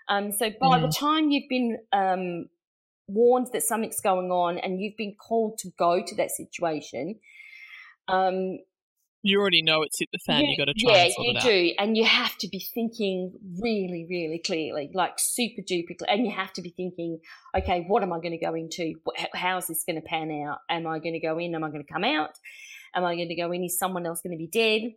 um 0.08 0.32
so 0.32 0.50
by 0.60 0.78
the 0.78 0.88
time 0.88 1.30
you've 1.30 1.48
been 1.48 1.78
um 1.92 2.48
warned 3.08 3.48
that 3.52 3.62
something's 3.62 4.00
going 4.00 4.30
on 4.30 4.58
and 4.58 4.80
you've 4.80 4.96
been 4.96 5.14
called 5.14 5.58
to 5.58 5.70
go 5.78 6.02
to 6.02 6.14
that 6.14 6.30
situation 6.30 7.16
um 8.08 8.58
You 9.22 9.40
already 9.40 9.62
know 9.62 9.82
it's 9.82 9.98
hit 9.98 10.08
the 10.12 10.18
fan. 10.18 10.42
You, 10.42 10.54
have 10.56 10.66
got 10.66 10.72
to 10.72 10.74
try 10.74 10.92
yeah, 10.94 11.04
you 11.18 11.30
it 11.30 11.36
out. 11.36 11.42
do, 11.42 11.72
and 11.78 11.96
you 11.96 12.04
have 12.04 12.36
to 12.38 12.48
be 12.48 12.60
thinking 12.60 13.32
really, 13.60 14.06
really 14.08 14.38
clearly, 14.38 14.90
like 14.94 15.14
super 15.18 15.60
duper 15.60 15.96
clear. 15.98 16.08
And 16.08 16.24
you 16.24 16.30
have 16.30 16.52
to 16.52 16.62
be 16.62 16.70
thinking, 16.70 17.18
okay, 17.56 17.84
what 17.88 18.02
am 18.04 18.12
I 18.12 18.18
going 18.18 18.38
to 18.38 18.38
go 18.38 18.54
into? 18.54 18.94
How 19.34 19.58
is 19.58 19.66
this 19.66 19.82
going 19.84 20.00
to 20.00 20.06
pan 20.06 20.30
out? 20.46 20.58
Am 20.70 20.86
I 20.86 21.00
going 21.00 21.14
to 21.14 21.20
go 21.20 21.36
in? 21.38 21.54
Am 21.54 21.64
I 21.64 21.68
going 21.68 21.84
to 21.84 21.92
come 21.92 22.04
out? 22.04 22.30
Am 22.94 23.04
I 23.04 23.16
going 23.16 23.28
to 23.28 23.34
go 23.34 23.50
in? 23.50 23.64
Is 23.64 23.78
someone 23.78 24.06
else 24.06 24.20
going 24.22 24.38
to 24.38 24.38
be 24.38 24.46
dead? 24.46 24.92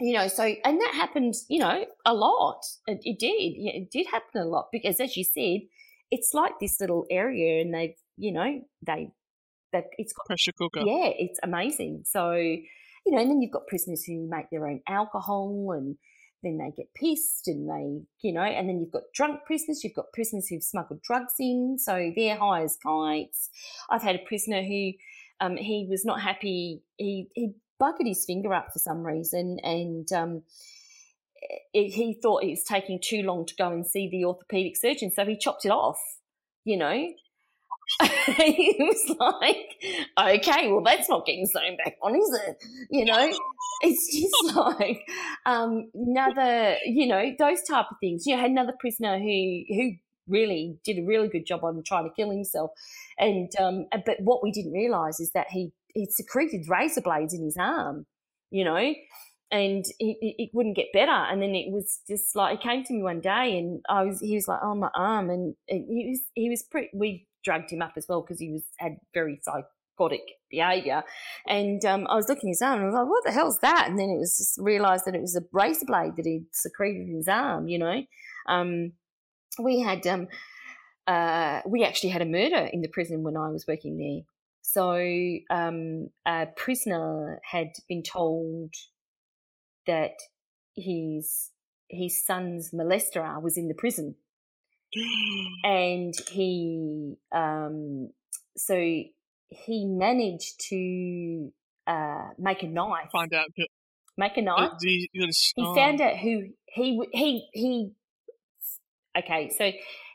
You 0.00 0.14
know, 0.14 0.28
so 0.28 0.42
and 0.42 0.80
that 0.80 0.94
happened, 0.94 1.34
you 1.48 1.58
know, 1.58 1.84
a 2.06 2.14
lot. 2.14 2.62
It, 2.86 3.00
it 3.02 3.18
did, 3.18 3.54
yeah, 3.56 3.72
it 3.72 3.90
did 3.90 4.06
happen 4.06 4.42
a 4.42 4.44
lot 4.44 4.68
because, 4.72 4.98
as 5.00 5.16
you 5.16 5.24
said, 5.24 5.60
it's 6.10 6.34
like 6.34 6.52
this 6.60 6.80
little 6.80 7.06
area, 7.10 7.60
and 7.60 7.74
they've, 7.74 7.94
you 8.16 8.32
know, 8.32 8.60
they, 8.86 9.10
that 9.72 9.84
it's 9.98 10.12
got 10.12 10.26
Pressure 10.26 10.52
cooker. 10.52 10.80
yeah, 10.80 11.10
it's 11.18 11.38
amazing. 11.42 12.04
So, 12.06 12.32
you 12.32 12.62
know, 13.06 13.18
and 13.18 13.30
then 13.30 13.40
you've 13.40 13.52
got 13.52 13.66
prisoners 13.66 14.04
who 14.04 14.28
make 14.28 14.50
their 14.50 14.66
own 14.66 14.80
alcohol 14.88 15.72
and 15.76 15.96
then 16.42 16.58
they 16.58 16.72
get 16.76 16.92
pissed 16.94 17.48
and 17.48 17.68
they, 17.68 18.02
you 18.20 18.34
know, 18.34 18.42
and 18.42 18.68
then 18.68 18.80
you've 18.80 18.92
got 18.92 19.02
drunk 19.14 19.40
prisoners, 19.46 19.82
you've 19.84 19.94
got 19.94 20.12
prisoners 20.12 20.48
who've 20.48 20.62
smuggled 20.62 21.00
drugs 21.02 21.34
in, 21.38 21.76
so 21.78 22.12
they're 22.16 22.36
high 22.36 22.62
as 22.62 22.76
kites. 22.84 23.48
I've 23.90 24.02
had 24.02 24.16
a 24.16 24.24
prisoner 24.26 24.62
who 24.62 24.92
um, 25.40 25.56
he 25.56 25.86
was 25.88 26.04
not 26.04 26.20
happy, 26.20 26.82
he, 26.96 27.28
he 27.34 27.52
buggered 27.82 28.06
his 28.06 28.24
finger 28.24 28.54
up 28.54 28.72
for 28.72 28.78
some 28.78 29.04
reason 29.04 29.58
and 29.64 30.12
um, 30.12 30.42
it, 31.72 31.92
he 31.92 32.14
thought 32.14 32.42
it 32.42 32.50
was 32.50 32.62
taking 32.62 33.00
too 33.02 33.22
long 33.22 33.46
to 33.46 33.54
go 33.54 33.70
and 33.70 33.86
see 33.86 34.08
the 34.08 34.24
orthopedic 34.24 34.76
surgeon, 34.76 35.10
so 35.10 35.24
he 35.24 35.36
chopped 35.36 35.64
it 35.64 35.70
off. 35.70 35.98
You 36.64 36.76
know, 36.76 36.92
he 38.26 38.76
was 38.78 39.16
like, 39.18 40.38
okay, 40.38 40.70
well, 40.70 40.82
that's 40.82 41.08
not 41.08 41.26
getting 41.26 41.46
sewn 41.46 41.76
back 41.76 41.96
on, 42.02 42.14
is 42.14 42.40
it? 42.46 42.64
You 42.90 43.04
know, 43.04 43.32
it's 43.80 44.20
just 44.20 44.56
like 44.56 45.02
um, 45.44 45.90
another, 45.94 46.76
you 46.84 47.06
know, 47.06 47.32
those 47.38 47.62
type 47.62 47.86
of 47.90 47.96
things. 48.00 48.26
You 48.26 48.36
know, 48.36 48.42
had 48.42 48.50
another 48.50 48.74
prisoner 48.78 49.18
who 49.18 49.62
who 49.68 49.92
really 50.28 50.78
did 50.84 50.98
a 50.98 51.02
really 51.02 51.28
good 51.28 51.46
job 51.46 51.64
on 51.64 51.82
trying 51.84 52.04
to 52.04 52.14
kill 52.14 52.30
himself, 52.30 52.70
and 53.18 53.50
um, 53.58 53.86
but 54.06 54.20
what 54.20 54.42
we 54.42 54.52
didn't 54.52 54.72
realise 54.72 55.18
is 55.18 55.32
that 55.32 55.48
he 55.50 55.72
he 55.94 56.06
secreted 56.06 56.68
razor 56.68 57.00
blades 57.00 57.34
in 57.34 57.44
his 57.44 57.56
arm. 57.56 58.06
You 58.50 58.64
know, 58.64 58.94
and 59.52 59.84
it, 59.98 60.50
wouldn't 60.54 60.76
get 60.76 60.92
better. 60.94 61.12
And 61.12 61.40
then 61.40 61.54
it 61.54 61.70
was 61.70 62.00
just 62.08 62.34
like 62.34 62.60
he 62.60 62.68
came 62.68 62.84
to 62.84 62.92
me 62.92 63.02
one 63.02 63.20
day, 63.20 63.58
and 63.58 63.84
I 63.88 64.02
was 64.02 64.20
he 64.20 64.34
was 64.34 64.48
like, 64.48 64.60
"Oh, 64.62 64.74
my 64.74 64.88
arm," 64.94 65.30
and 65.30 65.54
he 65.66 66.08
was 66.10 66.20
he 66.34 66.48
was 66.48 66.62
pretty. 66.62 66.88
We 66.94 67.28
dragged 67.44 67.70
him 67.70 67.82
up 67.82 67.92
as 67.96 68.06
well 68.08 68.22
because 68.22 68.40
he 68.40 68.50
was 68.50 68.62
had 68.78 68.96
very 69.12 69.40
psychotic 69.42 70.22
behaviour. 70.50 71.02
And 71.46 71.84
um, 71.84 72.06
I 72.08 72.14
was 72.14 72.28
looking 72.28 72.48
at 72.48 72.52
his 72.52 72.62
arm, 72.62 72.80
and 72.80 72.84
I 72.84 72.86
was 72.86 72.94
like, 72.94 73.08
"What 73.08 73.24
the 73.24 73.32
hell's 73.32 73.58
that?" 73.60 73.86
And 73.88 73.98
then 73.98 74.08
it 74.08 74.18
was 74.18 74.38
just 74.38 74.58
realised 74.58 75.04
that 75.04 75.14
it 75.14 75.20
was 75.20 75.36
a 75.36 75.44
razor 75.52 75.86
blade 75.86 76.16
that 76.16 76.26
he'd 76.26 76.46
secreted 76.52 77.08
in 77.08 77.16
his 77.16 77.28
arm. 77.28 77.68
You 77.68 77.78
know, 77.78 78.02
um, 78.48 78.92
we 79.62 79.80
had 79.80 80.06
um, 80.06 80.28
uh, 81.06 81.60
we 81.66 81.84
actually 81.84 82.10
had 82.10 82.22
a 82.22 82.26
murder 82.26 82.70
in 82.72 82.80
the 82.80 82.88
prison 82.88 83.22
when 83.22 83.36
I 83.36 83.50
was 83.50 83.66
working 83.66 83.98
there. 83.98 84.31
So 84.62 84.96
um, 85.50 86.08
a 86.24 86.46
prisoner 86.56 87.40
had 87.50 87.72
been 87.88 88.02
told 88.02 88.72
that 89.86 90.14
his 90.74 91.50
his 91.88 92.24
son's 92.24 92.70
molester 92.70 93.42
was 93.42 93.58
in 93.58 93.68
the 93.68 93.74
prison, 93.74 94.14
and 95.64 96.14
he 96.30 97.16
um, 97.32 98.10
so 98.56 98.76
he 99.48 99.84
managed 99.84 100.60
to 100.68 101.52
uh, 101.86 102.28
make 102.38 102.62
a 102.62 102.68
knife. 102.68 103.10
Find 103.10 103.34
out. 103.34 103.46
Make 104.16 104.36
a 104.36 104.42
knife. 104.42 104.72
He, 104.80 105.08
he 105.12 105.74
found 105.74 106.00
out 106.00 106.16
who 106.18 106.50
he 106.66 107.00
he 107.12 107.48
he. 107.52 107.90
Okay, 109.18 109.50
so 109.50 109.70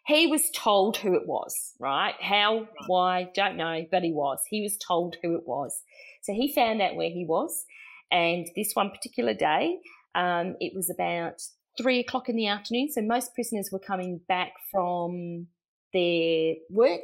he 0.07 0.25
was 0.25 0.49
told 0.51 0.97
who 0.97 1.15
it 1.15 1.27
was, 1.27 1.73
right? 1.79 2.15
How, 2.21 2.67
why, 2.87 3.29
don't 3.35 3.57
know, 3.57 3.85
but 3.91 4.03
he 4.03 4.11
was. 4.11 4.39
He 4.49 4.61
was 4.61 4.77
told 4.77 5.17
who 5.21 5.35
it 5.35 5.45
was. 5.45 5.81
So 6.21 6.33
he 6.33 6.53
found 6.53 6.81
out 6.81 6.95
where 6.95 7.09
he 7.09 7.25
was. 7.25 7.65
And 8.09 8.47
this 8.55 8.71
one 8.73 8.89
particular 8.89 9.33
day, 9.33 9.79
um, 10.15 10.55
it 10.61 10.73
was 10.73 10.89
about 10.89 11.41
three 11.77 11.99
o'clock 11.99 12.29
in 12.29 12.37
the 12.37 12.47
afternoon. 12.47 12.89
So 12.89 13.01
most 13.01 13.35
prisoners 13.35 13.69
were 13.69 13.79
coming 13.79 14.21
back 14.29 14.53
from 14.71 15.47
their 15.93 16.53
work. 16.69 17.01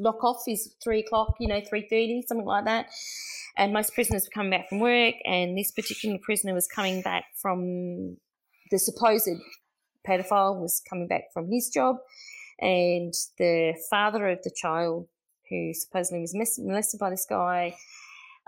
Lock 0.00 0.24
off 0.24 0.42
is 0.48 0.74
three 0.82 1.00
o'clock, 1.00 1.34
you 1.40 1.48
know, 1.48 1.60
three 1.68 1.82
thirty, 1.82 2.22
something 2.26 2.46
like 2.46 2.64
that. 2.64 2.86
And 3.58 3.72
most 3.72 3.92
prisoners 3.92 4.26
were 4.26 4.34
coming 4.34 4.50
back 4.50 4.68
from 4.68 4.78
work, 4.80 5.14
and 5.24 5.58
this 5.58 5.72
particular 5.72 6.18
prisoner 6.22 6.54
was 6.54 6.68
coming 6.68 7.02
back 7.02 7.24
from 7.42 8.16
the 8.70 8.78
supposed 8.78 9.28
pedophile 10.06 10.60
was 10.60 10.80
coming 10.88 11.08
back 11.08 11.24
from 11.32 11.50
his 11.50 11.68
job, 11.68 11.96
and 12.60 13.14
the 13.38 13.74
father 13.90 14.28
of 14.28 14.42
the 14.42 14.50
child, 14.54 15.08
who 15.48 15.72
supposedly 15.74 16.20
was 16.20 16.58
molested 16.58 17.00
by 17.00 17.10
this 17.10 17.26
guy, 17.28 17.76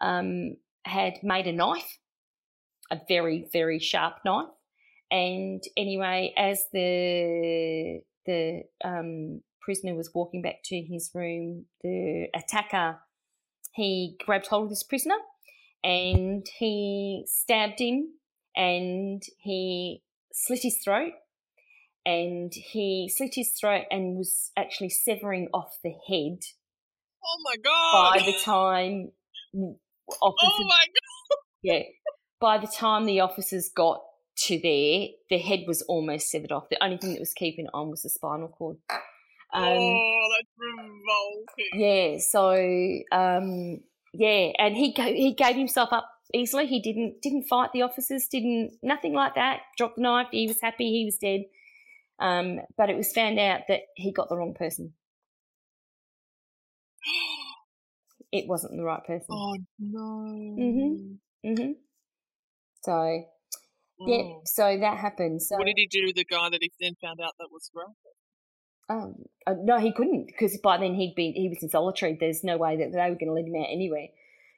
um, 0.02 0.56
had 0.84 1.14
made 1.22 1.46
a 1.46 1.52
knife, 1.52 1.98
a 2.90 3.00
very 3.08 3.48
very 3.52 3.78
sharp 3.78 4.16
knife. 4.24 4.48
And 5.10 5.62
anyway, 5.76 6.32
as 6.36 6.64
the 6.72 8.00
the 8.26 8.62
um, 8.84 9.40
prisoner 9.60 9.94
was 9.94 10.10
walking 10.14 10.42
back 10.42 10.62
to 10.64 10.80
his 10.80 11.10
room, 11.14 11.66
the 11.82 12.28
attacker 12.34 12.98
he 13.72 14.16
grabbed 14.24 14.48
hold 14.48 14.64
of 14.64 14.70
this 14.70 14.82
prisoner 14.82 15.16
and 15.82 16.46
he 16.58 17.24
stabbed 17.26 17.78
him 17.78 18.14
and 18.56 19.22
he 19.38 20.02
slit 20.32 20.62
his 20.62 20.78
throat 20.82 21.12
and 22.10 22.52
he 22.52 23.10
slit 23.14 23.34
his 23.34 23.52
throat 23.58 23.84
and 23.90 24.16
was 24.16 24.50
actually 24.56 24.90
severing 24.90 25.48
off 25.54 25.78
the 25.84 25.90
head. 26.08 26.38
Oh 27.24 27.42
my 27.44 27.56
god! 27.62 28.18
By 28.18 28.24
the 28.24 28.38
time 28.42 29.12
officers, 30.08 30.52
oh 30.58 30.66
my 30.68 30.84
god! 30.86 31.38
Yeah, 31.62 31.82
by 32.40 32.58
the 32.58 32.66
time 32.66 33.04
the 33.04 33.20
officers 33.20 33.70
got 33.74 34.02
to 34.46 34.58
there, 34.60 35.08
the 35.28 35.38
head 35.38 35.60
was 35.66 35.82
almost 35.82 36.30
severed 36.30 36.52
off. 36.52 36.68
The 36.70 36.82
only 36.82 36.96
thing 36.96 37.12
that 37.12 37.20
was 37.20 37.34
keeping 37.34 37.66
it 37.66 37.70
on 37.74 37.90
was 37.90 38.02
the 38.02 38.08
spinal 38.08 38.48
cord. 38.48 38.78
Um, 39.52 39.64
oh, 39.64 40.28
that's 40.36 40.48
revolting. 40.58 41.74
Yeah, 41.74 42.18
so 42.18 43.16
um, 43.16 43.80
yeah, 44.14 44.52
and 44.58 44.76
he 44.76 44.92
he 44.92 45.34
gave 45.34 45.56
himself 45.56 45.90
up 45.92 46.08
easily. 46.32 46.66
He 46.66 46.80
didn't 46.80 47.22
didn't 47.22 47.44
fight 47.48 47.70
the 47.72 47.82
officers, 47.82 48.26
didn't 48.30 48.72
nothing 48.82 49.12
like 49.12 49.34
that. 49.34 49.60
Dropped 49.76 49.96
the 49.96 50.02
knife. 50.02 50.28
He 50.30 50.46
was 50.46 50.60
happy. 50.60 50.90
He 50.90 51.04
was 51.04 51.18
dead. 51.18 51.42
Um, 52.20 52.60
but 52.76 52.90
it 52.90 52.96
was 52.96 53.12
found 53.12 53.38
out 53.38 53.62
that 53.68 53.80
he 53.96 54.12
got 54.12 54.28
the 54.28 54.36
wrong 54.36 54.54
person. 54.54 54.92
it 58.32 58.46
wasn't 58.46 58.76
the 58.76 58.84
right 58.84 59.04
person. 59.04 59.26
Oh 59.30 59.56
no. 59.78 60.00
Mhm. 60.58 61.18
Mhm. 61.44 61.74
So, 62.82 62.92
oh. 62.92 64.06
yeah. 64.06 64.34
So 64.44 64.78
that 64.78 64.98
happened. 64.98 65.42
So 65.42 65.56
what 65.56 65.66
did 65.66 65.78
he 65.78 65.86
do 65.86 66.08
to 66.08 66.12
the 66.12 66.24
guy 66.24 66.50
that 66.50 66.58
he 66.60 66.70
then 66.78 66.94
found 67.00 67.20
out 67.20 67.32
that 67.38 67.48
was 67.50 67.70
wrong? 67.74 67.94
Um, 68.90 69.14
uh, 69.46 69.54
no, 69.62 69.78
he 69.78 69.92
couldn't 69.92 70.26
because 70.26 70.58
by 70.58 70.76
then 70.76 70.94
he'd 70.94 71.14
been 71.14 71.32
he 71.32 71.48
was 71.48 71.62
in 71.62 71.70
solitary. 71.70 72.16
There's 72.20 72.44
no 72.44 72.58
way 72.58 72.76
that 72.76 72.92
they 72.92 72.98
were 72.98 73.16
going 73.16 73.26
to 73.26 73.32
let 73.32 73.46
him 73.46 73.54
out 73.54 73.68
anyway 73.70 74.12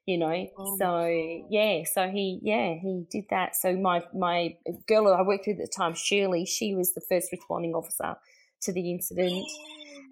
you 0.06 0.18
know. 0.18 0.46
Oh 0.56 0.76
so 0.78 1.44
yeah, 1.50 1.82
so 1.84 2.08
he 2.08 2.40
yeah 2.42 2.74
he 2.74 3.04
did 3.10 3.24
that. 3.30 3.54
So 3.56 3.76
my 3.76 4.02
my 4.14 4.56
girl 4.88 5.12
I 5.12 5.22
worked 5.22 5.46
with 5.46 5.60
at 5.60 5.66
the 5.66 5.72
time, 5.74 5.94
Shirley, 5.94 6.44
she 6.44 6.74
was 6.74 6.94
the 6.94 7.02
first 7.08 7.30
responding 7.32 7.74
officer 7.74 8.16
to 8.62 8.72
the 8.72 8.90
incident. 8.90 9.44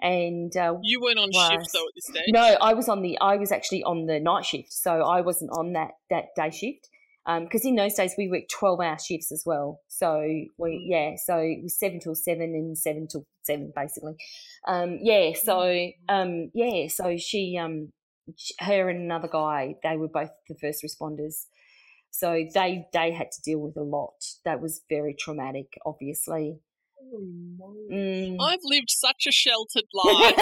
And 0.03 0.57
uh, 0.57 0.77
you 0.83 0.99
weren't 0.99 1.19
on 1.19 1.29
was, 1.31 1.51
shift 1.51 1.73
though 1.75 1.87
at 1.87 1.95
this 1.95 2.07
stage. 2.07 2.25
No, 2.29 2.41
I 2.41 2.73
was 2.73 2.89
on 2.89 3.03
the. 3.03 3.19
I 3.21 3.37
was 3.37 3.53
actually 3.53 3.83
on 3.83 4.07
the 4.07 4.19
night 4.19 4.47
shift, 4.47 4.73
so 4.73 5.03
I 5.03 5.21
wasn't 5.21 5.51
on 5.53 5.75
that 5.75 5.91
that 6.09 6.29
day 6.35 6.51
shift. 6.51 6.89
Because 7.27 7.65
um, 7.67 7.69
in 7.69 7.75
those 7.77 7.93
days 7.97 8.15
we 8.17 8.31
worked 8.31 8.51
twelve 8.51 8.81
hour 8.81 8.97
shifts 8.99 9.31
as 9.31 9.43
well. 9.45 9.81
So 9.89 10.21
we 10.57 10.71
mm. 10.71 10.81
yeah, 10.87 11.17
so 11.23 11.37
it 11.37 11.63
was 11.63 11.79
seven 11.79 12.01
till 12.01 12.15
seven 12.15 12.55
and 12.55 12.79
seven 12.79 13.09
till 13.09 13.27
seven 13.43 13.75
basically. 13.77 14.15
Um, 14.67 15.01
yeah, 15.03 15.35
so 15.35 15.53
mm. 15.59 15.93
um, 16.09 16.51
yeah, 16.55 16.89
so 16.89 17.19
she 17.19 17.59
um, 17.59 17.93
her 18.61 18.89
and 18.89 19.01
another 19.01 19.29
guy, 19.29 19.77
they 19.83 19.97
were 19.97 20.09
both 20.09 20.31
the 20.49 20.57
first 20.61 20.85
responders. 20.85 21.47
So 22.11 22.45
they 22.55 22.87
they 22.93 23.13
had 23.13 23.31
to 23.33 23.43
deal 23.43 23.59
with 23.61 23.77
a 23.77 23.83
lot. 23.83 24.15
That 24.45 24.61
was 24.61 24.83
very 24.89 25.15
traumatic, 25.19 25.79
obviously. 25.87 26.59
Oh, 27.13 27.77
mm. 27.91 28.37
I've 28.41 28.61
lived 28.65 28.91
such 28.91 29.27
a 29.27 29.33
sheltered 29.33 29.85
life. 29.95 30.37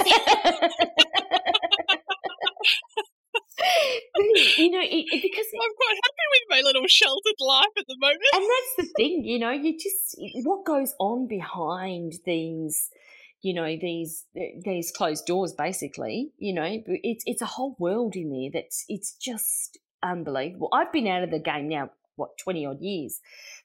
you 4.57 4.71
know, 4.71 4.81
it, 4.81 5.05
it, 5.13 5.23
because 5.23 5.47
I'm 5.55 5.75
quite 5.77 5.99
happy 6.05 6.27
with 6.33 6.43
my 6.51 6.61
little 6.63 6.87
sheltered 6.89 7.41
life 7.41 7.75
at 7.79 7.85
the 7.87 7.97
moment. 7.99 8.21
And 8.35 8.43
that's 8.45 8.77
the 8.79 8.93
thing, 8.97 9.25
you 9.25 9.39
know, 9.39 9.51
you 9.51 9.79
just 9.79 10.17
what 10.45 10.65
goes 10.65 10.95
on 10.99 11.27
behind 11.29 12.15
these 12.25 12.91
you 13.49 13.55
know 13.55 13.79
these 13.81 14.27
these 14.63 14.93
closed 14.95 15.25
doors 15.25 15.55
basically 15.55 16.33
you 16.37 16.53
know 16.53 16.83
it's 16.87 17.25
it's 17.27 17.41
a 17.41 17.47
whole 17.47 17.75
world 17.79 18.15
in 18.15 18.31
there 18.31 18.51
that's 18.61 18.85
it's 18.89 19.15
just 19.15 19.79
unbelievable. 20.03 20.69
I've 20.71 20.93
been 20.93 21.07
out 21.07 21.23
of 21.23 21.31
the 21.31 21.39
game 21.39 21.67
now 21.67 21.91
what 22.17 22.37
20 22.37 22.67
odd 22.67 22.81
years 22.83 23.21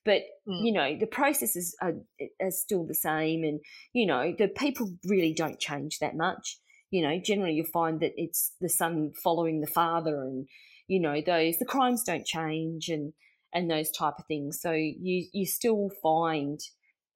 but 0.05 0.22
mm. 0.47 0.64
you 0.64 0.72
know 0.72 0.97
the 0.97 1.05
processes 1.05 1.76
are, 1.81 1.95
are 2.41 2.51
still 2.51 2.85
the 2.85 2.95
same 2.95 3.43
and 3.43 3.60
you 3.91 4.05
know 4.05 4.34
the 4.38 4.47
people 4.47 4.89
really 5.05 5.34
don't 5.34 5.60
change 5.60 5.99
that 5.99 6.15
much. 6.15 6.60
You 6.89 7.01
know 7.03 7.19
generally 7.19 7.55
you'll 7.55 7.65
find 7.65 7.99
that 7.99 8.14
it's 8.15 8.53
the 8.61 8.69
son 8.69 9.11
following 9.22 9.60
the 9.60 9.68
father 9.68 10.22
and 10.22 10.47
you 10.88 11.01
know 11.01 11.19
those 11.19 11.57
the 11.57 11.65
crimes 11.65 12.03
don't 12.03 12.26
change 12.26 12.88
and 12.88 13.11
and 13.53 13.69
those 13.69 13.91
type 13.91 14.15
of 14.18 14.26
things. 14.27 14.61
So 14.61 14.72
you 14.72 15.27
you 15.34 15.45
still 15.45 15.89
find 16.01 16.61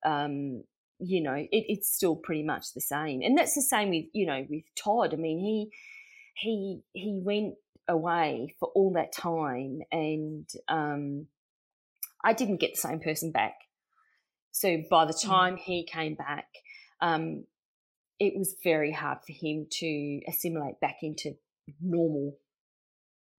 um, 0.05 0.63
you 0.99 1.21
know, 1.21 1.33
it, 1.33 1.47
it's 1.51 1.93
still 1.93 2.15
pretty 2.15 2.43
much 2.43 2.73
the 2.73 2.81
same. 2.81 3.21
And 3.21 3.37
that's 3.37 3.55
the 3.55 3.61
same 3.61 3.89
with, 3.89 4.05
you 4.13 4.25
know, 4.25 4.45
with 4.49 4.63
Todd. 4.75 5.13
I 5.13 5.17
mean, 5.17 5.39
he 5.39 5.71
he 6.35 6.81
he 6.93 7.19
went 7.23 7.55
away 7.87 8.55
for 8.59 8.69
all 8.75 8.93
that 8.93 9.13
time 9.13 9.79
and 9.91 10.49
um, 10.67 11.27
I 12.23 12.33
didn't 12.33 12.57
get 12.57 12.73
the 12.73 12.81
same 12.81 12.99
person 12.99 13.31
back. 13.31 13.55
So 14.51 14.83
by 14.89 15.05
the 15.05 15.13
mm. 15.13 15.23
time 15.23 15.57
he 15.57 15.85
came 15.85 16.15
back, 16.15 16.47
um, 16.99 17.45
it 18.19 18.33
was 18.35 18.55
very 18.63 18.91
hard 18.91 19.19
for 19.25 19.33
him 19.33 19.67
to 19.69 20.21
assimilate 20.27 20.79
back 20.79 20.97
into 21.03 21.35
normal 21.81 22.35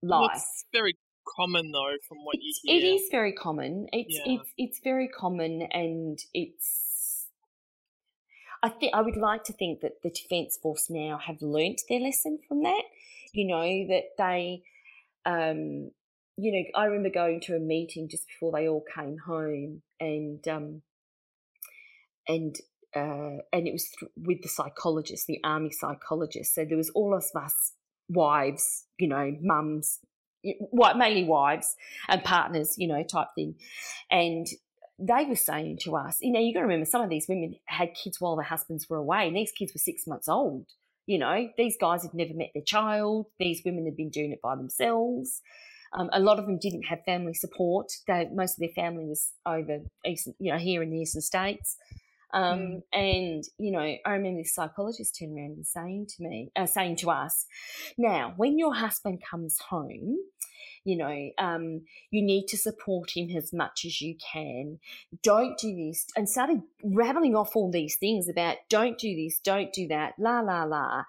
life. 0.01 0.31
It's 0.35 0.65
very 0.71 0.95
common 1.35 1.71
though, 1.71 1.95
from 2.07 2.19
what 2.23 2.37
you 2.39 2.53
hear. 2.63 2.77
It 2.77 2.83
is 2.83 3.01
very 3.11 3.33
common. 3.33 3.87
It's 3.91 4.15
Yeah. 4.25 4.33
it's 4.35 4.53
it's 4.57 4.79
very 4.83 5.07
common, 5.07 5.63
and 5.63 6.17
it's. 6.33 6.85
I 8.61 8.69
think 8.69 8.93
I 8.93 9.01
would 9.01 9.15
like 9.15 9.43
to 9.45 9.53
think 9.53 9.81
that 9.81 10.01
the 10.03 10.09
defence 10.09 10.57
force 10.61 10.89
now 10.89 11.17
have 11.17 11.41
learnt 11.41 11.81
their 11.87 11.99
lesson 11.99 12.39
from 12.47 12.63
that. 12.63 12.83
You 13.33 13.47
know 13.47 13.87
that 13.87 14.03
they, 14.17 14.63
um, 15.25 15.91
you 16.37 16.51
know, 16.51 16.63
I 16.75 16.85
remember 16.85 17.09
going 17.09 17.41
to 17.41 17.55
a 17.55 17.59
meeting 17.59 18.09
just 18.09 18.27
before 18.27 18.51
they 18.51 18.67
all 18.67 18.83
came 18.93 19.17
home, 19.25 19.81
and 19.99 20.45
um, 20.47 20.81
and 22.27 22.55
uh, 22.95 23.41
and 23.53 23.67
it 23.67 23.71
was 23.71 23.89
th- 23.99 24.11
with 24.17 24.41
the 24.41 24.49
psychologist, 24.49 25.27
the 25.27 25.39
army 25.43 25.71
psychologist. 25.71 26.55
So 26.55 26.65
there 26.65 26.77
was 26.77 26.89
all 26.91 27.13
of 27.15 27.23
us 27.35 27.73
wives, 28.09 28.85
you 28.97 29.07
know, 29.07 29.35
mums, 29.41 29.99
mainly 30.43 31.23
wives 31.23 31.75
and 32.07 32.23
partners, 32.23 32.75
you 32.77 32.87
know, 32.87 33.03
type 33.03 33.27
thing. 33.35 33.55
And 34.09 34.47
they 34.99 35.25
were 35.25 35.35
saying 35.35 35.79
to 35.83 35.95
us, 35.95 36.17
you 36.21 36.31
know, 36.31 36.39
you 36.39 36.53
got 36.53 36.59
to 36.59 36.65
remember 36.65 36.85
some 36.85 37.01
of 37.01 37.09
these 37.09 37.27
women 37.27 37.55
had 37.65 37.93
kids 37.93 38.19
while 38.19 38.35
their 38.35 38.45
husbands 38.45 38.89
were 38.89 38.97
away, 38.97 39.27
and 39.27 39.35
these 39.35 39.51
kids 39.51 39.73
were 39.73 39.79
six 39.79 40.05
months 40.05 40.27
old. 40.27 40.65
You 41.05 41.17
know, 41.17 41.49
these 41.57 41.75
guys 41.79 42.03
had 42.03 42.13
never 42.13 42.33
met 42.33 42.51
their 42.53 42.63
child. 42.63 43.27
These 43.39 43.61
women 43.65 43.85
had 43.85 43.97
been 43.97 44.09
doing 44.09 44.31
it 44.31 44.41
by 44.41 44.55
themselves. 44.55 45.41
Um, 45.93 46.09
a 46.13 46.19
lot 46.19 46.37
of 46.37 46.45
them 46.45 46.59
didn't 46.59 46.83
have 46.83 47.03
family 47.03 47.33
support. 47.33 47.91
They, 48.07 48.27
most 48.31 48.53
of 48.53 48.59
their 48.59 48.69
family 48.75 49.05
was 49.05 49.31
over, 49.45 49.79
eastern, 50.05 50.35
you 50.39 50.51
know, 50.51 50.59
here 50.59 50.83
in 50.83 50.91
the 50.91 50.99
eastern 50.99 51.21
states. 51.21 51.77
Um, 52.31 52.59
Mm. 52.59 52.81
And 52.93 53.43
you 53.57 53.71
know, 53.71 53.79
I 53.79 54.11
remember 54.11 54.41
this 54.41 54.53
psychologist 54.53 55.17
turning 55.17 55.39
around 55.39 55.51
and 55.53 55.65
saying 55.65 56.07
to 56.15 56.23
me, 56.23 56.51
uh, 56.55 56.67
saying 56.67 56.97
to 56.97 57.09
us, 57.09 57.47
"Now, 57.97 58.33
when 58.37 58.59
your 58.59 58.75
husband 58.75 59.23
comes 59.27 59.57
home, 59.69 60.17
you 60.83 60.97
know, 60.97 61.29
um, 61.37 61.81
you 62.11 62.21
need 62.21 62.47
to 62.47 62.57
support 62.57 63.11
him 63.15 63.29
as 63.35 63.53
much 63.53 63.85
as 63.85 64.01
you 64.01 64.15
can. 64.31 64.79
Don't 65.23 65.57
do 65.57 65.75
this." 65.75 66.05
And 66.15 66.29
started 66.29 66.61
rattling 66.83 67.35
off 67.35 67.55
all 67.55 67.71
these 67.71 67.97
things 67.97 68.27
about 68.27 68.57
don't 68.69 68.97
do 68.97 69.15
this, 69.15 69.39
don't 69.39 69.73
do 69.73 69.87
that, 69.87 70.13
la 70.19 70.41
la 70.41 70.63
la. 70.63 71.03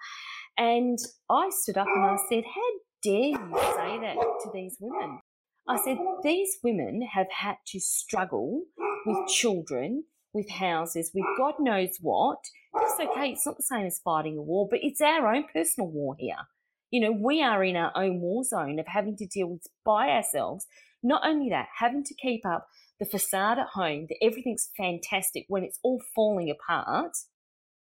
And 0.57 0.99
I 1.29 1.49
stood 1.49 1.77
up 1.77 1.87
and 1.87 2.03
I 2.03 2.17
said, 2.29 2.43
"How 2.45 2.71
dare 3.01 3.29
you 3.29 3.57
say 3.75 3.99
that 3.99 4.17
to 4.43 4.49
these 4.53 4.77
women?" 4.79 5.19
I 5.67 5.77
said, 5.83 5.97
"These 6.23 6.59
women 6.63 7.01
have 7.01 7.29
had 7.31 7.57
to 7.67 7.79
struggle 7.79 8.63
with 9.05 9.27
children." 9.27 10.05
with 10.33 10.49
houses, 10.49 11.11
with 11.13 11.25
God 11.37 11.55
knows 11.59 11.97
what. 11.99 12.39
It's 12.75 12.99
okay, 12.99 13.31
it's 13.31 13.45
not 13.45 13.57
the 13.57 13.63
same 13.63 13.85
as 13.85 13.99
fighting 13.99 14.37
a 14.37 14.41
war, 14.41 14.67
but 14.69 14.79
it's 14.81 15.01
our 15.01 15.33
own 15.33 15.45
personal 15.53 15.89
war 15.89 16.15
here. 16.17 16.47
You 16.91 17.01
know, 17.01 17.11
we 17.11 17.41
are 17.41 17.63
in 17.63 17.75
our 17.75 17.91
own 17.95 18.19
war 18.19 18.43
zone 18.43 18.79
of 18.79 18.87
having 18.87 19.15
to 19.17 19.25
deal 19.25 19.47
with 19.47 19.67
by 19.83 20.09
ourselves. 20.09 20.67
Not 21.01 21.25
only 21.25 21.49
that, 21.49 21.67
having 21.79 22.03
to 22.03 22.13
keep 22.13 22.45
up 22.45 22.67
the 22.99 23.05
facade 23.05 23.57
at 23.57 23.69
home 23.73 24.05
that 24.09 24.23
everything's 24.23 24.69
fantastic 24.77 25.45
when 25.47 25.63
it's 25.63 25.79
all 25.81 26.01
falling 26.13 26.51
apart. 26.51 27.17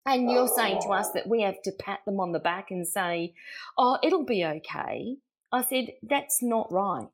And 0.05 0.29
you're 0.29 0.47
saying 0.47 0.81
to 0.83 0.89
us 0.89 1.11
that 1.11 1.27
we 1.27 1.41
have 1.41 1.61
to 1.63 1.71
pat 1.71 1.99
them 2.05 2.19
on 2.19 2.31
the 2.31 2.39
back 2.39 2.71
and 2.71 2.87
say, 2.87 3.33
oh, 3.77 3.97
it'll 4.03 4.25
be 4.25 4.45
okay. 4.45 5.17
I 5.51 5.63
said, 5.63 5.93
that's 6.01 6.41
not 6.41 6.71
right. 6.71 7.07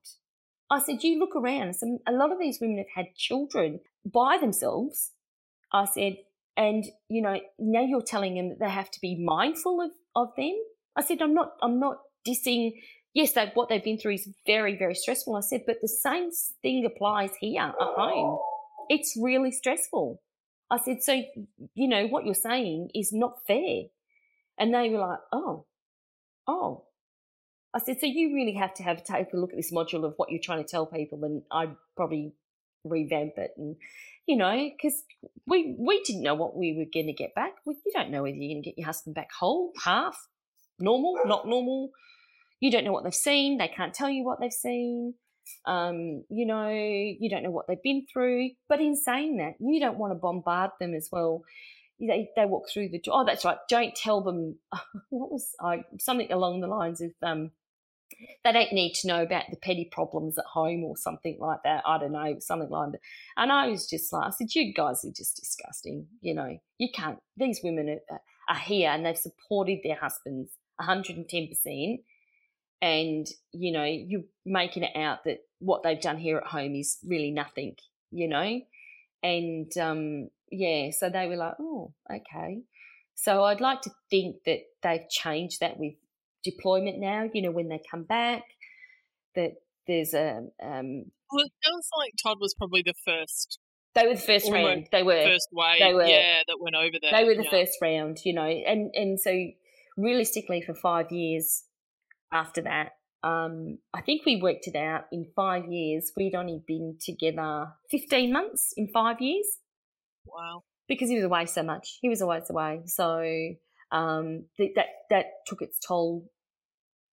I 0.71 0.79
said, 0.79 1.03
you 1.03 1.17
look 1.19 1.35
around. 1.35 1.75
Some, 1.75 1.99
a 2.07 2.11
lot 2.11 2.31
of 2.31 2.39
these 2.39 2.59
women 2.61 2.77
have 2.77 3.05
had 3.05 3.15
children 3.15 3.79
by 4.05 4.37
themselves. 4.39 5.11
I 5.71 5.85
said, 5.85 6.17
and 6.55 6.85
you 7.09 7.21
know, 7.21 7.39
now 7.57 7.81
you're 7.81 8.01
telling 8.01 8.35
them 8.35 8.49
that 8.49 8.59
they 8.59 8.69
have 8.69 8.91
to 8.91 9.01
be 9.01 9.23
mindful 9.23 9.81
of, 9.81 9.91
of 10.15 10.29
them. 10.35 10.55
I 10.99 11.01
said, 11.01 11.21
I'm 11.21 11.33
not, 11.33 11.53
I'm 11.61 11.79
not 11.79 11.99
dissing. 12.27 12.73
Yes, 13.13 13.31
they, 13.31 13.49
what 13.53 13.69
they've 13.69 13.83
been 13.83 13.97
through 13.97 14.15
is 14.15 14.27
very, 14.45 14.77
very 14.77 14.95
stressful. 14.95 15.33
I 15.33 15.39
said, 15.39 15.61
but 15.65 15.77
the 15.81 15.87
same 15.87 16.29
thing 16.61 16.85
applies 16.85 17.31
here 17.39 17.61
at 17.61 17.73
home. 17.79 18.39
It's 18.89 19.17
really 19.19 19.51
stressful. 19.51 20.21
I 20.69 20.77
said, 20.77 21.01
so, 21.01 21.23
you 21.73 21.87
know, 21.87 22.07
what 22.07 22.25
you're 22.25 22.33
saying 22.33 22.89
is 22.93 23.13
not 23.13 23.37
fair. 23.47 23.83
And 24.59 24.73
they 24.73 24.89
were 24.89 24.99
like, 24.99 25.19
oh, 25.31 25.65
oh. 26.47 26.83
I 27.73 27.79
said, 27.79 28.01
so 28.01 28.05
you 28.05 28.35
really 28.35 28.55
have 28.55 28.73
to 28.75 28.83
have 28.83 29.01
take 29.03 29.31
a 29.31 29.37
look 29.37 29.51
at 29.51 29.55
this 29.55 29.71
module 29.71 30.03
of 30.03 30.15
what 30.17 30.31
you're 30.31 30.41
trying 30.43 30.63
to 30.63 30.69
tell 30.69 30.85
people, 30.85 31.23
and 31.23 31.43
I'd 31.49 31.77
probably 31.95 32.33
revamp 32.83 33.33
it 33.37 33.51
and 33.57 33.75
you 34.25 34.37
know 34.37 34.69
because 34.75 35.03
we 35.45 35.75
we 35.77 36.01
didn't 36.03 36.23
know 36.23 36.35
what 36.35 36.55
we 36.55 36.73
were 36.77 36.89
going 36.91 37.07
to 37.07 37.13
get 37.13 37.35
back 37.35 37.51
we, 37.65 37.75
you 37.85 37.91
don't 37.93 38.09
know 38.09 38.23
whether 38.23 38.35
you're 38.35 38.53
going 38.53 38.63
to 38.63 38.69
get 38.69 38.77
your 38.77 38.85
husband 38.85 39.15
back 39.15 39.29
whole 39.37 39.73
half 39.83 40.27
normal 40.79 41.19
not 41.25 41.47
normal. 41.47 41.91
You 42.59 42.71
don't 42.71 42.83
know 42.83 42.91
what 42.91 43.03
they've 43.03 43.13
seen. 43.13 43.57
They 43.57 43.69
can't 43.69 43.93
tell 43.93 44.09
you 44.09 44.23
what 44.23 44.39
they've 44.39 44.51
seen. 44.51 45.15
Um, 45.65 46.23
you 46.29 46.45
know 46.45 46.69
you 46.69 47.29
don't 47.29 47.43
know 47.43 47.51
what 47.51 47.67
they've 47.67 47.81
been 47.81 48.05
through. 48.11 48.51
But 48.67 48.81
in 48.81 48.95
saying 48.95 49.37
that 49.37 49.53
you 49.59 49.79
don't 49.79 49.97
want 49.97 50.11
to 50.11 50.15
bombard 50.15 50.71
them 50.79 50.93
as 50.93 51.09
well. 51.11 51.43
They, 52.01 52.29
they 52.33 52.45
walk 52.45 52.69
through 52.69 52.89
the 52.89 52.99
door 52.99 53.21
oh 53.21 53.25
that's 53.25 53.43
right. 53.43 53.57
Don't 53.67 53.93
tell 53.93 54.21
them 54.21 54.57
what 55.09 55.31
was 55.31 55.53
i 55.59 55.83
something 55.99 56.31
along 56.31 56.61
the 56.61 56.67
lines 56.67 57.01
of 57.01 57.11
um, 57.21 57.51
they 58.43 58.51
don't 58.51 58.73
need 58.73 58.93
to 58.95 59.07
know 59.07 59.21
about 59.21 59.45
the 59.49 59.57
petty 59.57 59.85
problems 59.91 60.37
at 60.37 60.45
home 60.45 60.83
or 60.83 60.97
something 60.97 61.37
like 61.39 61.59
that. 61.63 61.83
I 61.85 61.97
don't 61.97 62.11
know, 62.11 62.35
something 62.39 62.69
like 62.69 62.91
that. 62.91 62.99
And 63.37 63.51
I 63.51 63.67
was 63.67 63.87
just 63.87 64.11
like, 64.11 64.27
I 64.27 64.29
said, 64.31 64.53
you 64.55 64.73
guys 64.73 65.05
are 65.05 65.11
just 65.15 65.37
disgusting. 65.37 66.07
You 66.21 66.33
know, 66.33 66.59
you 66.77 66.89
can't, 66.93 67.19
these 67.37 67.59
women 67.63 67.99
are, 68.09 68.21
are 68.49 68.59
here 68.59 68.89
and 68.89 69.05
they've 69.05 69.17
supported 69.17 69.79
their 69.83 69.95
husbands 69.95 70.51
110%. 70.81 71.99
And, 72.81 73.27
you 73.51 73.71
know, 73.73 73.83
you're 73.83 74.23
making 74.45 74.83
it 74.83 74.95
out 74.95 75.25
that 75.25 75.39
what 75.59 75.83
they've 75.83 75.99
done 75.99 76.17
here 76.17 76.37
at 76.37 76.47
home 76.47 76.75
is 76.75 76.97
really 77.05 77.31
nothing, 77.31 77.75
you 78.09 78.27
know? 78.27 78.61
And, 79.21 79.77
um, 79.77 80.29
yeah, 80.49 80.91
so 80.91 81.09
they 81.09 81.27
were 81.27 81.35
like, 81.35 81.55
oh, 81.59 81.93
okay. 82.09 82.61
So 83.15 83.43
I'd 83.43 83.59
like 83.59 83.81
to 83.81 83.91
think 84.09 84.37
that 84.45 84.59
they've 84.81 85.09
changed 85.09 85.59
that 85.59 85.77
with 85.77 85.95
deployment 86.43 86.99
now, 86.99 87.29
you 87.33 87.41
know, 87.41 87.51
when 87.51 87.67
they 87.67 87.81
come 87.91 88.03
back, 88.03 88.43
that 89.35 89.55
there's 89.87 90.13
a. 90.13 90.47
Um, 90.63 91.05
well, 91.31 91.45
it 91.45 91.51
sounds 91.65 91.89
like 91.97 92.13
Todd 92.21 92.37
was 92.39 92.53
probably 92.53 92.81
the 92.81 92.93
first. 93.05 93.59
They 93.95 94.07
were 94.07 94.15
the 94.15 94.21
first 94.21 94.45
Almost 94.45 94.65
round. 94.65 94.87
They 94.91 95.03
were 95.03 95.21
first 95.23 95.49
wave. 95.51 95.79
they 95.79 95.93
were- 95.93 96.05
yeah, 96.05 96.37
that 96.47 96.57
went 96.59 96.75
over 96.75 96.97
there. 97.01 97.11
They 97.11 97.23
were 97.25 97.35
the 97.35 97.43
yeah. 97.43 97.49
first 97.49 97.77
round, 97.81 98.19
you 98.23 98.33
know, 98.33 98.43
and 98.43 98.91
and 98.93 99.19
so 99.19 99.31
realistically, 100.01 100.61
for 100.61 100.73
five 100.73 101.11
years 101.11 101.63
after 102.31 102.61
that, 102.61 102.91
um, 103.23 103.79
I 103.93 104.01
think 104.01 104.25
we 104.25 104.41
worked 104.41 104.67
it 104.67 104.75
out. 104.75 105.05
In 105.11 105.25
five 105.35 105.65
years, 105.67 106.11
we'd 106.15 106.35
only 106.35 106.61
been 106.65 106.97
together 106.99 107.67
fifteen 107.89 108.31
months. 108.31 108.73
In 108.77 108.87
five 108.87 109.19
years, 109.21 109.45
Wow. 110.25 110.63
because 110.87 111.09
he 111.09 111.15
was 111.15 111.25
away 111.25 111.45
so 111.45 111.63
much. 111.63 111.97
He 112.01 112.09
was 112.09 112.21
always 112.21 112.49
away, 112.49 112.81
so 112.85 113.21
um, 113.91 114.45
th- 114.57 114.73
that 114.75 114.85
that 115.09 115.25
took 115.47 115.61
its 115.61 115.79
toll 115.79 116.29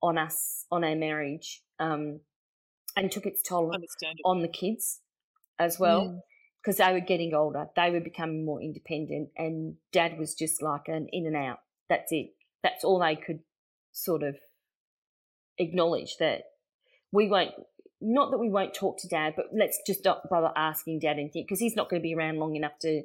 on 0.02 0.18
us, 0.18 0.66
on 0.70 0.84
our 0.84 0.94
marriage, 0.94 1.62
um, 1.80 2.20
and 2.96 3.10
took 3.10 3.26
its 3.26 3.42
toll 3.42 3.72
on 4.24 4.42
the 4.42 4.48
kids 4.48 5.00
as 5.58 5.78
well 5.80 6.02
Mm. 6.06 6.20
because 6.62 6.76
they 6.76 6.92
were 6.92 7.00
getting 7.00 7.34
older. 7.34 7.66
They 7.74 7.90
were 7.90 8.00
becoming 8.00 8.44
more 8.44 8.60
independent, 8.62 9.30
and 9.36 9.76
Dad 9.90 10.18
was 10.18 10.34
just 10.34 10.62
like 10.62 10.86
an 10.88 11.08
in 11.10 11.26
and 11.26 11.34
out. 11.36 11.58
That's 11.88 12.12
it. 12.12 12.35
That's 12.66 12.84
all 12.84 12.98
they 12.98 13.14
could 13.16 13.40
sort 13.92 14.22
of 14.22 14.36
acknowledge 15.58 16.16
that 16.18 16.42
we 17.12 17.28
won't. 17.28 17.52
Not 18.00 18.30
that 18.30 18.38
we 18.38 18.50
won't 18.50 18.74
talk 18.74 18.98
to 19.00 19.08
Dad, 19.08 19.34
but 19.36 19.46
let's 19.54 19.78
just 19.86 20.04
not 20.04 20.28
bother 20.28 20.50
asking 20.56 20.98
Dad 20.98 21.18
anything 21.18 21.44
because 21.44 21.60
he's 21.60 21.76
not 21.76 21.88
going 21.88 22.00
to 22.02 22.08
be 22.08 22.14
around 22.14 22.38
long 22.38 22.56
enough 22.56 22.78
to 22.80 23.02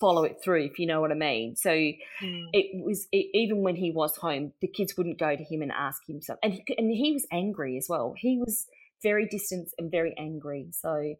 follow 0.00 0.24
it 0.24 0.38
through, 0.42 0.64
if 0.64 0.78
you 0.78 0.86
know 0.86 1.00
what 1.00 1.12
I 1.12 1.14
mean. 1.14 1.54
So 1.56 1.70
Mm. 1.70 2.48
it 2.52 2.84
was 2.84 3.06
it, 3.12 3.26
even 3.34 3.58
when 3.62 3.76
he 3.76 3.90
was 3.90 4.16
home, 4.16 4.52
the 4.60 4.66
kids 4.66 4.96
wouldn't 4.96 5.18
go 5.18 5.36
to 5.36 5.44
him 5.44 5.62
and 5.62 5.70
ask 5.70 6.08
him 6.08 6.20
something, 6.22 6.40
and 6.42 6.54
he, 6.54 6.74
and 6.78 6.90
he 6.90 7.12
was 7.12 7.26
angry 7.30 7.76
as 7.76 7.86
well. 7.88 8.14
He 8.16 8.38
was 8.38 8.66
very 9.02 9.26
distant 9.26 9.68
and 9.78 9.90
very 9.90 10.14
angry. 10.18 10.68
So 10.72 11.14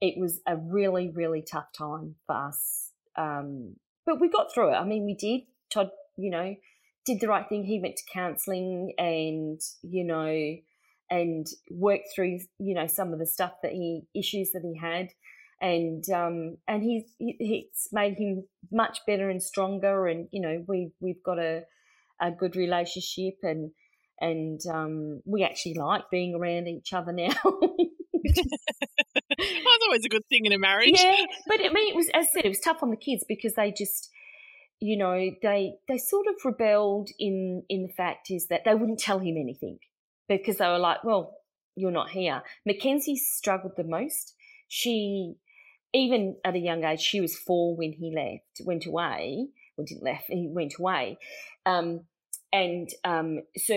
it 0.00 0.14
was 0.18 0.40
a 0.46 0.56
really 0.56 1.08
really 1.10 1.42
tough 1.42 1.70
time 1.72 2.16
for 2.26 2.36
us, 2.48 2.90
um, 3.16 3.76
but 4.04 4.20
we 4.20 4.28
got 4.28 4.52
through 4.52 4.70
it. 4.72 4.76
I 4.76 4.84
mean, 4.84 5.04
we 5.04 5.14
did. 5.14 5.42
Todd, 5.70 5.90
you 6.16 6.30
know, 6.30 6.56
did 7.06 7.20
the 7.20 7.28
right 7.28 7.48
thing. 7.48 7.64
He 7.64 7.80
went 7.80 7.96
to 7.96 8.02
counselling, 8.12 8.92
and 8.98 9.60
you 9.82 10.04
know, 10.04 10.56
and 11.10 11.46
worked 11.70 12.08
through 12.14 12.40
you 12.58 12.74
know 12.74 12.86
some 12.86 13.12
of 13.12 13.18
the 13.18 13.26
stuff 13.26 13.52
that 13.62 13.72
he 13.72 14.02
issues 14.14 14.50
that 14.52 14.62
he 14.62 14.78
had 14.78 15.08
and 15.60 16.04
um, 16.10 16.56
and 16.68 16.82
he's 16.82 17.04
he- 17.18 17.36
it's 17.70 17.88
made 17.92 18.18
him 18.18 18.44
much 18.70 19.00
better 19.06 19.30
and 19.30 19.42
stronger. 19.42 20.06
And 20.06 20.28
you 20.30 20.40
know, 20.40 20.64
we 20.66 20.92
we've 21.00 21.22
got 21.24 21.38
a 21.38 21.62
a 22.20 22.30
good 22.30 22.56
relationship, 22.56 23.34
and 23.42 23.70
and 24.20 24.60
um, 24.70 25.22
we 25.24 25.44
actually 25.44 25.74
like 25.74 26.10
being 26.10 26.34
around 26.34 26.68
each 26.68 26.92
other 26.92 27.12
now. 27.12 27.28
That's 29.38 29.84
always 29.84 30.04
a 30.04 30.08
good 30.08 30.26
thing 30.28 30.46
in 30.46 30.52
a 30.52 30.58
marriage. 30.58 31.00
yeah, 31.02 31.24
but 31.46 31.60
I 31.60 31.68
mean, 31.72 31.90
it 31.90 31.96
was 31.96 32.08
as 32.14 32.26
I 32.26 32.30
said, 32.34 32.44
it 32.44 32.48
was 32.48 32.60
tough 32.60 32.82
on 32.82 32.90
the 32.90 32.96
kids 32.96 33.24
because 33.26 33.54
they 33.54 33.72
just. 33.76 34.10
You 34.80 34.98
know, 34.98 35.30
they 35.42 35.74
they 35.88 35.98
sort 35.98 36.26
of 36.26 36.34
rebelled 36.44 37.08
in 37.18 37.62
in 37.68 37.82
the 37.82 37.92
fact 37.92 38.30
is 38.30 38.48
that 38.48 38.62
they 38.64 38.74
wouldn't 38.74 38.98
tell 38.98 39.18
him 39.18 39.36
anything 39.36 39.78
because 40.28 40.58
they 40.58 40.66
were 40.66 40.78
like, 40.78 41.02
well, 41.04 41.38
you're 41.76 41.90
not 41.90 42.10
here. 42.10 42.42
Mackenzie 42.64 43.16
struggled 43.16 43.74
the 43.76 43.84
most. 43.84 44.34
She, 44.68 45.36
even 45.92 46.36
at 46.44 46.56
a 46.56 46.58
young 46.58 46.84
age, 46.84 47.00
she 47.00 47.20
was 47.20 47.36
four 47.36 47.76
when 47.76 47.92
he 47.92 48.12
left, 48.14 48.66
went 48.66 48.86
away, 48.86 49.48
went 49.76 49.90
left, 50.02 50.24
he 50.28 50.48
went 50.50 50.74
away. 50.78 51.18
Um, 51.64 52.00
and 52.52 52.88
um, 53.04 53.40
so 53.56 53.74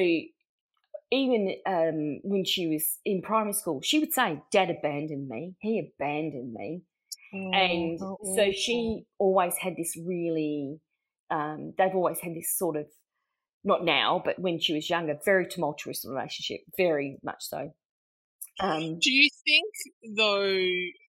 even 1.12 1.56
um, 1.66 2.20
when 2.24 2.46
she 2.46 2.68
was 2.68 3.00
in 3.06 3.22
primary 3.22 3.54
school, 3.54 3.82
she 3.82 4.00
would 4.00 4.14
say, 4.14 4.42
Dad 4.52 4.70
abandoned 4.70 5.28
me. 5.28 5.56
He 5.60 5.80
abandoned 5.80 6.54
me. 6.54 6.82
Oh, 7.34 7.52
and 7.52 8.00
so 8.00 8.52
she 8.52 9.06
always 9.18 9.56
had 9.58 9.76
this 9.76 9.98
really, 10.06 10.80
um, 11.30 11.74
they've 11.78 11.96
always 11.96 12.20
had 12.20 12.36
this 12.36 12.58
sort 12.58 12.78
of, 12.78 12.86
not 13.64 13.84
now, 13.84 14.22
but 14.24 14.40
when 14.40 14.60
she 14.60 14.74
was 14.74 14.90
younger, 14.90 15.18
very 15.26 15.46
tumultuous 15.46 16.06
relationship, 16.08 16.62
very 16.78 17.18
much 17.24 17.40
so. 17.42 17.72
Um, 18.60 19.00
Do 19.00 19.12
you 19.12 19.30
think, 19.46 20.18
though, 20.18 20.44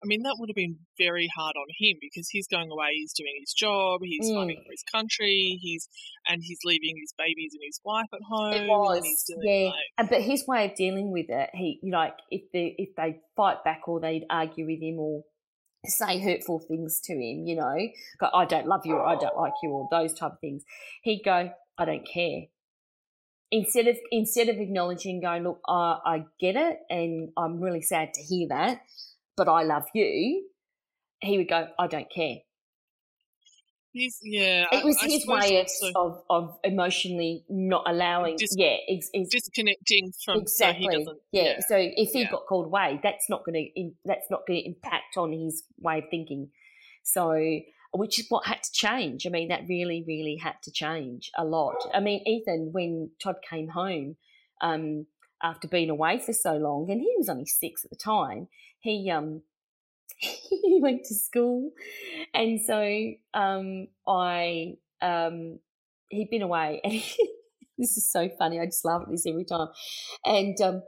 I 0.03 0.07
mean, 0.07 0.23
that 0.23 0.37
would 0.39 0.49
have 0.49 0.57
been 0.57 0.79
very 0.97 1.29
hard 1.37 1.55
on 1.57 1.67
him 1.79 1.99
because 2.01 2.29
he's 2.31 2.47
going 2.47 2.71
away, 2.71 2.89
he's 2.95 3.13
doing 3.13 3.35
his 3.39 3.53
job, 3.53 4.01
he's 4.03 4.31
mm. 4.31 4.35
fighting 4.35 4.63
for 4.65 4.71
his 4.71 4.83
country, 4.91 5.59
he's 5.61 5.89
and 6.27 6.43
he's 6.43 6.59
leaving 6.65 6.97
his 6.99 7.13
babies 7.19 7.53
and 7.53 7.61
his 7.65 7.81
wife 7.85 8.07
at 8.15 8.21
home. 8.27 8.55
It 8.55 8.67
was, 8.67 9.05
yeah. 9.43 9.71
Like, 9.99 10.11
but 10.11 10.23
his 10.23 10.47
way 10.47 10.65
of 10.67 10.75
dealing 10.75 11.13
with 11.13 11.27
it, 11.29 11.51
he 11.53 11.81
like 11.91 12.15
if 12.31 12.43
they 12.53 12.75
if 12.79 12.97
they 12.97 13.21
fight 13.37 13.63
back 13.63 13.83
or 13.89 14.01
they'd 14.01 14.25
argue 14.31 14.67
with 14.67 14.81
him 14.81 14.99
or 14.99 15.23
say 15.87 16.21
hurtful 16.21 16.61
things 16.61 17.01
to 17.05 17.13
him, 17.15 17.47
you 17.47 17.57
know, 17.57 17.77
go, 18.19 18.29
I 18.35 18.45
don't 18.45 18.67
love 18.67 18.83
you 18.85 18.95
or 18.95 19.05
I 19.05 19.17
don't 19.17 19.37
like 19.37 19.55
you 19.63 19.71
or 19.71 19.89
those 19.91 20.15
type 20.15 20.33
of 20.33 20.41
things, 20.41 20.65
he'd 21.03 21.23
go, 21.25 21.51
I 21.79 21.85
don't 21.85 22.07
care. 22.07 22.43
Instead 23.53 23.89
of 23.89 23.97
instead 24.13 24.49
of 24.49 24.59
acknowledging, 24.59 25.21
going, 25.21 25.43
look, 25.43 25.61
I, 25.67 25.99
I 26.05 26.25
get 26.39 26.55
it, 26.55 26.79
and 26.89 27.31
I'm 27.37 27.61
really 27.61 27.83
sad 27.83 28.15
to 28.15 28.23
hear 28.23 28.47
that 28.49 28.83
but 29.41 29.49
I 29.49 29.63
love 29.63 29.85
you, 29.95 30.45
he 31.23 31.39
would 31.39 31.49
go, 31.49 31.69
I 31.79 31.87
don't 31.87 32.13
care. 32.15 32.37
He's, 33.93 34.19
yeah. 34.23 34.67
It 34.71 34.85
was 34.85 34.97
I, 35.03 35.07
his 35.07 35.27
I 35.29 35.33
way 35.33 35.61
of, 35.61 35.97
of, 35.97 36.23
of, 36.31 36.59
emotionally 36.63 37.45
not 37.49 37.83
allowing, 37.87 38.37
dis- 38.37 38.55
yeah, 38.57 38.77
ex, 38.89 39.11
ex, 39.13 39.31
disconnecting 39.31 40.13
from 40.25 40.39
exactly. 40.39 41.05
So 41.05 41.15
yeah. 41.33 41.43
yeah. 41.43 41.61
So 41.67 41.77
if 41.77 42.11
he 42.11 42.23
yeah. 42.23 42.31
got 42.31 42.47
called 42.47 42.67
away, 42.67 43.01
that's 43.03 43.29
not 43.29 43.45
going 43.45 43.73
to 43.75 43.91
that's 44.05 44.31
not 44.31 44.47
going 44.47 44.61
to 44.61 44.67
impact 44.67 45.17
on 45.17 45.33
his 45.33 45.65
way 45.79 45.99
of 45.99 46.05
thinking. 46.09 46.51
So, 47.03 47.61
which 47.93 48.21
is 48.21 48.27
what 48.29 48.47
had 48.47 48.63
to 48.63 48.73
change. 48.73 49.27
I 49.27 49.31
mean, 49.31 49.49
that 49.49 49.63
really, 49.69 50.05
really 50.07 50.37
had 50.37 50.55
to 50.63 50.71
change 50.71 51.31
a 51.37 51.45
lot. 51.45 51.77
I 51.93 51.99
mean, 51.99 52.23
Ethan, 52.27 52.71
when 52.73 53.11
Todd 53.21 53.37
came 53.49 53.69
home 53.69 54.17
um, 54.61 55.07
after 55.43 55.67
being 55.67 55.91
away 55.91 56.19
for 56.19 56.33
so 56.33 56.55
long, 56.57 56.91
and 56.91 57.01
he 57.01 57.13
was 57.19 57.29
only 57.29 57.47
six 57.47 57.85
at 57.85 57.91
the 57.91 57.97
time, 57.97 58.47
he 58.79 59.11
um 59.11 59.43
he 60.51 60.79
went 60.83 61.05
to 61.07 61.15
school, 61.15 61.73
and 62.35 62.61
so 62.61 63.13
um 63.35 63.89
I 64.09 64.75
um 65.03 65.61
he'd 66.11 66.31
been 66.31 66.43
away, 66.43 66.81
and 66.85 66.93
he, 66.95 67.31
this 67.79 67.97
is 67.97 68.11
so 68.11 68.29
funny. 68.39 68.61
I 68.61 68.67
just 68.67 68.85
laugh 68.85 69.03
at 69.03 69.11
this 69.11 69.27
every 69.27 69.45
time, 69.45 69.69
and 70.25 70.61
um 70.61 70.83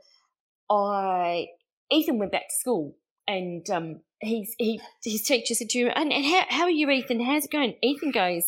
I 0.71 1.49
Ethan 1.91 2.19
went 2.19 2.33
back 2.33 2.49
to 2.49 2.55
school, 2.61 2.97
and 3.29 3.69
um 3.71 4.01
he's 4.21 4.55
he 4.59 4.81
his 5.05 5.23
teacher 5.23 5.55
said 5.55 5.71
to 5.71 5.81
him, 5.81 5.93
and, 5.97 6.13
and 6.13 6.25
how 6.25 6.45
how 6.49 6.65
are 6.65 6.71
you, 6.71 6.91
Ethan? 6.91 7.21
How's 7.25 7.47
it 7.47 7.53
going? 7.53 7.77
Ethan 7.83 8.13
goes, 8.13 8.45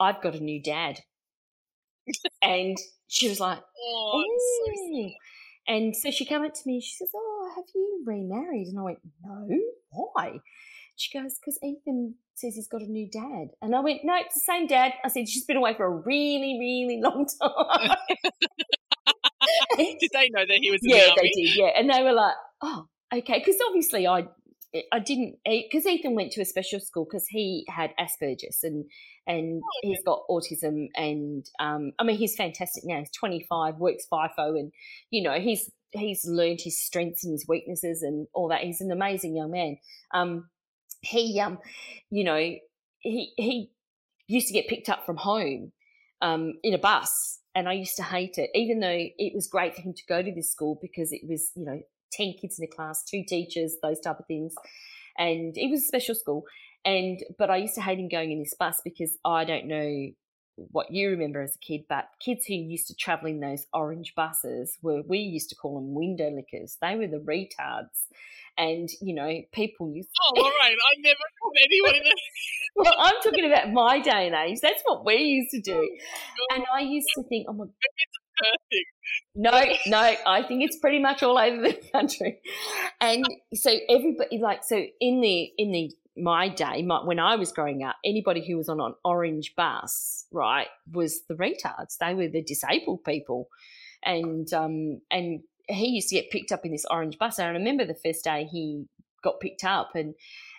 I've 0.00 0.22
got 0.22 0.34
a 0.34 0.40
new 0.40 0.62
dad. 0.62 1.00
and 2.42 2.76
she 3.08 3.28
was 3.28 3.40
like, 3.40 3.58
oh, 3.60 4.24
so 4.66 5.10
and 5.66 5.96
so 5.96 6.10
she 6.10 6.24
came 6.24 6.42
up 6.42 6.54
to 6.54 6.62
me. 6.66 6.80
She 6.80 6.94
says, 6.94 7.10
"Oh, 7.14 7.34
have 7.54 7.64
you 7.74 8.02
remarried? 8.04 8.68
And 8.68 8.78
I 8.78 8.82
went, 8.82 8.98
no, 9.24 9.48
why? 9.90 10.38
She 10.96 11.16
goes, 11.16 11.38
because 11.38 11.58
Ethan 11.62 12.14
says 12.34 12.54
he's 12.54 12.68
got 12.68 12.82
a 12.82 12.86
new 12.86 13.08
dad. 13.10 13.48
And 13.62 13.74
I 13.74 13.80
went, 13.80 14.00
no, 14.04 14.14
it's 14.16 14.34
the 14.34 14.40
same 14.40 14.66
dad. 14.66 14.92
I 15.04 15.08
said, 15.08 15.28
she's 15.28 15.44
been 15.44 15.56
away 15.56 15.74
for 15.74 15.84
a 15.86 15.90
really, 15.90 16.56
really 16.58 17.00
long 17.02 17.26
time. 17.42 17.96
did 19.76 20.10
they 20.12 20.28
know 20.30 20.44
that 20.46 20.58
he 20.60 20.70
was 20.70 20.80
yeah, 20.82 21.10
the 21.14 21.22
they 21.22 21.30
did, 21.30 21.56
yeah. 21.56 21.70
And 21.76 21.90
they 21.90 22.02
were 22.02 22.12
like, 22.12 22.34
oh, 22.62 22.86
okay. 23.12 23.38
Because 23.38 23.56
obviously 23.66 24.06
I 24.06 24.26
I 24.92 24.98
didn't 24.98 25.36
because 25.44 25.86
Ethan 25.86 26.14
went 26.14 26.32
to 26.32 26.40
a 26.40 26.44
special 26.44 26.80
school 26.80 27.04
because 27.04 27.26
he 27.28 27.64
had 27.68 27.92
Asperger's 27.98 28.62
and 28.62 28.84
and 29.26 29.62
oh, 29.64 29.78
he's 29.82 30.02
got 30.04 30.22
autism 30.28 30.88
and 30.96 31.46
um, 31.60 31.92
I 31.98 32.04
mean 32.04 32.16
he's 32.16 32.34
fantastic 32.34 32.84
now. 32.84 32.98
He's 32.98 33.10
25, 33.12 33.76
works 33.76 34.06
FIFO, 34.10 34.58
and 34.58 34.72
you 35.10 35.22
know 35.22 35.38
he's 35.38 35.70
he's 35.92 36.26
learned 36.26 36.60
his 36.60 36.80
strengths 36.80 37.24
and 37.24 37.32
his 37.32 37.46
weaknesses 37.48 38.02
and 38.02 38.26
all 38.34 38.48
that. 38.48 38.62
He's 38.62 38.80
an 38.80 38.90
amazing 38.90 39.36
young 39.36 39.52
man. 39.52 39.78
Um, 40.12 40.48
he, 41.00 41.40
um, 41.40 41.58
you 42.10 42.24
know, 42.24 42.54
he 43.00 43.32
he 43.36 43.70
used 44.26 44.48
to 44.48 44.54
get 44.54 44.68
picked 44.68 44.88
up 44.88 45.06
from 45.06 45.16
home 45.16 45.72
um, 46.20 46.54
in 46.62 46.74
a 46.74 46.78
bus, 46.78 47.40
and 47.54 47.68
I 47.68 47.74
used 47.74 47.96
to 47.96 48.02
hate 48.02 48.38
it, 48.38 48.50
even 48.54 48.80
though 48.80 48.88
it 48.90 49.34
was 49.34 49.46
great 49.46 49.74
for 49.74 49.82
him 49.82 49.94
to 49.94 50.02
go 50.08 50.22
to 50.22 50.32
this 50.32 50.50
school 50.50 50.78
because 50.80 51.12
it 51.12 51.22
was, 51.28 51.50
you 51.54 51.64
know, 51.64 51.80
ten 52.12 52.34
kids 52.40 52.58
in 52.58 52.64
a 52.64 52.68
class, 52.68 53.02
two 53.04 53.24
teachers, 53.26 53.76
those 53.82 54.00
type 54.00 54.20
of 54.20 54.26
things, 54.26 54.54
and 55.18 55.56
it 55.56 55.70
was 55.70 55.82
a 55.82 55.86
special 55.86 56.14
school. 56.14 56.44
And 56.84 57.22
but 57.38 57.50
I 57.50 57.56
used 57.56 57.74
to 57.74 57.82
hate 57.82 57.98
him 57.98 58.08
going 58.08 58.32
in 58.32 58.40
this 58.40 58.54
bus 58.54 58.80
because 58.84 59.16
I 59.24 59.44
don't 59.44 59.66
know 59.66 60.10
what 60.56 60.90
you 60.90 61.10
remember 61.10 61.42
as 61.42 61.56
a 61.56 61.58
kid, 61.58 61.82
but 61.88 62.08
kids 62.20 62.46
who 62.46 62.54
used 62.54 62.86
to 62.88 62.94
travel 62.94 63.28
in 63.28 63.40
those 63.40 63.66
orange 63.72 64.14
buses 64.14 64.78
were, 64.82 65.02
we 65.02 65.18
used 65.18 65.50
to 65.50 65.56
call 65.56 65.74
them 65.74 65.94
window 65.94 66.30
lickers. 66.30 66.76
They 66.80 66.96
were 66.96 67.08
the 67.08 67.18
retards. 67.18 68.06
And, 68.56 68.88
you 69.00 69.14
know, 69.14 69.42
people 69.52 69.90
used 69.90 70.10
to. 70.10 70.14
Oh, 70.22 70.32
all 70.44 70.52
right. 70.62 70.76
I 70.76 71.00
never 71.00 71.18
called 71.40 71.56
anyone 71.64 71.94
in 71.96 72.02
well, 72.76 72.94
I'm 72.98 73.14
talking 73.22 73.46
about 73.46 73.72
my 73.72 74.00
day 74.00 74.26
and 74.26 74.34
age. 74.34 74.60
That's 74.60 74.82
what 74.84 75.04
we 75.04 75.16
used 75.16 75.50
to 75.52 75.60
do. 75.60 75.74
Oh, 76.36 76.56
and 76.56 76.64
I 76.74 76.80
used 76.80 77.08
to 77.16 77.22
think, 77.24 77.46
oh 77.48 77.52
my 77.52 77.64
Perfect. 78.36 78.86
No, 79.34 79.64
no, 79.86 80.14
I 80.26 80.42
think 80.42 80.62
it's 80.62 80.78
pretty 80.78 80.98
much 80.98 81.22
all 81.22 81.38
over 81.38 81.60
the 81.62 81.74
country. 81.92 82.40
And 83.00 83.24
so 83.54 83.70
everybody 83.88 84.38
like 84.38 84.64
so 84.64 84.84
in 85.00 85.20
the 85.20 85.50
in 85.58 85.72
the 85.72 85.92
my 86.16 86.48
day, 86.48 86.82
my, 86.82 87.04
when 87.04 87.18
I 87.18 87.36
was 87.36 87.52
growing 87.52 87.82
up, 87.82 87.96
anybody 88.04 88.46
who 88.46 88.56
was 88.56 88.68
on 88.68 88.80
an 88.80 88.94
orange 89.04 89.54
bus, 89.56 90.26
right, 90.32 90.68
was 90.92 91.22
the 91.28 91.34
retards. 91.34 91.98
They 91.98 92.14
were 92.14 92.28
the 92.28 92.42
disabled 92.42 93.04
people, 93.04 93.48
and 94.04 94.52
um, 94.52 95.00
and 95.10 95.40
he 95.68 95.88
used 95.88 96.08
to 96.10 96.16
get 96.16 96.30
picked 96.30 96.52
up 96.52 96.64
in 96.64 96.72
this 96.72 96.86
orange 96.90 97.18
bus. 97.18 97.38
And 97.38 97.48
I 97.48 97.50
remember 97.52 97.84
the 97.84 97.94
first 98.04 98.24
day 98.24 98.44
he 98.50 98.86
got 99.22 99.40
picked 99.40 99.64
up, 99.64 99.90
and 99.94 100.14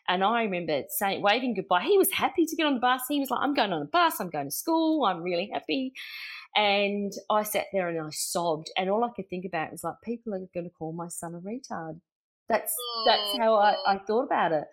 and 0.08 0.24
I 0.24 0.44
remember 0.44 0.84
saying 0.90 1.22
waving 1.22 1.56
goodbye. 1.56 1.84
He 1.84 1.98
was 1.98 2.12
happy 2.12 2.46
to 2.46 2.56
get 2.56 2.66
on 2.66 2.76
the 2.76 2.80
bus. 2.80 3.02
He 3.10 3.20
was 3.20 3.30
like, 3.30 3.42
"I'm 3.42 3.54
going 3.54 3.74
on 3.74 3.80
the 3.80 3.86
bus. 3.86 4.20
I'm 4.20 4.30
going 4.30 4.46
to 4.48 4.52
school. 4.52 5.06
I'm 5.06 5.22
really 5.22 5.50
happy." 5.54 5.94
And 6.56 7.12
I 7.30 7.44
sat 7.44 7.66
there 7.74 7.90
and 7.90 8.00
I 8.00 8.10
sobbed, 8.12 8.72
and 8.78 8.90
all 8.90 9.04
I 9.04 9.10
could 9.14 9.30
think 9.30 9.46
about 9.46 9.72
was 9.72 9.84
like, 9.84 9.96
people 10.04 10.34
are 10.34 10.40
going 10.54 10.64
to 10.64 10.70
call 10.70 10.94
my 10.94 11.10
son 11.10 11.36
a 11.36 11.40
retard. 11.40 12.00
That's 12.48 12.74
that's 13.06 13.38
how 13.38 13.56
I, 13.56 13.76
I 13.86 13.98
thought 13.98 14.24
about 14.26 14.54
it. 14.54 14.64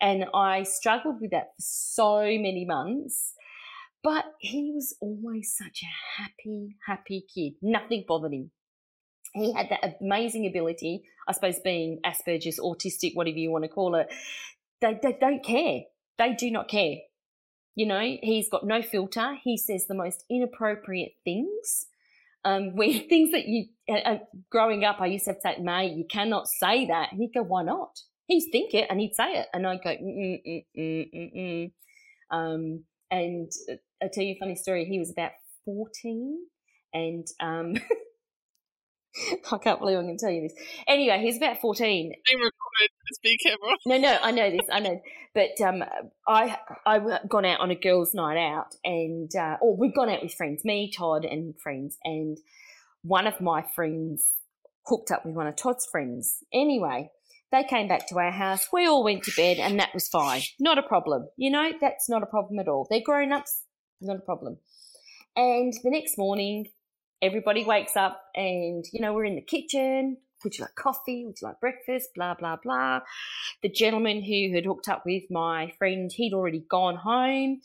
And 0.00 0.26
I 0.32 0.62
struggled 0.62 1.20
with 1.20 1.30
that 1.32 1.48
for 1.56 1.60
so 1.60 2.20
many 2.20 2.64
months. 2.66 3.32
But 4.04 4.26
he 4.38 4.70
was 4.74 4.94
always 5.00 5.54
such 5.56 5.80
a 5.82 6.22
happy, 6.22 6.76
happy 6.86 7.24
kid. 7.34 7.54
Nothing 7.62 8.04
bothered 8.06 8.34
him. 8.34 8.50
He 9.32 9.52
had 9.54 9.70
that 9.70 9.96
amazing 10.00 10.46
ability, 10.46 11.04
I 11.26 11.32
suppose, 11.32 11.58
being 11.58 12.00
Asperger's, 12.04 12.60
autistic, 12.60 13.12
whatever 13.14 13.38
you 13.38 13.50
want 13.50 13.64
to 13.64 13.68
call 13.68 13.94
it. 13.94 14.08
They, 14.80 14.98
they 15.02 15.16
don't 15.20 15.44
care. 15.44 15.82
They 16.18 16.34
do 16.34 16.50
not 16.50 16.68
care. 16.68 16.96
You 17.74 17.86
know, 17.86 18.16
he's 18.22 18.48
got 18.48 18.66
no 18.66 18.82
filter. 18.82 19.36
He 19.42 19.56
says 19.56 19.86
the 19.86 19.94
most 19.94 20.24
inappropriate 20.30 21.12
things. 21.24 21.86
Um, 22.44 22.74
things 22.78 23.32
that 23.32 23.46
you, 23.46 23.66
uh, 23.88 23.92
uh, 23.92 24.18
growing 24.50 24.84
up, 24.84 25.00
I 25.00 25.06
used 25.06 25.24
to 25.24 25.32
have 25.32 25.40
to 25.42 25.56
say, 25.56 25.62
mate, 25.62 25.96
you 25.96 26.04
cannot 26.08 26.46
say 26.48 26.86
that. 26.86 27.12
And 27.12 27.20
he'd 27.20 27.32
go, 27.34 27.42
why 27.42 27.62
not? 27.62 27.98
he'd 28.26 28.48
think 28.50 28.74
it 28.74 28.86
and 28.90 29.00
he'd 29.00 29.14
say 29.14 29.32
it, 29.34 29.48
and 29.52 29.66
I'd 29.66 29.82
go, 29.82 29.90
mm, 29.90 30.40
mm, 30.46 30.64
mm, 30.76 31.14
mm, 31.14 31.36
mm. 31.36 31.72
Um, 32.30 32.84
and 33.10 33.50
uh, 33.70 33.74
I'll 34.02 34.10
tell 34.10 34.24
you 34.24 34.34
a 34.34 34.38
funny 34.38 34.56
story. 34.56 34.84
He 34.84 34.98
was 34.98 35.10
about 35.10 35.32
14, 35.64 36.38
and 36.92 37.26
um, 37.40 37.74
I 39.52 39.58
can't 39.58 39.78
believe 39.78 39.98
I'm 39.98 40.04
going 40.04 40.18
to 40.18 40.24
tell 40.24 40.32
you 40.32 40.42
this. 40.42 40.54
Anyway, 40.86 41.20
he's 41.20 41.36
about 41.36 41.60
14. 41.60 42.08
Being 42.08 42.14
recorded. 42.32 43.40
Careful. 43.42 43.74
No, 43.86 43.98
no, 43.98 44.18
I 44.20 44.30
know 44.30 44.50
this. 44.50 44.66
I 44.72 44.80
know. 44.80 45.00
But 45.34 45.60
um, 45.60 45.84
I 46.26 46.56
I 46.86 47.18
gone 47.28 47.44
out 47.44 47.60
on 47.60 47.70
a 47.70 47.74
girls' 47.74 48.14
night 48.14 48.36
out, 48.36 48.74
and 48.84 49.34
uh, 49.34 49.56
or 49.60 49.76
we've 49.76 49.94
gone 49.94 50.08
out 50.08 50.22
with 50.22 50.34
friends, 50.34 50.64
me, 50.64 50.90
Todd, 50.90 51.24
and 51.24 51.54
friends, 51.60 51.98
and 52.04 52.38
one 53.02 53.26
of 53.26 53.40
my 53.40 53.62
friends 53.74 54.30
hooked 54.86 55.10
up 55.10 55.24
with 55.24 55.34
one 55.34 55.46
of 55.46 55.56
Todd's 55.56 55.86
friends. 55.86 56.38
Anyway, 56.52 57.10
they 57.52 57.64
came 57.64 57.88
back 57.88 58.08
to 58.08 58.18
our 58.18 58.30
house. 58.30 58.68
We 58.72 58.86
all 58.86 59.04
went 59.04 59.24
to 59.24 59.32
bed, 59.36 59.58
and 59.58 59.78
that 59.78 59.94
was 59.94 60.08
fine. 60.08 60.42
Not 60.58 60.78
a 60.78 60.82
problem. 60.82 61.28
You 61.36 61.50
know, 61.50 61.72
that's 61.80 62.08
not 62.08 62.22
a 62.22 62.26
problem 62.26 62.58
at 62.58 62.68
all. 62.68 62.86
They're 62.88 63.00
grown 63.04 63.32
ups, 63.32 63.62
not 64.00 64.16
a 64.16 64.20
problem. 64.20 64.58
And 65.36 65.72
the 65.82 65.90
next 65.90 66.16
morning, 66.16 66.68
everybody 67.24 67.64
wakes 67.64 67.96
up, 67.96 68.20
and, 68.34 68.84
you 68.92 69.00
know, 69.00 69.12
we're 69.12 69.24
in 69.24 69.34
the 69.34 69.40
kitchen, 69.40 70.18
would 70.44 70.58
you 70.58 70.64
like 70.64 70.74
coffee? 70.74 71.24
Would 71.24 71.40
you 71.40 71.48
like 71.48 71.58
breakfast? 71.58 72.10
Blah, 72.14 72.34
blah, 72.34 72.56
blah. 72.62 73.00
The 73.62 73.70
gentleman 73.70 74.22
who 74.22 74.54
had 74.54 74.66
hooked 74.66 74.88
up 74.88 75.04
with 75.06 75.24
my 75.30 75.72
friend, 75.78 76.12
he'd 76.12 76.34
already 76.34 76.64
gone 76.68 76.96
home. 76.96 77.62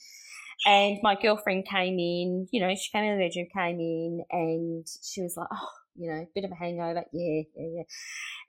And 0.66 0.98
my 1.04 1.16
girlfriend 1.16 1.68
came 1.68 2.00
in, 2.00 2.48
you 2.52 2.62
know, 2.62 2.74
she 2.76 2.90
came 2.92 3.04
in 3.04 3.18
the 3.18 3.26
bedroom, 3.26 3.48
came 3.54 3.80
in, 3.80 4.24
and 4.32 4.88
she 5.04 5.22
was 5.22 5.36
like, 5.38 5.48
oh, 5.52 5.70
you 5.96 6.10
know, 6.10 6.26
bit 6.34 6.46
of 6.46 6.52
a 6.52 6.56
hangover. 6.56 7.04
Yeah, 7.12 7.44
yeah, 7.56 7.68
yeah. 7.76 7.84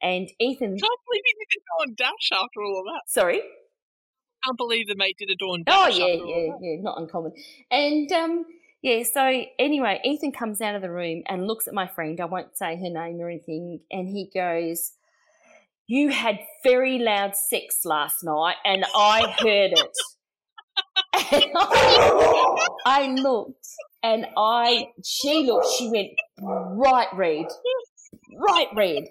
And 0.02 0.28
Ethan. 0.40 0.70
Can't 0.70 1.00
believe 1.06 1.22
he 1.24 1.34
did 1.38 1.56
a 1.56 1.86
dawn 1.86 1.94
dash 1.96 2.30
after 2.32 2.62
all 2.62 2.80
of 2.80 2.84
that. 2.86 3.02
Sorry? 3.08 3.40
Can't 4.44 4.56
believe 4.56 4.88
the 4.88 4.96
mate 4.96 5.16
did 5.18 5.30
a 5.30 5.36
dawn 5.36 5.62
dash. 5.64 5.74
Oh, 5.76 5.88
yeah, 5.88 6.14
yeah, 6.14 6.52
yeah. 6.60 6.76
Not 6.80 6.98
uncommon. 7.00 7.32
And, 7.70 8.10
um, 8.12 8.44
yeah, 8.82 9.02
so 9.02 9.42
anyway, 9.58 10.00
Ethan 10.04 10.32
comes 10.32 10.60
out 10.62 10.74
of 10.74 10.80
the 10.80 10.90
room 10.90 11.22
and 11.28 11.46
looks 11.46 11.68
at 11.68 11.74
my 11.74 11.86
friend. 11.86 12.18
I 12.18 12.24
won't 12.24 12.56
say 12.56 12.76
her 12.76 12.90
name 12.90 13.20
or 13.20 13.28
anything. 13.28 13.80
And 13.90 14.08
he 14.08 14.30
goes, 14.34 14.92
You 15.86 16.08
had 16.08 16.38
very 16.64 16.98
loud 16.98 17.34
sex 17.36 17.84
last 17.84 18.16
night, 18.22 18.56
and 18.64 18.86
I 18.94 19.34
heard 19.38 19.72
it. 19.72 19.96
I, 21.14 22.68
I 22.86 23.06
looked, 23.08 23.66
and 24.02 24.26
I, 24.36 24.86
she 25.04 25.44
looked, 25.44 25.66
she 25.76 25.90
went 25.90 26.08
bright 26.38 27.08
red, 27.12 27.46
bright 28.38 28.68
red. 28.74 29.04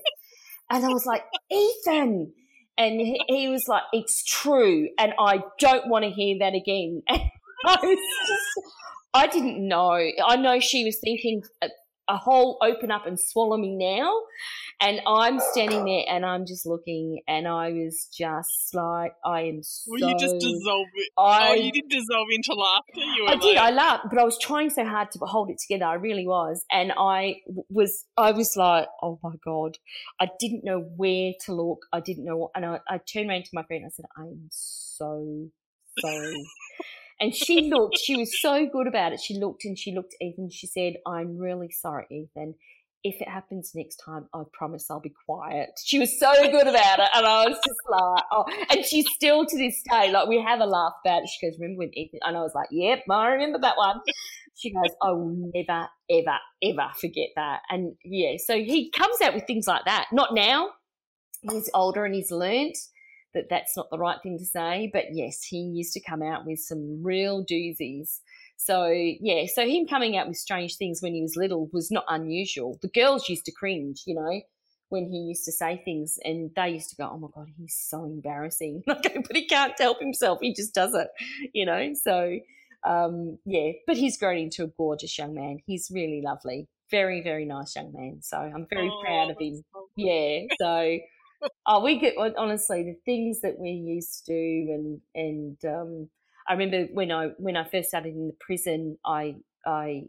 And 0.72 0.86
I 0.86 0.88
was 0.88 1.06
like, 1.06 1.24
Ethan. 1.52 2.34
And 2.76 3.00
he, 3.00 3.22
he 3.28 3.50
was 3.50 3.68
like, 3.68 3.84
It's 3.94 4.24
true. 4.24 4.90
And 4.98 5.14
I 5.20 5.44
don't 5.60 5.90
want 5.90 6.06
to 6.06 6.12
hear 6.12 6.38
that 6.40 6.56
again. 6.56 7.04
And 7.08 7.22
I 7.66 7.78
was 7.84 8.00
just, 8.28 8.74
I 9.14 9.28
didn't 9.28 9.68
know. 9.68 9.92
I 10.26 10.36
know 10.36 10.60
she 10.60 10.84
was 10.84 11.00
thinking 11.00 11.42
a, 11.62 11.70
a, 12.08 12.18
whole 12.18 12.58
open 12.62 12.92
up 12.92 13.08
and 13.08 13.20
swallow 13.20 13.58
me 13.58 13.76
now. 13.76 14.22
And 14.82 15.02
I'm 15.06 15.40
standing 15.40 15.84
there 15.84 16.04
and 16.08 16.26
I'm 16.26 16.46
just 16.46 16.66
looking 16.66 17.22
and 17.28 17.48
I 17.48 17.72
was 17.72 18.08
just 18.16 18.74
like, 18.74 19.14
I 19.26 19.42
am 19.42 19.62
so. 19.64 19.92
Well, 19.92 20.10
you 20.10 20.18
just 20.18 20.36
dissolve 20.36 20.88
it. 20.94 21.12
I, 21.18 21.50
oh, 21.50 21.54
you 21.54 21.72
did 21.72 21.90
dissolve 21.90 22.28
into 22.32 22.54
laughter. 22.54 23.02
You 23.02 23.26
I 23.28 23.32
like... 23.32 23.42
did. 23.42 23.58
I 23.58 23.72
laughed, 23.72 24.06
but 24.10 24.20
I 24.20 24.24
was 24.24 24.38
trying 24.40 24.70
so 24.70 24.86
hard 24.86 25.12
to 25.12 25.20
hold 25.20 25.50
it 25.50 25.58
together. 25.58 25.86
I 25.86 25.96
really 25.96 26.26
was. 26.26 26.64
And 26.72 26.94
I 26.98 27.38
was, 27.70 28.06
I 28.16 28.32
was 28.32 28.56
like, 28.56 28.88
oh 29.02 29.20
my 29.24 29.34
God. 29.44 29.78
I 30.22 30.30
didn't 30.40 30.64
know 30.64 30.80
where 30.96 31.34
to 31.46 31.54
look. 31.54 31.80
I 31.92 32.00
didn't 32.00 32.26
know 32.26 32.38
what. 32.38 32.52
And 32.56 32.66
I, 32.66 32.80
I 32.88 33.00
turned 33.00 33.30
around 33.30 33.46
to 33.46 33.52
my 33.54 33.64
friend 33.64 33.84
and 33.84 33.92
I 33.92 33.94
said, 33.94 34.06
I'm 34.18 34.48
so 34.52 35.50
sorry. 36.00 36.46
And 37.20 37.36
she 37.36 37.70
looked, 37.70 37.98
she 38.00 38.16
was 38.16 38.42
so 38.42 38.66
good 38.66 38.88
about 38.88 39.12
it. 39.14 39.20
She 39.20 39.38
looked 39.38 39.66
and 39.66 39.78
she 39.78 39.94
looked 39.94 40.16
at 40.20 40.26
Ethan. 40.26 40.50
She 40.50 40.68
said, 40.68 40.94
I'm 41.06 41.38
really 41.38 41.70
sorry, 41.70 42.06
Ethan. 42.10 42.56
If 43.04 43.22
it 43.22 43.30
happens 43.30 43.72
next 43.76 43.98
time, 43.98 44.28
I 44.34 44.44
promise 44.52 44.90
I'll 44.90 45.00
be 45.00 45.14
quiet. 45.26 45.70
She 45.86 46.00
was 46.00 46.18
so 46.20 46.32
good 46.52 46.68
about 46.68 47.00
it. 47.00 47.10
And 47.14 47.26
I 47.26 47.46
was 47.46 47.58
just 47.66 47.80
like, 47.90 48.24
oh, 48.32 48.46
and 48.70 48.86
she's 48.86 49.06
still 49.16 49.46
to 49.46 49.58
this 49.58 49.82
day, 49.90 50.12
like, 50.12 50.28
we 50.28 50.42
have 50.42 50.60
a 50.60 50.66
laugh 50.66 50.94
about 51.06 51.24
it. 51.24 51.30
She 51.30 51.46
goes, 51.46 51.58
Remember 51.60 51.80
when 51.80 51.98
Ethan? 51.98 52.20
And 52.24 52.36
I 52.36 52.42
was 52.42 52.52
like, 52.54 52.68
Yep, 52.72 53.04
I 53.10 53.28
remember 53.30 53.60
that 53.60 53.78
one. 53.78 54.02
She 54.56 54.74
goes, 54.74 54.92
I 55.02 55.12
will 55.12 55.52
never, 55.54 55.88
ever, 56.12 56.38
ever 56.62 56.92
forget 57.00 57.30
that. 57.38 57.62
And 57.70 57.96
yeah, 58.04 58.34
so 58.46 58.56
he 58.56 58.92
comes 58.92 59.22
out 59.22 59.34
with 59.34 59.48
things 59.48 59.68
like 59.68 59.86
that. 59.86 60.08
Not 60.12 60.34
now. 60.34 60.72
He's 61.50 61.70
older 61.74 62.04
and 62.04 62.14
he's 62.14 62.32
learnt 62.32 62.78
that 63.34 63.50
that's 63.50 63.78
not 63.78 63.90
the 63.90 63.98
right 63.98 64.18
thing 64.22 64.38
to 64.38 64.46
say. 64.46 64.90
But 64.92 65.06
yes, 65.12 65.44
he 65.44 65.58
used 65.58 65.94
to 65.94 66.02
come 66.02 66.22
out 66.22 66.46
with 66.46 66.60
some 66.60 67.04
real 67.04 67.46
doozies. 67.46 68.20
So 68.58 68.88
yeah, 68.90 69.46
so 69.54 69.66
him 69.66 69.88
coming 69.88 70.18
out 70.18 70.28
with 70.28 70.38
strange 70.38 70.76
things 70.78 71.02
when 71.02 71.14
he 71.14 71.22
was 71.22 71.36
little 71.36 71.70
was 71.72 71.92
not 71.92 72.06
unusual. 72.10 72.78
The 72.82 72.90
girls 72.90 73.30
used 73.30 73.46
to 73.46 73.52
cringe, 73.52 74.04
you 74.06 74.16
know, 74.16 74.42
when 74.90 75.06
he 75.06 75.18
used 75.18 75.46
to 75.46 75.52
say 75.52 75.82
things, 75.86 76.18
and 76.24 76.52
they 76.56 76.70
used 76.72 76.90
to 76.90 76.96
go, 76.96 77.10
"Oh 77.12 77.18
my 77.18 77.28
god, 77.34 77.48
he's 77.58 77.78
so 77.80 78.04
embarrassing!" 78.04 78.84
but 78.88 79.06
he 79.34 79.46
can't 79.46 79.80
help 79.80 80.00
himself; 80.00 80.40
he 80.42 80.54
just 80.54 80.74
does 80.74 80.94
it, 80.94 81.08
you 81.54 81.66
know. 81.66 81.94
So 81.94 82.40
um, 82.84 83.38
yeah, 83.46 83.72
but 83.88 83.98
he's 83.98 84.18
grown 84.18 84.38
into 84.38 84.64
a 84.64 84.68
gorgeous 84.68 85.18
young 85.18 85.34
man. 85.34 85.60
He's 85.66 85.90
really 85.94 86.22
lovely, 86.24 86.68
very 86.92 87.22
very 87.22 87.46
nice 87.46 87.76
young 87.76 87.94
man. 87.94 88.20
So 88.22 88.38
I'm 88.38 88.68
very 88.70 88.90
oh, 88.90 89.02
proud 89.02 89.32
of 89.32 89.38
him. 89.40 89.64
So 89.74 89.88
yeah, 89.96 90.42
so 90.60 90.98
oh, 91.66 91.84
we 91.84 92.00
get 92.00 92.16
honestly 92.38 92.84
the 92.84 92.98
things 93.06 93.42
that 93.42 93.58
we 93.60 93.70
used 93.70 94.26
to 94.26 94.34
do, 94.34 94.74
and 94.74 95.02
and 95.16 95.66
um, 95.66 96.10
I 96.48 96.54
remember 96.54 96.92
when 96.94 97.12
I 97.12 97.28
when 97.38 97.56
I 97.56 97.64
first 97.64 97.90
started 97.90 98.16
in 98.16 98.28
the 98.28 98.36
prison, 98.40 98.98
I 99.06 99.36
I 99.66 100.04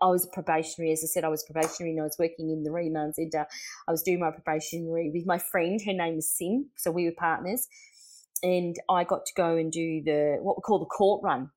I 0.00 0.06
was 0.06 0.24
a 0.24 0.28
probationary, 0.28 0.92
as 0.92 1.02
I 1.04 1.06
said, 1.06 1.24
I 1.24 1.28
was 1.28 1.44
probationary 1.44 1.92
and 1.92 2.00
I 2.00 2.04
was 2.04 2.16
working 2.18 2.50
in 2.50 2.62
the 2.62 2.70
remand 2.70 3.14
centre. 3.14 3.46
I 3.86 3.90
was 3.90 4.02
doing 4.02 4.20
my 4.20 4.30
probationary 4.30 5.10
with 5.12 5.26
my 5.26 5.38
friend. 5.38 5.80
Her 5.84 5.92
name 5.92 6.16
was 6.16 6.30
Sim, 6.30 6.70
so 6.76 6.90
we 6.90 7.04
were 7.04 7.12
partners, 7.16 7.68
and 8.42 8.76
I 8.88 9.04
got 9.04 9.26
to 9.26 9.32
go 9.36 9.56
and 9.56 9.70
do 9.70 10.02
the 10.04 10.38
what 10.40 10.56
we 10.56 10.62
call 10.62 10.78
the 10.78 10.86
court 10.86 11.22
run. 11.22 11.50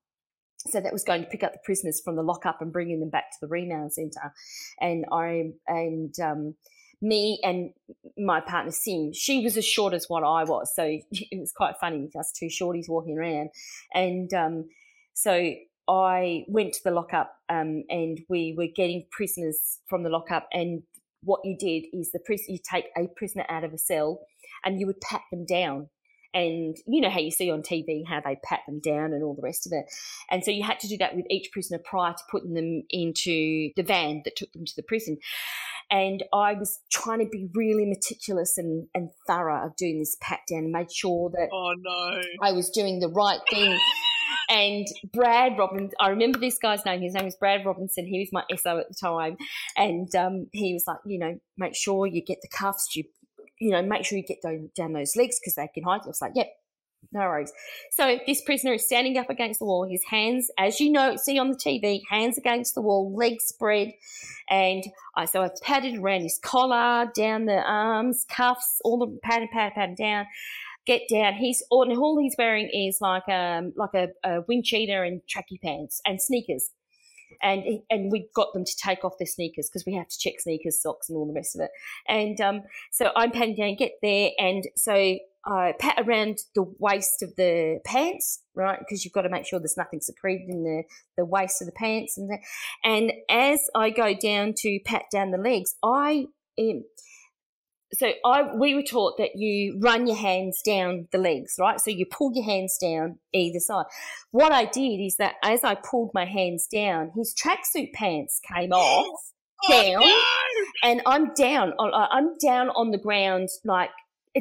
So 0.68 0.78
that 0.78 0.92
was 0.92 1.04
going 1.04 1.22
to 1.22 1.28
pick 1.28 1.42
up 1.42 1.54
the 1.54 1.58
prisoners 1.64 2.02
from 2.04 2.16
the 2.16 2.22
lockup 2.22 2.60
and 2.60 2.70
bringing 2.70 3.00
them 3.00 3.08
back 3.08 3.30
to 3.30 3.38
the 3.40 3.48
remand 3.48 3.94
centre, 3.94 4.32
and 4.80 5.06
I 5.10 5.52
and 5.66 6.14
um, 6.20 6.54
me 7.02 7.40
and 7.42 7.70
my 8.18 8.40
partner 8.40 8.72
Sim, 8.72 9.12
she 9.12 9.42
was 9.42 9.56
as 9.56 9.66
short 9.66 9.94
as 9.94 10.08
what 10.08 10.22
I 10.22 10.44
was. 10.44 10.74
So 10.74 10.84
it 11.12 11.40
was 11.40 11.52
quite 11.52 11.76
funny, 11.80 12.08
us 12.18 12.32
two 12.32 12.46
shorties 12.46 12.88
walking 12.88 13.18
around. 13.18 13.50
And 13.94 14.32
um, 14.34 14.68
so 15.14 15.54
I 15.88 16.44
went 16.48 16.74
to 16.74 16.80
the 16.84 16.90
lockup 16.90 17.34
um, 17.48 17.84
and 17.88 18.20
we 18.28 18.54
were 18.56 18.68
getting 18.74 19.06
prisoners 19.10 19.80
from 19.88 20.02
the 20.02 20.10
lockup. 20.10 20.48
And 20.52 20.82
what 21.22 21.40
you 21.44 21.56
did 21.58 21.84
is 21.92 22.12
the 22.12 22.20
prisoner, 22.20 22.54
you 22.54 22.58
take 22.58 22.86
a 22.96 23.06
prisoner 23.16 23.44
out 23.48 23.64
of 23.64 23.72
a 23.72 23.78
cell 23.78 24.20
and 24.64 24.78
you 24.78 24.86
would 24.86 25.00
pat 25.00 25.22
them 25.30 25.44
down. 25.44 25.88
And 26.32 26.76
you 26.86 27.00
know 27.00 27.10
how 27.10 27.18
you 27.18 27.32
see 27.32 27.50
on 27.50 27.62
TV 27.62 28.06
how 28.06 28.20
they 28.20 28.38
pat 28.44 28.60
them 28.68 28.78
down 28.78 29.12
and 29.12 29.24
all 29.24 29.34
the 29.34 29.42
rest 29.42 29.66
of 29.66 29.72
it. 29.72 29.86
And 30.30 30.44
so 30.44 30.52
you 30.52 30.62
had 30.62 30.78
to 30.78 30.86
do 30.86 30.96
that 30.98 31.16
with 31.16 31.26
each 31.28 31.50
prisoner 31.50 31.80
prior 31.84 32.12
to 32.12 32.22
putting 32.30 32.54
them 32.54 32.84
into 32.88 33.70
the 33.74 33.82
van 33.82 34.22
that 34.24 34.36
took 34.36 34.52
them 34.52 34.64
to 34.64 34.72
the 34.76 34.84
prison 34.84 35.18
and 35.90 36.22
I 36.32 36.54
was 36.54 36.80
trying 36.90 37.18
to 37.18 37.26
be 37.26 37.48
really 37.54 37.86
meticulous 37.86 38.56
and, 38.58 38.86
and 38.94 39.10
thorough 39.26 39.66
of 39.66 39.76
doing 39.76 39.98
this 39.98 40.16
pat 40.20 40.40
down 40.48 40.60
and 40.60 40.72
made 40.72 40.92
sure 40.92 41.30
that 41.30 41.48
oh 41.52 41.74
no 41.78 42.22
I 42.42 42.52
was 42.52 42.70
doing 42.70 43.00
the 43.00 43.08
right 43.08 43.40
thing. 43.50 43.78
and 44.50 44.86
Brad 45.12 45.56
Robinson, 45.58 45.90
I 46.00 46.08
remember 46.08 46.38
this 46.38 46.58
guy's 46.58 46.84
name. 46.84 47.02
His 47.02 47.14
name 47.14 47.24
was 47.24 47.36
Brad 47.36 47.64
Robinson. 47.64 48.06
He 48.06 48.18
was 48.18 48.28
my 48.32 48.44
SO 48.56 48.78
at 48.78 48.88
the 48.88 48.94
time, 48.94 49.36
and 49.76 50.12
um, 50.14 50.46
he 50.52 50.72
was 50.72 50.84
like, 50.86 50.98
you 51.06 51.18
know, 51.18 51.38
make 51.56 51.74
sure 51.74 52.06
you 52.06 52.22
get 52.22 52.38
the 52.42 52.48
cuffs. 52.48 52.96
You, 52.96 53.04
you 53.60 53.70
know, 53.70 53.82
make 53.82 54.04
sure 54.04 54.18
you 54.18 54.24
get 54.24 54.42
down, 54.42 54.70
down 54.76 54.92
those 54.92 55.16
legs 55.16 55.38
because 55.40 55.54
they 55.54 55.68
can 55.72 55.84
hide. 55.84 56.00
I 56.04 56.08
was 56.08 56.20
like, 56.20 56.32
yep, 56.34 56.48
no 57.12 57.20
worries. 57.20 57.52
So 57.90 58.18
this 58.26 58.40
prisoner 58.42 58.74
is 58.74 58.86
standing 58.86 59.18
up 59.18 59.30
against 59.30 59.58
the 59.58 59.66
wall. 59.66 59.84
His 59.88 60.02
hands, 60.08 60.48
as 60.58 60.80
you 60.80 60.92
know, 60.92 61.16
see 61.16 61.38
on 61.38 61.50
the 61.50 61.56
TV, 61.56 62.02
hands 62.08 62.38
against 62.38 62.74
the 62.74 62.82
wall, 62.82 63.12
legs 63.14 63.44
spread. 63.44 63.92
And 64.48 64.84
I 65.16 65.24
so 65.24 65.42
I 65.42 65.50
patted 65.62 65.96
around 65.96 66.22
his 66.22 66.38
collar, 66.42 67.10
down 67.14 67.46
the 67.46 67.62
arms, 67.62 68.24
cuffs, 68.28 68.80
all 68.84 68.98
the 68.98 69.18
patted, 69.22 69.50
patted, 69.50 69.74
patted 69.74 69.96
down. 69.96 70.26
Get 70.86 71.02
down. 71.10 71.34
He's 71.34 71.62
all, 71.70 71.90
all 72.00 72.18
he's 72.18 72.34
wearing 72.38 72.68
is 72.72 72.98
like 73.00 73.28
um 73.28 73.72
like 73.76 73.94
a, 73.94 74.08
a 74.24 74.42
wind 74.46 74.64
cheater 74.64 75.02
and 75.02 75.20
tracky 75.22 75.60
pants 75.60 76.00
and 76.06 76.20
sneakers. 76.20 76.70
And 77.42 77.80
and 77.90 78.12
we 78.12 78.28
got 78.34 78.52
them 78.52 78.64
to 78.64 78.76
take 78.76 79.04
off 79.04 79.18
their 79.18 79.26
sneakers 79.26 79.68
because 79.68 79.84
we 79.84 79.94
have 79.94 80.08
to 80.08 80.18
check 80.18 80.34
sneakers, 80.38 80.80
socks, 80.80 81.08
and 81.08 81.16
all 81.16 81.26
the 81.26 81.32
rest 81.32 81.56
of 81.56 81.62
it. 81.62 81.70
And 82.06 82.40
um, 82.40 82.62
so 82.92 83.10
I'm 83.16 83.32
patting 83.32 83.56
down, 83.56 83.74
get 83.76 83.92
there, 84.02 84.30
and 84.38 84.64
so 84.76 85.18
I 85.44 85.74
pat 85.78 85.98
around 85.98 86.38
the 86.54 86.64
waist 86.78 87.22
of 87.22 87.34
the 87.36 87.80
pants, 87.84 88.42
right? 88.54 88.78
Because 88.78 89.04
you've 89.04 89.14
got 89.14 89.22
to 89.22 89.30
make 89.30 89.46
sure 89.46 89.58
there's 89.58 89.76
nothing 89.76 90.00
secreted 90.00 90.48
in 90.48 90.64
the, 90.64 90.82
the 91.16 91.24
waist 91.24 91.62
of 91.62 91.66
the 91.66 91.72
pants. 91.72 92.18
And, 92.18 92.30
and 92.84 93.12
as 93.30 93.68
I 93.74 93.90
go 93.90 94.14
down 94.14 94.54
to 94.58 94.78
pat 94.84 95.04
down 95.10 95.30
the 95.30 95.38
legs, 95.38 95.76
I 95.82 96.26
um, 96.58 96.84
so 97.92 98.12
I 98.24 98.54
we 98.54 98.74
were 98.74 98.82
taught 98.82 99.18
that 99.18 99.30
you 99.34 99.78
run 99.80 100.06
your 100.06 100.16
hands 100.16 100.62
down 100.64 101.08
the 101.10 101.18
legs, 101.18 101.54
right? 101.58 101.80
So 101.80 101.90
you 101.90 102.06
pull 102.06 102.32
your 102.34 102.44
hands 102.44 102.78
down 102.80 103.18
either 103.32 103.58
side. 103.58 103.86
What 104.30 104.52
I 104.52 104.64
did 104.64 105.00
is 105.00 105.16
that 105.16 105.34
as 105.42 105.64
I 105.64 105.74
pulled 105.74 106.10
my 106.14 106.24
hands 106.24 106.66
down, 106.66 107.10
his 107.16 107.34
tracksuit 107.34 107.92
pants 107.92 108.40
came 108.54 108.70
off 108.72 109.32
oh, 109.64 109.82
down, 109.82 110.00
no! 110.00 110.20
and 110.84 111.02
I'm 111.06 111.34
down. 111.34 111.72
I'm 111.78 112.36
down 112.38 112.68
on 112.70 112.90
the 112.90 112.98
ground, 112.98 113.48
like 113.64 113.90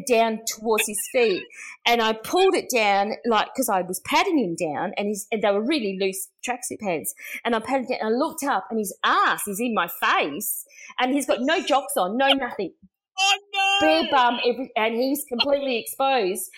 down 0.07 0.39
towards 0.45 0.85
his 0.85 0.99
feet 1.11 1.43
and 1.85 2.01
I 2.01 2.13
pulled 2.13 2.55
it 2.55 2.69
down 2.73 3.13
like 3.25 3.47
because 3.47 3.69
I 3.69 3.81
was 3.81 3.99
patting 4.01 4.37
him 4.37 4.55
down 4.55 4.93
and 4.97 5.07
his 5.07 5.27
and 5.31 5.41
they 5.41 5.51
were 5.51 5.65
really 5.65 5.97
loose 5.99 6.29
tracksuit 6.47 6.79
pants 6.79 7.13
and 7.43 7.55
I 7.55 7.59
patted 7.59 7.87
down 7.87 7.97
and 8.01 8.09
I 8.09 8.17
looked 8.17 8.43
up 8.43 8.67
and 8.69 8.77
his 8.77 8.95
ass 9.03 9.47
is 9.47 9.59
in 9.59 9.73
my 9.73 9.87
face 9.87 10.65
and 10.99 11.13
he's 11.13 11.25
got 11.25 11.39
no 11.41 11.63
jocks 11.63 11.93
on, 11.97 12.17
no 12.17 12.29
nothing. 12.29 12.73
Oh 13.21 13.37
no! 13.53 13.85
Bare 13.85 14.07
bum 14.09 14.39
every, 14.47 14.71
and 14.77 14.95
he's 14.95 15.25
completely 15.27 15.77
exposed. 15.77 16.49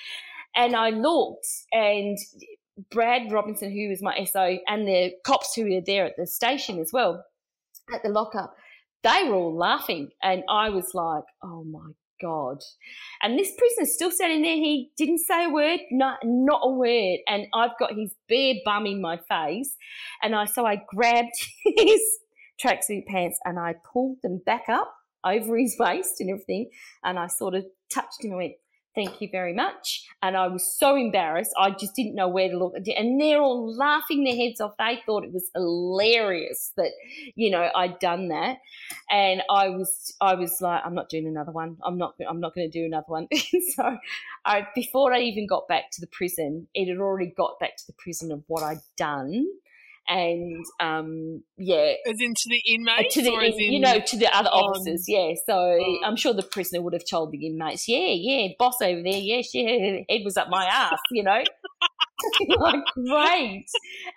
And 0.56 0.76
I 0.76 0.91
looked 0.91 1.48
and 1.72 2.20
Brad 2.91 3.32
Robinson, 3.32 3.72
who 3.72 3.90
was 3.90 4.03
my 4.03 4.24
SO, 4.26 4.58
and 4.68 4.88
the 4.88 5.14
cops 5.26 5.56
who 5.56 5.64
were 5.64 5.82
there 5.84 6.06
at 6.06 6.18
the 6.18 6.28
station 6.28 6.80
as 6.80 6.91
well, 6.94 7.24
at 7.91 8.03
the 8.03 8.10
lockup, 8.10 8.53
they 9.02 9.24
were 9.28 9.34
all 9.34 9.58
laughing. 9.58 10.10
And 10.22 10.44
I 10.49 10.70
was 10.70 10.91
like, 10.94 11.24
oh 11.44 11.64
my 11.64 11.94
God. 12.22 12.64
And 13.22 13.38
this 13.38 13.52
prisoner's 13.57 13.93
still 13.93 14.11
standing 14.11 14.41
there. 14.41 14.56
He 14.56 14.91
didn't 14.98 15.19
say 15.19 15.45
a 15.45 15.49
word, 15.49 15.80
not, 15.91 16.19
not 16.23 16.61
a 16.64 16.72
word. 16.72 17.19
And 17.27 17.48
I've 17.53 17.77
got 17.80 17.93
his 17.93 18.14
bare 18.30 18.56
bum 18.64 18.85
in 18.85 19.02
my 19.02 19.18
face. 19.30 19.76
And 20.22 20.35
I, 20.35 20.45
so 20.45 20.65
I 20.65 20.81
grabbed 20.88 21.34
his 21.65 22.02
tracksuit 22.64 23.06
pants 23.07 23.39
and 23.45 23.60
I 23.60 23.76
pulled 23.91 24.18
them 24.22 24.41
back 24.45 24.69
up 24.69 24.93
over 25.26 25.57
his 25.57 25.76
waist 25.80 26.19
and 26.19 26.30
everything. 26.30 26.69
And 27.03 27.18
I 27.18 27.27
sort 27.27 27.56
of 27.56 27.65
touched 27.91 28.23
him 28.23 28.31
and 28.31 28.38
went, 28.38 28.53
thank 28.96 29.22
you 29.22 29.30
very 29.32 29.54
much. 29.54 30.08
And 30.22 30.36
I 30.36 30.48
was 30.48 30.78
so 30.78 30.96
embarrassed. 30.96 31.52
I 31.58 31.72
just 31.72 31.96
didn't 31.96 32.16
know 32.16 32.28
where 32.28 32.50
to 32.50 32.58
look. 32.58 32.76
And 32.76 33.20
they're 33.20 33.42
all 33.42 33.74
laughing 33.76 34.24
their 34.24 34.36
heads 34.36 34.62
off. 34.62 34.74
They 34.78 35.02
thought 35.06 35.24
it 35.24 35.34
was 35.34 35.50
hilarious 35.56 36.74
that, 36.78 36.92
you 37.36 37.50
know, 37.50 37.70
I'd 37.76 38.00
done 38.00 38.30
that. 38.30 38.58
And 39.10 39.42
I 39.50 39.70
was, 39.70 40.14
I 40.22 40.36
was 40.36 40.62
like, 40.62 40.82
I'm 40.86 40.96
not 40.96 41.10
doing 41.10 41.28
another 41.28 41.52
one. 41.52 41.78
I'm 41.84 41.98
not, 41.98 42.16
I'm 42.28 42.40
not 42.40 42.54
going 42.54 42.70
to 42.70 42.80
do 42.80 42.86
another 42.86 43.08
one. 43.08 43.28
so 43.76 43.98
I, 44.46 44.68
before 44.76 45.14
I 45.14 45.20
even 45.20 45.48
got 45.48 45.68
back 45.68 45.92
to 45.92 46.02
the 46.02 46.08
prison, 46.08 46.68
it 46.74 46.88
had 46.88 46.98
already 46.98 47.34
got 47.36 47.60
back 47.60 47.78
to 47.78 47.88
the 47.88 47.94
prison 47.94 48.32
of 48.32 48.44
what 48.48 48.64
I'd 48.64 48.82
done 48.98 49.46
and 50.07 50.65
um, 50.80 51.44
yeah, 51.57 51.94
as 52.07 52.15
into 52.19 52.44
the 52.48 52.61
inmates, 52.73 53.14
to 53.14 53.22
the 53.22 53.32
in, 53.32 53.73
you 53.73 53.80
know 53.80 53.99
to 53.99 54.18
the 54.18 54.36
other 54.36 54.49
officers. 54.49 55.06
Yeah, 55.07 55.34
so 55.45 55.80
um, 55.80 55.99
I'm 56.03 56.15
sure 56.15 56.34
the 56.34 56.44
prisoner 56.44 56.82
would 56.82 56.94
have 56.94 57.06
told 57.10 57.32
the 57.32 57.48
inmates, 57.48 57.88
yeah, 57.88 58.10
yeah, 58.10 58.49
boss 58.60 58.76
over 58.82 59.02
there, 59.02 59.19
yeah, 59.19 59.41
she 59.41 60.06
head 60.10 60.22
was 60.23 60.38
up 60.38 60.48
my 60.49 60.65
ass, 60.65 60.99
you 61.11 61.23
know. 61.23 61.44
like 62.57 62.84
great 62.95 63.65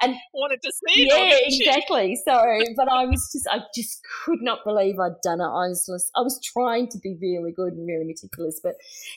and 0.03 0.17
wanted 0.33 0.61
to 0.63 0.73
see 0.73 1.09
yeah 1.09 1.39
exactly. 1.43 2.17
So 2.27 2.33
but 2.77 2.89
i 2.91 3.05
was 3.05 3.31
just 3.33 3.47
i 3.51 3.61
just 3.75 4.01
could 4.25 4.41
not 4.43 4.65
believe 4.65 4.99
i'd 4.99 5.21
done 5.23 5.41
it. 5.41 5.45
I 5.45 5.69
was 5.69 5.87
just, 5.87 6.11
i 6.17 6.21
was 6.21 6.41
trying 6.43 6.89
to 6.89 6.99
be 6.99 7.17
really 7.21 7.53
good 7.53 7.73
and 7.75 7.87
really 7.87 8.05
meticulous 8.05 8.61
but 8.63 8.75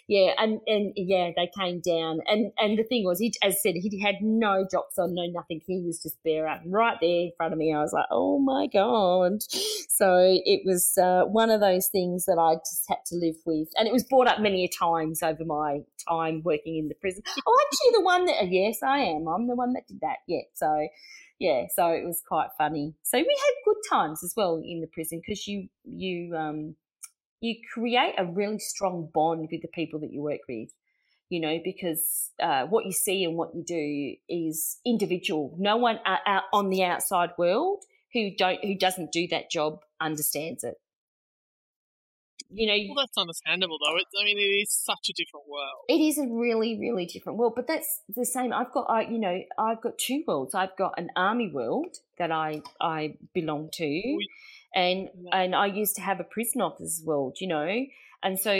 yeah 0.07 0.31
and 0.37 0.59
and 0.67 0.93
yeah 0.95 1.31
they 1.35 1.49
came 1.57 1.79
down. 1.79 2.19
And 2.27 2.51
and 2.57 2.77
the 2.77 2.83
thing 2.83 3.05
was 3.05 3.19
he 3.19 3.33
as 3.43 3.53
i 3.53 3.57
said 3.57 3.75
he 3.75 3.99
had 4.01 4.15
no 4.21 4.65
jocks 4.69 4.97
on 4.97 5.15
no 5.15 5.25
nothing. 5.25 5.61
He 5.65 5.81
was 5.85 6.01
just 6.01 6.21
bare 6.23 6.47
up 6.47 6.61
right 6.65 6.97
there 7.01 7.21
in 7.21 7.31
front 7.37 7.53
of 7.53 7.59
me. 7.59 7.73
I 7.73 7.81
was 7.81 7.93
like 7.93 8.07
oh 8.11 8.39
my 8.39 8.67
god. 8.67 9.43
So 9.89 10.39
it 10.45 10.61
was 10.65 10.97
uh, 10.97 11.23
one 11.25 11.49
of 11.49 11.59
those 11.61 11.87
things 11.87 12.25
that 12.25 12.37
i 12.39 12.55
just 12.55 12.83
had 12.87 12.97
to 13.07 13.15
live 13.15 13.35
with. 13.45 13.69
And 13.77 13.87
it 13.87 13.93
was 13.93 14.03
brought 14.03 14.27
up 14.27 14.39
many 14.39 14.67
times 14.67 15.23
over 15.23 15.43
my 15.45 15.79
time 16.07 16.41
working 16.43 16.77
in 16.77 16.87
the 16.87 16.95
prison. 16.95 17.23
Oh 17.45 17.57
actually 17.67 17.99
the 17.99 18.05
one 18.05 18.25
that 18.25 18.47
yes 18.49 18.76
yes, 18.81 18.83
I 18.83 18.99
am. 18.99 19.27
I'm 19.27 19.47
the 19.47 19.55
one 19.55 19.73
that 19.73 19.87
did 19.87 20.01
that. 20.01 20.17
Yeah. 20.27 20.41
So, 20.53 20.87
yeah. 21.39 21.65
So 21.73 21.87
it 21.87 22.05
was 22.05 22.21
quite 22.27 22.49
funny. 22.57 22.95
So 23.03 23.17
we 23.17 23.23
had 23.23 23.53
good 23.65 23.81
times 23.89 24.23
as 24.23 24.33
well 24.35 24.61
in 24.63 24.81
the 24.81 24.87
prison 24.87 25.21
because 25.25 25.47
you 25.47 25.69
you 25.83 26.35
um 26.35 26.75
you 27.41 27.55
create 27.73 28.15
a 28.17 28.25
really 28.25 28.59
strong 28.59 29.09
bond 29.13 29.49
with 29.51 29.61
the 29.61 29.67
people 29.67 29.99
that 29.99 30.11
you 30.11 30.21
work 30.21 30.41
with. 30.47 30.69
You 31.29 31.41
know, 31.41 31.59
because 31.61 32.31
uh, 32.41 32.67
what 32.67 32.85
you 32.85 32.93
see 32.93 33.25
and 33.25 33.35
what 33.35 33.53
you 33.53 33.61
do 33.61 34.15
is 34.29 34.77
individual. 34.85 35.53
No 35.59 35.75
one 35.75 35.99
out 36.05 36.43
on 36.53 36.69
the 36.69 36.85
outside 36.85 37.31
world 37.37 37.83
who 38.13 38.33
don't 38.37 38.63
who 38.63 38.75
doesn't 38.75 39.11
do 39.11 39.27
that 39.27 39.51
job 39.51 39.81
understands 39.99 40.63
it 40.63 40.75
you 42.51 42.67
know. 42.67 42.93
Well, 42.95 43.05
that's 43.05 43.17
understandable, 43.17 43.77
though. 43.79 43.97
It's, 43.97 44.11
I 44.19 44.23
mean, 44.25 44.37
it 44.37 44.41
is 44.41 44.71
such 44.71 45.09
a 45.09 45.13
different 45.13 45.47
world. 45.47 45.85
It 45.87 46.01
is 46.01 46.17
a 46.17 46.27
really, 46.27 46.77
really 46.79 47.05
different 47.05 47.37
world. 47.37 47.53
But 47.55 47.67
that's 47.67 48.01
the 48.13 48.25
same. 48.25 48.53
I've 48.53 48.71
got, 48.71 48.85
I, 48.89 49.01
you 49.01 49.19
know, 49.19 49.41
I've 49.57 49.81
got 49.81 49.97
two 49.97 50.23
worlds. 50.27 50.55
I've 50.55 50.75
got 50.77 50.93
an 50.97 51.09
army 51.15 51.51
world 51.51 51.97
that 52.17 52.31
I 52.31 52.61
I 52.81 53.15
belong 53.33 53.69
to, 53.73 54.17
and 54.75 55.09
yeah. 55.21 55.41
and 55.41 55.55
I 55.55 55.67
used 55.67 55.95
to 55.95 56.01
have 56.01 56.19
a 56.19 56.23
prison 56.23 56.61
officer's 56.61 57.03
world, 57.05 57.37
you 57.39 57.47
know, 57.47 57.85
and 58.23 58.39
so 58.39 58.51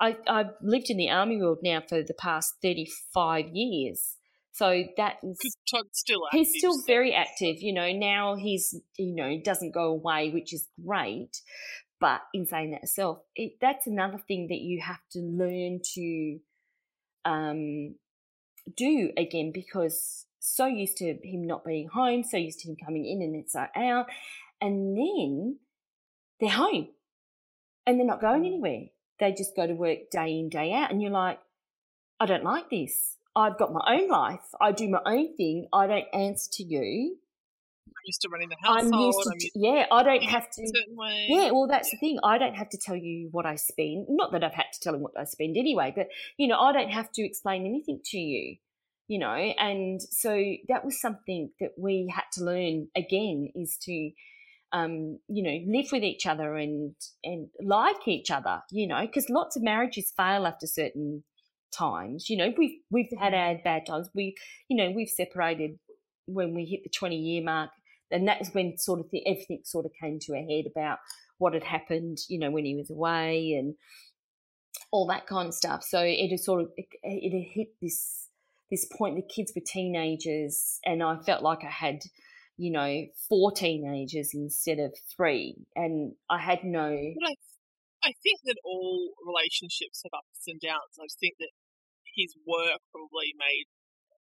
I 0.00 0.16
I've 0.28 0.50
lived 0.62 0.90
in 0.90 0.96
the 0.96 1.10
army 1.10 1.40
world 1.40 1.58
now 1.62 1.82
for 1.86 2.02
the 2.02 2.14
past 2.14 2.54
thirty 2.62 2.88
five 3.12 3.46
years. 3.52 4.16
So 4.52 4.84
that 4.96 5.18
is 5.22 5.38
Todd's 5.70 5.98
still 5.98 6.26
active. 6.26 6.38
He's 6.38 6.58
still 6.58 6.82
very 6.86 7.12
active. 7.12 7.56
You 7.60 7.74
know, 7.74 7.92
now 7.92 8.36
he's 8.36 8.74
you 8.96 9.14
know 9.14 9.38
doesn't 9.44 9.72
go 9.72 9.88
away, 9.88 10.30
which 10.30 10.54
is 10.54 10.66
great. 10.82 11.42
But 11.98 12.22
in 12.34 12.46
saying 12.46 12.72
that 12.72 12.82
itself, 12.82 13.20
it, 13.34 13.52
that's 13.60 13.86
another 13.86 14.18
thing 14.18 14.48
that 14.48 14.60
you 14.60 14.80
have 14.82 15.00
to 15.12 15.20
learn 15.20 15.80
to 15.94 16.38
um, 17.24 17.94
do 18.76 19.12
again 19.16 19.50
because 19.52 20.26
so 20.38 20.66
used 20.66 20.98
to 20.98 21.16
him 21.22 21.46
not 21.46 21.64
being 21.64 21.88
home, 21.88 22.22
so 22.22 22.36
used 22.36 22.60
to 22.60 22.68
him 22.68 22.76
coming 22.76 23.06
in 23.06 23.22
and 23.22 23.34
it's 23.34 23.56
out, 23.56 24.06
and 24.60 24.96
then 24.96 25.58
they're 26.38 26.50
home 26.50 26.88
and 27.86 27.98
they're 27.98 28.06
not 28.06 28.20
going 28.20 28.42
mm. 28.42 28.46
anywhere. 28.46 28.82
They 29.18 29.32
just 29.32 29.56
go 29.56 29.66
to 29.66 29.72
work 29.72 30.10
day 30.12 30.38
in, 30.38 30.50
day 30.50 30.72
out, 30.72 30.90
and 30.90 31.00
you're 31.00 31.10
like, 31.10 31.38
I 32.20 32.26
don't 32.26 32.44
like 32.44 32.68
this. 32.70 33.16
I've 33.34 33.58
got 33.58 33.72
my 33.72 33.82
own 33.86 34.08
life. 34.08 34.40
I 34.60 34.72
do 34.72 34.88
my 34.88 35.00
own 35.04 35.36
thing. 35.36 35.68
I 35.72 35.86
don't 35.86 36.06
answer 36.12 36.50
to 36.54 36.62
you 36.62 37.16
used 38.06 38.22
to 38.22 38.28
running 38.28 38.48
the 38.48 38.56
household. 38.60 38.94
I'm 38.94 39.00
used 39.00 39.18
to, 39.22 39.30
I'm 39.30 39.40
used 39.40 39.52
yeah, 39.54 39.86
I 39.90 40.02
don't 40.02 40.22
have 40.22 40.50
to. 40.50 40.72
Yeah, 41.28 41.50
well, 41.50 41.66
that's 41.68 41.90
the 41.90 41.96
thing. 41.98 42.18
I 42.24 42.38
don't 42.38 42.54
have 42.54 42.68
to 42.70 42.78
tell 42.78 42.96
you 42.96 43.28
what 43.32 43.46
I 43.46 43.56
spend. 43.56 44.06
Not 44.08 44.32
that 44.32 44.44
I've 44.44 44.54
had 44.54 44.66
to 44.72 44.80
tell 44.80 44.94
him 44.94 45.02
what 45.02 45.18
I 45.18 45.24
spend 45.24 45.56
anyway, 45.56 45.92
but 45.94 46.08
you 46.36 46.48
know, 46.48 46.58
I 46.58 46.72
don't 46.72 46.90
have 46.90 47.10
to 47.12 47.22
explain 47.22 47.66
anything 47.66 48.00
to 48.06 48.18
you. 48.18 48.56
You 49.08 49.20
know, 49.20 49.34
and 49.34 50.02
so 50.02 50.30
that 50.68 50.84
was 50.84 51.00
something 51.00 51.50
that 51.60 51.70
we 51.78 52.12
had 52.12 52.24
to 52.32 52.44
learn 52.44 52.88
again 52.96 53.50
is 53.54 53.78
to, 53.82 54.10
um, 54.72 55.20
you 55.28 55.44
know, 55.44 55.72
live 55.72 55.92
with 55.92 56.02
each 56.02 56.26
other 56.26 56.56
and 56.56 56.96
and 57.22 57.48
like 57.64 58.08
each 58.08 58.32
other. 58.32 58.62
You 58.72 58.88
know, 58.88 59.06
because 59.06 59.30
lots 59.30 59.56
of 59.56 59.62
marriages 59.62 60.12
fail 60.16 60.44
after 60.44 60.66
certain 60.66 61.22
times. 61.72 62.28
You 62.28 62.36
know, 62.36 62.52
we've 62.56 62.80
we've 62.90 63.12
had 63.18 63.32
mm. 63.32 63.38
our 63.38 63.60
bad 63.62 63.86
times. 63.86 64.08
We, 64.12 64.34
you 64.68 64.76
know, 64.76 64.90
we've 64.90 65.08
separated 65.08 65.78
when 66.26 66.54
we 66.54 66.64
hit 66.64 66.82
the 66.82 66.90
20 66.90 67.16
year 67.16 67.42
mark 67.42 67.70
and 68.10 68.26
that's 68.26 68.52
when 68.54 68.78
sort 68.78 69.00
of 69.00 69.06
the, 69.10 69.26
everything 69.26 69.60
sort 69.64 69.86
of 69.86 69.92
came 70.00 70.18
to 70.20 70.34
a 70.34 70.42
head 70.42 70.64
about 70.70 70.98
what 71.38 71.54
had 71.54 71.64
happened, 71.64 72.18
you 72.28 72.38
know, 72.38 72.50
when 72.50 72.64
he 72.64 72.74
was 72.74 72.90
away 72.90 73.54
and 73.58 73.74
all 74.90 75.06
that 75.06 75.26
kind 75.26 75.48
of 75.48 75.54
stuff. 75.54 75.82
So 75.82 76.00
it 76.00 76.30
had 76.30 76.40
sort 76.40 76.62
of 76.62 76.70
it, 76.76 76.86
it 77.02 77.48
hit 77.52 77.68
this 77.80 78.28
this 78.70 78.86
point. 78.86 79.16
The 79.16 79.22
kids 79.22 79.52
were 79.54 79.62
teenagers, 79.64 80.80
and 80.84 81.02
I 81.02 81.16
felt 81.24 81.42
like 81.42 81.64
I 81.64 81.70
had, 81.70 82.00
you 82.56 82.70
know, 82.70 83.06
four 83.28 83.52
teenagers 83.52 84.30
instead 84.34 84.78
of 84.78 84.94
three, 85.14 85.56
and 85.74 86.14
I 86.30 86.38
had 86.38 86.64
no. 86.64 86.90
But 86.90 87.28
I, 87.28 87.34
I 88.08 88.12
think 88.22 88.40
that 88.44 88.56
all 88.64 89.10
relationships 89.26 90.02
have 90.04 90.16
ups 90.16 90.46
and 90.46 90.60
downs. 90.60 90.98
I 91.00 91.06
just 91.06 91.20
think 91.20 91.34
that 91.38 91.50
his 92.16 92.34
work 92.46 92.80
probably 92.92 93.34
made 93.36 93.66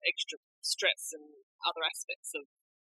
extra 0.09 0.39
stress 0.63 1.11
and 1.13 1.23
other 1.67 1.83
aspects 1.85 2.33
of 2.35 2.47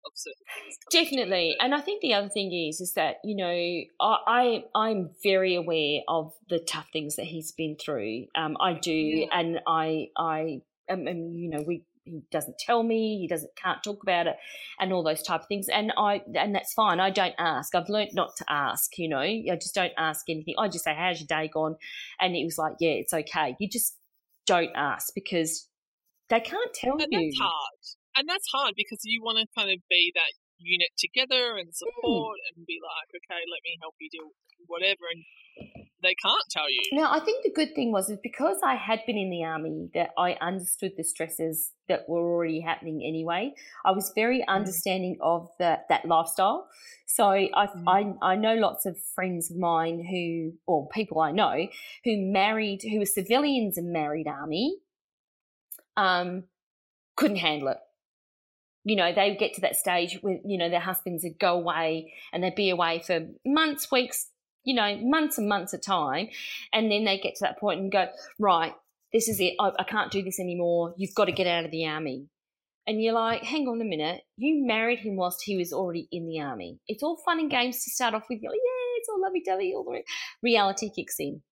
of 0.04 0.12
certain 0.14 0.44
things. 0.62 0.76
Definitely, 0.90 1.56
and 1.60 1.74
I 1.74 1.80
think 1.80 2.00
the 2.00 2.14
other 2.14 2.28
thing 2.28 2.52
is 2.52 2.80
is 2.80 2.94
that 2.94 3.16
you 3.24 3.36
know 3.36 3.82
I, 4.00 4.64
I 4.74 4.90
am 4.90 5.10
very 5.22 5.54
aware 5.54 6.00
of 6.08 6.32
the 6.48 6.58
tough 6.58 6.88
things 6.92 7.16
that 7.16 7.26
he's 7.26 7.52
been 7.52 7.76
through. 7.76 8.26
Um, 8.34 8.56
I 8.60 8.74
do, 8.74 8.92
yeah. 8.92 9.26
and 9.32 9.60
I 9.66 10.08
I 10.16 10.62
um, 10.90 11.06
and 11.06 11.38
you 11.38 11.50
know 11.50 11.64
we 11.66 11.84
he 12.04 12.22
doesn't 12.30 12.58
tell 12.58 12.82
me 12.82 13.18
he 13.18 13.28
doesn't 13.28 13.54
can't 13.56 13.82
talk 13.82 14.02
about 14.02 14.26
it 14.26 14.36
and 14.78 14.92
all 14.92 15.02
those 15.02 15.22
type 15.22 15.42
of 15.42 15.46
things 15.46 15.68
and 15.68 15.92
i 15.98 16.22
and 16.34 16.54
that's 16.54 16.72
fine 16.72 16.98
i 16.98 17.10
don't 17.10 17.34
ask 17.38 17.74
i've 17.74 17.88
learned 17.88 18.10
not 18.14 18.30
to 18.36 18.44
ask 18.48 18.96
you 18.98 19.08
know 19.08 19.20
i 19.20 19.56
just 19.60 19.74
don't 19.74 19.92
ask 19.98 20.28
anything 20.28 20.54
i 20.58 20.66
just 20.66 20.84
say 20.84 20.94
how's 20.96 21.20
your 21.20 21.26
day 21.26 21.48
gone 21.52 21.76
and 22.18 22.34
it 22.34 22.44
was 22.44 22.58
like 22.58 22.72
yeah 22.80 22.90
it's 22.90 23.12
okay 23.12 23.54
you 23.60 23.68
just 23.68 23.96
don't 24.46 24.70
ask 24.74 25.12
because 25.14 25.68
they 26.30 26.40
can't 26.40 26.72
tell 26.74 26.92
and 26.92 27.06
you 27.10 27.30
that's 27.30 27.38
hard 27.38 27.99
and 28.20 28.28
that's 28.28 28.52
hard 28.52 28.76
because 28.76 29.00
you 29.02 29.24
want 29.24 29.40
to 29.40 29.48
kind 29.56 29.72
of 29.72 29.80
be 29.88 30.12
that 30.14 30.36
unit 30.60 30.92
together 30.98 31.56
and 31.56 31.72
hmm. 31.72 31.80
support 31.80 32.36
mm. 32.36 32.48
and 32.54 32.66
be 32.66 32.78
like, 32.84 33.08
okay, 33.16 33.40
let 33.48 33.64
me 33.64 33.80
help 33.80 33.94
you 33.98 34.10
do 34.12 34.30
whatever, 34.66 35.08
and 35.10 35.24
they 36.02 36.14
can't 36.22 36.44
tell 36.50 36.70
you. 36.70 36.80
Now, 36.92 37.12
I 37.12 37.20
think 37.20 37.44
the 37.44 37.52
good 37.52 37.74
thing 37.74 37.92
was 37.92 38.10
is 38.10 38.18
because 38.22 38.58
I 38.62 38.74
had 38.74 39.00
been 39.06 39.16
in 39.16 39.30
the 39.30 39.42
army 39.42 39.88
that 39.94 40.10
I 40.18 40.36
understood 40.40 40.92
the 40.96 41.04
stresses 41.04 41.72
that 41.88 42.08
were 42.08 42.20
already 42.20 42.60
happening 42.60 43.02
anyway. 43.06 43.54
I 43.84 43.92
was 43.92 44.12
very 44.14 44.40
mm. 44.40 44.48
understanding 44.48 45.16
of 45.22 45.48
that 45.58 45.86
that 45.88 46.04
lifestyle. 46.04 46.68
So 47.06 47.24
I, 47.24 47.48
mm. 47.48 47.84
I 48.22 48.32
I 48.32 48.36
know 48.36 48.54
lots 48.54 48.84
of 48.84 48.98
friends 49.14 49.50
of 49.50 49.56
mine 49.56 50.04
who, 50.04 50.58
or 50.66 50.88
people 50.88 51.20
I 51.20 51.32
know 51.32 51.66
who 52.04 52.18
married, 52.18 52.82
who 52.82 52.98
were 52.98 53.06
civilians 53.06 53.78
and 53.78 53.92
married 53.92 54.26
army, 54.28 54.76
um, 55.96 56.44
couldn't 57.16 57.38
handle 57.38 57.68
it 57.68 57.78
you 58.84 58.96
know, 58.96 59.12
they 59.14 59.36
get 59.36 59.54
to 59.54 59.60
that 59.62 59.76
stage 59.76 60.18
where, 60.22 60.38
you 60.44 60.56
know, 60.56 60.70
their 60.70 60.80
husbands 60.80 61.24
would 61.24 61.38
go 61.38 61.54
away 61.54 62.12
and 62.32 62.42
they'd 62.42 62.54
be 62.54 62.70
away 62.70 63.02
for 63.06 63.26
months, 63.44 63.90
weeks, 63.90 64.26
you 64.64 64.74
know, 64.74 64.96
months 65.02 65.38
and 65.38 65.48
months 65.48 65.72
of 65.72 65.82
time. 65.82 66.28
And 66.72 66.90
then 66.90 67.04
they 67.04 67.18
get 67.18 67.34
to 67.36 67.44
that 67.44 67.58
point 67.58 67.80
and 67.80 67.92
go, 67.92 68.08
right, 68.38 68.72
this 69.12 69.28
is 69.28 69.40
it. 69.40 69.54
I, 69.60 69.72
I 69.78 69.84
can't 69.84 70.10
do 70.10 70.22
this 70.22 70.40
anymore. 70.40 70.94
You've 70.96 71.14
got 71.14 71.26
to 71.26 71.32
get 71.32 71.46
out 71.46 71.64
of 71.64 71.70
the 71.70 71.86
army. 71.86 72.26
And 72.86 73.02
you're 73.02 73.12
like, 73.12 73.42
hang 73.42 73.68
on 73.68 73.80
a 73.80 73.84
minute. 73.84 74.22
You 74.36 74.66
married 74.66 75.00
him 75.00 75.16
whilst 75.16 75.42
he 75.44 75.56
was 75.56 75.72
already 75.72 76.08
in 76.10 76.26
the 76.26 76.40
army. 76.40 76.80
It's 76.88 77.02
all 77.02 77.20
fun 77.24 77.38
and 77.38 77.50
games 77.50 77.84
to 77.84 77.90
start 77.90 78.14
off 78.14 78.24
with. 78.28 78.40
You're 78.40 78.50
like, 78.50 78.60
yeah, 78.64 78.98
it's 78.98 79.08
all 79.08 79.20
lovey 79.20 79.42
dovey. 79.44 79.74
All 79.74 79.84
the 79.84 80.02
reality 80.42 80.90
kicks 80.90 81.16
in. 81.18 81.42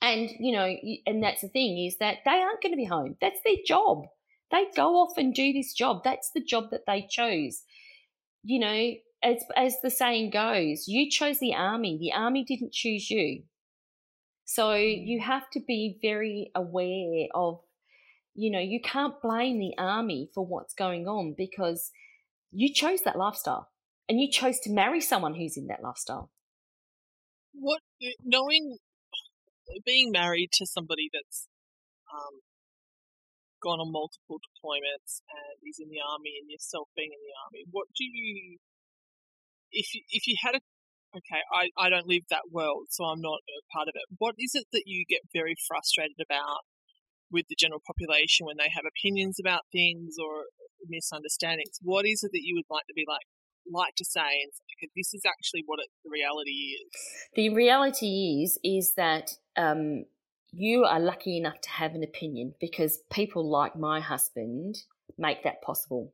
And, 0.00 0.30
you 0.40 0.52
know, 0.52 0.74
and 1.06 1.22
that's 1.22 1.42
the 1.42 1.48
thing 1.48 1.84
is 1.86 1.98
that 1.98 2.18
they 2.24 2.30
aren't 2.30 2.62
going 2.62 2.72
to 2.72 2.76
be 2.76 2.86
home. 2.86 3.16
That's 3.20 3.38
their 3.44 3.56
job. 3.66 4.06
They 4.50 4.66
go 4.74 4.96
off 4.96 5.16
and 5.16 5.32
do 5.32 5.52
this 5.52 5.72
job. 5.72 6.02
That's 6.04 6.30
the 6.34 6.42
job 6.42 6.70
that 6.70 6.86
they 6.86 7.06
chose. 7.08 7.62
You 8.42 8.58
know, 8.58 8.92
as, 9.22 9.44
as 9.56 9.76
the 9.82 9.90
saying 9.90 10.30
goes, 10.30 10.88
you 10.88 11.10
chose 11.10 11.38
the 11.38 11.54
army, 11.54 11.98
the 11.98 12.12
army 12.12 12.44
didn't 12.44 12.72
choose 12.72 13.10
you. 13.10 13.42
So 14.44 14.74
you 14.74 15.20
mm. 15.20 15.22
have 15.22 15.48
to 15.52 15.60
be 15.60 15.98
very 16.02 16.50
aware 16.54 17.28
of, 17.34 17.60
you 18.34 18.50
know, 18.50 18.58
you 18.58 18.80
can't 18.82 19.20
blame 19.22 19.58
the 19.58 19.74
army 19.78 20.28
for 20.34 20.44
what's 20.44 20.74
going 20.74 21.06
on 21.06 21.34
because 21.36 21.90
you 22.50 22.72
chose 22.72 23.02
that 23.02 23.16
lifestyle 23.16 23.68
and 24.08 24.18
you 24.18 24.28
chose 24.28 24.58
to 24.60 24.72
marry 24.72 25.00
someone 25.00 25.34
who's 25.34 25.56
in 25.56 25.68
that 25.68 25.82
lifestyle. 25.82 26.30
What, 27.52 27.80
knowing 28.24 28.78
being 29.84 30.10
married 30.10 30.50
to 30.54 30.66
somebody 30.66 31.08
that's 31.12 31.46
um, 32.12 32.40
gone 33.62 33.78
on 33.78 33.92
multiple 33.92 34.40
deployments 34.40 35.22
and 35.28 35.56
is 35.68 35.78
in 35.78 35.88
the 35.92 36.00
army 36.00 36.40
and 36.40 36.50
yourself 36.50 36.88
being 36.96 37.12
in 37.12 37.22
the 37.22 37.34
army, 37.46 37.64
what 37.70 37.86
do 37.94 38.04
you, 38.04 38.58
if 39.70 39.94
you, 39.94 40.02
if 40.10 40.26
you 40.26 40.36
had 40.42 40.56
a, 40.56 40.60
okay, 41.14 41.42
I, 41.52 41.70
I 41.76 41.90
don't 41.90 42.08
live 42.08 42.24
that 42.30 42.50
world, 42.50 42.88
so 42.90 43.04
I'm 43.04 43.20
not 43.20 43.40
a 43.44 43.60
part 43.72 43.88
of 43.88 43.94
it. 43.94 44.06
What 44.18 44.34
is 44.38 44.54
it 44.54 44.66
that 44.72 44.84
you 44.86 45.04
get 45.08 45.20
very 45.32 45.54
frustrated 45.68 46.18
about 46.22 46.66
with 47.30 47.46
the 47.48 47.58
general 47.58 47.82
population 47.86 48.46
when 48.46 48.58
they 48.58 48.70
have 48.74 48.84
opinions 48.86 49.38
about 49.38 49.70
things 49.70 50.16
or 50.18 50.50
misunderstandings? 50.88 51.78
What 51.82 52.06
is 52.06 52.22
it 52.22 52.30
that 52.32 52.42
you 52.42 52.54
would 52.56 52.70
like 52.70 52.86
to 52.86 52.94
be 52.94 53.04
like, 53.06 53.26
like 53.70 53.94
to 53.98 54.04
say 54.04 54.42
and 54.42 54.50
say, 54.54 54.64
okay, 54.78 54.90
this 54.96 55.14
is 55.14 55.22
actually 55.26 55.62
what 55.66 55.78
it, 55.78 55.90
the 56.04 56.10
reality 56.10 56.78
is? 56.78 56.90
The 57.34 57.50
reality 57.50 58.42
is, 58.42 58.58
is 58.64 58.94
that 58.96 59.30
um, 59.56 60.06
you 60.52 60.84
are 60.84 61.00
lucky 61.00 61.36
enough 61.36 61.60
to 61.62 61.70
have 61.70 61.94
an 61.94 62.02
opinion 62.02 62.54
because 62.60 62.98
people 63.10 63.48
like 63.48 63.76
my 63.76 64.00
husband 64.00 64.76
make 65.18 65.44
that 65.44 65.62
possible. 65.62 66.12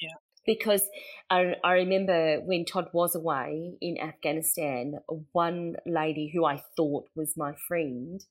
Yeah. 0.00 0.14
Because 0.46 0.82
I, 1.28 1.54
I 1.62 1.72
remember 1.72 2.40
when 2.40 2.64
Todd 2.64 2.88
was 2.92 3.14
away 3.14 3.74
in 3.80 3.98
Afghanistan, 4.00 4.94
one 5.32 5.76
lady 5.84 6.30
who 6.32 6.44
I 6.44 6.62
thought 6.76 7.08
was 7.14 7.34
my 7.36 7.52
friend, 7.66 8.24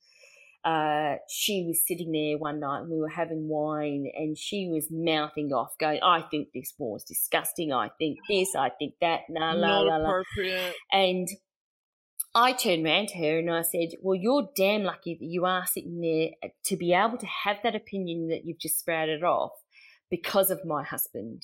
uh, 0.66 1.18
she 1.30 1.64
was 1.68 1.86
sitting 1.86 2.12
there 2.12 2.38
one 2.38 2.60
night 2.60 2.82
and 2.82 2.90
we 2.90 3.00
were 3.00 3.10
having 3.10 3.48
wine 3.48 4.12
and 4.16 4.38
she 4.38 4.68
was 4.68 4.88
mouthing 4.90 5.54
off, 5.54 5.78
going, 5.80 6.00
I 6.04 6.22
think 6.22 6.50
this 6.54 6.74
war 6.78 6.98
is 6.98 7.04
disgusting. 7.04 7.72
I 7.72 7.90
think 8.00 8.18
this, 8.28 8.56
I 8.56 8.70
think 8.70 8.96
that, 9.00 9.22
nah, 9.30 9.54
la, 9.54 9.80
la, 9.80 9.98
la. 9.98 10.10
appropriate. 10.10 10.74
And 10.92 11.28
I 12.36 12.54
turned 12.54 12.86
around 12.86 13.10
to 13.10 13.18
her 13.18 13.40
and 13.40 13.50
I 13.50 13.62
said, 13.62 13.90
Well, 14.02 14.16
you're 14.16 14.50
damn 14.56 14.84
lucky 14.84 15.16
that 15.16 15.26
you 15.26 15.46
are 15.46 15.66
sitting 15.66 16.02
there 16.02 16.30
uh, 16.44 16.54
to 16.66 16.78
be 16.78 16.94
able 16.94 17.18
to 17.18 17.26
have 17.26 17.58
that 17.64 17.76
opinion 17.76 18.28
that 18.30 18.46
you've 18.46 18.60
just 18.60 18.80
sprouted 18.80 19.24
off 19.24 19.54
because 20.10 20.52
of 20.52 20.66
my 20.66 20.84
husband. 20.84 21.44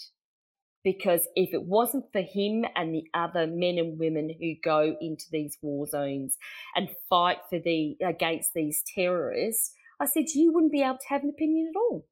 Because 0.84 1.28
if 1.36 1.54
it 1.54 1.64
wasn't 1.64 2.12
for 2.12 2.22
him 2.22 2.66
and 2.76 2.94
the 2.94 3.06
other 3.14 3.48
men 3.48 3.78
and 3.78 3.98
women 3.98 4.30
who 4.40 4.54
go 4.62 4.98
into 5.00 5.26
these 5.32 5.58
war 5.62 5.88
zones 5.88 6.38
and 6.76 6.90
fight 7.10 7.38
for 7.50 7.58
the 7.58 7.96
against 8.06 8.54
these 8.54 8.84
terrorists, 8.94 9.74
I 10.00 10.06
said 10.06 10.26
you 10.36 10.52
wouldn't 10.52 10.74
be 10.74 10.82
able 10.82 10.98
to 10.98 11.08
have 11.08 11.24
an 11.24 11.30
opinion 11.30 11.72
at 11.74 11.80
all. 11.80 12.06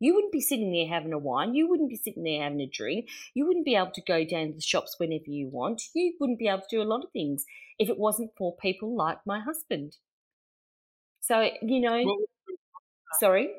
You 0.00 0.14
wouldn't 0.14 0.32
be 0.32 0.40
sitting 0.40 0.72
there 0.72 0.88
having 0.88 1.12
a 1.12 1.18
wine. 1.18 1.54
You 1.54 1.68
wouldn't 1.68 1.90
be 1.90 1.96
sitting 1.96 2.24
there 2.24 2.42
having 2.42 2.60
a 2.60 2.66
drink. 2.66 3.08
You 3.34 3.46
wouldn't 3.46 3.66
be 3.66 3.76
able 3.76 3.92
to 3.94 4.02
go 4.02 4.24
down 4.24 4.48
to 4.48 4.54
the 4.54 4.60
shops 4.62 4.96
whenever 4.98 5.28
you 5.28 5.48
want. 5.48 5.82
You 5.94 6.14
wouldn't 6.18 6.38
be 6.38 6.48
able 6.48 6.62
to 6.62 6.76
do 6.76 6.82
a 6.82 6.84
lot 6.84 7.04
of 7.04 7.12
things 7.12 7.44
if 7.78 7.88
it 7.88 7.98
wasn't 7.98 8.30
for 8.36 8.56
people 8.56 8.96
like 8.96 9.18
my 9.26 9.40
husband. 9.40 9.96
So, 11.20 11.50
you 11.62 11.80
know, 11.80 12.02
sorry? 13.20 13.50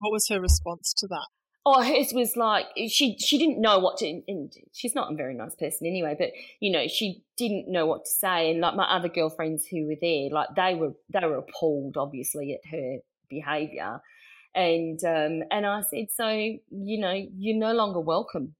What 0.00 0.12
was 0.12 0.28
her 0.28 0.40
response 0.40 0.92
to 0.98 1.06
that? 1.08 1.26
Oh, 1.66 1.82
hers 1.82 2.12
was 2.14 2.36
like 2.36 2.66
she 2.88 3.18
she 3.18 3.36
didn't 3.36 3.60
know 3.60 3.78
what 3.78 3.98
to. 3.98 4.22
And 4.26 4.52
she's 4.72 4.94
not 4.94 5.12
a 5.12 5.16
very 5.16 5.34
nice 5.34 5.54
person 5.54 5.86
anyway, 5.86 6.14
but 6.18 6.30
you 6.60 6.70
know 6.70 6.86
she 6.88 7.24
didn't 7.36 7.70
know 7.70 7.84
what 7.84 8.04
to 8.04 8.10
say. 8.10 8.50
And 8.50 8.60
like 8.60 8.74
my 8.74 8.84
other 8.84 9.08
girlfriends 9.08 9.66
who 9.66 9.86
were 9.86 9.96
there, 10.00 10.30
like 10.30 10.48
they 10.56 10.74
were 10.74 10.92
they 11.12 11.26
were 11.26 11.38
appalled, 11.38 11.96
obviously, 11.96 12.54
at 12.54 12.70
her 12.70 12.98
behaviour. 13.28 14.00
And 14.58 14.98
um, 15.04 15.46
and 15.52 15.64
I 15.64 15.82
said, 15.82 16.06
so 16.12 16.28
you 16.28 16.98
know, 16.98 17.14
you're 17.38 17.56
no 17.56 17.72
longer 17.74 18.00
welcome. 18.00 18.56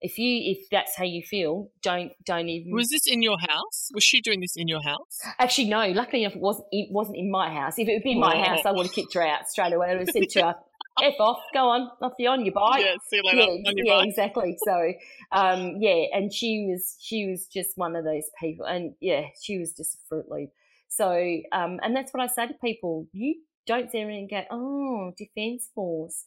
If 0.00 0.16
you 0.16 0.52
if 0.52 0.68
that's 0.70 0.96
how 0.96 1.02
you 1.02 1.20
feel, 1.20 1.68
don't 1.82 2.12
don't 2.24 2.48
even. 2.48 2.72
Was 2.72 2.90
this 2.90 3.08
in 3.08 3.22
your 3.22 3.38
house? 3.40 3.90
Was 3.92 4.04
she 4.04 4.20
doing 4.20 4.40
this 4.40 4.54
in 4.54 4.68
your 4.68 4.82
house? 4.84 5.18
Actually, 5.40 5.68
no. 5.68 5.88
Luckily 5.88 6.22
enough, 6.22 6.36
it 6.36 6.40
wasn't. 6.40 6.68
It 6.70 6.92
wasn't 6.92 7.16
in 7.16 7.28
my 7.28 7.52
house. 7.52 7.76
If 7.76 7.88
it 7.88 7.94
had 7.94 8.04
been 8.04 8.20
my 8.20 8.36
oh. 8.36 8.50
house, 8.50 8.60
I 8.64 8.70
would 8.70 8.86
have 8.86 8.94
kicked 8.94 9.14
her 9.14 9.26
out 9.26 9.48
straight 9.48 9.72
away. 9.72 9.88
I 9.88 9.94
would 9.94 10.06
have 10.06 10.10
said 10.10 10.28
to 10.28 10.42
her, 10.42 10.54
"F 11.02 11.14
off, 11.18 11.40
go 11.52 11.70
on, 11.70 11.90
off 12.00 12.12
you 12.20 12.28
on 12.28 12.44
your 12.44 12.54
bike." 12.54 12.84
Yeah, 12.84 12.94
see 13.10 13.16
you 13.16 13.22
later. 13.24 13.38
Yeah, 13.38 13.68
on 13.68 13.76
your 13.76 13.86
yeah 13.86 13.94
bike. 13.94 14.08
exactly. 14.10 14.56
So, 14.64 14.92
um, 15.32 15.74
yeah, 15.80 16.04
and 16.12 16.32
she 16.32 16.68
was 16.70 16.96
she 17.00 17.26
was 17.26 17.48
just 17.48 17.76
one 17.76 17.96
of 17.96 18.04
those 18.04 18.30
people, 18.40 18.64
and 18.64 18.94
yeah, 19.00 19.22
she 19.42 19.58
was 19.58 19.72
just 19.72 19.96
a 19.96 19.98
fruit 20.08 20.26
loop. 20.30 20.50
So, 20.86 21.10
um, 21.50 21.80
and 21.82 21.96
that's 21.96 22.14
what 22.14 22.22
I 22.22 22.28
say 22.28 22.46
to 22.46 22.54
people: 22.62 23.08
you 23.12 23.40
don't 23.66 23.90
sit 23.90 23.98
there 23.98 24.10
and 24.10 24.30
go, 24.30 24.42
oh, 24.50 25.12
defence 25.16 25.70
force. 25.74 26.24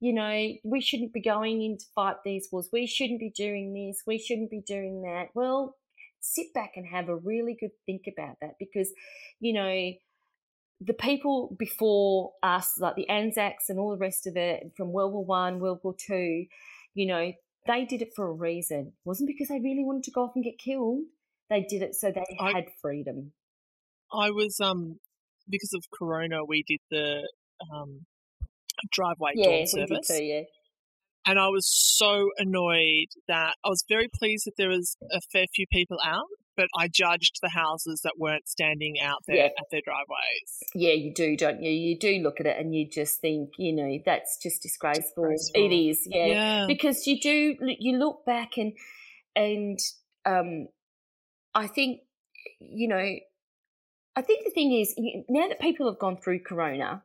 You 0.00 0.12
know, 0.12 0.52
we 0.64 0.80
shouldn't 0.80 1.12
be 1.12 1.20
going 1.20 1.62
in 1.62 1.76
to 1.78 1.84
fight 1.94 2.16
these 2.24 2.48
wars. 2.52 2.68
We 2.72 2.86
shouldn't 2.86 3.18
be 3.18 3.32
doing 3.34 3.74
this. 3.74 4.02
We 4.06 4.18
shouldn't 4.18 4.50
be 4.50 4.62
doing 4.64 5.02
that. 5.02 5.28
Well, 5.34 5.74
sit 6.20 6.54
back 6.54 6.72
and 6.76 6.86
have 6.86 7.08
a 7.08 7.16
really 7.16 7.56
good 7.58 7.72
think 7.86 8.02
about 8.06 8.36
that 8.40 8.54
because, 8.60 8.92
you 9.40 9.52
know, 9.52 9.92
the 10.80 10.94
people 10.94 11.56
before 11.58 12.32
us, 12.42 12.74
like 12.78 12.94
the 12.94 13.08
Anzacs 13.08 13.68
and 13.68 13.80
all 13.80 13.90
the 13.90 13.96
rest 13.96 14.26
of 14.26 14.36
it, 14.36 14.72
from 14.76 14.92
World 14.92 15.12
War 15.12 15.24
One, 15.24 15.58
World 15.58 15.80
War 15.82 15.94
Two, 15.98 16.46
you 16.94 17.06
know, 17.06 17.32
they 17.66 17.84
did 17.84 18.02
it 18.02 18.12
for 18.14 18.28
a 18.28 18.32
reason. 18.32 18.78
It 18.78 18.92
wasn't 19.04 19.28
because 19.28 19.48
they 19.48 19.60
really 19.60 19.84
wanted 19.84 20.04
to 20.04 20.12
go 20.12 20.22
off 20.22 20.32
and 20.36 20.44
get 20.44 20.58
killed. 20.58 21.02
They 21.50 21.66
did 21.68 21.82
it 21.82 21.94
so 21.94 22.12
they 22.12 22.24
I, 22.40 22.52
had 22.52 22.66
freedom. 22.80 23.32
I 24.12 24.30
was 24.30 24.60
um 24.60 25.00
because 25.48 25.72
of 25.74 25.84
Corona, 25.96 26.44
we 26.44 26.64
did 26.66 26.80
the 26.90 27.28
um, 27.72 28.06
driveway 28.92 29.32
yeah, 29.34 29.46
dawn 29.46 29.66
service. 29.66 30.08
Too, 30.08 30.22
yeah. 30.22 30.42
And 31.26 31.38
I 31.38 31.48
was 31.48 31.66
so 31.68 32.30
annoyed 32.38 33.08
that 33.26 33.54
I 33.64 33.68
was 33.68 33.84
very 33.88 34.08
pleased 34.08 34.46
that 34.46 34.54
there 34.56 34.70
was 34.70 34.96
a 35.12 35.20
fair 35.30 35.44
few 35.54 35.66
people 35.70 35.98
out, 36.02 36.24
but 36.56 36.68
I 36.74 36.88
judged 36.88 37.38
the 37.42 37.50
houses 37.50 38.00
that 38.02 38.14
weren't 38.16 38.48
standing 38.48 38.94
out 39.02 39.18
there 39.26 39.36
yeah. 39.36 39.44
at 39.46 39.66
their 39.70 39.82
driveways. 39.84 40.72
Yeah, 40.74 40.92
you 40.92 41.12
do, 41.12 41.36
don't 41.36 41.62
you? 41.62 41.70
You 41.70 41.98
do 41.98 42.20
look 42.22 42.40
at 42.40 42.46
it 42.46 42.56
and 42.58 42.74
you 42.74 42.88
just 42.88 43.20
think, 43.20 43.50
you 43.58 43.74
know, 43.74 43.98
that's 44.06 44.38
just 44.42 44.62
disgraceful. 44.62 45.28
disgraceful. 45.30 45.70
It 45.70 45.74
is, 45.74 46.06
yeah. 46.06 46.26
yeah. 46.26 46.66
Because 46.66 47.06
you 47.06 47.20
do, 47.20 47.56
you 47.78 47.98
look 47.98 48.24
back 48.24 48.56
and, 48.56 48.72
and, 49.36 49.78
um, 50.24 50.68
I 51.54 51.66
think, 51.66 52.00
you 52.58 52.88
know, 52.88 53.16
I 54.18 54.22
think 54.22 54.44
the 54.44 54.50
thing 54.50 54.72
is, 54.72 54.96
now 55.28 55.46
that 55.46 55.60
people 55.60 55.86
have 55.88 56.00
gone 56.00 56.16
through 56.16 56.40
Corona, 56.40 57.04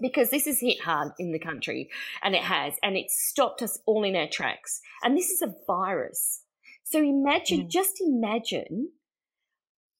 because 0.00 0.30
this 0.30 0.46
has 0.46 0.60
hit 0.60 0.80
hard 0.80 1.12
in 1.18 1.30
the 1.30 1.38
country, 1.38 1.90
and 2.22 2.34
it 2.34 2.40
has, 2.40 2.72
and 2.82 2.96
it's 2.96 3.22
stopped 3.28 3.60
us 3.60 3.78
all 3.84 4.02
in 4.02 4.16
our 4.16 4.28
tracks. 4.28 4.80
And 5.02 5.14
this 5.14 5.28
is 5.28 5.42
a 5.42 5.54
virus. 5.66 6.44
So 6.84 7.00
imagine, 7.00 7.64
mm. 7.64 7.68
just 7.68 8.00
imagine 8.00 8.92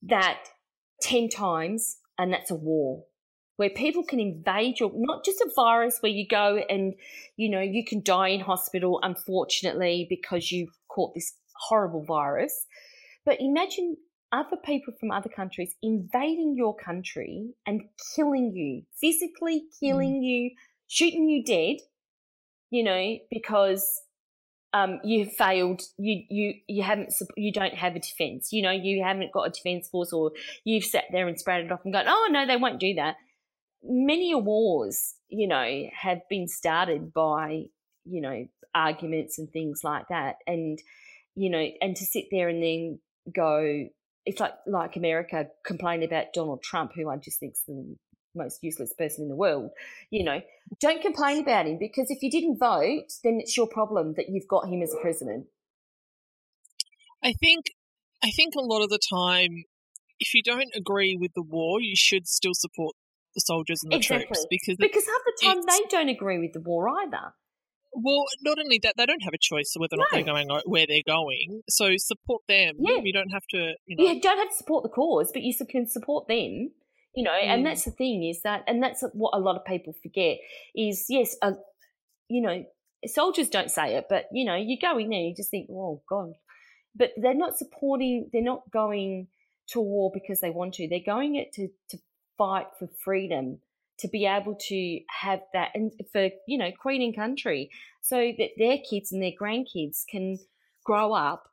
that 0.05 0.39
10 1.03 1.29
times, 1.29 1.99
and 2.16 2.33
that's 2.33 2.51
a 2.51 2.55
war 2.55 3.05
where 3.57 3.69
people 3.69 4.03
can 4.03 4.19
invade 4.19 4.81
your, 4.81 4.91
not 4.95 5.27
just 5.27 5.43
a 5.43 5.51
virus 5.55 5.99
where 6.01 6.12
you 6.12 6.27
go 6.27 6.62
and, 6.70 6.95
you 7.37 7.51
know, 7.51 7.61
you 7.61 7.85
can 7.85 8.03
die 8.03 8.29
in 8.29 8.41
hospital, 8.41 9.01
unfortunately, 9.03 10.07
because 10.09 10.51
you've 10.51 10.79
caught 10.89 11.12
this 11.15 11.35
horrible 11.57 12.05
virus. 12.05 12.65
But 13.27 13.39
imagine 13.39 13.99
other 14.33 14.57
people 14.57 14.95
from 14.99 15.11
other 15.11 15.31
countries 15.35 15.75
invading 15.83 16.55
your 16.57 16.77
country 16.77 17.51
and 17.67 17.83
killing 18.15 18.53
you, 18.55 18.83
physically 19.01 19.65
killing 19.81 20.21
mm. 20.21 20.25
you, 20.25 20.51
shooting 20.87 21.29
you 21.29 21.45
dead, 21.45 21.77
you 22.71 22.83
know, 22.83 23.17
because 23.31 24.03
um, 24.75 25.01
you 25.03 25.27
failed, 25.27 25.81
you 25.97 26.23
you 26.29 26.55
you 26.67 26.83
haven't, 26.83 27.15
you 27.37 27.53
don't 27.53 27.75
have 27.75 27.97
a 27.97 28.01
defence, 28.01 28.53
you 28.53 28.63
know, 28.63 28.71
you 28.71 29.03
haven't 29.03 29.33
got 29.33 29.45
a 29.45 29.51
defence 29.51 29.89
force, 29.89 30.13
or 30.13 30.33
you've 30.65 30.85
sat 30.85 31.05
there 31.11 31.27
and 31.27 31.39
sprouted 31.39 31.73
off 31.73 31.81
and 31.85 31.95
gone, 31.95 32.05
oh 32.07 32.29
no, 32.31 32.47
they 32.47 32.57
won't 32.57 32.81
do 32.81 32.95
that. 32.95 33.17
Many 33.83 34.35
wars, 34.35 35.15
you 35.29 35.49
know, 35.49 35.85
have 35.99 36.21
been 36.29 36.49
started 36.49 37.15
by 37.15 37.65
you 38.05 38.21
know 38.21 38.47
arguments 38.75 39.39
and 39.39 39.51
things 39.51 39.81
like 39.83 40.09
that, 40.11 40.37
and 40.47 40.79
you 41.35 41.49
know, 41.49 41.67
and 41.81 41.97
to 41.97 42.05
sit 42.05 42.25
there 42.31 42.49
and 42.49 42.63
then 42.63 42.99
go, 43.35 43.89
it's 44.29 44.41
like 44.41 44.53
like 44.67 44.95
America 44.97 45.47
complaining 45.65 46.07
about 46.07 46.35
Donald 46.35 46.63
Trump, 46.63 46.93
who 46.95 47.09
I 47.09 47.17
just 47.17 47.41
think's 47.41 47.63
the 47.67 47.97
most 48.35 48.63
useless 48.63 48.93
person 48.93 49.23
in 49.23 49.29
the 49.31 49.35
world. 49.35 49.71
You 50.11 50.23
know, 50.23 50.43
don't 50.81 51.01
complain 51.01 51.43
about 51.43 51.67
him 51.67 51.79
because 51.79 52.11
if 52.11 52.23
you 52.23 52.31
didn't 52.31 52.59
vote, 52.59 53.11
then 53.25 53.39
it's 53.41 53.57
your 53.57 53.67
problem 53.67 54.15
that 54.19 54.29
you've 54.29 54.47
got 54.47 54.69
him 54.69 54.83
as 54.83 54.93
a 54.93 55.01
president. 55.01 55.47
I 57.25 57.33
think 57.33 57.65
I 58.23 58.31
think 58.31 58.55
a 58.55 58.61
lot 58.61 58.83
of 58.83 58.91
the 58.91 59.01
time 59.11 59.65
if 60.21 60.35
you 60.35 60.43
don't 60.43 60.73
agree 60.75 61.17
with 61.19 61.33
the 61.35 61.43
war, 61.43 61.81
you 61.81 61.97
should 61.97 62.29
still 62.29 62.55
support 62.55 62.97
the 63.35 63.41
soldiers 63.41 63.81
and 63.83 63.93
the 63.93 63.97
Exactly. 63.97 64.27
troops 64.27 64.47
because 64.51 64.77
because 64.79 65.07
half 65.07 65.23
the 65.25 65.47
time 65.47 65.63
they 65.67 65.89
don't 65.89 66.11
agree 66.11 66.39
with 66.39 66.53
the 66.53 66.61
war 66.61 66.87
either. 67.01 67.33
Well, 68.03 68.25
not 68.43 68.59
only 68.59 68.79
that, 68.83 68.95
they 68.97 69.07
don't 69.07 69.23
have 69.23 69.35
a 69.35 69.39
choice 69.39 69.75
whether 69.77 69.97
or 69.97 69.99
not 69.99 70.09
No. 70.12 70.16
they're 70.19 70.33
going 70.35 70.51
or 70.51 70.62
where 70.66 70.87
they're 70.87 71.03
going. 71.07 71.62
So 71.69 71.97
support 71.97 72.43
them. 72.49 72.77
Yeah. 72.79 73.01
You 73.03 73.12
don't 73.12 73.31
have 73.31 73.47
to, 73.51 73.75
you 73.87 73.97
know. 73.97 74.05
You 74.12 74.20
don't 74.20 74.39
have 74.39 74.49
to 74.51 74.55
support 74.57 74.83
the 74.85 74.89
cause, 74.89 75.31
but 75.33 75.43
you 75.43 75.53
can 75.69 75.87
support 75.87 76.29
them. 76.29 76.70
You 77.15 77.25
know, 77.25 77.33
and 77.33 77.62
Mm. 77.62 77.65
that's 77.65 77.85
the 77.85 77.91
thing 77.91 78.23
is 78.25 78.43
that, 78.43 78.62
and 78.69 78.83
that's 78.83 79.03
what 79.12 79.33
a 79.35 79.41
lot 79.41 79.57
of 79.57 79.65
people 79.65 79.93
forget 80.03 80.39
is 80.75 81.07
yes, 81.09 81.37
uh, 81.43 81.53
you 82.29 82.41
know, 82.43 82.65
soldiers 83.07 83.49
don't 83.49 83.70
say 83.70 83.97
it, 83.97 84.07
but 84.09 84.27
you 84.33 84.45
know, 84.45 84.55
you 84.55 84.79
go 84.79 84.99
in 84.99 85.09
there, 85.11 85.20
you 85.20 85.35
just 85.35 85.51
think, 85.51 85.69
oh 85.70 86.03
god, 86.09 86.35
but 86.95 87.12
they're 87.16 87.35
not 87.35 87.57
supporting. 87.57 88.29
They're 88.33 88.43
not 88.43 88.70
going 88.70 89.29
to 89.70 89.81
war 89.81 90.11
because 90.12 90.41
they 90.41 90.51
want 90.51 90.75
to. 90.75 90.89
They're 90.89 91.01
going 91.05 91.35
it 91.37 91.53
to 91.55 91.69
to 91.91 91.99
fight 92.37 92.66
for 92.79 92.89
freedom, 93.05 93.61
to 93.99 94.09
be 94.09 94.27
able 94.27 94.57
to 94.69 95.01
have 95.09 95.41
that, 95.53 95.70
and 95.75 95.93
for 96.12 96.31
you 96.47 96.59
know, 96.59 96.70
Queen 96.81 97.03
and 97.03 97.15
country, 97.15 97.70
so 98.01 98.33
that 98.39 98.51
their 98.57 98.79
kids 98.79 99.12
and 99.12 99.23
their 99.23 99.33
grandkids 99.41 100.05
can 100.09 100.39
grow 100.85 101.12
up 101.12 101.49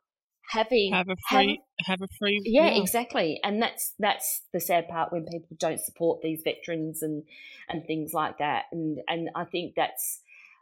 having 0.48 0.92
have 0.92 1.08
a 1.08 1.16
free, 1.28 1.60
have 1.84 2.00
a 2.00 2.08
free. 2.18 2.40
yeah, 2.44 2.68
exactly. 2.68 3.40
And 3.42 3.60
that's 3.60 3.94
that's 3.98 4.42
the 4.52 4.60
sad 4.60 4.88
part 4.88 5.12
when 5.12 5.26
people 5.26 5.56
don't 5.58 5.80
support 5.80 6.22
these 6.22 6.42
veterans 6.42 7.02
and 7.02 7.24
and 7.68 7.84
things 7.86 8.14
like 8.14 8.38
that. 8.38 8.66
And 8.72 8.98
and 9.08 9.30
I 9.34 9.44
think 9.44 9.74
that's 9.74 10.20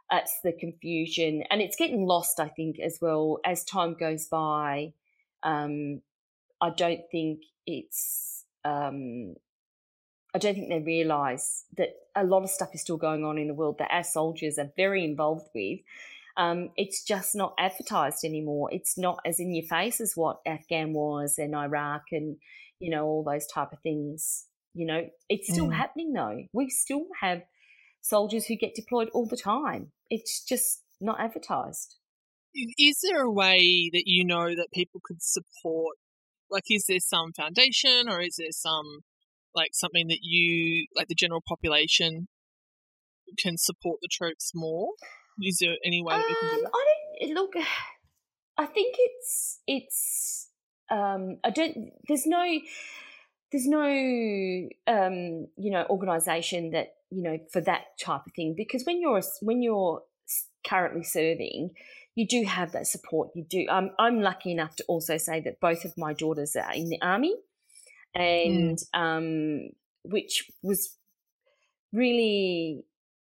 that's 0.09 0.39
the 0.43 0.53
confusion, 0.53 1.43
and 1.49 1.61
it's 1.61 1.75
getting 1.75 2.05
lost. 2.05 2.39
I 2.39 2.47
think 2.47 2.79
as 2.79 2.99
well 3.01 3.39
as 3.45 3.63
time 3.63 3.93
goes 3.93 4.27
by. 4.27 4.93
Um, 5.43 6.01
I 6.61 6.71
don't 6.71 7.01
think 7.11 7.41
it's. 7.65 8.45
Um, 8.63 9.35
I 10.35 10.37
don't 10.37 10.53
think 10.55 10.69
they 10.69 10.79
realise 10.79 11.65
that 11.77 11.89
a 12.15 12.23
lot 12.25 12.43
of 12.43 12.49
stuff 12.49 12.69
is 12.73 12.81
still 12.81 12.97
going 12.97 13.23
on 13.23 13.37
in 13.37 13.47
the 13.47 13.53
world 13.53 13.77
that 13.79 13.91
our 13.91 14.03
soldiers 14.03 14.59
are 14.59 14.71
very 14.75 15.03
involved 15.05 15.47
with. 15.55 15.79
Um, 16.37 16.71
it's 16.75 17.03
just 17.03 17.35
not 17.35 17.53
advertised 17.57 18.25
anymore. 18.25 18.69
It's 18.71 18.97
not 18.97 19.19
as 19.25 19.39
in 19.39 19.53
your 19.55 19.65
face 19.65 20.01
as 20.01 20.13
what 20.15 20.41
Afghan 20.45 20.91
was 20.93 21.37
and 21.37 21.55
Iraq 21.55 22.03
and 22.11 22.37
you 22.79 22.89
know 22.91 23.05
all 23.05 23.23
those 23.23 23.47
type 23.47 23.71
of 23.71 23.79
things. 23.79 24.47
You 24.73 24.85
know, 24.85 25.09
it's 25.29 25.49
still 25.53 25.67
Mm. 25.69 25.75
happening 25.75 26.11
though. 26.13 26.43
We 26.51 26.69
still 26.69 27.05
have 27.21 27.43
soldiers 28.01 28.45
who 28.47 28.55
get 28.57 28.75
deployed 28.75 29.09
all 29.13 29.25
the 29.25 29.37
time. 29.37 29.93
It's 30.09 30.43
just 30.43 30.83
not 30.99 31.19
advertised. 31.19 31.95
Is 32.77 32.99
there 33.01 33.21
a 33.21 33.31
way 33.31 33.89
that 33.93 34.03
you 34.05 34.25
know 34.25 34.53
that 34.55 34.67
people 34.73 34.99
could 35.03 35.21
support? 35.23 35.97
Like, 36.49 36.65
is 36.69 36.85
there 36.87 36.99
some 36.99 37.31
foundation 37.33 38.07
or 38.09 38.21
is 38.21 38.35
there 38.37 38.51
some, 38.51 39.03
like, 39.55 39.69
something 39.73 40.07
that 40.09 40.19
you, 40.21 40.87
like 40.95 41.07
the 41.07 41.15
general 41.15 41.41
population, 41.47 42.27
can 43.39 43.57
support 43.57 43.99
the 44.01 44.09
troops 44.11 44.51
more? 44.53 44.89
Is 45.41 45.57
there 45.59 45.75
any 45.83 46.01
way 46.01 46.15
that 46.15 46.25
we 46.27 46.35
can 46.35 46.49
do 46.49 46.55
Um, 46.55 46.61
that? 46.63 46.71
I 46.73 47.25
don't 47.25 47.33
look. 47.35 47.53
I 48.57 48.65
think 48.65 48.95
it's 48.97 49.59
it's. 49.67 50.49
Um, 50.89 51.39
I 51.43 51.49
don't. 51.49 51.91
There's 52.07 52.25
no. 52.25 52.59
There's 53.51 53.67
no. 53.67 53.85
Um, 54.87 55.47
you 55.57 55.71
know, 55.71 55.85
organisation 55.89 56.71
that 56.71 56.93
you 57.09 57.21
know 57.21 57.37
for 57.51 57.61
that 57.61 57.97
type 57.99 58.21
of 58.25 58.33
thing 58.33 58.53
because 58.55 58.83
when 58.85 59.01
you're 59.01 59.21
when 59.41 59.61
you're 59.61 60.03
currently 60.65 61.03
serving, 61.03 61.71
you 62.15 62.27
do 62.27 62.45
have 62.45 62.71
that 62.71 62.87
support. 62.87 63.29
You 63.35 63.43
do. 63.43 63.65
I'm 63.69 63.91
I'm 63.99 64.21
lucky 64.21 64.51
enough 64.51 64.77
to 64.77 64.85
also 64.87 65.17
say 65.17 65.41
that 65.41 65.59
both 65.59 65.83
of 65.83 65.97
my 65.97 66.13
daughters 66.13 66.55
are 66.55 66.73
in 66.73 66.87
the 66.89 67.01
army, 67.01 67.35
and 68.15 68.79
um, 68.93 69.69
which 70.03 70.49
was 70.63 70.97
really 71.91 72.85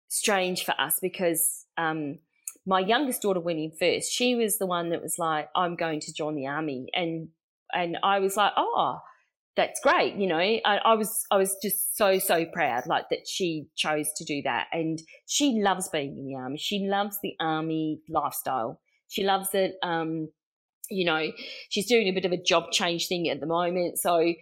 strange 0.07 0.63
for 0.63 0.79
us 0.79 0.97
because 1.01 1.65
um, 1.77 2.19
my 2.65 2.79
youngest 2.79 3.21
daughter 3.21 3.39
went 3.39 3.59
in 3.59 3.71
first. 3.71 4.11
She 4.11 4.35
was 4.35 4.57
the 4.57 4.65
one 4.65 4.89
that 4.89 5.01
was 5.01 5.19
like, 5.19 5.49
"I'm 5.55 5.75
going 5.75 5.99
to 6.01 6.13
join 6.13 6.35
the 6.35 6.47
army," 6.47 6.87
and 6.93 7.29
and 7.73 7.97
I 8.03 8.19
was 8.19 8.37
like, 8.37 8.53
"Oh, 8.57 8.99
that's 9.55 9.79
great." 9.81 10.15
You 10.15 10.27
know, 10.27 10.37
I, 10.37 10.61
I 10.63 10.93
was 10.95 11.25
I 11.31 11.37
was 11.37 11.55
just 11.61 11.95
so 11.97 12.19
so 12.19 12.45
proud, 12.45 12.87
like 12.87 13.09
that 13.09 13.27
she 13.27 13.67
chose 13.75 14.11
to 14.17 14.25
do 14.25 14.41
that, 14.43 14.67
and 14.71 15.01
she 15.27 15.59
loves 15.61 15.89
being 15.89 16.17
in 16.17 16.25
the 16.25 16.35
army. 16.35 16.57
She 16.57 16.87
loves 16.87 17.19
the 17.21 17.35
army 17.39 18.01
lifestyle. 18.09 18.79
She 19.07 19.23
loves 19.23 19.49
it. 19.53 19.75
Um, 19.83 20.29
you 20.89 21.05
know, 21.05 21.31
she's 21.69 21.87
doing 21.87 22.07
a 22.07 22.11
bit 22.11 22.25
of 22.25 22.31
a 22.31 22.41
job 22.41 22.71
change 22.71 23.07
thing 23.07 23.27
at 23.29 23.39
the 23.39 23.47
moment, 23.47 23.99
so 23.99 24.33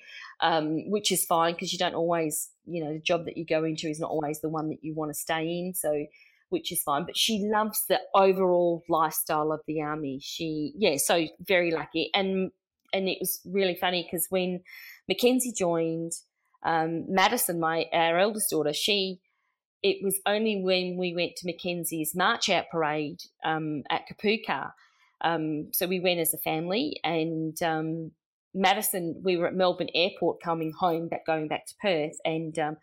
um, 0.44 0.90
which 0.91 1.11
is 1.11 1.26
fine 1.26 1.53
because 1.53 1.72
you 1.72 1.80
don't 1.80 1.95
always, 1.95 2.49
you 2.65 2.84
know, 2.84 2.94
the 2.94 2.99
job 2.99 3.26
that 3.26 3.38
you 3.38 3.45
go 3.45 3.64
into 3.64 3.88
is 3.88 3.99
not 3.99 4.11
always 4.11 4.41
the 4.41 4.49
one 4.49 4.68
that 4.70 4.84
you 4.84 4.94
want 4.94 5.10
to 5.10 5.18
stay 5.18 5.41
in. 5.41 5.74
So, 5.74 6.06
which 6.49 6.72
is 6.72 6.84
fine. 6.84 7.06
But 7.06 7.18
she 7.18 7.49
loves 7.52 7.86
the 7.88 7.99
overall 8.14 8.84
lifestyle 8.90 9.53
of 9.53 9.61
the 9.68 9.82
army. 9.82 10.20
She, 10.22 10.74
yeah, 10.78 10.98
so 10.98 11.26
very 11.40 11.72
lucky. 11.72 12.11
And 12.14 12.52
and 12.91 13.07
it 13.07 13.18
was 13.22 13.40
really 13.45 13.74
funny 13.74 14.03
because 14.03 14.28
when 14.30 14.60
Mackenzie 15.07 15.53
joined, 15.57 16.11
um, 16.64 17.06
Madison, 17.07 17.60
my 17.60 17.86
our 17.91 18.20
eldest 18.20 18.52
daughter, 18.52 18.74
she. 18.74 19.22
It 19.82 19.98
was 20.02 20.18
only 20.26 20.61
when 20.64 20.95
we 20.98 21.14
went 21.14 21.36
to 21.36 21.45
Mackenzie's 21.45 22.15
march 22.15 22.48
out 22.48 22.70
parade 22.72 23.20
um, 23.44 23.84
at 23.90 24.03
Kapooka. 24.07 24.72
Um, 25.20 25.74
so 25.74 25.88
we 25.88 25.99
went 25.99 26.22
as 26.22 26.34
a 26.34 26.38
family, 26.38 27.02
and 27.03 27.61
um, 27.61 28.11
Madison, 28.53 29.21
we 29.23 29.38
were 29.38 29.47
at 29.47 29.55
Melbourne 29.55 29.89
Airport 29.95 30.41
coming 30.43 30.71
home, 30.77 31.07
back 31.09 31.25
going 31.25 31.47
back 31.47 31.65
to 31.67 31.73
Perth, 31.81 32.17
and 32.25 32.57
um, 32.59 32.77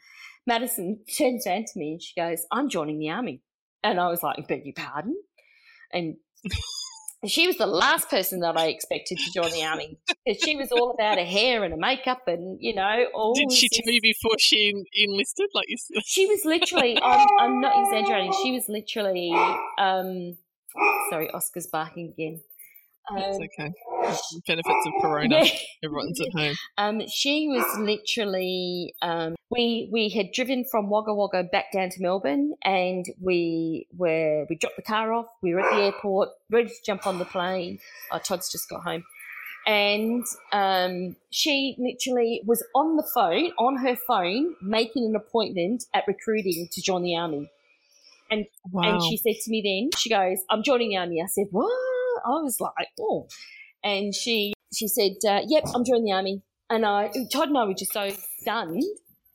Madison 0.46 1.00
turns 1.18 1.46
around 1.46 1.66
to 1.66 1.78
me 1.78 1.92
and 1.92 2.02
she 2.02 2.12
goes, 2.18 2.44
"I'm 2.50 2.68
joining 2.68 2.98
the 2.98 3.10
army," 3.10 3.42
and 3.82 4.00
I 4.00 4.08
was 4.08 4.22
like, 4.22 4.46
"Beg 4.48 4.64
your 4.64 4.74
pardon," 4.74 5.16
and 5.92 6.16
she 7.26 7.46
was 7.46 7.56
the 7.58 7.66
last 7.66 8.08
person 8.08 8.40
that 8.40 8.56
I 8.56 8.68
expected 8.68 9.18
to 9.18 9.30
join 9.32 9.50
the 9.52 9.62
army 9.64 9.98
because 10.24 10.42
she 10.42 10.56
was 10.56 10.72
all 10.72 10.90
about 10.90 11.18
her 11.18 11.24
hair 11.24 11.62
and 11.64 11.72
her 11.72 11.78
makeup, 11.78 12.22
and 12.26 12.56
you 12.60 12.74
know, 12.74 13.06
all 13.14 13.34
Did 13.34 13.52
she 13.52 13.68
this- 13.70 13.78
tell 13.84 13.92
you 13.92 14.00
before 14.00 14.36
she 14.38 14.72
en- 14.74 14.84
enlisted? 15.08 15.48
Like 15.54 15.66
you 15.68 15.76
said? 15.76 16.02
she 16.06 16.26
was 16.26 16.44
literally, 16.44 16.98
I'm, 17.02 17.28
I'm 17.38 17.60
not 17.60 17.74
exaggerating, 17.84 18.32
she 18.42 18.52
was 18.52 18.64
literally, 18.68 19.30
um, 19.78 20.36
sorry, 21.10 21.30
Oscar's 21.30 21.66
barking 21.66 22.12
again. 22.16 22.40
It's 23.16 23.36
Um, 23.38 23.42
okay. 23.42 23.72
Benefits 24.46 24.86
of 24.86 24.92
Corona. 25.02 25.44
yeah. 25.44 25.50
Everyone's 25.84 26.20
at 26.20 26.28
home. 26.36 26.54
Um, 26.78 27.02
she 27.08 27.48
was 27.48 27.64
literally. 27.78 28.94
Um, 29.02 29.34
we 29.50 29.88
we 29.92 30.08
had 30.10 30.32
driven 30.32 30.64
from 30.64 30.88
Wagga 30.90 31.12
Wagga 31.14 31.42
back 31.44 31.72
down 31.72 31.90
to 31.90 32.00
Melbourne, 32.02 32.54
and 32.64 33.04
we 33.20 33.86
were 33.96 34.46
we 34.48 34.56
dropped 34.56 34.76
the 34.76 34.82
car 34.82 35.12
off. 35.12 35.26
We 35.42 35.54
were 35.54 35.60
at 35.60 35.70
the 35.74 35.82
airport, 35.82 36.28
ready 36.50 36.68
to 36.68 36.74
jump 36.86 37.06
on 37.06 37.18
the 37.18 37.24
plane. 37.24 37.78
Oh, 38.12 38.18
Todd's 38.18 38.50
just 38.52 38.68
got 38.68 38.82
home, 38.84 39.02
and 39.66 40.24
um, 40.52 41.16
she 41.30 41.74
literally 41.78 42.42
was 42.46 42.64
on 42.76 42.96
the 42.96 43.08
phone, 43.12 43.50
on 43.58 43.76
her 43.78 43.96
phone, 44.06 44.54
making 44.62 45.04
an 45.06 45.16
appointment 45.16 45.84
at 45.94 46.04
recruiting 46.06 46.68
to 46.70 46.80
join 46.80 47.02
the 47.02 47.16
army. 47.16 47.50
Wow. 48.70 48.82
And 48.94 49.02
she 49.02 49.16
said 49.16 49.34
to 49.42 49.50
me 49.50 49.60
then, 49.90 49.98
she 49.98 50.08
goes, 50.08 50.38
I'm 50.48 50.62
joining 50.62 50.90
the 50.90 50.98
army. 50.98 51.20
I 51.20 51.26
said, 51.26 51.46
what? 51.50 51.68
I 52.24 52.40
was 52.42 52.60
like, 52.60 52.88
oh. 53.00 53.28
And 53.82 54.14
she 54.14 54.52
she 54.72 54.86
said, 54.88 55.12
uh, 55.28 55.40
yep, 55.46 55.64
I'm 55.74 55.84
joining 55.84 56.04
the 56.04 56.12
army. 56.12 56.42
And 56.68 56.86
I, 56.86 57.10
Todd 57.32 57.48
and 57.48 57.58
I 57.58 57.64
were 57.64 57.74
just 57.74 57.92
so 57.92 58.10
stunned. 58.40 58.82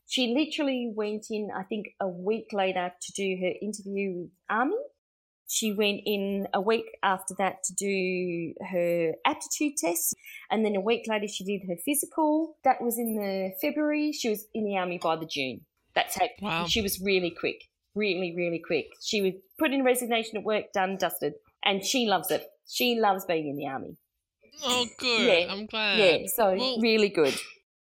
She 0.08 0.34
literally 0.34 0.92
went 0.96 1.26
in, 1.30 1.50
I 1.54 1.64
think, 1.64 1.88
a 2.00 2.08
week 2.08 2.48
later 2.54 2.94
to 3.02 3.12
do 3.12 3.38
her 3.42 3.52
interview 3.62 4.14
with 4.22 4.30
army. 4.50 4.78
She 5.48 5.74
went 5.74 6.02
in 6.06 6.48
a 6.54 6.62
week 6.62 6.86
after 7.04 7.36
that 7.38 7.64
to 7.66 7.74
do 7.74 8.54
her 8.72 9.14
aptitude 9.26 9.74
test. 9.78 10.16
And 10.50 10.64
then 10.66 10.76
a 10.76 10.80
week 10.82 11.04
later, 11.08 11.28
she 11.28 11.44
did 11.44 11.68
her 11.68 11.76
physical. 11.84 12.56
That 12.64 12.82
was 12.82 12.98
in 12.98 13.16
the 13.16 13.52
February. 13.62 14.12
She 14.12 14.30
was 14.30 14.46
in 14.54 14.64
the 14.66 14.78
army 14.78 15.00
by 15.02 15.18
the 15.18 15.26
June. 15.26 15.66
That's 15.94 16.16
how 16.16 16.28
Wow. 16.42 16.66
she 16.68 16.82
was 16.82 17.00
really 17.02 17.32
quick, 17.32 17.64
really, 17.96 18.34
really 18.36 18.60
quick. 18.66 18.88
She 19.04 19.22
was 19.22 19.34
put 19.60 19.72
in 19.72 19.84
resignation 19.84 20.38
at 20.38 20.44
work, 20.44 20.72
done, 20.74 20.98
dusted, 20.98 21.34
and 21.64 21.84
she 21.84 22.06
loves 22.06 22.32
it. 22.32 22.48
She 22.68 23.00
loves 23.00 23.26
being 23.26 23.48
in 23.48 23.56
the 23.56 23.68
army. 23.68 23.98
Oh, 24.64 24.86
good. 24.98 25.48
Yeah. 25.48 25.54
I'm 25.54 25.66
glad. 25.66 26.00
yeah, 26.00 26.28
so 26.28 26.56
well, 26.56 26.80
really 26.82 27.10
good. 27.10 27.36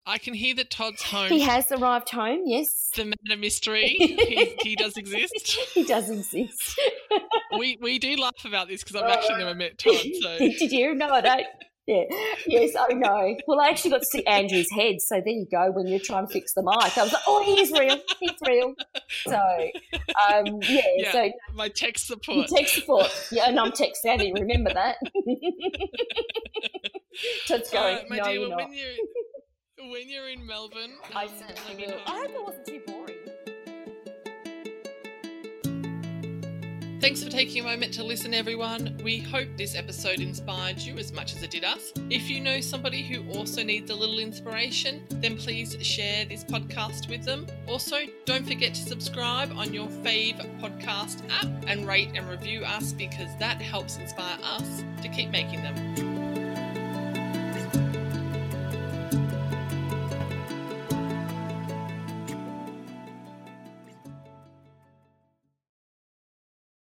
I 0.07 0.19
can 0.19 0.35
hear 0.35 0.55
that 0.57 0.71
Todd's 0.71 1.03
home. 1.03 1.31
He 1.31 1.41
has 1.41 1.73
arrived 1.73 2.11
home. 2.11 2.43
Yes, 2.45 2.91
the 2.95 3.07
man 3.07 3.15
of 3.31 3.39
mystery. 3.39 3.89
he, 3.99 4.55
he 4.63 4.77
does 4.77 4.97
exist. 4.97 5.59
he 5.73 5.85
does 5.85 6.11
exist. 6.11 6.79
We 7.57 7.79
we 7.81 7.99
do 7.99 8.17
laugh 8.17 8.45
about 8.45 8.69
this 8.69 8.85
because 8.85 9.01
I've 9.01 9.11
actually 9.19 9.39
never 9.39 9.55
met 9.55 9.79
Todd. 9.79 9.97
So 10.21 10.39
Did 10.39 10.73
you? 10.73 10.95
No, 10.95 11.09
I 11.09 11.21
don't. 11.23 11.47
Yeah. 11.87 12.05
Yes, 12.47 12.75
I 12.79 12.93
know. 12.93 13.37
Well, 13.47 13.59
I 13.61 13.69
actually 13.69 13.93
got 13.93 14.01
to 14.01 14.07
see 14.07 14.25
Andrew's 14.27 14.71
head. 14.71 15.01
So 15.01 15.17
there 15.17 15.33
you 15.33 15.47
go. 15.51 15.71
When 15.71 15.87
you're 15.87 15.99
trying 15.99 16.27
to 16.27 16.33
fix 16.33 16.53
the 16.53 16.63
mic, 16.63 16.97
I 16.99 17.03
was 17.03 17.13
like, 17.13 17.23
oh, 17.27 17.43
he's 17.43 17.73
real. 17.73 17.97
He's 18.21 18.33
real. 18.47 18.75
So, 19.25 19.35
um, 19.35 20.61
yeah, 20.63 20.83
Yeah. 20.97 21.13
So 21.13 21.33
my 21.55 21.69
tech 21.69 21.97
support. 21.99 22.49
tech 22.49 22.69
support. 22.69 23.11
Yeah, 23.33 23.49
and 23.49 23.59
I'm 23.59 23.73
tech 23.73 23.97
savvy. 24.03 24.33
Remember 24.33 24.73
that. 24.75 24.97
Uh, 27.49 27.59
going. 27.73 28.07
my 28.11 28.17
no, 28.17 28.25
dear, 28.25 28.33
you're 28.33 28.49
well, 28.49 28.59
not. 28.59 28.69
when 28.69 28.73
you 28.73 29.09
when 29.91 30.09
you're 30.11 30.29
in 30.29 30.45
Melbourne. 30.45 30.95
I 31.15 31.27
um, 31.27 31.31
certainly 31.39 31.87
will. 31.87 32.01
I 32.07 32.11
hope 32.23 32.31
it 32.31 32.45
wasn't 32.45 32.67
too 32.67 32.81
Thanks 37.05 37.23
for 37.23 37.29
taking 37.29 37.61
a 37.61 37.65
moment 37.65 37.93
to 37.95 38.03
listen, 38.03 38.33
everyone. 38.33 38.99
We 39.05 39.19
hope 39.19 39.47
this 39.59 39.77
episode 39.77 40.21
inspired 40.21 40.79
you 40.79 40.97
as 40.97 41.13
much 41.13 41.37
as 41.37 41.43
it 41.43 41.51
did 41.51 41.63
us. 41.63 41.93
If 42.09 42.31
you 42.31 42.41
know 42.41 42.63
somebody 42.63 43.03
who 43.03 43.31
also 43.33 43.63
needs 43.63 43.91
a 43.91 43.95
little 43.95 44.21
inspiration, 44.21 45.05
then 45.11 45.37
please 45.37 45.77
share 45.83 46.25
this 46.25 46.45
podcast 46.45 47.11
with 47.11 47.23
them. 47.23 47.47
Also, 47.69 47.99
don't 48.25 48.47
forget 48.47 48.73
to 48.73 48.81
subscribe 48.81 49.53
on 49.53 49.75
your 49.75 49.89
fave 49.89 50.39
podcast 50.63 51.21
app 51.31 51.65
and 51.67 51.87
rate 51.87 52.13
and 52.15 52.27
review 52.27 52.65
us 52.65 52.95
because 52.95 53.29
that 53.39 53.61
helps 53.61 53.99
inspire 53.99 54.39
us 54.43 54.83
to 55.03 55.09
keep 55.11 55.29
making 55.29 55.61
them. 55.61 56.24